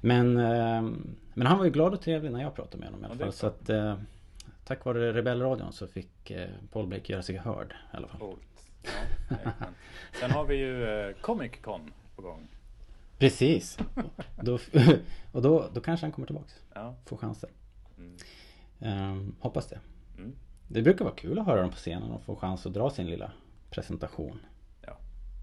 Men, 0.00 0.36
eh, 0.36 0.82
men 1.34 1.46
han 1.46 1.58
var 1.58 1.64
ju 1.64 1.70
glad 1.70 1.94
och 1.94 2.00
trevlig 2.00 2.32
när 2.32 2.40
jag 2.42 2.54
pratade 2.54 2.76
med 2.78 2.88
honom 2.88 3.02
i 3.02 3.04
alla 3.06 3.14
Ja, 3.14 3.24
fall. 3.24 3.32
Så 3.32 3.46
att 3.46 3.68
eh, 3.68 3.98
Tack 4.64 4.84
vare 4.84 5.12
Rebellradion 5.12 5.72
så 5.72 5.86
fick 5.86 6.32
Paul 6.72 6.86
Blake 6.86 7.12
göra 7.12 7.22
sig 7.22 7.36
hörd 7.36 7.74
i 7.92 7.96
alla 7.96 8.08
fall. 8.08 8.20
Coolt. 8.20 8.40
Ja. 9.28 9.36
Sen 10.20 10.30
har 10.30 10.44
vi 10.44 10.56
ju 10.56 10.84
eh, 10.84 11.14
Comic 11.20 11.52
Con 11.62 11.92
på 12.16 12.22
gång. 12.22 12.48
Precis. 13.18 13.78
då, 14.42 14.58
och 15.32 15.42
då, 15.42 15.68
då 15.74 15.80
kanske 15.80 16.06
han 16.06 16.12
kommer 16.12 16.26
tillbaks. 16.26 16.54
Ja. 16.74 16.94
Får 17.06 17.16
chansen. 17.16 17.50
Mm. 17.98 18.16
Ehm, 18.80 19.34
hoppas 19.40 19.66
det. 19.66 19.78
Mm. 20.18 20.32
Det 20.68 20.82
brukar 20.82 21.04
vara 21.04 21.14
kul 21.14 21.38
att 21.38 21.46
höra 21.46 21.60
dem 21.60 21.70
på 21.70 21.76
scenen 21.76 22.10
och 22.10 22.22
få 22.22 22.36
chans 22.36 22.66
att 22.66 22.74
dra 22.74 22.90
sin 22.90 23.06
lilla 23.06 23.32
presentation. 23.70 24.38
Ja. 24.80 24.96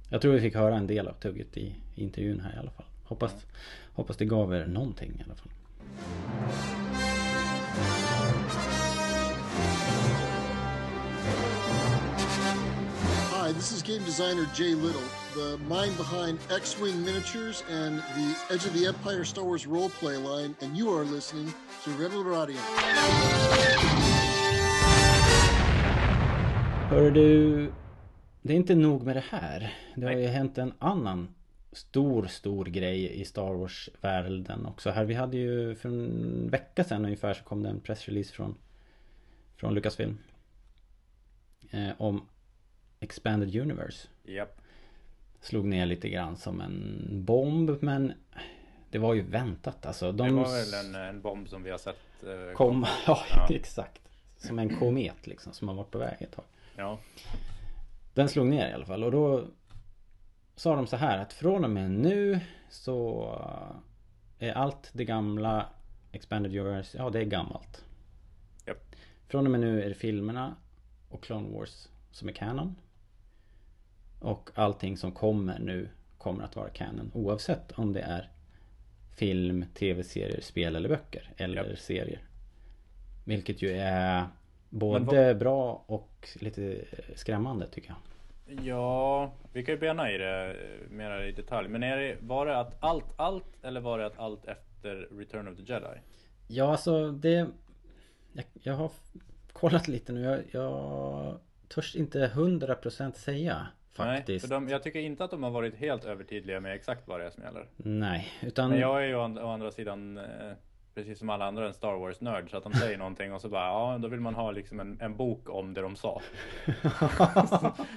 Jag 0.09 0.21
tror 0.21 0.33
vi 0.33 0.41
fick 0.41 0.55
höra 0.55 0.77
en 0.77 0.87
del 0.87 1.07
av 1.07 1.13
tugget 1.13 1.57
i, 1.57 1.75
intervjun 1.95 2.39
här 2.39 2.55
i 2.55 2.57
alla 2.57 2.71
fall. 2.71 2.85
Hoppas, 3.03 3.45
hoppas 3.93 4.17
det 4.17 4.25
gav 4.25 4.53
er 4.53 4.65
någonting 4.65 5.11
i 5.19 5.23
alla 5.23 5.35
fall. 5.35 5.51
This 13.61 13.71
is 13.71 13.83
game 13.83 14.03
designer 14.05 14.47
Jay 14.55 14.73
Little, 14.73 15.07
the 15.35 15.57
mind 15.69 15.95
behind 15.95 16.39
X 16.49 16.79
Wing 16.79 17.05
Miniatures 17.05 17.63
and 17.69 17.99
the 18.15 18.35
Edge 18.49 18.65
of 18.65 18.73
the 18.73 18.87
Empire 18.87 19.23
Star 19.23 19.43
Wars 19.43 19.67
roleplay 19.67 20.17
line, 20.17 20.55
and 20.61 20.75
you 20.75 20.89
are 20.97 21.05
listening 21.05 21.53
to 21.83 21.91
Rebel 21.91 22.23
Radio. 22.23 22.57
Hör 26.89 27.11
du, 27.11 27.71
det 28.41 28.53
är 28.53 28.57
inte 28.57 28.75
nog 28.75 29.03
med 29.03 29.15
det 29.15 29.23
här. 29.29 29.73
Det 29.95 30.05
har 30.05 30.13
ju 30.13 30.27
hänt 30.27 30.57
en 30.57 30.73
annan 30.79 31.27
stor, 31.71 32.25
stor 32.25 32.65
grej 32.65 33.21
i 33.21 33.25
Star 33.25 33.53
Wars-världen 33.53 34.65
också. 34.65 34.89
Här, 34.89 35.05
vi 35.05 35.13
hade 35.13 35.37
ju 35.37 35.75
för 35.75 35.89
en 35.89 36.49
vecka 36.49 36.83
sedan 36.83 37.05
ungefär 37.05 37.33
så 37.33 37.43
kom 37.43 37.63
det 37.63 37.69
en 37.69 37.79
pressrelease 37.79 38.33
från, 38.33 38.55
från 39.55 39.73
Lucasfilm. 39.73 40.17
Eh, 41.71 41.89
om 41.97 42.21
Expanded 43.01 43.55
Universe. 43.55 44.07
Japp. 44.23 44.61
Slog 45.41 45.65
ner 45.65 45.85
lite 45.85 46.09
grann 46.09 46.37
som 46.37 46.61
en 46.61 47.07
bomb 47.25 47.77
men 47.81 48.13
det 48.89 48.97
var 48.97 49.13
ju 49.13 49.21
väntat 49.21 49.85
alltså. 49.85 50.11
De 50.11 50.27
Det 50.27 50.33
var 50.33 50.71
väl 50.71 50.85
en, 50.85 50.95
en 50.95 51.21
bomb 51.21 51.49
som 51.49 51.63
vi 51.63 51.71
har 51.71 51.77
sett 51.77 52.23
eh, 52.23 52.53
kom, 52.55 52.85
ja, 53.07 53.19
Ja. 53.29 53.47
exakt. 53.49 54.01
Som 54.37 54.59
en 54.59 54.75
komet 54.75 55.27
liksom 55.27 55.53
som 55.53 55.67
har 55.67 55.75
varit 55.75 55.91
på 55.91 55.97
väg 55.97 56.17
ett 56.21 56.31
tag. 56.31 56.45
Ja. 56.75 56.99
Den 58.13 58.29
slog 58.29 58.45
ner 58.47 58.69
i 58.69 58.73
alla 58.73 58.85
fall 58.85 59.03
och 59.03 59.11
då 59.11 59.45
sa 60.55 60.75
de 60.75 60.87
så 60.87 60.95
här 60.97 61.17
att 61.17 61.33
från 61.33 61.63
och 61.63 61.69
med 61.69 61.91
nu 61.91 62.39
så 62.69 63.27
är 64.39 64.53
allt 64.53 64.89
det 64.93 65.05
gamla 65.05 65.65
Expanded 66.11 66.55
Universe, 66.55 66.97
ja 66.97 67.09
det 67.09 67.19
är 67.19 67.23
gammalt. 67.25 67.85
Japp. 68.65 68.95
Från 69.27 69.45
och 69.45 69.51
med 69.51 69.59
nu 69.59 69.83
är 69.83 69.89
det 69.89 69.95
filmerna 69.95 70.55
och 71.09 71.23
Clone 71.23 71.49
Wars 71.57 71.87
som 72.11 72.29
är 72.29 72.33
canon. 72.33 72.75
Och 74.21 74.49
allting 74.55 74.97
som 74.97 75.11
kommer 75.11 75.59
nu 75.59 75.89
kommer 76.17 76.43
att 76.43 76.55
vara 76.55 76.69
canon. 76.69 77.11
Oavsett 77.13 77.71
om 77.71 77.93
det 77.93 78.01
är 78.01 78.29
film, 79.15 79.65
tv-serier, 79.73 80.41
spel 80.41 80.75
eller 80.75 80.89
böcker. 80.89 81.29
Eller 81.37 81.65
Japp. 81.69 81.79
serier. 81.79 82.19
Vilket 83.25 83.61
ju 83.61 83.71
är 83.77 84.23
både 84.69 85.27
vad- 85.27 85.37
bra 85.37 85.83
och 85.85 86.29
lite 86.39 86.77
skrämmande 87.15 87.67
tycker 87.67 87.89
jag. 87.89 87.97
Ja, 88.65 89.33
vi 89.53 89.65
kan 89.65 89.75
ju 89.75 89.79
bena 89.79 90.11
i 90.11 90.17
det 90.17 90.49
eh, 90.49 90.89
mer 90.89 91.21
i 91.21 91.31
detalj. 91.31 91.67
Men 91.69 91.83
är 91.83 91.97
det, 91.97 92.17
var 92.21 92.45
det 92.45 92.59
att 92.59 92.83
allt, 92.83 93.05
allt 93.15 93.63
eller 93.63 93.81
var 93.81 93.99
det 93.99 94.05
att 94.05 94.19
allt 94.19 94.45
efter 94.45 94.95
Return 95.11 95.47
of 95.47 95.57
the 95.57 95.73
Jedi? 95.73 95.99
Ja, 96.47 96.71
alltså 96.71 97.11
det... 97.11 97.47
Jag, 98.33 98.45
jag 98.53 98.73
har 98.73 98.91
kollat 99.53 99.87
lite 99.87 100.13
nu. 100.13 100.21
Jag, 100.21 100.39
jag 100.51 101.37
törs 101.67 101.95
inte 101.95 102.27
100% 102.35 103.11
säga 103.13 103.67
Nej, 103.97 104.17
faktiskt. 104.17 104.47
för 104.47 104.55
de, 104.55 104.69
jag 104.69 104.83
tycker 104.83 104.99
inte 104.99 105.23
att 105.23 105.31
de 105.31 105.43
har 105.43 105.51
varit 105.51 105.75
helt 105.75 106.05
övertydliga 106.05 106.59
med 106.59 106.75
exakt 106.75 107.07
vad 107.07 107.19
det 107.19 107.25
är 107.25 107.29
som 107.29 107.43
gäller. 107.43 107.67
Nej, 107.77 108.27
utan... 108.41 108.69
Men 108.69 108.79
jag 108.79 109.03
är 109.03 109.07
ju 109.07 109.15
å, 109.15 109.39
å 109.41 109.47
andra 109.47 109.71
sidan 109.71 110.17
eh, 110.17 110.23
Precis 110.95 111.19
som 111.19 111.29
alla 111.29 111.45
andra 111.45 111.67
en 111.67 111.73
Star 111.73 111.93
Wars-nörd 111.93 112.49
så 112.49 112.57
att 112.57 112.63
de 112.63 112.73
säger 112.73 112.97
någonting 112.97 113.33
och 113.33 113.41
så 113.41 113.49
bara 113.49 113.65
ja 113.67 113.97
då 113.97 114.07
vill 114.07 114.19
man 114.19 114.35
ha 114.35 114.51
liksom 114.51 114.79
en, 114.79 114.97
en 115.01 115.17
bok 115.17 115.49
om 115.49 115.73
det 115.73 115.81
de 115.81 115.95
sa. 115.95 116.21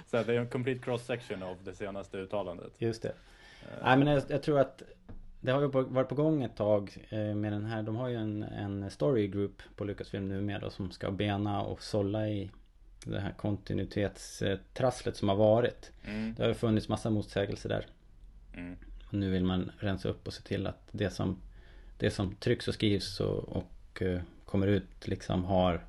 så 0.06 0.22
det 0.22 0.34
är 0.34 0.40
en 0.40 0.48
complete 0.48 0.80
cross 0.80 1.04
section 1.04 1.42
av 1.42 1.56
det 1.64 1.74
senaste 1.74 2.18
uttalandet. 2.18 2.72
Just 2.78 3.02
det. 3.02 3.12
Nej 3.82 3.96
men 3.98 4.06
jag, 4.06 4.22
jag 4.28 4.42
tror 4.42 4.60
att 4.60 4.82
det 5.40 5.52
har 5.52 5.60
ju 5.60 5.68
på- 5.68 5.82
varit 5.82 6.08
på 6.08 6.14
gång 6.14 6.42
ett 6.42 6.56
tag 6.56 6.96
eh, 7.08 7.18
med 7.18 7.52
den 7.52 7.64
här. 7.64 7.82
De 7.82 7.96
har 7.96 8.08
ju 8.08 8.16
en, 8.16 8.42
en 8.42 8.90
story 8.90 9.28
group 9.28 9.62
på 9.76 9.84
Lucasfilm 9.84 10.28
nu 10.28 10.40
med 10.40 10.60
då, 10.60 10.70
som 10.70 10.90
ska 10.90 11.10
bena 11.10 11.62
och 11.62 11.82
sålla 11.82 12.28
i 12.28 12.50
det 13.10 13.20
här 13.20 13.32
kontinuitetstrasslet 13.32 15.16
som 15.16 15.28
har 15.28 15.36
varit. 15.36 15.92
Mm. 16.04 16.34
Det 16.34 16.42
har 16.42 16.48
ju 16.48 16.54
funnits 16.54 16.88
massa 16.88 17.10
motsägelser 17.10 17.68
där. 17.68 17.86
Mm. 18.54 18.76
Och 19.06 19.14
nu 19.14 19.30
vill 19.30 19.44
man 19.44 19.70
rensa 19.78 20.08
upp 20.08 20.26
och 20.26 20.34
se 20.34 20.42
till 20.42 20.66
att 20.66 20.88
det 20.90 21.10
som 21.10 21.40
Det 21.98 22.10
som 22.10 22.34
trycks 22.34 22.68
och 22.68 22.74
skrivs 22.74 23.20
och, 23.20 23.48
och 23.48 24.02
eh, 24.02 24.20
kommer 24.44 24.66
ut 24.66 25.08
liksom 25.08 25.44
har 25.44 25.84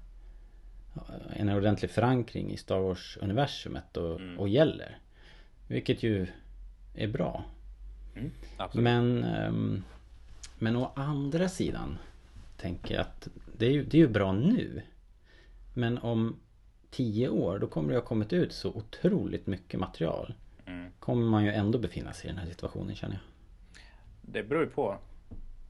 En 1.36 1.50
ordentlig 1.50 1.92
förankring 1.92 2.52
i 2.52 2.58
Star 2.58 2.80
Wars-universumet 2.80 3.98
och, 3.98 4.20
Mm. 4.20 4.40
och 4.40 4.50
gäller. 4.50 4.98
Vilket 5.68 6.04
ju 6.04 6.28
är 6.96 7.08
bra. 7.08 7.46
Mm. 8.16 8.32
Men 8.74 9.24
ehm, 9.24 9.84
Men 10.60 10.76
å 10.76 10.92
andra 10.96 11.50
sidan 11.50 11.98
Tänker 12.58 12.96
jag 12.96 13.02
att 13.02 13.28
det 13.58 13.66
är 13.66 13.72
ju, 13.72 13.84
det 13.84 13.98
är 13.98 14.02
ju 14.02 14.08
bra 14.08 14.32
nu. 14.32 14.82
Men 15.74 15.98
om 15.98 16.40
tio 16.96 17.30
år 17.30 17.60
då 17.60 17.68
kommer 17.68 17.90
det 17.90 17.96
ha 17.96 18.06
kommit 18.06 18.34
ut 18.34 18.54
så 18.54 18.70
otroligt 18.70 19.48
mycket 19.48 19.80
material. 19.80 20.34
Mm. 20.66 20.92
Kommer 21.00 21.26
man 21.26 21.46
ju 21.46 21.52
ändå 21.52 21.80
befinna 21.80 22.14
sig 22.14 22.30
i 22.30 22.34
den 22.34 22.42
här 22.42 22.50
situationen 22.50 22.96
känner 22.96 23.16
jag. 23.16 23.24
Det 24.22 24.44
beror 24.44 24.64
ju 24.64 24.70
på. 24.70 24.98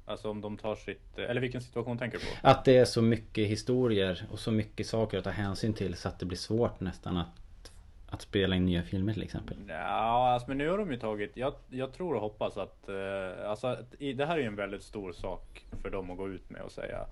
Alltså 0.05 0.29
om 0.29 0.41
de 0.41 0.57
tar 0.57 0.75
sitt, 0.75 1.17
eller 1.17 1.41
vilken 1.41 1.61
situation 1.61 1.97
tänker 1.97 2.17
du 2.17 2.23
på? 2.25 2.47
Att 2.47 2.65
det 2.65 2.77
är 2.77 2.85
så 2.85 3.01
mycket 3.01 3.47
historier 3.47 4.27
och 4.31 4.39
så 4.39 4.51
mycket 4.51 4.87
saker 4.87 5.17
att 5.17 5.23
ta 5.23 5.29
hänsyn 5.29 5.73
till 5.73 5.95
så 5.95 6.07
att 6.07 6.19
det 6.19 6.25
blir 6.25 6.37
svårt 6.37 6.79
nästan 6.79 7.17
att 7.17 7.71
Att 8.09 8.21
spela 8.21 8.55
in 8.55 8.65
nya 8.65 8.83
filmer 8.83 9.13
till 9.13 9.23
exempel. 9.23 9.57
Ja, 9.67 10.29
alltså, 10.33 10.47
men 10.47 10.57
nu 10.57 10.69
har 10.69 10.77
de 10.77 10.91
ju 10.91 10.99
tagit, 10.99 11.37
jag, 11.37 11.53
jag 11.69 11.93
tror 11.93 12.15
och 12.15 12.21
hoppas 12.21 12.57
att, 12.57 12.89
eh, 12.89 13.49
alltså 13.49 13.67
att 13.67 13.95
i, 13.99 14.13
det 14.13 14.25
här 14.25 14.37
är 14.37 14.41
ju 14.41 14.47
en 14.47 14.55
väldigt 14.55 14.83
stor 14.83 15.11
sak 15.11 15.65
för 15.81 15.89
dem 15.89 16.11
att 16.11 16.17
gå 16.17 16.29
ut 16.29 16.49
med 16.49 16.61
och 16.61 16.71
säga. 16.71 17.07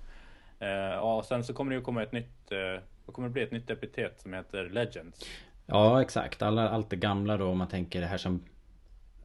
Eh, 0.60 0.68
ja, 0.70 1.18
och 1.18 1.26
sen 1.26 1.44
så 1.44 1.54
kommer 1.54 1.72
det 1.72 1.78
ju 1.78 1.84
komma 1.84 2.04
ett 2.04 2.12
nytt, 2.12 2.52
eh, 2.52 2.82
det 3.06 3.12
kommer 3.12 3.28
det 3.28 3.34
bli 3.34 3.44
ett 3.44 3.52
nytt 3.52 3.70
epitet 3.70 4.22
som 4.22 4.34
heter 4.34 4.70
Legends. 4.70 5.26
Ja 5.66 6.02
exakt, 6.02 6.42
Alla, 6.42 6.70
allt 6.70 6.90
det 6.90 6.96
gamla 6.96 7.38
då 7.38 7.48
om 7.48 7.58
man 7.58 7.68
tänker 7.68 8.02
det 8.02 8.08
här 8.08 8.18
som 8.18 8.44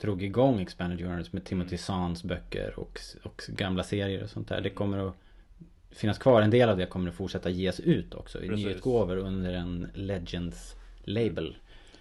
Drog 0.00 0.22
igång 0.22 0.60
Expanded 0.60 1.00
Universe 1.00 1.30
med 1.32 1.44
Timothy 1.44 1.68
Mm. 1.68 1.78
Zahns 1.78 2.24
böcker 2.24 2.78
och, 2.78 3.00
och 3.24 3.42
gamla 3.48 3.82
serier 3.82 4.22
och 4.22 4.30
sånt 4.30 4.48
där. 4.48 4.60
Det 4.60 4.70
kommer 4.70 5.09
att 5.09 5.14
Finnas 5.90 6.18
kvar, 6.18 6.42
en 6.42 6.50
del 6.50 6.68
av 6.68 6.76
det 6.76 6.86
kommer 6.86 7.10
att 7.10 7.16
fortsätta 7.16 7.50
ges 7.50 7.80
ut 7.80 8.14
också 8.14 8.42
i 8.42 8.48
Precis. 8.48 8.66
nyutgåvor 8.66 9.16
under 9.16 9.52
en 9.52 9.88
Legends 9.94 10.76
label. 11.05 11.56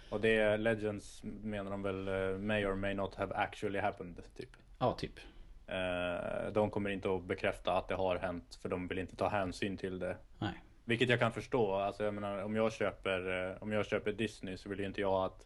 Och 0.10 0.22
det 0.22 0.36
är 0.38 0.58
Legends 0.58 1.24
menar 1.24 1.72
de 1.72 1.82
väl 1.82 2.08
eh, 2.08 2.38
may 2.40 2.66
or 2.66 2.76
may 2.76 2.94
not 2.94 3.16
have 3.16 3.36
actually 3.36 3.80
happened 3.80 4.22
typ. 4.38 4.50
Ja, 4.80 4.94
typ. 5.00 5.20
Eh, 5.68 6.52
de 6.54 6.70
kommer 6.70 6.90
inte 6.90 7.16
att 7.16 7.24
bekräfta 7.24 7.78
att 7.78 7.88
det 7.88 7.96
har 7.96 8.18
hänt 8.18 8.60
för 8.62 8.70
de 8.70 8.88
vill 8.88 9.00
inte 9.00 9.16
ta 9.16 9.30
hänsyn 9.30 9.78
till 9.78 10.00
det. 10.00 10.18
Nej. 10.40 10.54
Vilket 10.88 11.10
jag 11.10 11.20
kan 11.20 11.32
förstå. 11.34 11.74
Alltså 11.76 12.04
jag 12.04 12.14
menar 12.14 12.44
om 12.44 12.56
jag 12.56 12.74
köper, 12.74 13.50
eh, 13.52 13.64
om 13.64 13.72
jag 13.72 13.86
köper 13.86 14.12
Disney 14.12 14.58
så 14.58 14.70
vill 14.70 14.80
ju 14.80 14.86
inte 14.86 15.02
jag 15.02 15.26
att 15.26 15.46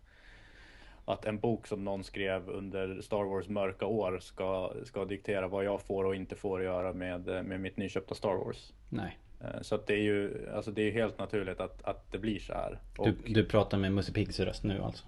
att 1.05 1.25
en 1.25 1.39
bok 1.39 1.67
som 1.67 1.83
någon 1.83 2.03
skrev 2.03 2.49
under 2.49 3.01
Star 3.01 3.23
Wars 3.23 3.47
mörka 3.47 3.85
år 3.85 4.19
ska, 4.21 4.73
ska 4.85 5.05
diktera 5.05 5.47
vad 5.47 5.65
jag 5.65 5.81
får 5.81 6.03
och 6.03 6.15
inte 6.15 6.35
får 6.35 6.63
göra 6.63 6.93
med, 6.93 7.29
eh, 7.29 7.43
med 7.43 7.59
mitt 7.59 7.77
nyköpta 7.77 8.15
Star 8.15 8.35
Wars. 8.35 8.73
Nej. 8.89 9.17
Eh, 9.41 9.61
Så 9.61 9.77
det 9.77 9.93
är 9.93 9.97
ju 10.01 10.49
alltså 10.55 10.71
det 10.71 10.81
är 10.81 10.91
helt 10.91 11.17
naturligt 11.19 11.59
att, 11.59 11.83
att 11.83 12.11
det 12.11 12.17
blir 12.17 12.39
så 12.39 12.53
här. 12.53 12.79
Och, 12.97 13.07
Du, 13.07 13.33
du 13.33 13.45
pratar 13.45 13.77
med 13.77 13.91
Musse 13.93 14.13
Piggs 14.13 14.39
röst 14.39 14.63
nu 14.63 14.81
alltså? 14.81 15.05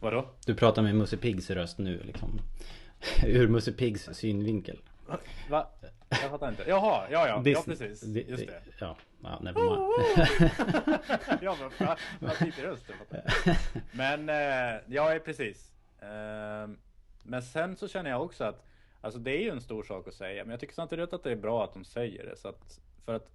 Vadå? 0.00 0.24
Du 0.46 0.54
pratar 0.54 0.82
med 0.82 0.94
Musse 0.94 1.16
Piggs 1.16 1.50
röst 1.50 1.78
nu 1.78 2.02
liksom? 2.02 2.40
Ur 3.26 3.48
Musse 3.48 3.72
Piggs 3.72 4.08
synvinkel? 4.12 4.78
Va? 5.50 5.66
Jag 6.10 6.30
fattar 6.30 6.48
inte. 6.48 6.64
Jaha, 6.68 7.06
ja 7.10 7.28
ja, 7.28 7.28
ja 7.28 7.42
Dis- 7.42 7.64
precis. 7.64 8.02
Just 8.28 8.46
det. 8.46 8.62
Ja, 8.78 8.96
ja 9.22 9.38
ja, 11.42 11.56
men 11.60 11.98
vad 12.20 12.42
i 12.42 12.52
typ 12.52 12.58
rösten. 12.58 12.96
Men 13.92 14.28
eh, 14.28 14.80
ja, 14.86 15.18
precis. 15.24 15.72
Ehm, 16.00 16.78
men 17.22 17.42
sen 17.42 17.76
så 17.76 17.88
känner 17.88 18.10
jag 18.10 18.22
också 18.22 18.44
att 18.44 18.66
Alltså 19.04 19.20
det 19.20 19.30
är 19.30 19.40
ju 19.40 19.50
en 19.50 19.60
stor 19.60 19.82
sak 19.82 20.08
att 20.08 20.14
säga, 20.14 20.44
men 20.44 20.50
jag 20.50 20.60
tycker 20.60 20.74
samtidigt 20.74 21.12
att 21.12 21.22
det 21.22 21.32
är 21.32 21.36
bra 21.36 21.64
att 21.64 21.72
de 21.72 21.84
säger 21.84 22.26
det. 22.26 22.36
Så 22.36 22.48
att, 22.48 22.80
för 23.04 23.14
att 23.14 23.30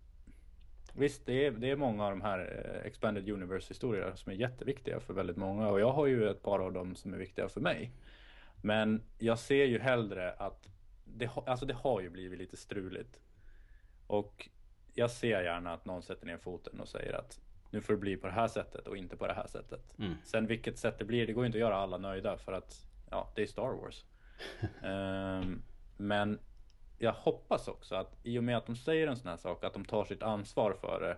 Visst, 0.94 1.26
det 1.26 1.46
är, 1.46 1.52
det 1.52 1.72
är 1.72 1.76
många 1.76 2.06
av 2.06 2.12
de 2.12 2.22
här 2.22 2.40
eh, 2.40 2.88
Expanded 2.88 3.30
Universe 3.30 3.68
historierna 3.68 4.16
som 4.16 4.32
är 4.32 4.36
jätteviktiga 4.36 5.00
för 5.00 5.14
väldigt 5.14 5.38
många 5.38 5.70
och 5.70 5.80
jag 5.80 5.92
har 5.92 6.06
ju 6.06 6.30
ett 6.30 6.44
par 6.44 6.60
av 6.60 6.74
dem 6.74 6.96
som 6.96 7.14
är 7.14 7.18
viktiga 7.18 7.50
för 7.50 7.62
mig. 7.62 7.92
Men 8.62 9.02
jag 9.20 9.40
ser 9.40 9.66
ju 9.66 9.80
hellre 9.80 10.32
att 10.32 10.70
det, 11.06 11.30
alltså 11.46 11.66
det 11.66 11.74
har 11.74 12.02
ju 12.02 12.10
blivit 12.10 12.40
lite 12.40 12.58
struligt. 12.58 13.20
Och 14.08 14.50
jag 14.98 15.12
ser 15.12 15.42
gärna 15.44 15.74
att 15.74 15.86
någon 15.86 16.02
sätter 16.02 16.26
ner 16.26 16.38
foten 16.38 16.80
och 16.80 16.88
säger 16.88 17.14
att 17.14 17.40
nu 17.70 17.82
får 17.82 17.94
det 17.94 18.00
bli 18.00 18.18
på 18.18 18.28
det 18.28 18.34
här 18.34 18.48
sättet 18.48 18.88
och 18.88 18.98
inte 18.98 19.18
på 19.18 19.28
det 19.28 19.34
här 19.34 19.48
sättet. 19.48 20.00
Mm. 20.00 20.14
Sen 20.24 20.48
vilket 20.48 20.78
sätt 20.78 21.00
det 21.00 21.06
blir, 21.06 21.28
det 21.28 21.34
går 21.34 21.46
inte 21.46 21.58
att 21.58 21.60
göra 21.60 21.76
alla 21.76 21.98
nöjda 21.98 22.38
för 22.38 22.52
att 22.52 22.88
ja, 23.10 23.32
det 23.36 23.42
är 23.42 23.48
Star 23.48 23.74
Wars. 23.82 24.06
Ehm, 24.84 25.62
men 25.98 26.40
jag 26.98 27.14
hoppas 27.14 27.68
också 27.68 27.96
att 27.96 28.18
i 28.24 28.40
och 28.40 28.44
med 28.44 28.58
att 28.58 28.66
de 28.66 28.76
säger 28.76 29.08
en 29.08 29.18
sån 29.18 29.30
här 29.30 29.38
sak, 29.38 29.64
att 29.64 29.74
de 29.74 29.86
tar 29.86 30.06
sitt 30.06 30.24
ansvar 30.24 30.74
för 30.82 31.02
det. 31.02 31.18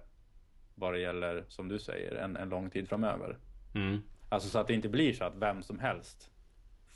Vad 0.75 0.93
det 0.93 0.99
gäller, 0.99 1.45
som 1.47 1.67
du 1.67 1.79
säger, 1.79 2.15
en, 2.15 2.37
en 2.37 2.49
lång 2.49 2.69
tid 2.69 2.89
framöver. 2.89 3.37
Mm. 3.75 4.01
Alltså 4.29 4.49
så 4.49 4.59
att 4.59 4.67
det 4.67 4.73
inte 4.73 4.89
blir 4.89 5.13
så 5.13 5.23
att 5.23 5.35
vem 5.35 5.63
som 5.63 5.79
helst 5.79 6.31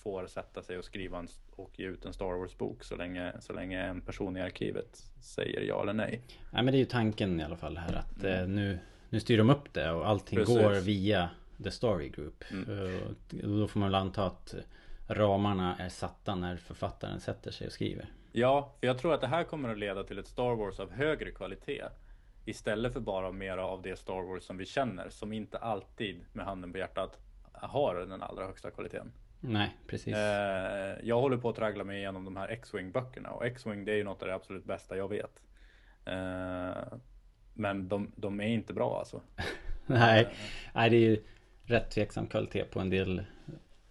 får 0.03 0.27
sätta 0.27 0.63
sig 0.63 0.77
och 0.77 0.85
skriva 0.85 1.17
en, 1.19 1.27
och 1.55 1.79
ge 1.79 1.85
ut 1.85 2.05
en 2.05 2.13
Star 2.13 2.25
Wars-bok 2.25 2.83
så 2.83 2.95
länge, 2.95 3.33
så 3.39 3.53
länge 3.53 3.81
en 3.81 4.01
person 4.01 4.37
i 4.37 4.41
arkivet 4.41 5.03
säger 5.21 5.61
ja 5.61 5.81
eller 5.81 5.93
nej. 5.93 6.21
Nej 6.51 6.63
men 6.63 6.65
det 6.65 6.77
är 6.77 6.79
ju 6.79 6.85
tanken 6.85 7.39
i 7.39 7.43
alla 7.43 7.57
fall 7.57 7.77
här 7.77 7.93
att 7.95 8.23
eh, 8.23 8.47
nu, 8.47 8.79
nu 9.09 9.19
styr 9.19 9.37
de 9.37 9.49
upp 9.49 9.73
det 9.73 9.91
och 9.91 10.07
allting 10.07 10.39
Precis. 10.39 10.57
går 10.57 10.71
via 10.71 11.29
The 11.63 11.71
Story 11.71 12.09
Group. 12.09 12.43
Mm. 12.51 12.95
Eh, 12.95 13.01
Och 13.43 13.59
då 13.59 13.67
får 13.67 13.79
man 13.79 13.89
väl 13.89 13.95
anta 13.95 14.25
att 14.25 14.55
ramarna 15.07 15.75
är 15.79 15.89
satta 15.89 16.35
när 16.35 16.57
författaren 16.57 17.19
sätter 17.19 17.51
sig 17.51 17.67
och 17.67 17.73
skriver. 17.73 18.05
Ja, 18.31 18.73
för 18.79 18.87
jag 18.87 18.97
tror 18.97 19.13
att 19.13 19.21
det 19.21 19.27
här 19.27 19.43
kommer 19.43 19.69
att 19.69 19.77
leda 19.77 20.03
till 20.03 20.19
ett 20.19 20.27
Star 20.27 20.55
Wars 20.55 20.79
av 20.79 20.91
högre 20.91 21.31
kvalitet. 21.31 21.83
Istället 22.45 22.93
för 22.93 22.99
bara 22.99 23.31
mera 23.31 23.65
av 23.65 23.81
det 23.81 23.99
Star 23.99 24.21
Wars 24.21 24.43
som 24.43 24.57
vi 24.57 24.65
känner, 24.65 25.09
som 25.09 25.33
inte 25.33 25.57
alltid 25.57 26.25
med 26.33 26.45
handen 26.45 26.71
på 26.71 26.77
hjärtat 26.77 27.19
har 27.53 27.95
den 27.95 28.21
allra 28.21 28.45
högsta 28.45 28.71
kvaliteten. 28.71 29.11
Nej, 29.45 29.69
precis. 29.87 30.15
Eh, 30.15 30.95
jag 31.03 31.21
håller 31.21 31.37
på 31.37 31.49
att 31.49 31.55
traggla 31.55 31.83
mig 31.83 31.97
igenom 31.97 32.25
de 32.25 32.37
här 32.37 32.47
X-Wing 32.47 32.91
böckerna 32.91 33.29
och 33.29 33.45
X-Wing 33.45 33.85
det 33.85 33.91
är 33.91 33.95
ju 33.95 34.03
något 34.03 34.21
av 34.21 34.27
det 34.27 34.35
absolut 34.35 34.65
bästa 34.65 34.97
jag 34.97 35.07
vet. 35.09 35.41
Eh, 36.05 36.83
men 37.53 37.87
de, 37.89 38.11
de 38.15 38.41
är 38.41 38.47
inte 38.47 38.73
bra 38.73 38.99
alltså. 38.99 39.21
Nej, 39.85 40.27
nej 40.73 40.89
det 40.89 40.95
är 40.95 40.99
ju 40.99 41.23
rätt 41.65 41.91
tveksam 41.91 42.27
kvalitet 42.27 42.63
på 42.63 42.79
en 42.79 42.89
del 42.89 43.23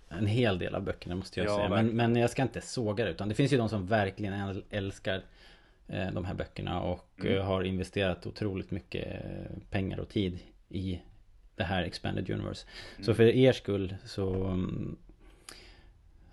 En 0.09 0.27
hel 0.27 0.59
del 0.59 0.75
av 0.75 0.83
böckerna 0.83 1.15
måste 1.15 1.41
jag 1.41 1.47
Ja, 1.49 1.57
säga 1.57 1.69
men, 1.69 1.87
men 1.97 2.17
jag 2.17 2.31
ska 2.31 2.43
inte 2.43 2.61
såga 2.61 3.05
det 3.05 3.11
utan 3.11 3.29
det 3.29 3.35
finns 3.35 3.53
ju 3.53 3.57
de 3.57 3.69
som 3.69 3.87
verkligen 3.87 4.35
äl- 4.35 4.63
älskar 4.71 5.23
eh, 5.89 6.11
De 6.13 6.25
här 6.25 6.35
böckerna 6.35 6.83
och 6.83 7.09
Mm. 7.21 7.37
eh, 7.39 7.45
har 7.45 7.63
investerat 7.65 8.27
otroligt 8.27 8.71
mycket 8.71 9.25
eh, 9.25 9.57
pengar 9.71 10.01
och 10.01 10.09
tid 10.09 10.39
i 10.69 11.01
Det 11.57 11.65
här 11.65 11.83
Expanded 11.83 12.31
Universe 12.31 12.67
Så 12.97 13.03
Mm. 13.11 13.15
för 13.17 13.23
er 13.25 13.53
skull 13.53 13.97
så 14.05 14.45
mm, 14.45 14.97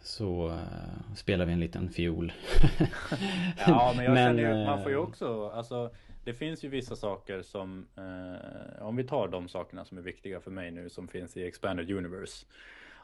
Så 0.01 0.49
eh, 0.49 1.15
spelar 1.15 1.45
vi 1.45 1.53
en 1.53 1.59
liten 1.59 1.89
fiol 1.89 2.33
Ja, 3.67 3.93
men 3.95 4.05
jag 4.05 4.17
känner 4.17 4.41
ju, 4.43 4.61
eh, 4.61 4.65
man 4.65 4.83
får 4.83 4.91
ju 4.91 4.97
också, 4.97 5.49
alltså 5.49 5.91
det 6.23 6.33
finns 6.33 6.63
ju 6.63 6.69
vissa 6.69 6.95
saker 6.95 7.41
som, 7.41 7.87
eh, 7.97 8.85
om 8.85 8.95
vi 8.95 9.03
tar 9.03 9.27
de 9.27 9.47
sakerna 9.47 9.85
som 9.85 9.97
är 9.97 10.01
viktiga 10.01 10.39
för 10.39 10.51
mig 10.51 10.71
nu 10.71 10.89
som 10.89 11.07
finns 11.07 11.37
i 11.37 11.43
Expanded 11.43 11.91
Universe. 11.91 12.45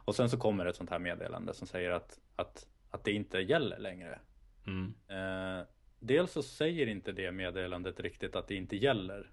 Och 0.06 0.16
sen 0.16 0.30
så 0.30 0.38
kommer 0.38 0.66
ett 0.66 0.76
sånt 0.76 0.90
här 0.90 1.00
meddelande 1.00 1.54
som 1.54 1.68
säger 1.68 1.92
att, 1.92 2.20
att, 2.36 2.68
att 2.92 3.04
det 3.04 3.12
inte 3.12 3.40
gäller 3.40 3.80
längre. 3.80 4.20
Mm. 4.68 4.94
Eh, 5.08 5.66
dels 6.00 6.32
så 6.32 6.44
säger 6.44 6.88
inte 6.88 7.12
det 7.12 7.32
meddelandet 7.32 8.00
riktigt 8.00 8.36
att 8.36 8.48
det 8.48 8.56
inte 8.56 8.76
gäller. 8.76 9.30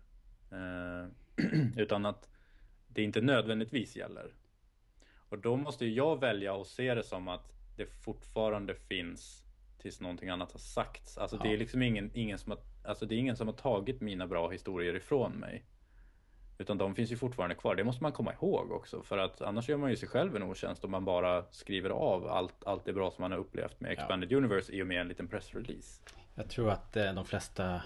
Eh, 0.51 1.09
utan 1.77 2.07
att 2.07 2.29
det 2.89 3.03
inte 3.03 3.21
nödvändigtvis 3.21 3.97
gäller. 3.97 4.33
Och 5.33 5.39
då 5.39 5.57
måste 5.57 5.87
jag 5.87 6.21
välja 6.21 6.55
att 6.61 6.67
se 6.67 6.95
det 6.95 7.03
som 7.03 7.29
att 7.29 7.53
det 7.77 7.87
fortfarande 7.87 8.75
finns 8.75 9.45
tills 9.79 10.01
någonting 10.01 10.29
annat 10.29 10.53
har 10.53 10.59
sagts. 10.59 11.19
Alltså 11.19 11.37
det 11.37 11.49
Ja. 11.49 11.55
är 11.55 11.59
liksom 11.59 11.83
ingen, 11.83 12.11
ingen 12.15 12.39
som 12.39 12.51
har, 12.53 12.61
alltså 12.85 13.07
det 13.07 13.15
är 13.15 13.19
ingen 13.19 13.37
som 13.37 13.47
har 13.49 13.55
tagit 13.55 14.01
mina 14.01 14.27
bra 14.27 14.49
historier 14.51 14.95
ifrån 14.97 15.33
mig. 15.33 15.65
Utan 16.59 16.79
de 16.79 16.95
finns 16.95 17.13
ju 17.13 17.17
fortfarande 17.17 17.55
kvar. 17.55 17.75
Det 17.75 17.85
måste 17.85 18.03
man 18.03 18.13
komma 18.13 18.33
ihåg 18.33 18.73
också. 18.73 19.03
För 19.03 19.19
att 19.19 19.43
annars 19.43 19.69
gör 19.69 19.77
man 19.77 19.91
ju 19.91 19.97
sig 19.97 20.09
själv 20.09 20.37
en 20.37 20.43
otjänst 20.43 20.85
om 20.85 20.91
man 20.91 21.05
bara 21.05 21.45
skriver 21.51 21.91
av 21.91 22.27
allt, 22.29 22.65
allt 22.65 22.85
det 22.85 22.93
bra 22.93 23.11
som 23.11 23.23
man 23.23 23.31
har 23.33 23.39
upplevt 23.39 23.81
med 23.81 23.93
Expanded 23.93 24.33
Universe 24.33 24.73
i 24.73 24.83
och 24.83 24.87
med 24.87 25.01
en 25.01 25.09
liten 25.09 25.29
pressrelease. 25.29 26.03
Jag 26.35 26.51
tror 26.51 26.71
att 26.71 26.97
eh, 26.97 27.13
de 27.15 27.25
flesta 27.25 27.83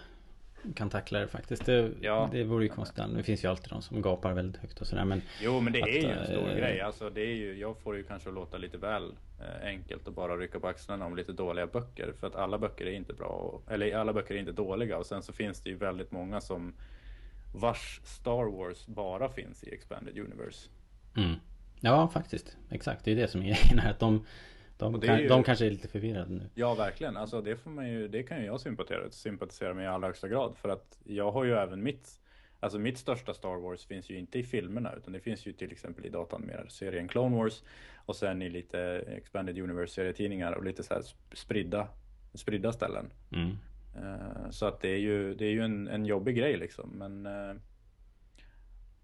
kan 0.75 0.91
tackla 0.91 1.19
det 1.19 1.29
faktiskt. 1.29 1.67
Det, 1.67 1.93
Ja. 2.01 2.29
det 2.33 2.45
vore 2.45 2.65
ju 2.65 2.69
konstigt. 2.71 3.05
Det 3.17 3.23
finns 3.23 3.45
ju 3.45 3.49
alltid 3.49 3.71
de 3.71 3.83
som 3.83 4.03
gapar 4.03 4.33
väldigt 4.33 4.63
högt 4.63 4.81
och 4.81 4.87
sådär. 4.87 5.05
Men 5.05 5.23
Jo 5.43 5.61
men 5.61 5.73
det 5.73 5.83
att, 5.83 5.89
är 5.89 5.93
ju 6.03 6.11
en 6.11 6.27
stor 6.27 6.51
eh, 6.51 6.57
grej. 6.57 6.81
Alltså, 6.81 7.11
det 7.11 7.21
är 7.21 7.35
ju, 7.35 7.59
jag 7.59 7.79
får 7.79 7.97
ju 7.97 8.03
kanske 8.03 8.31
låta 8.31 8.59
lite 8.59 8.79
väl 8.79 9.15
eh, 9.41 9.67
enkelt 9.69 10.07
och 10.07 10.13
bara 10.13 10.37
rycka 10.37 10.61
på 10.61 10.69
axlarna 10.69 11.07
om 11.07 11.17
lite 11.17 11.33
dåliga 11.33 11.67
böcker. 11.67 12.13
För 12.21 12.27
att 12.27 12.35
alla 12.37 12.59
böcker 12.59 12.87
är 12.87 12.93
inte 12.93 13.13
bra. 13.13 13.27
Och, 13.29 13.73
eller 13.73 13.97
alla 13.97 14.13
böcker 14.13 14.35
är 14.35 14.39
inte 14.39 14.53
dåliga. 14.53 14.99
Och 14.99 15.07
sen 15.07 15.23
så 15.23 15.33
finns 15.33 15.61
det 15.61 15.71
ju 15.71 15.77
väldigt 15.77 16.11
många 16.13 16.41
som 16.41 16.75
vars 17.55 18.01
Star 18.05 18.45
Wars 18.59 18.87
bara 18.87 19.29
finns 19.29 19.65
i 19.65 19.75
Expanded 19.75 20.19
Universe. 20.19 20.69
Mm. 21.17 21.35
Ja, 21.81 22.09
faktiskt. 22.09 22.57
Exakt. 22.71 23.05
Det 23.05 23.13
är 23.13 23.17
det 23.17 23.29
som 23.29 23.41
är 23.43 23.45
grejen. 23.71 23.81
Att 23.91 23.99
de, 23.99 24.25
de, 24.79 25.01
kan, 25.01 25.19
ju- 25.21 25.29
de 25.29 25.43
kanske 25.45 25.67
är 25.67 25.71
lite 25.71 25.89
förvirrade 25.89 26.31
nu. 26.35 26.43
Ja 26.55 26.75
verkligen, 26.75 27.17
alltså 27.17 27.41
det 27.43 27.57
får 27.57 27.71
man 27.71 27.89
ju, 27.91 28.09
det 28.09 28.23
kan 28.23 28.39
ju 28.41 28.47
jag 28.47 28.61
sympatisera, 28.61 29.11
sympatisera 29.11 29.75
med 29.75 29.85
i 29.85 29.87
allra 29.87 30.07
högsta 30.09 30.29
grad. 30.29 30.57
För 30.57 30.69
att 30.69 30.99
jag 31.05 31.31
har 31.33 31.45
ju 31.45 31.53
även 31.53 31.83
mitt, 31.83 32.21
alltså 32.61 32.79
mitt 32.79 32.99
största 32.99 33.35
Star 33.35 33.57
Wars 33.57 33.87
finns 33.87 34.11
ju 34.11 34.19
inte 34.19 34.39
i 34.39 34.43
filmerna 34.43 34.93
utan 34.97 35.13
det 35.13 35.21
finns 35.21 35.47
ju 35.47 35.53
till 35.53 35.73
exempel 35.73 36.07
i 36.07 36.09
datan 36.09 36.47
mer 36.47 36.67
serien 36.69 37.09
Clone 37.09 37.37
Wars 37.37 37.63
och 37.97 38.17
sen 38.17 38.43
i 38.43 38.51
lite 38.51 38.81
Expanded 39.09 39.59
Universe 39.59 39.95
serietidningar 39.95 40.53
och 40.53 40.65
lite 40.65 40.83
så 40.83 40.95
här 40.95 41.01
sp- 41.01 41.35
spridda, 41.35 41.89
spridda 42.35 42.73
ställen. 42.73 43.11
Mm. 43.33 43.51
Eh, 43.97 44.51
Så 44.51 44.67
att 44.67 44.81
det 44.81 44.89
är 44.89 44.99
ju, 44.99 45.35
det 45.35 45.45
är 45.47 45.51
ju 45.51 45.63
en, 45.63 45.89
en 45.89 46.07
jobbig 46.07 46.37
grej 46.37 46.57
liksom. 46.57 46.91
Men, 46.91 47.27
eh, 47.27 47.57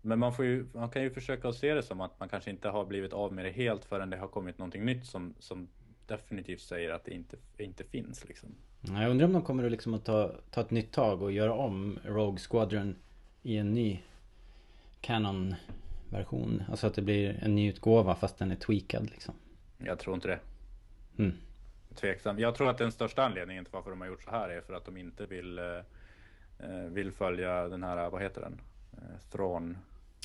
men 0.03 0.19
man, 0.19 0.33
får 0.33 0.45
ju, 0.45 0.67
man 0.73 0.91
kan 0.91 1.03
ju 1.03 1.11
försöka 1.11 1.53
se 1.53 1.75
det 1.75 1.83
som 1.83 2.01
att 2.01 2.21
man 2.21 2.29
kanske 2.29 2.51
inte 2.51 2.69
har 2.69 2.85
blivit 2.85 3.13
av 3.13 3.33
med 3.33 3.45
det 3.45 3.51
helt 3.51 3.85
förrän 3.85 4.11
det 4.11 4.17
har 4.17 4.29
kommit 4.29 4.59
någonting 4.59 4.85
nytt 4.85 5.07
som, 5.07 5.35
som 5.39 5.69
definitivt 6.07 6.61
säger 6.61 6.91
att 6.91 7.05
det 7.05 7.11
inte, 7.15 7.37
inte 7.59 7.85
finns. 7.85 8.29
Liksom. 8.29 8.49
Ja, 8.81 9.03
Jag 9.03 9.11
undrar 9.11 9.27
om 9.27 9.33
de 9.33 9.43
kommer 9.43 9.65
att, 9.65 9.71
liksom 9.71 9.95
att 9.95 10.05
ta, 10.05 10.33
ta 10.51 10.61
ett 10.61 10.71
nytt 10.71 10.93
tag 10.93 11.23
och 11.23 11.33
göra 11.33 11.53
om 11.53 11.99
Rogue 12.05 12.41
Squadron 12.51 12.97
i 13.43 13.57
en 13.57 13.75
ny 13.75 14.03
Canon-version. 15.01 16.63
Alltså 16.71 16.87
att 16.87 16.95
det 16.95 17.03
blir 17.03 17.39
en 17.43 17.55
ny 17.55 17.69
utgåva 17.69 18.15
fast 18.15 18.39
den 18.39 18.51
är 18.51 18.57
tweakad 18.57 19.11
liksom. 19.11 19.35
Jag 19.79 19.99
tror 19.99 20.15
inte 20.15 20.29
det. 20.29 20.39
Mm. 21.19 21.33
Tveksam. 21.95 22.39
Jag 22.39 22.55
tror 22.55 22.71
att 22.71 22.79
den 22.79 22.93
största 22.93 23.25
anledningen 23.25 23.65
till 23.65 23.73
varför 23.73 23.91
de 23.91 24.01
har 24.01 24.09
gjort 24.09 24.23
så 24.23 24.31
här 24.31 24.49
är 24.49 24.61
för 24.61 24.75
att 24.75 24.85
de 24.85 24.97
inte 24.97 25.27
vill, 25.27 25.59
eh, 25.59 25.65
eh, 26.59 26.85
vill 26.89 27.13
följa 27.13 27.69
den 27.69 27.83
här, 27.83 28.11
vad 28.11 28.23
heter 28.23 28.41
den? 28.41 28.61
Eh, 28.93 29.31
Thrawn 29.31 29.77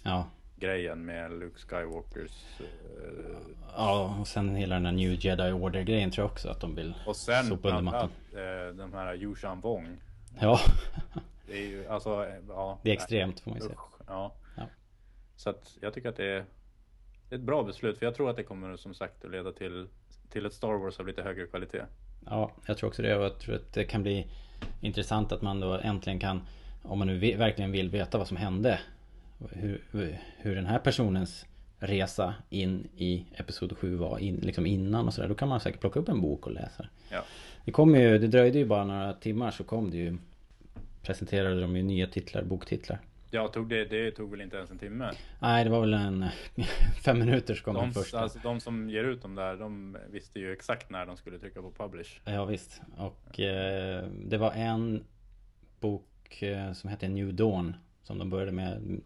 Ja. 0.04 0.28
grejen 0.56 1.06
med 1.06 1.32
Luke 1.32 1.60
Skywalkers 1.60 2.60
eh, 2.60 3.38
Ja, 3.76 4.18
och 4.20 4.28
sen 4.28 4.56
hela 4.56 4.76
den 4.76 4.86
här 4.86 4.94
New 4.94 5.26
Jedi 5.26 5.52
Order 5.52 5.82
grejen 5.84 6.12
tror 6.12 6.24
jag 6.26 6.32
också 6.32 6.50
att 6.50 6.62
de 6.62 6.76
vill 6.76 6.94
Och 7.08 7.16
sen 7.16 7.46
sopa 7.46 7.70
under 7.70 7.82
mattan. 7.82 8.10
eh, 8.34 8.76
de 8.76 8.94
här 8.94 9.16
Yushan 9.16 9.62
Wong. 9.62 9.98
Ja. 10.40 10.60
Det 11.48 11.58
är 11.58 11.68
ju 11.68 11.88
alltså, 11.88 12.26
eh, 12.26 12.34
ja. 12.50 12.80
Det 12.84 12.90
är 12.90 12.94
extremt, 12.94 13.40
får 13.40 13.52
man 13.52 13.60
ju 13.60 13.66
säga. 13.66 13.78
Ja. 14.08 14.34
Ja. 14.58 14.64
Så 15.36 15.50
att 15.50 15.78
jag 15.82 15.94
tycker 15.94 16.10
att 16.10 16.16
det 16.18 16.26
är 16.26 16.46
ett 17.30 17.42
bra 17.42 17.64
beslut. 17.64 17.98
För 18.00 18.06
jag 18.06 18.16
tror 18.16 18.30
att 18.30 18.36
det 18.36 18.44
kommer 18.44 18.78
som 18.78 18.94
sagt 18.94 19.26
att 19.26 19.32
leda 19.32 19.52
till, 19.52 19.88
till 20.30 20.46
ett 20.46 20.54
Star 20.54 20.74
Wars 20.74 21.00
av 21.00 21.08
lite 21.08 21.22
högre 21.22 21.48
kvalitet. 21.48 21.82
Ja, 22.26 22.52
jag 22.66 22.78
tror 22.78 22.88
också 22.90 23.02
det 23.02 23.10
jag 23.10 23.40
tror 23.40 23.56
att 23.56 23.74
det 23.74 23.84
kan 23.84 24.04
bli 24.04 24.28
intressant 24.82 25.32
att 25.32 25.42
man 25.42 25.60
då 25.60 25.74
äntligen 25.74 26.20
kan 26.20 26.42
Om 26.84 27.00
man 27.00 27.08
nu 27.08 27.36
verkligen 27.36 27.72
vill 27.72 27.90
veta 27.90 28.18
vad 28.18 28.28
som 28.28 28.38
hände 28.38 28.80
Hur, 29.52 29.82
hur 30.38 30.56
den 30.56 30.66
här 30.66 30.80
personens 30.80 31.46
resa 31.80 32.36
in 32.50 32.88
i 32.98 33.26
Episod 33.36 33.78
7 33.78 33.96
var 33.96 34.20
in, 34.20 34.36
liksom 34.36 34.66
innan 34.66 35.08
och 35.08 35.14
sådär 35.14 35.28
Då 35.30 35.36
kan 35.36 35.48
man 35.48 35.60
säkert 35.60 35.82
plocka 35.82 36.00
upp 36.00 36.10
en 36.10 36.22
bok 36.22 36.48
och 36.48 36.54
läsa 36.54 36.88
Ja. 37.10 37.24
Det 37.66 37.72
kom 37.72 37.96
ju, 37.96 38.18
det 38.18 38.28
dröjde 38.28 38.58
ju 38.58 38.66
bara 38.66 38.86
några 38.86 39.14
timmar 39.14 39.52
så 39.52 39.64
kom 39.64 39.92
det 39.92 39.98
ju 39.98 40.18
Presenterade 41.02 41.62
de 41.62 41.78
ju 41.78 41.84
nya 41.84 42.08
titlar, 42.08 42.44
boktitlar 42.44 43.00
Ja, 43.32 43.48
tog 43.48 43.70
det, 43.70 43.86
det 43.86 44.12
tog 44.12 44.32
väl 44.32 44.42
inte 44.42 44.58
ens 44.58 44.72
en 44.72 44.78
timme. 44.78 45.12
Nej 45.40 45.64
det 45.64 45.70
var 45.70 45.82
väl 45.82 45.94
en 45.94 46.26
Fem 47.06 47.20
minuter 47.20 47.56
så 47.56 47.64
kom 47.64 47.74
De, 47.74 47.84
den 47.84 47.94
första 47.94 48.20
alltså, 48.20 48.40
de 48.44 48.60
som 48.60 48.90
ger 48.90 49.04
ut 49.04 49.22
dem 49.22 49.36
där, 49.36 49.58
de 49.58 49.98
visste 50.12 50.40
ju 50.40 50.54
exakt 50.54 50.90
när 50.90 51.06
de 51.06 51.18
skulle 51.18 51.40
trycka 51.40 51.62
på 51.62 51.72
publish. 51.72 52.20
Ja 52.26 52.46
visst. 52.46 52.82
Och 52.98 53.40
eh, 53.40 54.06
det 54.26 54.38
var 54.38 54.52
en 54.52 55.04
bok 55.80 56.42
eh, 56.42 56.74
som 56.74 56.90
hette 56.90 57.08
New 57.08 57.34
Dawn. 57.34 57.76
Som 58.04 58.18
de 58.18 58.30
började 58.30 58.52
med. 58.52 59.02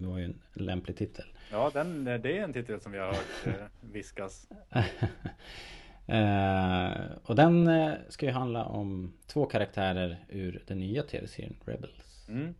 Det 0.00 0.06
var 0.06 0.18
ju 0.18 0.24
en 0.24 0.40
lämplig 0.52 0.96
titel. 0.96 1.24
Ja, 1.50 1.70
den, 1.74 2.04
det 2.04 2.38
är 2.38 2.44
en 2.44 2.52
titel 2.52 2.80
som 2.80 2.92
vi 2.92 2.98
har 2.98 3.06
hört 3.06 3.46
eh, 3.46 3.52
viskas. 3.80 4.48
eh, 6.06 6.90
och 7.24 7.36
den 7.36 7.66
eh, 7.68 7.92
ska 8.08 8.26
ju 8.26 8.32
handla 8.32 8.64
om 8.64 9.12
två 9.26 9.46
karaktärer 9.46 10.24
ur 10.28 10.62
den 10.66 10.78
nya 10.78 11.02
tv-serien 11.02 11.56
Rebels. 11.64 12.28
Mm. 12.28 12.54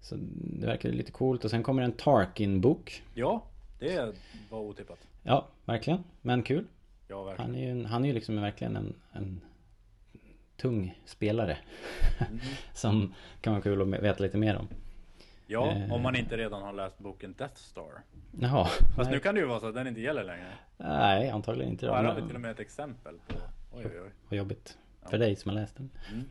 Så 0.00 0.16
det 0.20 0.66
verkar 0.66 0.88
lite 0.88 1.12
coolt. 1.12 1.44
Och 1.44 1.50
sen 1.50 1.62
kommer 1.62 1.82
en 1.82 1.92
Tarkin-bok. 1.92 3.02
Ja, 3.14 3.42
det 3.78 4.14
var 4.50 4.60
otippat. 4.60 4.98
Ja, 5.22 5.46
verkligen. 5.64 6.04
Men 6.22 6.42
kul. 6.42 6.66
Ja, 7.08 7.24
verkligen. 7.24 7.50
Han 7.50 7.62
är 7.62 7.74
ju, 7.74 7.84
han 7.84 8.04
är 8.04 8.08
ju 8.08 8.14
liksom 8.14 8.40
verkligen 8.40 8.76
en, 8.76 8.94
en 9.12 9.40
tung 10.56 11.00
spelare. 11.04 11.58
Mm. 12.18 12.40
som 12.74 13.14
kan 13.40 13.52
vara 13.52 13.62
kul 13.62 13.94
att 13.94 14.02
veta 14.02 14.22
lite 14.22 14.38
mer 14.38 14.56
om. 14.56 14.68
Ja, 15.46 15.72
Eh. 15.72 15.92
om 15.92 16.02
man 16.02 16.16
inte 16.16 16.36
redan 16.36 16.62
har 16.62 16.72
läst 16.72 16.98
boken 16.98 17.34
Death 17.38 17.54
Star. 17.56 17.90
Jaha. 18.40 18.64
Fast 18.64 18.96
nej. 18.96 19.10
nu 19.10 19.18
kan 19.20 19.34
det 19.34 19.40
ju 19.40 19.46
vara 19.46 19.60
så 19.60 19.66
att 19.68 19.74
den 19.74 19.86
inte 19.86 20.00
gäller 20.00 20.24
längre. 20.24 20.52
Nej, 20.76 21.30
antagligen 21.30 21.72
inte. 21.72 21.86
då. 21.86 21.92
Här 21.94 22.04
har 22.04 22.14
vi 22.14 22.26
till 22.26 22.34
och 22.34 22.40
med 22.40 22.50
ett 22.50 22.60
exempel 22.60 23.14
på. 23.28 23.34
Oj, 23.72 23.84
oj, 23.86 24.00
oj. 24.04 24.10
Vad 24.28 24.38
jobbigt. 24.38 24.78
Ja. 25.02 25.08
För 25.08 25.18
dig 25.18 25.36
som 25.36 25.48
har 25.48 25.54
läst 25.60 25.76
den. 25.76 25.90
Mm. 26.12 26.24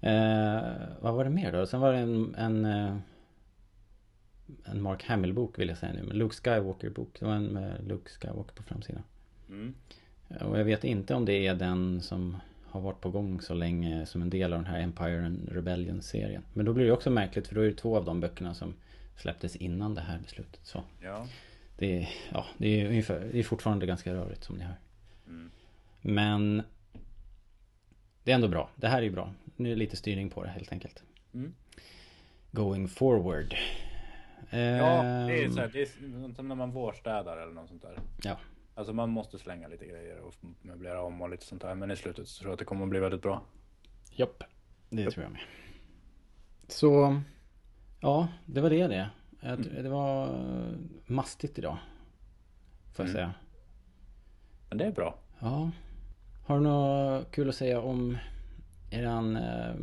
Eh, 0.00 0.62
vad 1.00 1.14
var 1.14 1.24
det 1.24 1.30
mer 1.30 1.52
då? 1.52 1.66
Sen 1.66 1.80
var 1.80 1.92
det 1.92 1.98
en, 1.98 2.34
en, 2.34 2.64
eh, 2.64 2.96
en 4.64 4.82
Mark 4.82 5.04
Hamill-bok 5.04 5.58
vill 5.58 5.68
jag 5.68 5.78
säga 5.78 5.92
nu. 5.92 6.02
Men 6.02 6.16
Luke 6.16 6.34
Skywalker-bok. 6.34 7.16
Det 7.20 7.26
var 7.26 7.34
en 7.34 7.46
med 7.46 7.88
Luke 7.88 8.10
Skywalker 8.10 8.54
på 8.54 8.62
framsidan. 8.62 9.02
Mm. 9.48 9.74
Och 10.40 10.58
jag 10.60 10.64
vet 10.64 10.84
inte 10.84 11.14
om 11.14 11.24
det 11.24 11.46
är 11.46 11.54
den 11.54 12.00
som 12.00 12.36
har 12.74 12.80
varit 12.80 13.00
på 13.00 13.10
gång 13.10 13.40
så 13.40 13.54
länge 13.54 14.06
som 14.06 14.22
en 14.22 14.30
del 14.30 14.52
av 14.52 14.58
den 14.58 14.66
här 14.66 14.80
Empire 14.80 15.26
and 15.26 15.48
Rebellion-serien. 15.52 16.42
Men 16.52 16.66
då 16.66 16.72
blir 16.72 16.84
det 16.86 16.92
också 16.92 17.10
märkligt 17.10 17.46
för 17.46 17.54
då 17.54 17.60
är 17.60 17.64
det 17.66 17.74
två 17.74 17.96
av 17.96 18.04
de 18.04 18.20
böckerna 18.20 18.54
som 18.54 18.74
släpptes 19.16 19.56
innan 19.56 19.94
det 19.94 20.00
här 20.00 20.18
beslutet. 20.18 20.60
Så 20.62 20.82
Ja. 21.02 21.26
det 21.78 21.98
är, 22.02 22.08
ja, 22.32 22.46
det 22.58 22.80
är, 22.80 22.88
ungefär, 22.88 23.28
det 23.32 23.38
är 23.38 23.42
fortfarande 23.42 23.86
ganska 23.86 24.14
rörigt 24.14 24.44
som 24.44 24.56
ni 24.56 24.64
hör. 24.64 24.74
Mm. 25.26 25.50
Men 26.00 26.62
det 28.24 28.30
är 28.30 28.34
ändå 28.34 28.48
bra. 28.48 28.70
Det 28.76 28.88
här 28.88 28.98
är 28.98 29.02
ju 29.02 29.10
bra. 29.10 29.32
Nu 29.56 29.68
är 29.68 29.72
det 29.74 29.78
lite 29.78 29.96
styrning 29.96 30.30
på 30.30 30.42
det 30.44 30.50
helt 30.50 30.72
enkelt. 30.72 31.02
Mm. 31.34 31.54
Going 32.50 32.88
forward. 32.88 33.54
Ja, 34.50 34.56
det 34.56 34.58
är 34.58 35.44
Ehm, 35.44 35.52
så 35.52 35.60
här, 35.60 35.70
det 35.72 35.82
är 35.82 36.34
som 36.34 36.48
när 36.48 36.54
man 36.54 36.70
vårstädar 36.70 37.36
eller 37.36 37.52
något 37.52 37.68
sånt 37.68 37.82
där. 37.82 37.98
Ja. 38.22 38.36
Alltså 38.74 38.92
man 38.92 39.10
måste 39.10 39.38
slänga 39.38 39.68
lite 39.68 39.86
grejer 39.86 40.18
och 40.20 40.34
möblera 40.62 41.02
om 41.02 41.22
och 41.22 41.30
lite 41.30 41.44
sånt 41.46 41.62
där. 41.62 41.74
Men 41.74 41.90
i 41.90 41.96
slutet 41.96 42.28
så 42.28 42.38
tror 42.40 42.48
jag 42.50 42.52
att 42.52 42.58
det 42.58 42.64
kommer 42.64 42.82
att 42.82 42.90
bli 42.90 42.98
väldigt 43.00 43.22
bra. 43.22 43.42
Japp. 44.10 44.42
Det 44.90 45.10
tror 45.10 45.22
jag 45.24 45.32
med. 45.32 45.40
Så. 46.68 47.20
Ja, 48.00 48.28
det 48.46 48.60
var 48.60 48.70
det 48.70 48.86
det. 48.86 49.10
Jag- 49.40 49.58
Det 49.82 49.88
var 49.88 50.26
eh, 50.26 50.72
mastigt 51.06 51.58
idag. 51.58 51.76
Får 52.94 53.04
jag 53.06 53.10
Mm. 53.10 53.14
säga. 53.16 53.34
Men 54.68 54.78
det 54.78 54.84
är 54.84 54.92
bra. 54.92 55.18
Ja. 55.38 55.70
Har 56.46 56.54
du 56.56 56.62
något 56.62 57.30
kul 57.30 57.48
att 57.48 57.54
säga 57.54 57.80
om 57.80 58.18
eran, 58.90 59.36
eh, 59.36 59.74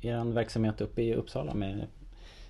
eran 0.00 0.34
verksamhet 0.34 0.80
uppe 0.80 1.02
i 1.02 1.14
Uppsala 1.14 1.54
med 1.54 1.86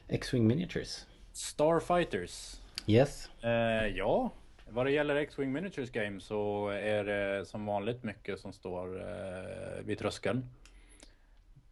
X-Wing 0.09 0.47
Miniatures? 0.47 1.07
Starfighters. 1.33 2.61
Yes. 2.87 3.31
Eh, 3.43 3.51
ja, 3.97 4.31
vad 4.73 4.87
det 4.87 4.93
gäller 4.93 5.17
X-Wing 5.17 5.53
Miniatures 5.53 5.91
Game 5.91 6.21
så 6.21 6.69
är 6.69 7.05
det 7.05 7.47
som 7.47 7.67
vanligt 7.67 8.03
mycket 8.03 8.41
som 8.41 8.53
står 8.53 9.01
eh, 9.01 9.83
vid 9.85 9.99
tröskeln. 9.99 10.39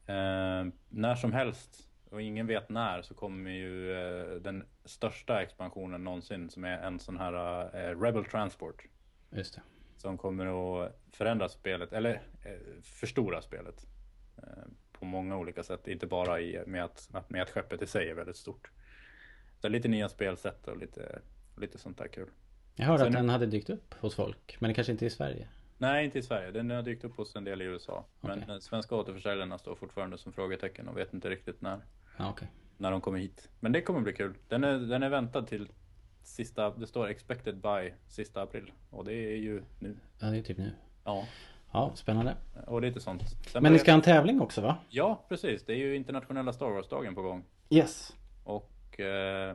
Eh, 0.07 0.67
när 0.89 1.15
som 1.15 1.33
helst 1.33 1.89
och 2.11 2.23
ingen 2.23 2.47
vet 2.47 2.69
när 2.69 3.03
så 3.03 3.15
kommer 3.15 3.51
ju 3.51 3.93
eh, 3.93 4.35
den 4.35 4.65
största 4.85 5.43
expansionen 5.43 6.05
någonsin 6.05 6.51
som 6.51 6.65
är 6.65 6.79
en 6.79 6.99
sån 6.99 7.17
här 7.17 7.63
eh, 7.77 8.01
Rebel 8.01 8.25
Transport. 8.25 8.85
Just 9.31 9.55
det. 9.55 9.63
Som 9.97 10.19
kommer 10.19 10.47
att 10.47 10.97
förändra 11.13 11.49
spelet, 11.49 11.93
eller 11.93 12.23
eh, 12.45 12.83
förstora 12.83 13.43
spelet. 13.43 13.87
Eh, 14.37 14.65
på 14.93 15.05
många 15.05 15.37
olika 15.37 15.63
sätt, 15.63 15.89
inte 15.89 16.07
bara 16.07 16.41
i, 16.41 16.63
med, 16.67 16.85
att, 16.85 17.11
med 17.29 17.43
att 17.43 17.51
skeppet 17.51 17.83
i 17.83 17.87
sig 17.87 18.11
är 18.11 18.15
väldigt 18.15 18.37
stort. 18.37 18.71
Så 19.59 19.69
lite 19.69 19.89
nya 19.89 20.09
spelsätt 20.09 20.69
och 20.69 20.77
lite, 20.77 21.19
lite 21.57 21.79
sånt 21.79 21.99
där 21.99 22.09
kul. 22.09 22.29
Jag 22.81 22.87
hörde 22.87 22.99
Sen- 22.99 23.07
att 23.09 23.13
den 23.13 23.29
hade 23.29 23.47
dykt 23.47 23.71
upp 23.71 23.95
hos 24.01 24.15
folk, 24.15 24.57
men 24.61 24.69
det 24.69 24.75
kanske 24.75 24.93
inte 24.93 25.07
i 25.07 25.11
Sverige. 25.11 25.49
Nej, 25.79 26.05
inte 26.05 26.19
i 26.19 26.23
Sverige. 26.23 26.51
Den 26.51 26.71
har 26.71 26.83
dykt 26.83 27.05
upp 27.05 27.17
hos 27.17 27.37
en 27.37 27.45
del 27.45 27.63
i 27.63 27.65
USA. 27.65 28.05
Men 28.21 28.31
Okej. 28.31 28.45
de 28.49 28.61
svenska 28.61 28.95
återförsäljarna 28.97 29.59
står 29.59 29.75
fortfarande 29.75 30.19
som 30.19 30.33
frågetecken 30.33 30.89
och 30.89 30.97
vet 30.97 31.15
inte 31.15 31.31
riktigt 31.31 31.61
när, 31.61 31.81
okej. 32.19 32.49
när 32.79 32.91
de 32.91 33.01
kommer 33.01 33.19
hit. 33.19 33.49
Men 33.61 33.73
det 33.73 33.81
kommer 33.81 34.01
bli 34.01 34.13
kul. 34.13 34.35
Den 34.49 34.65
är, 34.65 34.79
den 34.79 35.03
är 35.03 35.09
väntad 35.09 35.43
till 35.43 35.69
sista, 36.23 36.71
det 36.71 36.87
står 36.87 37.09
expected 37.09 37.57
by 37.57 37.93
sista 38.09 38.43
april. 38.43 38.73
Och 38.91 39.05
det 39.05 39.13
är 39.15 39.37
ju 39.37 39.63
nu. 39.79 39.97
Ja, 40.19 40.27
det 40.27 40.39
är 40.39 40.43
typ 40.43 40.59
nu. 40.59 40.71
Ja, 41.05 41.27
Ja, 41.73 41.93
spännande. 41.95 42.37
och 42.67 42.83
lite 42.83 43.01
sånt. 43.01 43.23
Sen 43.53 43.63
Men 43.63 43.73
ni 43.73 43.79
ska 43.79 43.91
ha 43.91 43.97
en 43.97 44.03
tävling 44.03 44.41
också 44.41 44.61
va? 44.61 44.77
Ja, 44.89 45.25
precis. 45.29 45.65
Det 45.65 45.73
är 45.73 45.77
ju 45.77 45.97
internationella 45.97 46.53
Star 46.53 46.71
Wars-dagen 46.71 47.15
på 47.15 47.23
gång. 47.23 47.45
Yes. 47.71 48.17
Och 48.45 48.65
eh, 48.65 48.80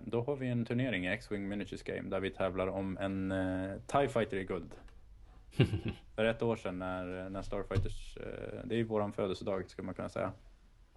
då 0.06 0.24
har 0.24 0.36
vi 0.36 0.48
en 0.48 0.66
turnering 0.66 1.06
i 1.06 1.10
X-Wing 1.10 1.48
Miniatures 1.48 1.84
Game 1.84 2.10
där 2.10 2.20
vi 2.20 2.30
tävlar 2.32 2.68
om 2.68 2.98
en 2.98 3.32
eh, 3.32 3.78
TIE 3.88 4.08
Fighter 4.10 4.38
i 4.38 4.44
guld. 4.44 4.72
För 6.16 6.26
ett 6.26 6.42
år 6.42 6.56
sedan 6.56 6.80
när, 6.80 7.30
när 7.30 7.42
Starfighters, 7.42 8.18
eh, 8.18 8.60
det 8.66 8.76
är 8.76 8.78
ju 8.78 8.84
våran 8.84 9.14
födelsedag 9.14 9.70
skulle 9.70 9.86
man 9.86 9.96
kunna 9.96 10.10
säga. 10.10 10.32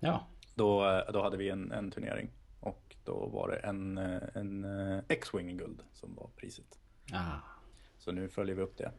Ja. 0.00 0.26
Då, 0.54 0.90
eh, 0.90 1.12
då 1.12 1.22
hade 1.22 1.36
vi 1.36 1.48
en, 1.50 1.72
en 1.72 1.90
turnering. 1.90 2.30
Och 2.60 2.96
då 3.04 3.26
var 3.26 3.48
det 3.48 3.56
en, 3.56 3.98
eh, 3.98 4.22
en 4.34 4.64
eh, 4.64 4.98
X-Wing 5.08 5.50
i 5.50 5.54
guld 5.54 5.82
som 5.92 6.14
var 6.14 6.30
priset. 6.36 6.78
Ah, 7.12 7.38
Så 7.98 8.12
nu 8.12 8.28
följer 8.28 8.54
vi 8.56 8.62
upp 8.62 8.76
det. 8.78 8.92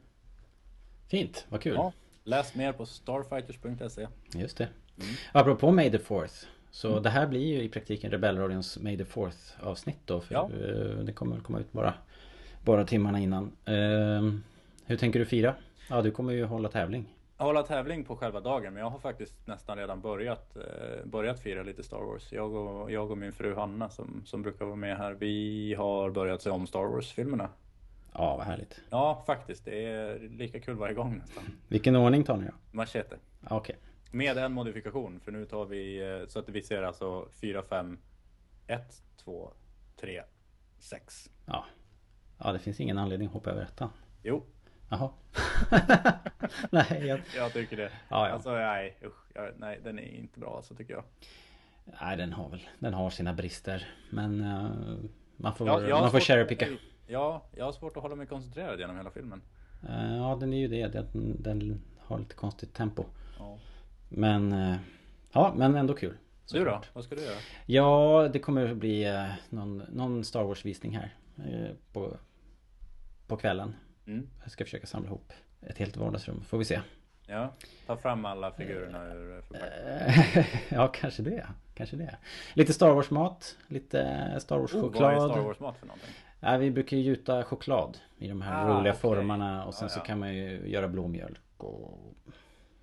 fint, 1.07 1.45
vad 1.49 1.61
kul. 1.61 1.73
Ja, 1.75 1.93
läs 2.23 2.55
mer 2.55 2.73
på 2.73 2.85
starfighters.se. 2.85 4.07
Just 4.33 4.57
det. 4.57 4.69
Mm. 4.97 5.15
Apropå 5.31 5.71
May 5.71 5.91
the 5.91 5.97
4th. 5.97 6.45
Så 6.71 6.99
det 6.99 7.09
här 7.09 7.27
blir 7.27 7.47
ju 7.47 7.61
i 7.63 7.69
praktiken 7.69 8.11
Rebellradions 8.11 8.77
May 8.79 8.97
the 8.97 9.03
4th 9.03 9.63
avsnitt 9.63 9.99
då. 10.05 10.21
För 10.21 10.33
Ja. 10.35 10.43
eh, 10.53 11.03
det 11.03 11.13
kommer 11.13 11.35
väl 11.35 11.43
komma 11.43 11.59
ut 11.59 11.71
bara, 11.71 11.93
bara 12.65 12.85
timmarna 12.85 13.19
innan. 13.19 13.51
Ehm, 13.65 14.43
hur 14.85 14.97
tänker 14.97 15.19
du 15.19 15.25
fira? 15.25 15.55
Ja, 15.89 16.01
du 16.01 16.11
kommer 16.11 16.33
ju 16.33 16.45
hålla 16.45 16.69
tävling. 16.69 17.05
Jag 17.37 17.45
håller 17.45 17.63
tävling 17.63 18.03
på 18.03 18.15
själva 18.15 18.39
dagen 18.39 18.73
men 18.73 18.83
jag 18.83 18.89
har 18.89 18.99
faktiskt 18.99 19.47
nästan 19.47 19.77
redan 19.77 20.01
börjat, 20.01 20.55
eh, 20.57 21.05
börjat 21.05 21.39
fira 21.39 21.63
lite 21.63 21.83
Star 21.83 21.97
Wars. 22.01 22.31
Jag 22.31 22.53
och, 22.53 22.91
jag 22.91 23.11
och 23.11 23.17
min 23.17 23.31
fru 23.31 23.55
Hanna 23.55 23.89
som, 23.89 24.21
som 24.25 24.41
brukar 24.41 24.65
vara 24.65 24.75
med 24.75 24.97
här, 24.97 25.11
vi 25.13 25.73
har 25.77 26.09
börjat 26.09 26.41
se 26.41 26.49
om 26.49 26.67
Star 26.67 26.83
Wars-filmerna. 26.85 27.49
Ja, 28.13 28.37
vad 28.37 28.45
härligt. 28.45 28.81
Ja, 28.89 29.23
faktiskt. 29.27 29.65
Det 29.65 29.85
är 29.85 30.19
lika 30.29 30.59
kul 30.59 30.75
varje 30.75 30.93
gång 30.93 31.17
nästan. 31.17 31.43
Vilken 31.67 31.95
ordning 31.95 32.23
tar 32.23 32.37
ni 32.37 32.45
då? 32.45 32.51
Machete. 32.71 33.15
Okej. 33.49 33.75
Med 34.11 34.37
en 34.37 34.53
modifikation, 34.53 35.19
för 35.19 35.31
nu 35.31 35.45
tar 35.45 35.65
vi 35.65 36.11
eh, 36.11 36.27
så 36.27 36.39
att 36.39 36.49
vi 36.49 36.61
ser 36.61 36.83
alltså 36.83 37.27
4, 37.41 37.63
5, 37.63 37.99
1, 38.67 39.03
2, 39.17 39.53
3, 39.95 40.21
6. 40.79 41.29
Ja. 41.45 41.65
ja, 42.37 42.51
det 42.51 42.59
finns 42.59 42.79
ingen 42.79 42.97
anledning 42.97 43.27
att 43.27 43.33
hoppa 43.33 43.51
över 43.51 43.61
ettan. 43.61 43.89
Jo, 44.23 44.43
Jaha. 44.89 45.09
nej, 46.71 47.05
jag, 47.07 47.19
jag 47.35 47.53
tycker 47.53 47.77
det. 47.77 47.91
Ja, 48.09 48.27
ja. 48.27 48.33
Alltså 48.33 48.51
nej, 48.51 48.97
usch, 49.05 49.31
jag, 49.33 49.53
nej, 49.57 49.79
den 49.83 49.99
är 49.99 50.15
inte 50.15 50.39
bra 50.39 50.55
alltså 50.55 50.75
tycker 50.75 50.93
jag. 50.93 51.03
nej, 52.01 52.17
den 52.17 52.33
har 52.33 52.49
väl 52.49 52.67
Den 52.79 52.93
har 52.93 53.09
sina 53.09 53.33
brister. 53.33 53.87
Men 54.09 54.41
eh, 54.41 54.69
man 55.37 55.55
får, 55.55 55.89
Ja, 55.89 55.99
man 56.01 56.11
får 56.11 56.19
cherrypicka. 56.19 56.67
Ja, 57.07 57.43
jag 57.55 57.65
har 57.65 57.71
svårt 57.71 57.97
att 57.97 58.03
hålla 58.03 58.15
mig 58.15 58.27
koncentrerad 58.27 58.79
genom 58.79 58.97
hela 58.97 59.11
filmen. 59.11 59.41
Eh, 59.89 60.17
ja, 60.17 60.37
den 60.39 60.53
är 60.53 60.57
ju 60.57 60.67
det. 60.67 60.87
Den, 60.87 61.35
den 61.43 61.81
har 61.99 62.19
lite 62.19 62.35
konstigt 62.35 62.73
tempo. 62.73 63.05
Ja. 63.39 63.57
Men 64.09 64.51
eh, 64.51 64.75
Ja, 65.31 65.53
men 65.55 65.75
ändå 65.75 65.93
kul. 65.93 66.17
Du 66.51 66.65
då? 66.65 66.81
Vad 66.93 67.03
ska 67.03 67.15
du 67.15 67.21
göra? 67.21 67.37
Ja, 67.65 68.29
det 68.33 68.39
kommer 68.39 68.71
att 68.71 68.77
bli 68.77 69.03
eh, 69.05 69.25
någon, 69.49 69.77
någon 69.77 70.23
Star 70.23 70.43
Wars 70.43 70.65
visning 70.65 70.97
här 70.97 71.15
eh, 71.37 71.75
på, 71.93 72.17
på 73.27 73.37
kvällen. 73.37 73.75
Mm. 74.07 74.29
Jag 74.43 74.51
ska 74.51 74.63
försöka 74.63 74.87
samla 74.87 75.07
ihop 75.07 75.33
ett 75.61 75.77
helt 75.77 75.97
vardagsrum, 75.97 76.41
får 76.43 76.57
vi 76.57 76.65
se. 76.65 76.79
Ja, 77.27 77.53
ta 77.87 77.97
fram 77.97 78.25
alla 78.25 78.51
figurerna 78.51 79.13
ur 79.13 79.41
förpackningen. 79.41 80.45
ja, 80.69 80.87
kanske 80.87 81.23
det. 81.23 81.47
Kanske 81.73 81.95
det. 81.95 82.17
Lite 82.53 82.73
Star 82.73 82.93
Wars 82.93 83.09
mat, 83.11 83.57
lite 83.67 84.35
Star 84.39 84.59
Wars 84.59 84.73
Oh, 84.73 84.81
choklad. 84.81 85.01
vad 85.15 85.23
är 85.29 85.33
Star 85.33 85.41
Wars 85.43 85.59
mat 85.59 85.77
för 85.77 85.85
någonting? 85.87 86.09
Ja, 86.39 86.57
vi 86.57 86.71
brukar 86.71 86.97
ju 86.97 87.03
gjuta 87.03 87.43
choklad 87.43 87.97
i 88.17 88.27
de 88.27 88.41
här 88.41 88.65
Ah, 88.65 88.67
roliga 88.79 88.91
okej. 88.93 89.01
formarna 89.01 89.65
och 89.65 89.73
sen 89.73 89.85
Ja, 89.85 89.89
så 89.89 89.99
kan 89.99 90.19
man 90.19 90.35
ju 90.35 90.67
göra 90.69 90.87
blåmjölk 90.87 91.41
och 91.63 92.13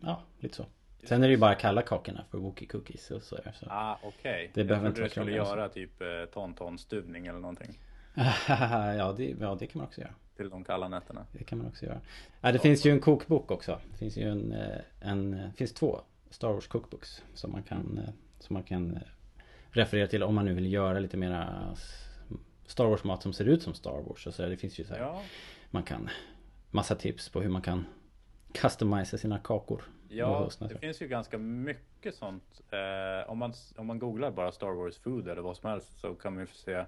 ja, 0.00 0.22
lite 0.38 0.56
så. 0.56 0.66
Sen 1.06 1.22
är 1.22 1.28
det 1.28 1.32
ju 1.32 1.38
bara 1.38 1.54
kalla 1.54 1.82
kakorna 1.82 2.24
för 2.30 2.38
Wookie 2.38 2.68
Cookies 2.68 3.10
och 3.10 3.22
så. 3.22 3.36
så. 3.36 3.66
Ah, 3.68 3.98
okej. 4.02 4.50
Det 4.54 4.60
jag 4.60 4.68
behöver 4.68 4.88
inte 4.88 4.98
du 4.98 5.02
vara 5.02 5.10
skulle 5.10 5.24
krångligare 5.24 5.58
göra 5.58 5.68
typ 5.68 6.02
eh, 6.02 6.24
tontonstuvning 6.34 7.26
eller 7.26 7.40
någonting. 7.40 7.78
ja, 8.48 9.14
det, 9.16 9.34
ja, 9.40 9.56
det 9.60 9.66
kan 9.66 9.78
man 9.78 9.86
också 9.86 10.00
göra. 10.00 10.14
Till 10.36 10.50
de 10.50 10.64
kalla 10.64 10.88
nätterna. 10.88 11.26
Det 11.32 11.44
kan 11.44 11.58
man 11.58 11.66
också 11.66 11.86
göra. 11.86 12.00
Ja, 12.40 12.52
det 12.52 12.58
finns 12.58 12.86
ju 12.86 12.90
en 12.90 13.00
kokbok 13.00 13.50
också. 13.50 13.80
Det 13.90 13.98
finns 13.98 14.16
ju 14.16 14.30
en, 14.30 14.52
eh, 14.52 14.78
en 15.00 15.30
det 15.30 15.52
finns 15.56 15.72
två 15.72 16.00
Star 16.30 16.52
Wars 16.52 16.66
cookbooks 16.66 17.22
som 17.34 17.52
man 17.52 17.62
kan, 17.62 17.98
eh, 17.98 18.12
som 18.40 18.54
man 18.54 18.62
kan 18.62 18.96
eh, 18.96 19.02
referera 19.70 20.06
till 20.06 20.22
om 20.22 20.34
man 20.34 20.44
nu 20.44 20.54
vill 20.54 20.72
göra 20.72 20.98
lite 20.98 21.16
mera 21.16 21.74
Star 22.66 22.84
Wars 22.84 23.04
mat 23.04 23.22
som 23.22 23.32
ser 23.32 23.44
ut 23.44 23.62
som 23.62 23.74
Star 23.74 24.02
Wars 24.02 24.26
och 24.26 24.34
så. 24.34 24.46
Det 24.46 24.56
finns 24.56 24.78
ju 24.78 24.84
så 24.84 24.94
här, 24.94 25.00
Ja, 25.00 25.22
man 25.70 25.82
kan 25.82 26.10
massa 26.70 26.94
tips 26.94 27.28
på 27.28 27.40
hur 27.40 27.48
man 27.48 27.62
kan 27.62 27.86
customisa 28.52 29.18
sina 29.18 29.38
kakor. 29.38 29.82
Ja 30.08 30.50
det 30.58 30.78
finns 30.78 31.02
ju 31.02 31.08
ganska 31.08 31.38
mycket 31.38 32.14
sånt. 32.14 32.60
Eh, 32.70 33.30
om, 33.30 33.38
man, 33.38 33.52
om 33.76 33.86
man 33.86 33.98
googlar 33.98 34.30
bara 34.30 34.52
Star 34.52 34.72
Wars 34.72 34.98
food 34.98 35.28
eller 35.28 35.42
vad 35.42 35.56
som 35.56 35.70
helst 35.70 36.00
så 36.00 36.14
kan 36.14 36.34
man 36.34 36.42
ju 36.42 36.46
få 36.46 36.54
se. 36.54 36.84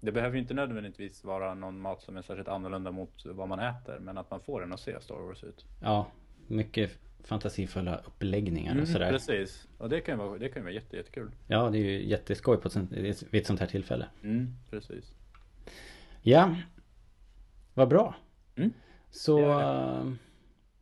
Det 0.00 0.12
behöver 0.12 0.36
ju 0.36 0.42
inte 0.42 0.54
nödvändigtvis 0.54 1.24
vara 1.24 1.54
någon 1.54 1.80
mat 1.80 2.02
som 2.02 2.16
är 2.16 2.22
särskilt 2.22 2.48
annorlunda 2.48 2.90
mot 2.90 3.24
vad 3.24 3.48
man 3.48 3.60
äter. 3.60 3.98
Men 3.98 4.18
att 4.18 4.30
man 4.30 4.40
får 4.40 4.60
den 4.60 4.72
att 4.72 4.80
se 4.80 5.00
Star 5.00 5.14
Wars 5.14 5.44
ut. 5.44 5.64
Ja, 5.82 6.06
mycket 6.46 6.98
fantasifulla 7.24 7.96
uppläggningar 7.96 8.80
och 8.80 8.88
sådär. 8.88 9.08
Mm, 9.08 9.12
precis. 9.12 9.68
Och 9.78 9.88
det 9.88 10.00
kan 10.00 10.18
ju 10.18 10.26
vara, 10.26 10.38
det 10.38 10.48
kan 10.48 10.60
ju 10.62 10.64
vara 10.64 10.74
jätte, 10.74 10.96
jättekul. 10.96 11.30
Ja, 11.46 11.70
det 11.70 11.78
är 11.78 11.82
ju 11.82 12.08
jätteskoj 12.08 12.56
på 12.56 12.68
ett 12.68 12.72
sånt, 12.72 12.92
vid 12.92 13.34
ett 13.40 13.46
sånt 13.46 13.60
här 13.60 13.66
tillfälle. 13.66 14.08
Mm, 14.22 14.56
precis. 14.70 15.14
Ja, 16.22 16.56
vad 17.74 17.88
bra. 17.88 18.14
Mm. 18.56 18.72
Så 19.10 19.38
Det 19.38 19.44
eh, 19.44 20.12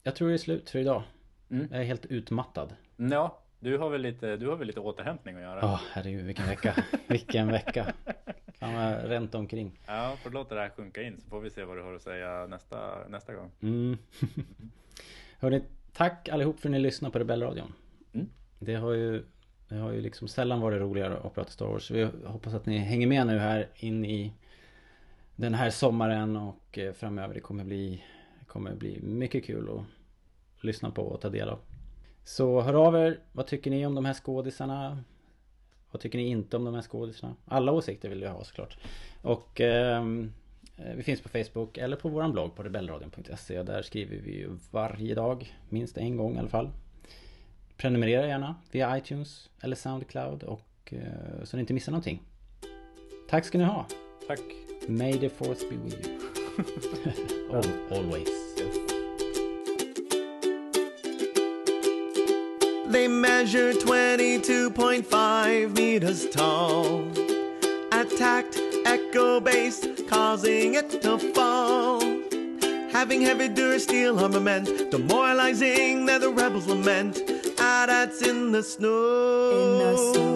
jag 0.03 0.17
tror 0.17 0.29
det 0.29 0.35
är 0.35 0.39
slut 0.39 0.71
för 0.71 0.79
idag. 0.79 1.03
Mm. 1.51 1.69
Jag 1.71 1.81
är 1.81 1.85
helt 1.85 2.07
utmattad. 2.07 2.75
Ja, 2.97 3.41
du 3.61 3.79
har 3.79 3.91
väl 3.91 4.03
lite, 4.03 4.37
du 4.37 4.49
har 4.49 4.57
väl 4.57 4.67
lite 4.67 4.81
återhämtning 4.81 5.37
att 5.37 5.43
göra? 5.43 5.59
Ja, 5.63 5.81
herregud 5.93 6.27
vilken 6.27 6.47
vecka. 6.47 6.85
vilken 7.07 7.49
vecka. 7.49 7.93
Fan 8.59 8.75
vad 8.75 9.05
ränt 9.05 9.35
omkring. 9.35 9.81
Ja, 9.87 10.17
får 10.23 10.31
låta 10.31 10.55
det 10.55 10.61
här 10.61 10.69
sjunka 10.69 11.03
in 11.03 11.21
så 11.21 11.29
får 11.29 11.41
vi 11.41 11.51
se 11.51 11.65
vad 11.65 11.77
du 11.77 11.83
har 11.83 11.95
att 11.95 12.03
säga 12.03 12.47
nästa, 12.47 13.09
nästa 13.09 13.35
gång. 13.35 13.51
Mm. 13.61 13.99
Hörni, 15.39 15.63
tack 15.93 16.29
allihop 16.29 16.61
för 16.61 16.69
att 16.69 16.73
ni 16.73 16.79
lyssnar 16.79 17.11
på 17.11 17.19
Rebellradion. 17.19 17.73
Mm. 18.13 18.29
Det 18.59 18.75
har 18.75 18.93
ju 18.93 19.25
det 19.69 19.77
har 19.77 19.93
ju 19.93 20.01
liksom 20.01 20.29
sällan 20.29 20.61
varit 20.61 20.81
roligare 20.81 21.17
att 21.17 21.35
prata 21.35 21.51
Star 21.51 21.67
Wars. 21.67 21.91
Vi 21.91 22.09
hoppas 22.25 22.55
att 22.55 22.67
ni 22.67 22.79
hänger 22.79 23.07
med 23.07 23.27
nu 23.27 23.39
här 23.39 23.69
in 23.77 24.05
i 24.05 24.33
den 25.37 25.55
här 25.55 25.71
sommaren 25.71 26.37
och 26.37 26.79
eh, 26.79 26.93
framöver. 26.93 27.35
Det 27.35 27.41
kommer 27.41 27.65
bli, 27.65 28.05
det 28.41 28.47
kommer 28.47 28.75
bli 28.75 29.01
mycket 29.03 29.45
kul 29.45 29.69
att 29.69 29.85
lyssna 30.61 30.91
på 30.91 31.03
och 31.03 31.21
ta 31.21 31.29
del 31.29 31.49
av. 31.49 31.59
Så 32.25 32.61
hör 32.61 32.75
av 32.75 32.97
er. 32.97 33.21
Vad 33.33 33.47
tycker 33.47 33.71
ni 33.71 33.87
om 33.87 33.95
de 33.95 34.05
här 34.05 34.15
skådisarna? 34.15 35.05
Vad 35.91 36.01
tycker 36.01 36.19
ni 36.19 36.27
inte 36.27 36.57
om 36.57 36.65
de 36.65 36.75
här 36.75 36.83
skådisarna? 36.83 37.37
Alla 37.45 37.73
åsikter 37.73 38.09
vill 38.09 38.23
jag 38.23 38.33
ha 38.33 38.45
såklart. 38.45 38.79
Och 39.23 39.61
ehm, 39.61 40.33
eh, 40.77 40.95
vi 40.95 41.03
finns 41.03 41.21
på 41.21 41.29
Facebook 41.29 41.79
eller 41.79 41.97
på 41.97 42.09
våran 42.09 42.33
blogg 42.33 42.55
på 42.55 42.63
rebellradion.se. 42.63 43.63
Där 43.63 43.83
skriver 43.83 44.17
vi 44.17 44.37
ju 44.37 44.59
varje 44.71 45.15
dag, 45.15 45.55
minst 45.69 45.99
en 45.99 46.17
gång 46.17 46.37
i 46.37 46.39
alla 46.39 46.49
fall. 46.49 46.71
Prenumerera 47.77 48.27
gärna 48.27 48.55
via 48.71 48.99
iTunes 48.99 49.51
eller 49.61 49.77
Soundcloud 49.77 50.43
och 50.43 50.93
eh, 50.93 51.45
så 51.45 51.57
ni 51.57 51.61
inte 51.61 51.75
missar 51.75 51.93
någonting. 51.93 52.23
Tack 53.29 53.45
ska 53.45 53.59
ni 53.59 53.65
ha. 53.65 53.87
Tack. 54.27 54.41
May 54.89 55.13
the 55.13 55.29
force 55.29 55.67
be 55.71 55.77
with 55.77 56.09
you. 56.09 56.19
Al- 57.57 57.99
Always. 57.99 58.50
They 62.91 63.07
measure 63.07 63.73
22.5 63.73 65.77
meters 65.77 66.29
tall. 66.29 67.07
Attacked 67.93 68.59
Echo 68.85 69.39
Base, 69.39 69.87
causing 70.09 70.75
it 70.75 71.01
to 71.03 71.17
fall. 71.33 72.01
Having 72.91 73.23
heavy 73.23 73.49
durasteel 73.49 74.21
armament, 74.21 74.91
demoralizing 74.91 76.07
that 76.07 76.21
the 76.21 76.31
rebels 76.31 76.67
lament. 76.67 77.23
Ah, 77.61 77.85
that's 77.87 78.23
in 78.23 78.51
the 78.51 78.65
snow. 78.65 79.53
In 79.53 79.79
the 79.79 79.97
snow. 80.13 80.31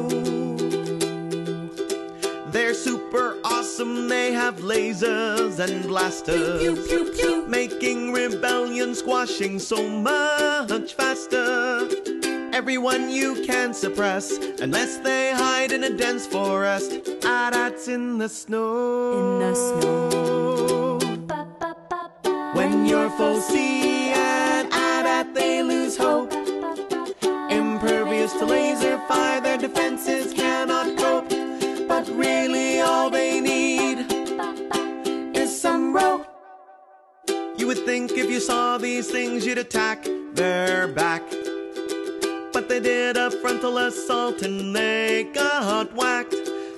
super 2.75 3.39
awesome. 3.45 4.09
They 4.09 4.33
have 4.33 4.59
lasers 4.59 5.59
and 5.59 5.87
blasters, 5.87 6.61
Pew, 6.61 6.77
pew, 6.77 7.13
pew, 7.13 7.47
making 7.47 8.13
rebellion 8.13 8.95
squashing 8.95 9.59
so 9.59 9.89
much 9.89 10.95
faster. 10.95 11.89
Everyone 12.55 13.11
you 13.11 13.43
can 13.45 13.75
suppress 13.75 14.31
unless 14.61 14.99
they 14.99 15.33
hide 15.33 15.73
in 15.73 15.83
a 15.83 15.91
dense 15.91 16.25
forest. 16.25 17.01
Ah, 17.25 17.51
Adats 17.53 17.89
in 17.89 18.19
the 18.19 18.29
snow. 18.29 19.19
In 19.19 19.39
the 19.41 19.55
snow. 19.57 20.99
When 22.55 22.87
your 22.87 23.11
foes 23.19 23.45
see 23.45 24.11
an 24.11 24.69
AT-AT, 24.73 25.35
they 25.35 25.65
lose 25.65 25.97
hope. 25.97 26.33
Impervious 27.51 28.33
to 28.35 28.45
laser 28.45 28.99
fire, 29.09 29.41
their 29.41 29.59
defenses 29.59 30.33
cannot 30.33 30.97
cope. 30.97 31.31
But 31.89 32.09
really, 32.11 32.79
all 32.81 33.11
they 33.11 33.41
need 33.41 34.07
is 35.37 35.61
some 35.61 35.93
rope. 35.93 36.25
You 37.59 37.67
would 37.67 37.85
think 37.85 38.13
if 38.13 38.31
you 38.31 38.39
saw 38.39 38.79
these 38.79 39.11
things, 39.11 39.45
you'd 39.45 39.59
attack 39.59 40.07
their 40.35 40.87
back. 40.87 41.34
But 42.65 42.71
they 42.71 42.81
did 42.81 43.19
a 43.19 43.31
frontal 43.31 43.77
assault 43.77 44.41
and 44.41 44.75
they 44.75 45.25
got 45.35 45.93
whacked. 45.93 46.35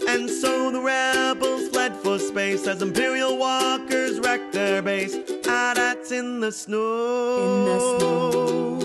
And 0.08 0.28
so 0.28 0.72
the 0.72 0.80
rebels 0.80 1.68
fled 1.68 1.94
for 1.94 2.18
space 2.18 2.66
as 2.66 2.82
Imperial 2.82 3.38
walkers 3.38 4.18
wrecked 4.18 4.52
their 4.52 4.82
base. 4.82 5.16
Ah, 5.46 5.70
AT-ATs 5.70 6.10
in 6.10 6.40
the 6.40 6.50
snow. 6.50 7.38
In 7.38 7.64
the 7.66 7.78
snow. 7.98 8.80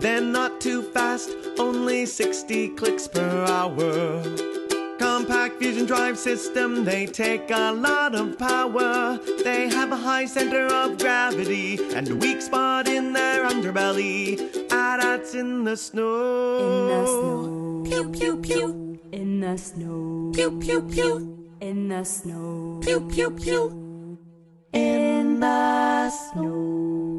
They're 0.00 0.22
not 0.22 0.62
too 0.62 0.80
fast, 0.80 1.28
only 1.58 2.06
60 2.06 2.68
clicks 2.70 3.06
per 3.06 3.44
hour. 3.44 4.22
Compact 5.32 5.62
fusion 5.62 5.86
drive 5.86 6.18
system, 6.18 6.84
they 6.84 7.06
take 7.06 7.50
a 7.50 7.72
lot 7.72 8.14
of 8.14 8.38
power. 8.38 9.18
They 9.42 9.66
have 9.70 9.90
a 9.90 9.96
high 9.96 10.26
center 10.26 10.66
of 10.66 10.98
gravity 10.98 11.78
and 11.94 12.06
a 12.10 12.14
weak 12.14 12.42
spot 12.42 12.86
in 12.86 13.14
their 13.14 13.48
underbelly. 13.48 14.68
Ah, 14.70 14.96
AT-ATs 14.96 15.34
in 15.34 15.64
the 15.64 15.74
snow. 15.74 16.58
In 16.60 16.88
the 16.92 17.06
snow. 17.06 17.82
Pew 17.86 18.10
pew 18.10 18.36
pew. 18.36 19.00
In 19.12 19.40
the 19.40 19.56
snow. 19.56 20.32
Pew 20.34 20.50
pew 20.60 20.82
pew. 20.82 21.48
In 21.62 21.88
the 21.88 22.04
snow. 22.04 22.80
Pew 22.82 23.00
pew 23.00 23.30
pew. 23.30 24.18
In 24.74 25.40
the 25.40 26.10
snow. 26.10 27.11